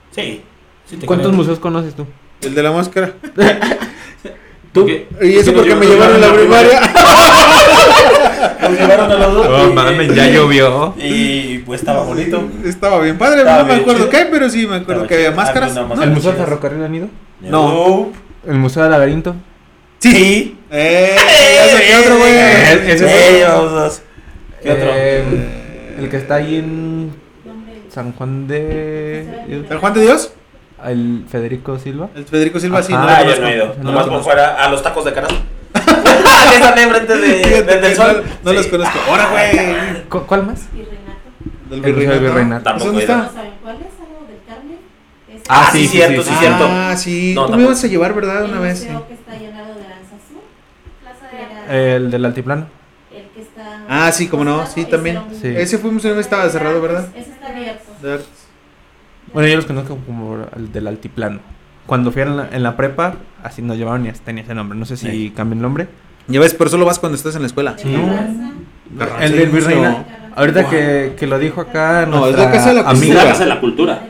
Sí. 0.09 0.41
sí 0.87 0.97
te 0.97 1.05
¿Cuántos 1.05 1.27
creo. 1.27 1.37
museos 1.37 1.59
conoces 1.59 1.93
tú? 1.93 2.07
El 2.41 2.55
de 2.55 2.63
la 2.63 2.71
máscara. 2.71 3.13
¿Tú? 4.73 4.85
¿Qué? 4.85 5.07
Y 5.21 5.35
eso 5.35 5.51
Sí, 5.51 5.51
porque 5.55 5.75
me 5.75 5.85
llevaron 5.85 6.15
a 6.15 6.27
la 6.27 6.33
primaria. 6.33 6.81
Nos 8.61 8.71
llevaron 8.79 9.11
a 9.11 9.15
los 9.15 9.33
dos. 9.33 9.47
Oh, 9.47 9.73
mames, 9.73 10.15
ya 10.15 10.27
llovió. 10.27 10.93
Y 10.97 11.59
pues 11.59 11.81
estaba 11.81 12.03
bonito. 12.03 12.43
Estaba 12.65 12.99
bien 13.01 13.17
padre, 13.17 13.39
Estaba 13.39 13.59
no 13.63 13.65
me 13.67 13.73
acuerdo 13.75 14.07
chido. 14.07 14.09
qué, 14.09 14.27
pero 14.31 14.49
sí 14.49 14.65
me 14.67 14.77
acuerdo 14.77 15.03
Estaba 15.03 15.07
que 15.07 15.13
había 15.15 15.27
chido. 15.29 15.35
máscaras. 15.37 15.75
¿El 16.03 16.11
Museo 16.11 16.31
del. 16.31 16.39
Ferrocarril 16.39 16.83
han 16.83 16.95
ido? 16.95 17.07
No. 17.41 18.11
¿El 18.47 18.55
Museo 18.57 18.83
del 18.83 18.91
Laberinto? 18.91 19.35
Sí. 19.99 20.57
Eh, 20.71 21.15
saqué 21.71 21.95
otro, 21.95 22.17
güey. 22.17 22.31
Eh, 22.33 22.97
Eh. 22.97 24.01
¿Qué 24.63 24.71
otro? 24.71 24.89
Eh, 24.95 25.23
el 25.99 26.09
que 26.09 26.17
está 26.17 26.35
ahí 26.35 26.55
en. 26.57 27.11
San 27.93 28.11
Juan 28.13 28.47
de... 28.47 29.27
¿El 29.69 29.77
Juan 29.77 29.93
de 29.93 30.01
Dios? 30.01 30.33
El 30.91 31.25
Federico 31.29 31.77
Silva. 31.79 32.09
El 32.15 32.25
Federico 32.25 32.59
Silva, 32.59 32.81
sí, 32.83 32.93
Ajá. 32.93 33.03
no 33.03 33.09
Ah, 33.09 33.23
yo 33.23 33.41
no 33.41 33.47
he 33.47 33.55
ido. 33.55 33.75
No 33.77 33.83
Nomás 33.91 34.07
por 34.07 34.23
fuera 34.23 34.55
a 34.63 34.69
los 34.69 34.81
tacos 34.83 35.05
de 35.05 35.13
canasta. 35.13 35.35
que 36.49 36.55
están 36.55 36.77
enfrente 36.79 37.17
de, 37.17 37.43
Fíjate 37.43 37.63
de- 37.63 37.81
del 37.81 37.95
sol. 37.95 38.23
No, 38.43 38.51
no 38.51 38.53
los 38.53 38.65
Sí. 38.65 38.71
conozco. 38.71 38.99
Ahora, 39.09 39.27
güey. 39.31 40.03
¿Cu- 40.09 40.23
¿Cuál 40.25 40.45
más? 40.45 40.61
Virreinato. 40.73 41.69
Del 41.69 41.85
El 41.85 41.93
Virreinato. 41.93 42.23
¿Eso 42.25 42.33
¿Dónde 42.33 42.63
Tampoco. 42.63 42.91
¿No 42.91 42.99
está? 42.99 43.29
cuál 43.61 43.75
es? 43.77 43.81
¿Algo 43.99 44.27
del 44.27 44.39
Carmen? 44.47 44.77
Ah, 45.49 45.69
sí, 45.71 45.79
sí, 45.79 45.87
sí, 45.87 45.97
cierto, 45.97 46.21
sí, 46.23 46.29
sí, 46.29 46.33
sí. 46.35 46.39
cierto. 46.39 46.67
Ah, 46.69 46.95
sí. 46.97 47.33
No, 47.35 47.45
Tú 47.47 47.53
me 47.57 47.63
ibas 47.63 47.83
a 47.83 47.87
llevar, 47.87 48.13
¿verdad? 48.13 48.45
Una 48.45 48.57
el 48.57 48.59
vez. 48.63 48.79
sí. 48.79 48.85
museo 48.85 49.07
que 49.07 49.13
está 49.13 49.31
lado 49.51 49.73
de. 49.75 49.83
Plaza 51.01 51.27
de 51.71 51.95
El 51.95 52.11
del 52.11 52.25
Altiplano. 52.25 52.67
El 53.11 53.23
que 53.29 53.41
está... 53.41 53.83
Ah, 53.89 54.11
sí, 54.11 54.27
cómo 54.27 54.43
no, 54.43 54.65
sí, 54.67 54.81
Ese 54.81 54.89
también. 54.91 55.21
Sí. 55.41 55.47
Ese 55.55 55.77
fuimos 55.77 56.03
vez, 56.15 56.25
estaba 56.25 56.47
cerrado, 56.49 56.81
¿verdad? 56.81 57.07
Ese 57.15 57.31
está 57.31 57.47
abierto. 57.47 57.83
Bueno, 59.33 59.49
yo 59.49 59.55
los 59.55 59.65
conozco 59.65 59.97
como 60.05 60.45
el 60.55 60.71
del 60.71 60.87
Altiplano. 60.87 61.39
Cuando 61.85 62.11
fui 62.11 62.21
en 62.21 62.37
la, 62.37 62.49
en 62.51 62.63
la 62.63 62.77
prepa, 62.77 63.15
así 63.43 63.61
nos 63.61 63.77
llevaron 63.77 64.05
y 64.05 64.09
hasta 64.09 64.25
tenía 64.25 64.43
ese 64.43 64.53
nombre. 64.53 64.77
No 64.77 64.85
sé 64.85 64.95
si 64.97 65.07
Sí. 65.09 65.33
cambió 65.35 65.55
el 65.55 65.61
nombre. 65.61 65.87
Ya 66.27 66.39
ves, 66.39 66.53
pero 66.53 66.69
solo 66.69 66.85
vas 66.85 66.99
cuando 66.99 67.17
estás 67.17 67.35
en 67.35 67.41
la 67.41 67.47
escuela. 67.47 67.75
Sí. 67.77 67.91
Carranza. 67.91 68.51
Carranza. 68.97 69.25
El 69.25 69.31
del 69.33 69.49
mucho. 69.51 69.67
Virreinato. 69.67 70.05
Ahorita 70.35 70.61
Wow. 70.61 70.69
que, 70.71 71.13
que 71.19 71.27
lo 71.27 71.37
dijo 71.37 71.61
acá 71.61 72.05
No, 72.09 72.27
es 72.27 72.37
la 72.37 72.49
Casa 72.51 72.69
de 72.69 72.75
la 72.75 72.81
Es 72.81 72.87
amiga. 72.87 73.15
la 73.15 73.23
casa 73.29 73.43
de 73.43 73.49
la 73.49 73.59
cultura. 73.59 74.01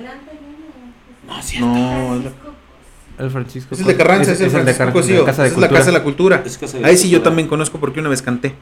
No, 1.28 1.40
es 1.40 1.46
cierto. 1.46 1.68
No, 1.68 2.16
es 2.18 2.24
la- 2.26 3.24
El 3.26 3.32
Francisco. 3.32 3.74
Es 3.76 3.82
el 3.82 3.88
de 3.88 3.98
Carranza, 3.98 4.32
es, 4.34 4.42
el 4.42 4.50
Francisco 4.52 4.84
Car- 4.84 4.94
Cosío. 4.94 5.20
de 5.20 5.26
Casa 5.26 5.44
de 5.44 5.48
es 5.50 5.54
la 5.54 5.60
Cultura. 5.68 5.80
Casa 5.80 5.92
de 5.92 5.98
la 5.98 6.04
Cultura. 6.04 6.42
Es 6.46 6.58
Casa 6.58 6.78
de 6.78 6.86
Ahí 6.86 6.98
sí 6.98 7.10
yo 7.10 7.18
Cultura. 7.18 7.32
también 7.32 7.48
conozco 7.48 7.80
porque 7.80 8.00
una 8.00 8.10
vez 8.10 8.22
canté. 8.22 8.54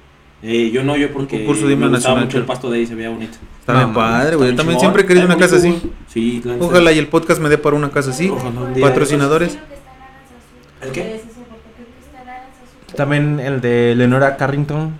Eh, 0.43 0.71
yo 0.71 0.83
no, 0.83 0.95
yo 0.97 1.11
porque 1.13 1.37
concurso 1.37 1.67
de 1.67 1.75
me 1.75 1.87
gustaba 1.87 2.19
mucho 2.21 2.37
el 2.37 2.45
pasto 2.45 2.69
de 2.71 2.79
ahí, 2.79 2.87
se 2.87 2.95
veía 2.95 3.09
bonito. 3.09 3.37
Está 3.59 3.73
No, 3.73 3.79
bien 3.79 3.91
mames, 3.93 4.11
padre, 4.11 4.35
güey. 4.37 4.49
Yo 4.49 4.55
también 4.55 4.77
chingón. 4.79 4.79
siempre 4.79 5.01
he 5.03 5.05
querido 5.05 5.25
una 5.27 5.37
casa 5.37 5.55
así. 5.57 5.81
Sí, 6.07 6.41
la 6.43 6.53
neta. 6.53 6.65
Ojalá 6.65 6.91
y 6.91 6.97
el 6.99 7.07
podcast 7.07 7.39
me 7.41 7.49
dé 7.49 7.57
para 7.59 7.75
una 7.75 7.91
casa 7.91 8.09
así. 8.09 8.29
Ojalá. 8.29 8.73
Patrocinadores. 8.81 9.57
¿El 10.81 10.91
qué? 10.91 11.21
También 12.95 13.39
el 13.39 13.61
de 13.61 13.93
Leonora 13.95 14.35
Carrington. 14.35 14.93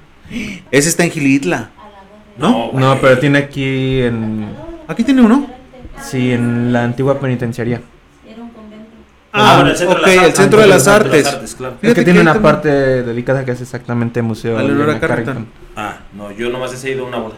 Ese 0.72 0.90
está 0.90 1.04
en 1.04 1.12
Gilitla. 1.12 1.72
¿No? 2.38 2.70
güey. 2.70 2.84
No, 2.84 2.98
pero 3.02 3.18
tiene 3.20 3.40
aquí 3.40 4.02
en. 4.02 4.48
Aquí 4.88 5.04
tiene 5.04 5.22
uno. 5.22 5.48
Sí, 6.02 6.32
en 6.32 6.72
la 6.72 6.84
antigua 6.84 7.20
penitenciaría. 7.20 7.82
Convento. 9.32 9.52
Ah, 9.52 9.56
bueno, 9.56 9.70
el 9.72 9.78
centro 9.78 9.96
de 9.96 10.02
ok, 10.02 10.08
las 10.08 10.14
el 10.14 10.20
artes. 10.20 10.36
centro 10.38 10.60
de 10.62 10.68
las 10.68 10.88
Ah, 10.88 10.96
artes. 10.96 11.56
claro. 11.56 11.76
Es 11.82 11.94
que 11.94 12.04
tiene 12.04 12.18
que 12.20 12.22
una 12.22 12.34
también- 12.34 12.52
parte 12.52 12.70
dedicada 13.04 13.46
que 13.46 13.52
es 13.52 13.62
exactamente 13.62 14.22
museo. 14.22 14.58
A 14.58 14.64
Leonora 14.64 14.88
Leonora 14.94 15.08
Carrington. 15.08 15.48
Ah, 15.76 16.00
no, 16.14 16.32
yo 16.32 16.50
nomás 16.50 16.84
he 16.84 16.92
ido 16.92 17.06
a 17.06 17.08
una 17.08 17.18
boda. 17.18 17.36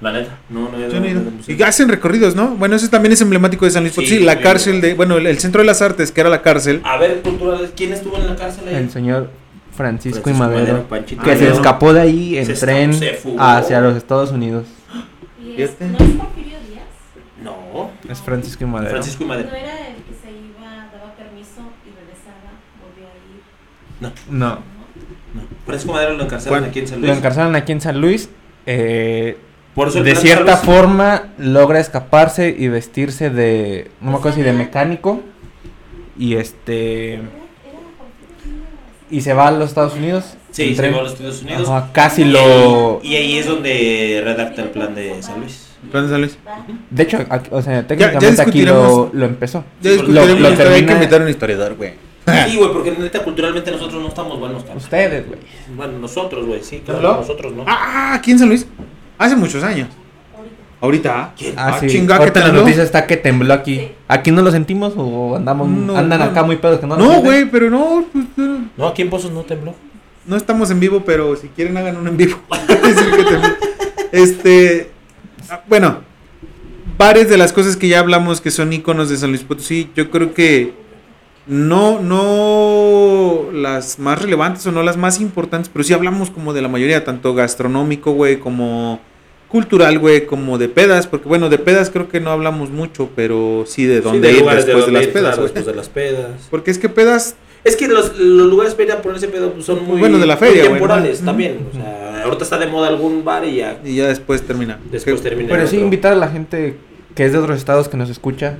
La 0.00 0.12
neta. 0.12 0.38
No, 0.50 0.68
no 0.68 0.76
he 0.78 0.90
Yo 0.90 1.00
no 1.00 1.06
he 1.06 1.10
ido. 1.10 1.22
Y 1.46 1.62
hacen 1.62 1.88
recorridos, 1.88 2.34
¿no? 2.34 2.48
Bueno, 2.56 2.76
ese 2.76 2.88
también 2.88 3.12
es 3.12 3.20
emblemático 3.20 3.64
de 3.64 3.70
San 3.70 3.82
Luis 3.84 3.94
Sí, 3.94 4.00
Potosí. 4.00 4.18
la 4.20 4.34
sí. 4.34 4.38
cárcel 4.42 4.80
de. 4.80 4.94
Bueno, 4.94 5.16
el, 5.16 5.26
el 5.26 5.38
centro 5.38 5.60
de 5.60 5.66
las 5.66 5.80
artes, 5.80 6.12
que 6.12 6.20
era 6.20 6.28
la 6.30 6.42
cárcel. 6.42 6.80
A 6.84 6.96
ver, 6.98 7.20
culturales, 7.22 7.70
¿quién 7.76 7.92
estuvo 7.92 8.16
en 8.18 8.26
la 8.26 8.36
cárcel 8.36 8.68
ahí? 8.68 8.74
El 8.74 8.90
señor 8.90 9.30
Francisco, 9.74 10.18
y 10.18 10.22
Francisco 10.22 10.38
Madero. 10.44 10.72
Madero, 10.72 10.88
Panchito 10.88 11.22
que 11.22 11.36
se 11.36 11.48
escapó 11.50 11.92
de 11.94 12.00
ahí 12.00 12.36
en 12.38 12.46
Se 12.46 12.54
tren 12.54 12.92
se 12.92 13.18
hacia 13.38 13.80
los 13.80 13.96
Estados 13.96 14.30
Unidos. 14.32 14.66
Y 15.42 15.60
es, 15.62 15.70
Fíjate. 15.72 15.86
¿No 15.86 15.98
es 15.98 16.12
Porfirio 16.16 16.58
Díaz? 16.68 16.84
No, 17.42 17.90
Es 18.08 18.20
Francisco 18.20 18.64
y 18.64 18.66
Madero. 18.66 18.90
Francisco 18.90 19.24
y 19.24 19.26
Madero. 19.26 19.48
No 19.50 19.56
era 19.56 19.72
el 19.88 19.96
que 19.96 20.14
se 20.22 20.30
iba, 20.30 20.66
daba 20.92 21.14
permiso 21.16 21.60
y 21.84 21.90
regresaba, 21.92 22.56
volvía 22.82 23.08
a 23.08 23.16
ir. 23.32 23.42
No. 24.02 24.12
¿no? 24.30 24.48
No. 25.34 25.42
Francisco 25.64 25.92
Madero 25.94 26.12
lo 26.14 26.24
encarcelaron 26.24 26.60
¿Cuál? 26.64 26.70
aquí 26.70 26.78
en 26.80 26.88
San 26.88 27.00
Lo 27.00 27.06
Luis. 27.06 27.18
encarcelaron 27.18 27.56
aquí 27.56 27.72
en 27.72 27.80
San 27.80 28.00
Luis. 28.00 28.28
eh, 28.66 29.38
Por 29.74 29.88
eso 29.88 29.98
el 29.98 30.04
de 30.04 30.14
cierta 30.16 30.52
Luis- 30.52 30.64
forma 30.64 31.28
logra 31.38 31.80
escaparse 31.80 32.54
y 32.56 32.68
vestirse 32.68 33.30
de. 33.30 33.90
No 34.02 34.10
me 34.10 34.16
acuerdo 34.18 34.36
si 34.36 34.42
de 34.44 34.52
mecánico. 34.52 35.20
Y 36.18 36.34
este. 36.34 37.20
Y 39.10 39.20
se 39.20 39.34
va 39.34 39.48
a 39.48 39.50
los 39.50 39.68
Estados 39.70 39.94
Unidos. 39.94 40.36
Sí, 40.50 40.74
se 40.74 40.90
va 40.90 40.98
a 40.98 41.02
los 41.02 41.12
Estados 41.12 41.42
Unidos. 41.42 41.68
Ajá, 41.68 41.90
casi 41.92 42.22
Y 42.22 42.24
lo. 42.26 43.00
ahí- 43.02 43.08
Y 43.10 43.16
ahí 43.16 43.38
es 43.38 43.46
donde 43.46 44.20
redacta 44.24 44.62
el 44.62 44.68
plan 44.70 44.94
de 44.94 45.22
San 45.22 45.40
Luis. 45.40 45.68
Plan 45.90 46.04
de 46.04 46.10
San 46.10 46.20
Luis. 46.20 46.38
De 46.90 47.02
hecho, 47.02 47.18
aquí- 47.28 47.48
o 47.50 47.60
sea, 47.62 47.86
técnicamente 47.86 48.26
aquí 48.26 48.50
discutiremos. 48.60 48.88
lo, 48.88 49.10
lo 49.12 49.24
empezó. 49.26 49.64
Ya 49.80 49.90
discutiremos 49.92 50.28
lo- 50.30 50.36
lo 50.40 50.48
Hay 50.48 50.54
que 50.56 50.62
termina- 50.62 50.92
invitar 50.92 51.20
a 51.20 51.24
un 51.24 51.30
historiador, 51.30 51.74
güey. 51.76 51.92
Sí, 52.48 52.56
güey, 52.56 52.72
porque 52.72 52.92
neta 52.92 53.22
culturalmente 53.24 53.70
nosotros 53.70 54.00
no 54.02 54.08
estamos 54.08 54.38
buenos, 54.38 54.62
cabrón. 54.62 54.78
Ustedes, 54.78 55.26
güey. 55.26 55.38
Bueno, 55.76 55.98
nosotros, 55.98 56.46
güey, 56.46 56.62
sí, 56.62 56.80
claro, 56.84 57.00
¿Tembló? 57.00 57.16
nosotros 57.20 57.52
no. 57.54 57.64
Ah, 57.66 58.14
aquí 58.14 58.30
en 58.30 58.38
San 58.38 58.48
Luis. 58.48 58.66
Hace 59.18 59.36
muchos 59.36 59.62
años. 59.64 59.88
¿Ahorita? 60.80 61.32
¿Quién? 61.38 61.54
Ah, 61.56 61.74
Ah, 61.74 61.80
sí. 61.80 61.86
chinga, 61.86 62.16
Ahorita 62.16 62.40
¿que 62.42 62.48
en 62.48 62.54
la 62.54 62.60
noticia 62.60 62.82
está 62.82 63.06
que 63.06 63.16
tembló 63.16 63.54
aquí. 63.54 63.88
¿Aquí 64.08 64.30
no 64.32 64.42
lo 64.42 64.50
sentimos 64.50 64.94
o 64.96 65.36
andamos 65.36 65.68
No, 65.68 65.96
andan 65.96 66.18
no. 66.18 66.24
acá 66.26 66.42
muy 66.42 66.56
pedos 66.56 66.80
que 66.80 66.86
no 66.88 66.96
lo 66.96 67.04
No, 67.04 67.20
güey, 67.20 67.44
pero 67.48 67.70
no. 67.70 68.04
pues, 68.12 68.24
No, 68.76 68.88
aquí 68.88 69.02
en 69.02 69.10
Pozos 69.10 69.30
no 69.30 69.42
tembló. 69.42 69.74
No 70.26 70.36
estamos 70.36 70.70
en 70.72 70.80
vivo, 70.80 71.02
pero 71.04 71.36
si 71.36 71.48
quieren 71.48 71.76
hagan 71.76 71.96
uno 71.96 72.08
en 72.10 72.16
vivo. 72.16 72.36
Este. 74.12 74.90
ah, 75.50 75.62
Bueno, 75.68 75.98
varias 76.98 77.28
de 77.28 77.36
las 77.38 77.52
cosas 77.52 77.76
que 77.76 77.88
ya 77.88 78.00
hablamos 78.00 78.40
que 78.40 78.50
son 78.50 78.72
iconos 78.72 79.08
de 79.08 79.16
San 79.16 79.30
Luis 79.30 79.42
Potosí, 79.42 79.90
yo 79.96 80.10
creo 80.10 80.34
que 80.34 80.74
no, 81.46 82.00
no 82.00 83.50
las 83.52 83.98
más 83.98 84.20
relevantes 84.22 84.66
o 84.66 84.72
no 84.72 84.82
las 84.82 84.96
más 84.96 85.20
importantes, 85.20 85.70
pero 85.72 85.82
sí 85.84 85.92
hablamos 85.92 86.30
como 86.30 86.52
de 86.52 86.62
la 86.62 86.68
mayoría, 86.68 87.04
tanto 87.04 87.34
gastronómico, 87.34 88.12
güey, 88.12 88.38
como 88.38 89.00
cultural, 89.48 89.98
güey, 89.98 90.24
como 90.24 90.56
de 90.56 90.68
pedas, 90.68 91.06
porque 91.06 91.28
bueno, 91.28 91.50
de 91.50 91.58
pedas 91.58 91.90
creo 91.90 92.08
que 92.08 92.20
no 92.20 92.30
hablamos 92.30 92.70
mucho, 92.70 93.10
pero 93.14 93.64
sí 93.66 93.84
de 93.84 94.00
dónde 94.00 94.30
Sí, 94.32 94.38
ir 94.38 94.44
después 94.44 94.86
de, 94.86 94.92
las 94.92 95.02
ir, 95.02 95.12
pedas, 95.12 95.22
claro, 95.34 95.36
güey. 95.42 95.44
después 95.52 95.66
de 95.66 95.74
las 95.74 95.88
pedas. 95.90 96.48
Porque 96.50 96.70
es 96.70 96.78
que 96.78 96.88
pedas, 96.88 97.34
Es 97.64 97.76
que 97.76 97.86
los, 97.86 98.16
los 98.18 98.48
lugares 98.48 98.74
para 98.74 98.84
ir 98.84 98.92
a 98.92 99.02
ponerse 99.02 99.28
pedo 99.28 99.52
pues, 99.52 99.66
son 99.66 99.84
muy, 99.86 99.98
Bueno, 100.00 100.18
de 100.18 100.26
la 100.26 100.36
feria, 100.38 100.62
temporales 100.64 101.20
también. 101.20 101.66
O 101.70 101.74
sea, 101.76 102.22
ahorita 102.24 102.44
está 102.44 102.56
de 102.58 102.66
moda 102.66 102.88
algún 102.88 103.24
bar 103.24 103.44
y 103.44 103.56
ya 103.56 103.78
y 103.84 103.96
ya 103.96 104.08
después 104.08 104.40
termina. 104.42 104.78
después 104.90 105.20
Que- 105.20 105.28
termina. 105.28 105.50
Pero 105.50 105.66
sí 105.66 105.76
invitar 105.78 106.12
a 106.14 106.16
la 106.16 106.28
gente 106.28 106.76
que 107.14 107.26
es 107.26 107.32
de 107.32 107.38
otros 107.38 107.58
estados 107.58 107.88
que 107.88 107.96
nos 107.98 108.08
escucha, 108.08 108.56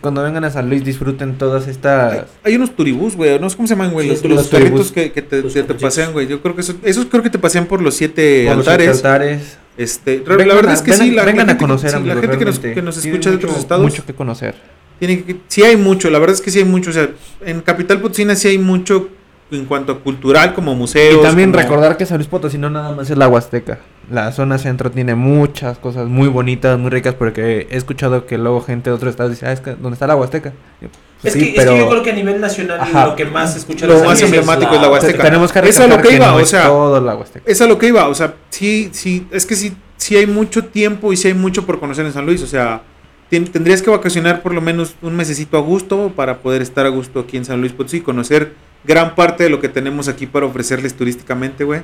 cuando 0.00 0.22
vengan 0.22 0.44
a 0.44 0.50
San 0.50 0.68
Luis 0.68 0.84
disfruten 0.84 1.36
todas 1.38 1.68
estas... 1.68 2.24
hay 2.42 2.56
unos 2.56 2.74
turibús, 2.74 3.14
güey, 3.16 3.38
no 3.38 3.48
sé 3.50 3.56
cómo 3.56 3.68
se 3.68 3.74
llaman, 3.74 3.92
güey, 3.92 4.08
Sí, 4.08 4.12
los, 4.14 4.24
los 4.24 4.32
los 4.38 4.50
turibús. 4.50 4.90
carritos 4.90 4.92
que, 4.92 5.12
que 5.12 5.22
te, 5.22 5.42
te 5.62 5.74
pasean, 5.74 6.12
güey. 6.12 6.26
Yo 6.26 6.40
creo 6.42 6.54
que 6.54 6.62
eso- 6.62 6.74
esos 6.82 7.06
creo 7.06 7.22
que 7.22 7.30
te 7.30 7.38
pasean 7.38 7.66
por 7.66 7.82
los 7.82 7.94
siete 7.94 8.44
por 8.48 8.56
los 8.56 8.66
altares. 8.68 8.88
altares. 8.96 9.58
Este, 9.76 10.18
Vengan 10.18 10.48
la 10.48 10.54
verdad 10.54 10.70
a- 10.72 10.74
es 10.74 10.82
que 10.82 10.92
vengan- 10.92 11.04
sí, 11.04 11.10
la, 11.10 11.16
la 11.22 11.24
vengan 11.26 11.46
a 11.46 11.52
gente 11.52 11.62
conocer 11.64 11.90
sí, 11.90 11.94
la 11.96 12.00
amigos, 12.00 12.20
gente 12.20 12.38
que 12.38 12.44
nos, 12.44 12.58
que 12.58 12.82
nos 12.82 12.96
escucha 12.98 13.30
de 13.30 13.36
mucho- 13.36 13.46
otros 13.48 13.60
estados 13.62 13.82
Mucho 13.84 14.04
que 14.06 14.14
conocer. 14.14 14.54
tiene 14.98 15.24
que, 15.24 15.36
sí 15.48 15.62
hay 15.62 15.76
mucho, 15.76 16.10
la 16.10 16.18
verdad 16.18 16.34
es 16.34 16.40
que 16.42 16.50
sí 16.50 16.58
hay 16.58 16.64
mucho, 16.64 16.90
o 16.90 16.92
sea, 16.92 17.08
en 17.44 17.60
Capital 17.60 18.00
Potosina 18.00 18.34
sí 18.34 18.48
hay 18.48 18.58
mucho 18.58 19.08
en 19.50 19.64
cuanto 19.66 19.92
a 19.92 20.00
cultural 20.00 20.54
como 20.54 20.74
museos. 20.74 21.18
Y 21.20 21.22
también 21.22 21.50
como- 21.52 21.62
recordar 21.62 21.96
que 21.96 22.06
San 22.06 22.18
Luis 22.18 22.28
Potosí 22.28 22.56
no 22.58 22.70
nada 22.70 22.94
más 22.94 23.10
es 23.10 23.16
la 23.18 23.28
Huasteca. 23.28 23.78
La 24.12 24.30
zona 24.32 24.58
centro 24.58 24.90
tiene 24.90 25.14
muchas 25.14 25.78
cosas 25.78 26.06
muy 26.06 26.28
bonitas, 26.28 26.78
muy 26.78 26.90
ricas, 26.90 27.14
porque 27.14 27.66
he 27.70 27.76
escuchado 27.76 28.26
que 28.26 28.36
luego 28.36 28.60
gente 28.60 28.90
de 28.90 28.96
otros 28.96 29.10
estados 29.10 29.32
dice, 29.32 29.46
ah, 29.46 29.52
es 29.52 29.60
que 29.60 29.70
¿dónde 29.70 29.94
está 29.94 30.06
la 30.06 30.16
Huasteca? 30.16 30.52
Y 30.82 30.86
pues 30.86 30.98
Es, 31.24 31.32
sí, 31.32 31.52
que, 31.54 31.60
es 31.60 31.66
que 31.66 31.78
yo 31.78 31.88
creo 31.88 32.02
que 32.02 32.10
a 32.10 32.14
nivel 32.14 32.40
nacional 32.40 32.78
Ajá. 32.80 33.06
lo 33.06 33.16
que 33.16 33.24
más 33.24 33.52
se 33.54 33.60
escucha 33.60 33.86
Lo 33.86 34.04
más 34.04 34.20
emblemático 34.20 34.74
es 34.74 34.80
la 34.80 34.86
te- 34.86 34.92
Huasteca. 34.92 35.22
tenemos 35.22 35.50
que 35.50 35.58
Es 35.60 35.80
a 35.80 35.86
lo 35.86 36.02
que 36.02 36.14
iba, 36.16 36.26
no 36.26 36.34
o 36.36 36.40
es 36.40 36.48
sea, 36.50 36.64
todo 36.66 37.00
la 37.00 37.14
Huasteca. 37.16 37.50
Es 37.50 37.60
a 37.62 37.66
lo 37.66 37.78
que 37.78 37.86
iba, 37.88 38.06
o 38.08 38.14
sea, 38.14 38.34
sí, 38.50 38.90
sí, 38.92 39.26
es 39.30 39.46
que 39.46 39.54
sí, 39.56 39.72
sí 39.96 40.16
hay 40.16 40.26
mucho 40.26 40.64
tiempo 40.66 41.12
y 41.12 41.16
sí 41.16 41.28
hay 41.28 41.34
mucho 41.34 41.64
por 41.64 41.80
conocer 41.80 42.04
en 42.04 42.12
San 42.12 42.26
Luis, 42.26 42.42
o 42.42 42.46
sea, 42.46 42.82
tendrías 43.30 43.80
que 43.80 43.88
vacacionar 43.88 44.42
por 44.42 44.52
lo 44.52 44.60
menos 44.60 44.94
un 45.00 45.16
mesecito 45.16 45.56
a 45.56 45.60
gusto 45.60 46.12
para 46.14 46.38
poder 46.40 46.60
estar 46.60 46.84
a 46.84 46.90
gusto 46.90 47.20
aquí 47.20 47.38
en 47.38 47.46
San 47.46 47.60
Luis 47.60 47.72
Potosí, 47.72 48.02
conocer 48.02 48.52
gran 48.84 49.14
parte 49.14 49.44
de 49.44 49.48
lo 49.48 49.58
que 49.60 49.70
tenemos 49.70 50.08
aquí 50.08 50.26
para 50.26 50.44
ofrecerles 50.44 50.92
turísticamente, 50.94 51.64
güey. 51.64 51.80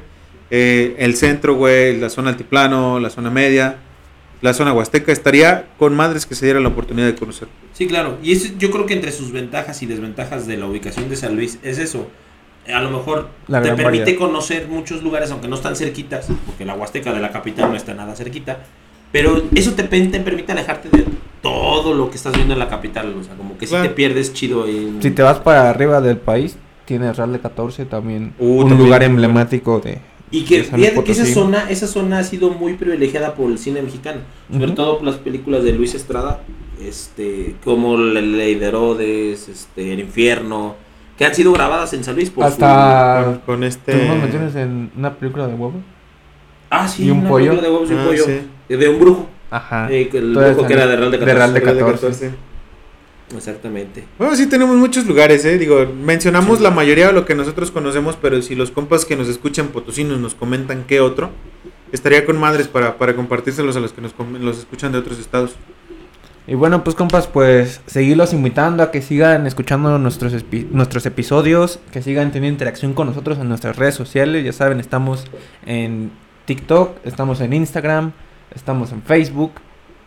Eh, 0.50 0.96
el 0.98 1.14
centro, 1.16 1.54
güey, 1.56 1.98
la 1.98 2.08
zona 2.08 2.30
altiplano, 2.30 2.98
la 3.00 3.10
zona 3.10 3.30
media, 3.30 3.76
la 4.40 4.54
zona 4.54 4.72
huasteca, 4.72 5.12
estaría 5.12 5.66
con 5.78 5.94
madres 5.94 6.24
que 6.26 6.34
se 6.34 6.46
diera 6.46 6.60
la 6.60 6.68
oportunidad 6.68 7.06
de 7.06 7.14
conocer. 7.14 7.48
Sí, 7.72 7.86
claro. 7.86 8.18
Y 8.22 8.32
eso, 8.32 8.48
yo 8.58 8.70
creo 8.70 8.86
que 8.86 8.94
entre 8.94 9.12
sus 9.12 9.32
ventajas 9.32 9.82
y 9.82 9.86
desventajas 9.86 10.46
de 10.46 10.56
la 10.56 10.66
ubicación 10.66 11.08
de 11.08 11.16
San 11.16 11.36
Luis 11.36 11.58
es 11.62 11.78
eso. 11.78 12.08
A 12.72 12.80
lo 12.82 12.90
mejor 12.90 13.30
La 13.46 13.62
te 13.62 13.68
permite 13.68 13.84
variedad. 13.84 14.18
conocer 14.18 14.68
muchos 14.68 15.02
lugares, 15.02 15.30
aunque 15.30 15.48
no 15.48 15.56
están 15.56 15.74
cerquitas, 15.74 16.28
porque 16.44 16.64
la 16.66 16.74
Huasteca 16.74 17.12
de 17.12 17.20
la 17.20 17.30
capital 17.30 17.70
no 17.70 17.76
está 17.76 17.94
nada 17.94 18.14
cerquita. 18.14 18.58
Pero 19.10 19.42
eso 19.54 19.72
te, 19.72 19.84
te 19.84 20.20
permite 20.20 20.52
alejarte 20.52 20.90
de 20.90 21.04
todo 21.40 21.94
lo 21.94 22.10
que 22.10 22.16
estás 22.16 22.34
viendo 22.34 22.52
en 22.52 22.58
la 22.58 22.68
capital. 22.68 23.14
O 23.18 23.24
sea, 23.24 23.34
como 23.36 23.56
que 23.56 23.66
si 23.66 23.74
te 23.74 23.88
pierdes 23.88 24.34
chido. 24.34 24.66
En... 24.66 25.00
Si 25.02 25.10
te 25.10 25.22
vas 25.22 25.38
para 25.38 25.70
arriba 25.70 26.02
del 26.02 26.18
país, 26.18 26.58
tienes 26.84 27.16
Real 27.16 27.32
de 27.32 27.40
14 27.40 27.86
también. 27.86 28.34
Uh, 28.38 28.46
un 28.46 28.68
también. 28.68 28.78
lugar 28.84 29.02
emblemático 29.02 29.80
de... 29.80 29.98
Y 30.30 30.42
que 30.44 30.62
fíjate 30.64 31.04
que 31.04 31.12
esa 31.12 31.24
zona, 31.26 31.70
esa 31.70 31.86
zona 31.86 32.18
ha 32.18 32.24
sido 32.24 32.50
muy 32.50 32.74
privilegiada 32.74 33.34
por 33.34 33.50
el 33.50 33.58
cine 33.58 33.80
mexicano. 33.82 34.20
Sobre 34.50 34.66
Ujú. 34.66 34.74
todo 34.74 34.98
por 34.98 35.06
las 35.06 35.16
películas 35.16 35.64
de 35.64 35.72
Luis 35.72 35.94
Estrada, 35.94 36.42
este, 36.84 37.56
como 37.64 37.96
La 37.96 38.20
Ley 38.20 38.54
de 38.56 38.66
Herodes, 38.66 39.48
este, 39.48 39.92
El 39.94 40.00
Infierno, 40.00 40.76
que 41.16 41.24
han 41.24 41.34
sido 41.34 41.52
grabadas 41.52 41.92
en 41.94 42.04
San 42.04 42.14
Luis 42.14 42.30
por 42.30 42.44
su- 42.44 42.50
Hasta... 42.52 43.22
con, 43.24 43.38
con 43.40 43.64
este... 43.64 43.92
¿Tuvimos 43.92 44.18
menciones 44.18 44.54
en 44.56 44.90
una 44.96 45.14
película 45.14 45.46
de 45.48 45.54
huevo? 45.54 45.74
Ah, 46.70 46.86
sí, 46.86 47.06
¿Y 47.06 47.10
un 47.10 47.20
una 47.20 47.28
pollo? 47.30 47.46
película 47.52 47.68
de 47.68 47.74
huevos 47.74 47.90
y 47.90 47.94
un 47.94 47.98
Ah, 48.00 48.04
pollo. 48.06 48.24
sí. 48.26 48.74
De 48.76 48.88
un 48.88 49.00
brujo. 49.00 49.28
Ajá. 49.50 49.90
Eh, 49.90 50.10
el 50.12 50.34
Todo 50.34 50.44
brujo 50.52 50.66
que 50.66 50.72
era 50.74 50.86
de 50.86 50.96
Real 50.96 51.10
de 51.10 51.18
de 51.18 51.24
Real 51.34 51.54
de 51.54 51.62
14. 51.62 52.30
14. 53.28 53.36
Exactamente. 53.50 54.04
Bueno, 54.18 54.34
sí 54.36 54.46
tenemos 54.46 54.76
muchos 54.76 55.06
lugares, 55.06 55.44
¿eh? 55.44 55.58
Digo, 55.58 55.86
mencionamos 55.86 56.58
Sí. 56.58 56.64
la 56.64 56.70
mayoría 56.70 57.08
de 57.08 57.12
lo 57.12 57.24
que 57.24 57.34
nosotros 57.34 57.70
conocemos, 57.70 58.16
pero 58.20 58.40
si 58.42 58.54
los 58.54 58.70
compas 58.70 59.04
que 59.04 59.16
nos 59.16 59.28
escuchan 59.28 59.68
potosinos 59.68 60.18
nos 60.18 60.34
comentan 60.34 60.84
qué 60.86 61.00
otro, 61.00 61.30
estaría 61.92 62.24
con 62.24 62.38
madres 62.38 62.68
para, 62.68 62.96
para 62.98 63.14
compartírselos 63.14 63.76
a 63.76 63.80
los 63.80 63.92
que 63.92 64.00
nos 64.00 64.14
los 64.40 64.58
escuchan 64.58 64.92
de 64.92 64.98
otros 64.98 65.18
estados. 65.18 65.56
Y 66.46 66.54
bueno, 66.54 66.82
pues 66.82 66.96
compas, 66.96 67.26
pues 67.26 67.82
seguirlos 67.86 68.32
invitando 68.32 68.82
a 68.82 68.90
que 68.90 69.02
sigan 69.02 69.46
escuchando 69.46 69.98
nuestros, 69.98 70.32
nuestros 70.70 71.04
episodios, 71.04 71.78
que 71.92 72.00
sigan 72.00 72.32
teniendo 72.32 72.54
interacción 72.54 72.94
con 72.94 73.06
nosotros 73.08 73.38
en 73.38 73.50
nuestras 73.50 73.76
redes 73.76 73.94
sociales. 73.94 74.44
Ya 74.46 74.54
saben, 74.54 74.80
estamos 74.80 75.26
en 75.66 76.10
TikTok, 76.46 76.96
estamos 77.04 77.42
en 77.42 77.52
Instagram, 77.52 78.12
estamos 78.54 78.92
en 78.92 79.02
Facebook. 79.02 79.52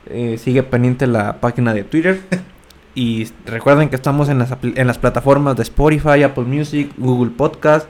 eh, 0.08 0.40
sigue 0.40 0.64
pendiente 0.64 1.06
la 1.06 1.40
página 1.40 1.76
de 1.76 1.84
Twitter. 1.84 2.22
y 2.96 3.28
recuerden 3.46 3.90
que 3.90 3.96
estamos 3.96 4.30
en 4.30 4.40
las, 4.40 4.54
en 4.62 4.88
las 4.88 4.98
plataformas 4.98 5.56
de 5.56 5.64
Spotify, 5.64 6.24
Apple 6.24 6.44
Music, 6.44 6.92
Google 6.98 7.32
Podcast 7.32 7.88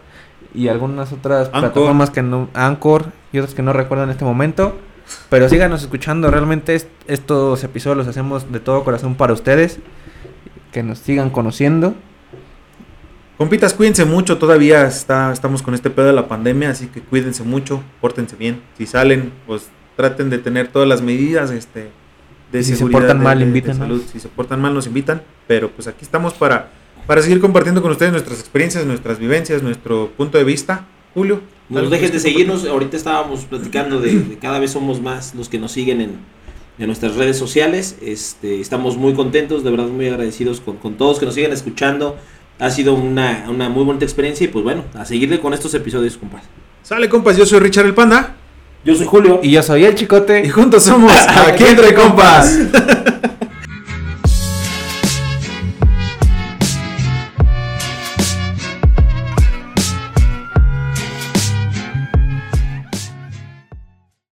y 0.53 0.67
algunas 0.67 1.11
otras 1.13 1.47
Anchor. 1.47 1.61
plataformas 1.71 2.09
que 2.09 2.21
no... 2.21 2.49
Anchor 2.53 3.05
y 3.33 3.39
otras 3.39 3.53
que 3.55 3.61
no 3.61 3.73
recuerdo 3.73 4.03
en 4.03 4.09
este 4.11 4.25
momento. 4.25 4.77
Pero 5.29 5.49
síganos 5.49 5.81
escuchando, 5.81 6.29
realmente 6.31 6.75
est- 6.75 6.87
estos 7.07 7.63
episodios 7.63 7.97
los 7.97 8.07
hacemos 8.07 8.51
de 8.51 8.59
todo 8.59 8.83
corazón 8.83 9.15
para 9.15 9.33
ustedes. 9.33 9.79
que 10.71 10.83
nos 10.83 10.99
sigan 10.99 11.29
conociendo. 11.31 11.95
Compitas, 13.37 13.73
cuídense 13.73 14.05
mucho, 14.05 14.37
todavía 14.37 14.85
está, 14.85 15.31
estamos 15.33 15.63
con 15.63 15.73
este 15.73 15.89
pedo 15.89 16.05
de 16.07 16.13
la 16.13 16.27
pandemia, 16.27 16.69
así 16.69 16.87
que 16.87 17.01
cuídense 17.01 17.43
mucho, 17.43 17.81
pórtense 17.99 18.35
bien. 18.35 18.61
Si 18.77 18.85
salen, 18.85 19.33
pues 19.47 19.69
traten 19.95 20.29
de 20.29 20.37
tener 20.37 20.67
todas 20.67 20.87
las 20.87 21.01
medidas 21.01 21.49
este, 21.49 21.89
de 22.51 22.63
Si 22.63 22.75
se 22.75 22.85
portan 22.87 23.19
de- 23.19 23.23
mal, 23.23 23.53
de- 23.53 23.73
salud. 23.73 24.01
Si 24.11 24.19
se 24.19 24.27
portan 24.27 24.61
mal, 24.61 24.73
nos 24.73 24.87
invitan, 24.87 25.21
pero 25.47 25.69
pues 25.71 25.87
aquí 25.87 26.03
estamos 26.03 26.33
para, 26.33 26.69
para 27.07 27.21
seguir 27.21 27.39
compartiendo 27.39 27.81
con 27.81 27.91
ustedes 27.91 28.11
nuestras 28.11 28.39
experiencias, 28.39 28.85
nuestras 28.85 29.19
vivencias, 29.19 29.63
nuestro 29.63 30.09
punto 30.17 30.37
de 30.37 30.43
vista. 30.43 30.85
Julio. 31.13 31.41
No 31.69 31.77
¿algo 31.79 31.89
nos 31.89 31.99
dejes 31.99 32.11
de 32.13 32.19
seguirnos. 32.19 32.65
Ahorita 32.65 32.97
estábamos 32.97 33.45
platicando 33.45 33.99
de, 34.01 34.19
de 34.19 34.37
cada 34.37 34.59
vez 34.59 34.71
somos 34.71 35.01
más 35.01 35.33
los 35.35 35.47
que 35.49 35.57
nos 35.59 35.71
siguen 35.71 36.01
en, 36.01 36.11
en 36.79 36.87
nuestras 36.87 37.15
redes 37.15 37.37
sociales. 37.37 37.97
Este, 38.01 38.59
estamos 38.61 38.97
muy 38.97 39.13
contentos, 39.13 39.63
de 39.63 39.71
verdad 39.71 39.87
muy 39.87 40.07
agradecidos 40.07 40.59
con, 40.61 40.77
con 40.77 40.95
todos 40.95 41.19
que 41.19 41.25
nos 41.25 41.35
siguen 41.35 41.51
escuchando. 41.53 42.17
Ha 42.59 42.69
sido 42.69 42.93
una, 42.93 43.45
una 43.49 43.69
muy 43.69 43.83
bonita 43.83 44.05
experiencia 44.05 44.45
y 44.45 44.47
pues 44.49 44.63
bueno, 44.63 44.83
a 44.93 45.03
seguirle 45.05 45.39
con 45.39 45.53
estos 45.53 45.73
episodios, 45.73 46.17
compas. 46.17 46.43
Sale, 46.83 47.09
compas, 47.09 47.37
yo 47.37 47.45
soy 47.45 47.59
Richard 47.59 47.85
el 47.87 47.93
Panda 47.93 48.35
Yo 48.84 48.95
soy 48.95 49.05
Julio. 49.05 49.39
Y 49.43 49.51
yo 49.51 49.61
soy 49.63 49.86
el 49.86 49.95
chicote. 49.95 50.43
y 50.43 50.49
juntos 50.49 50.84
somos 50.84 51.11
Aquí 51.47 51.63
Entre 51.65 51.93
Compas. 51.93 52.57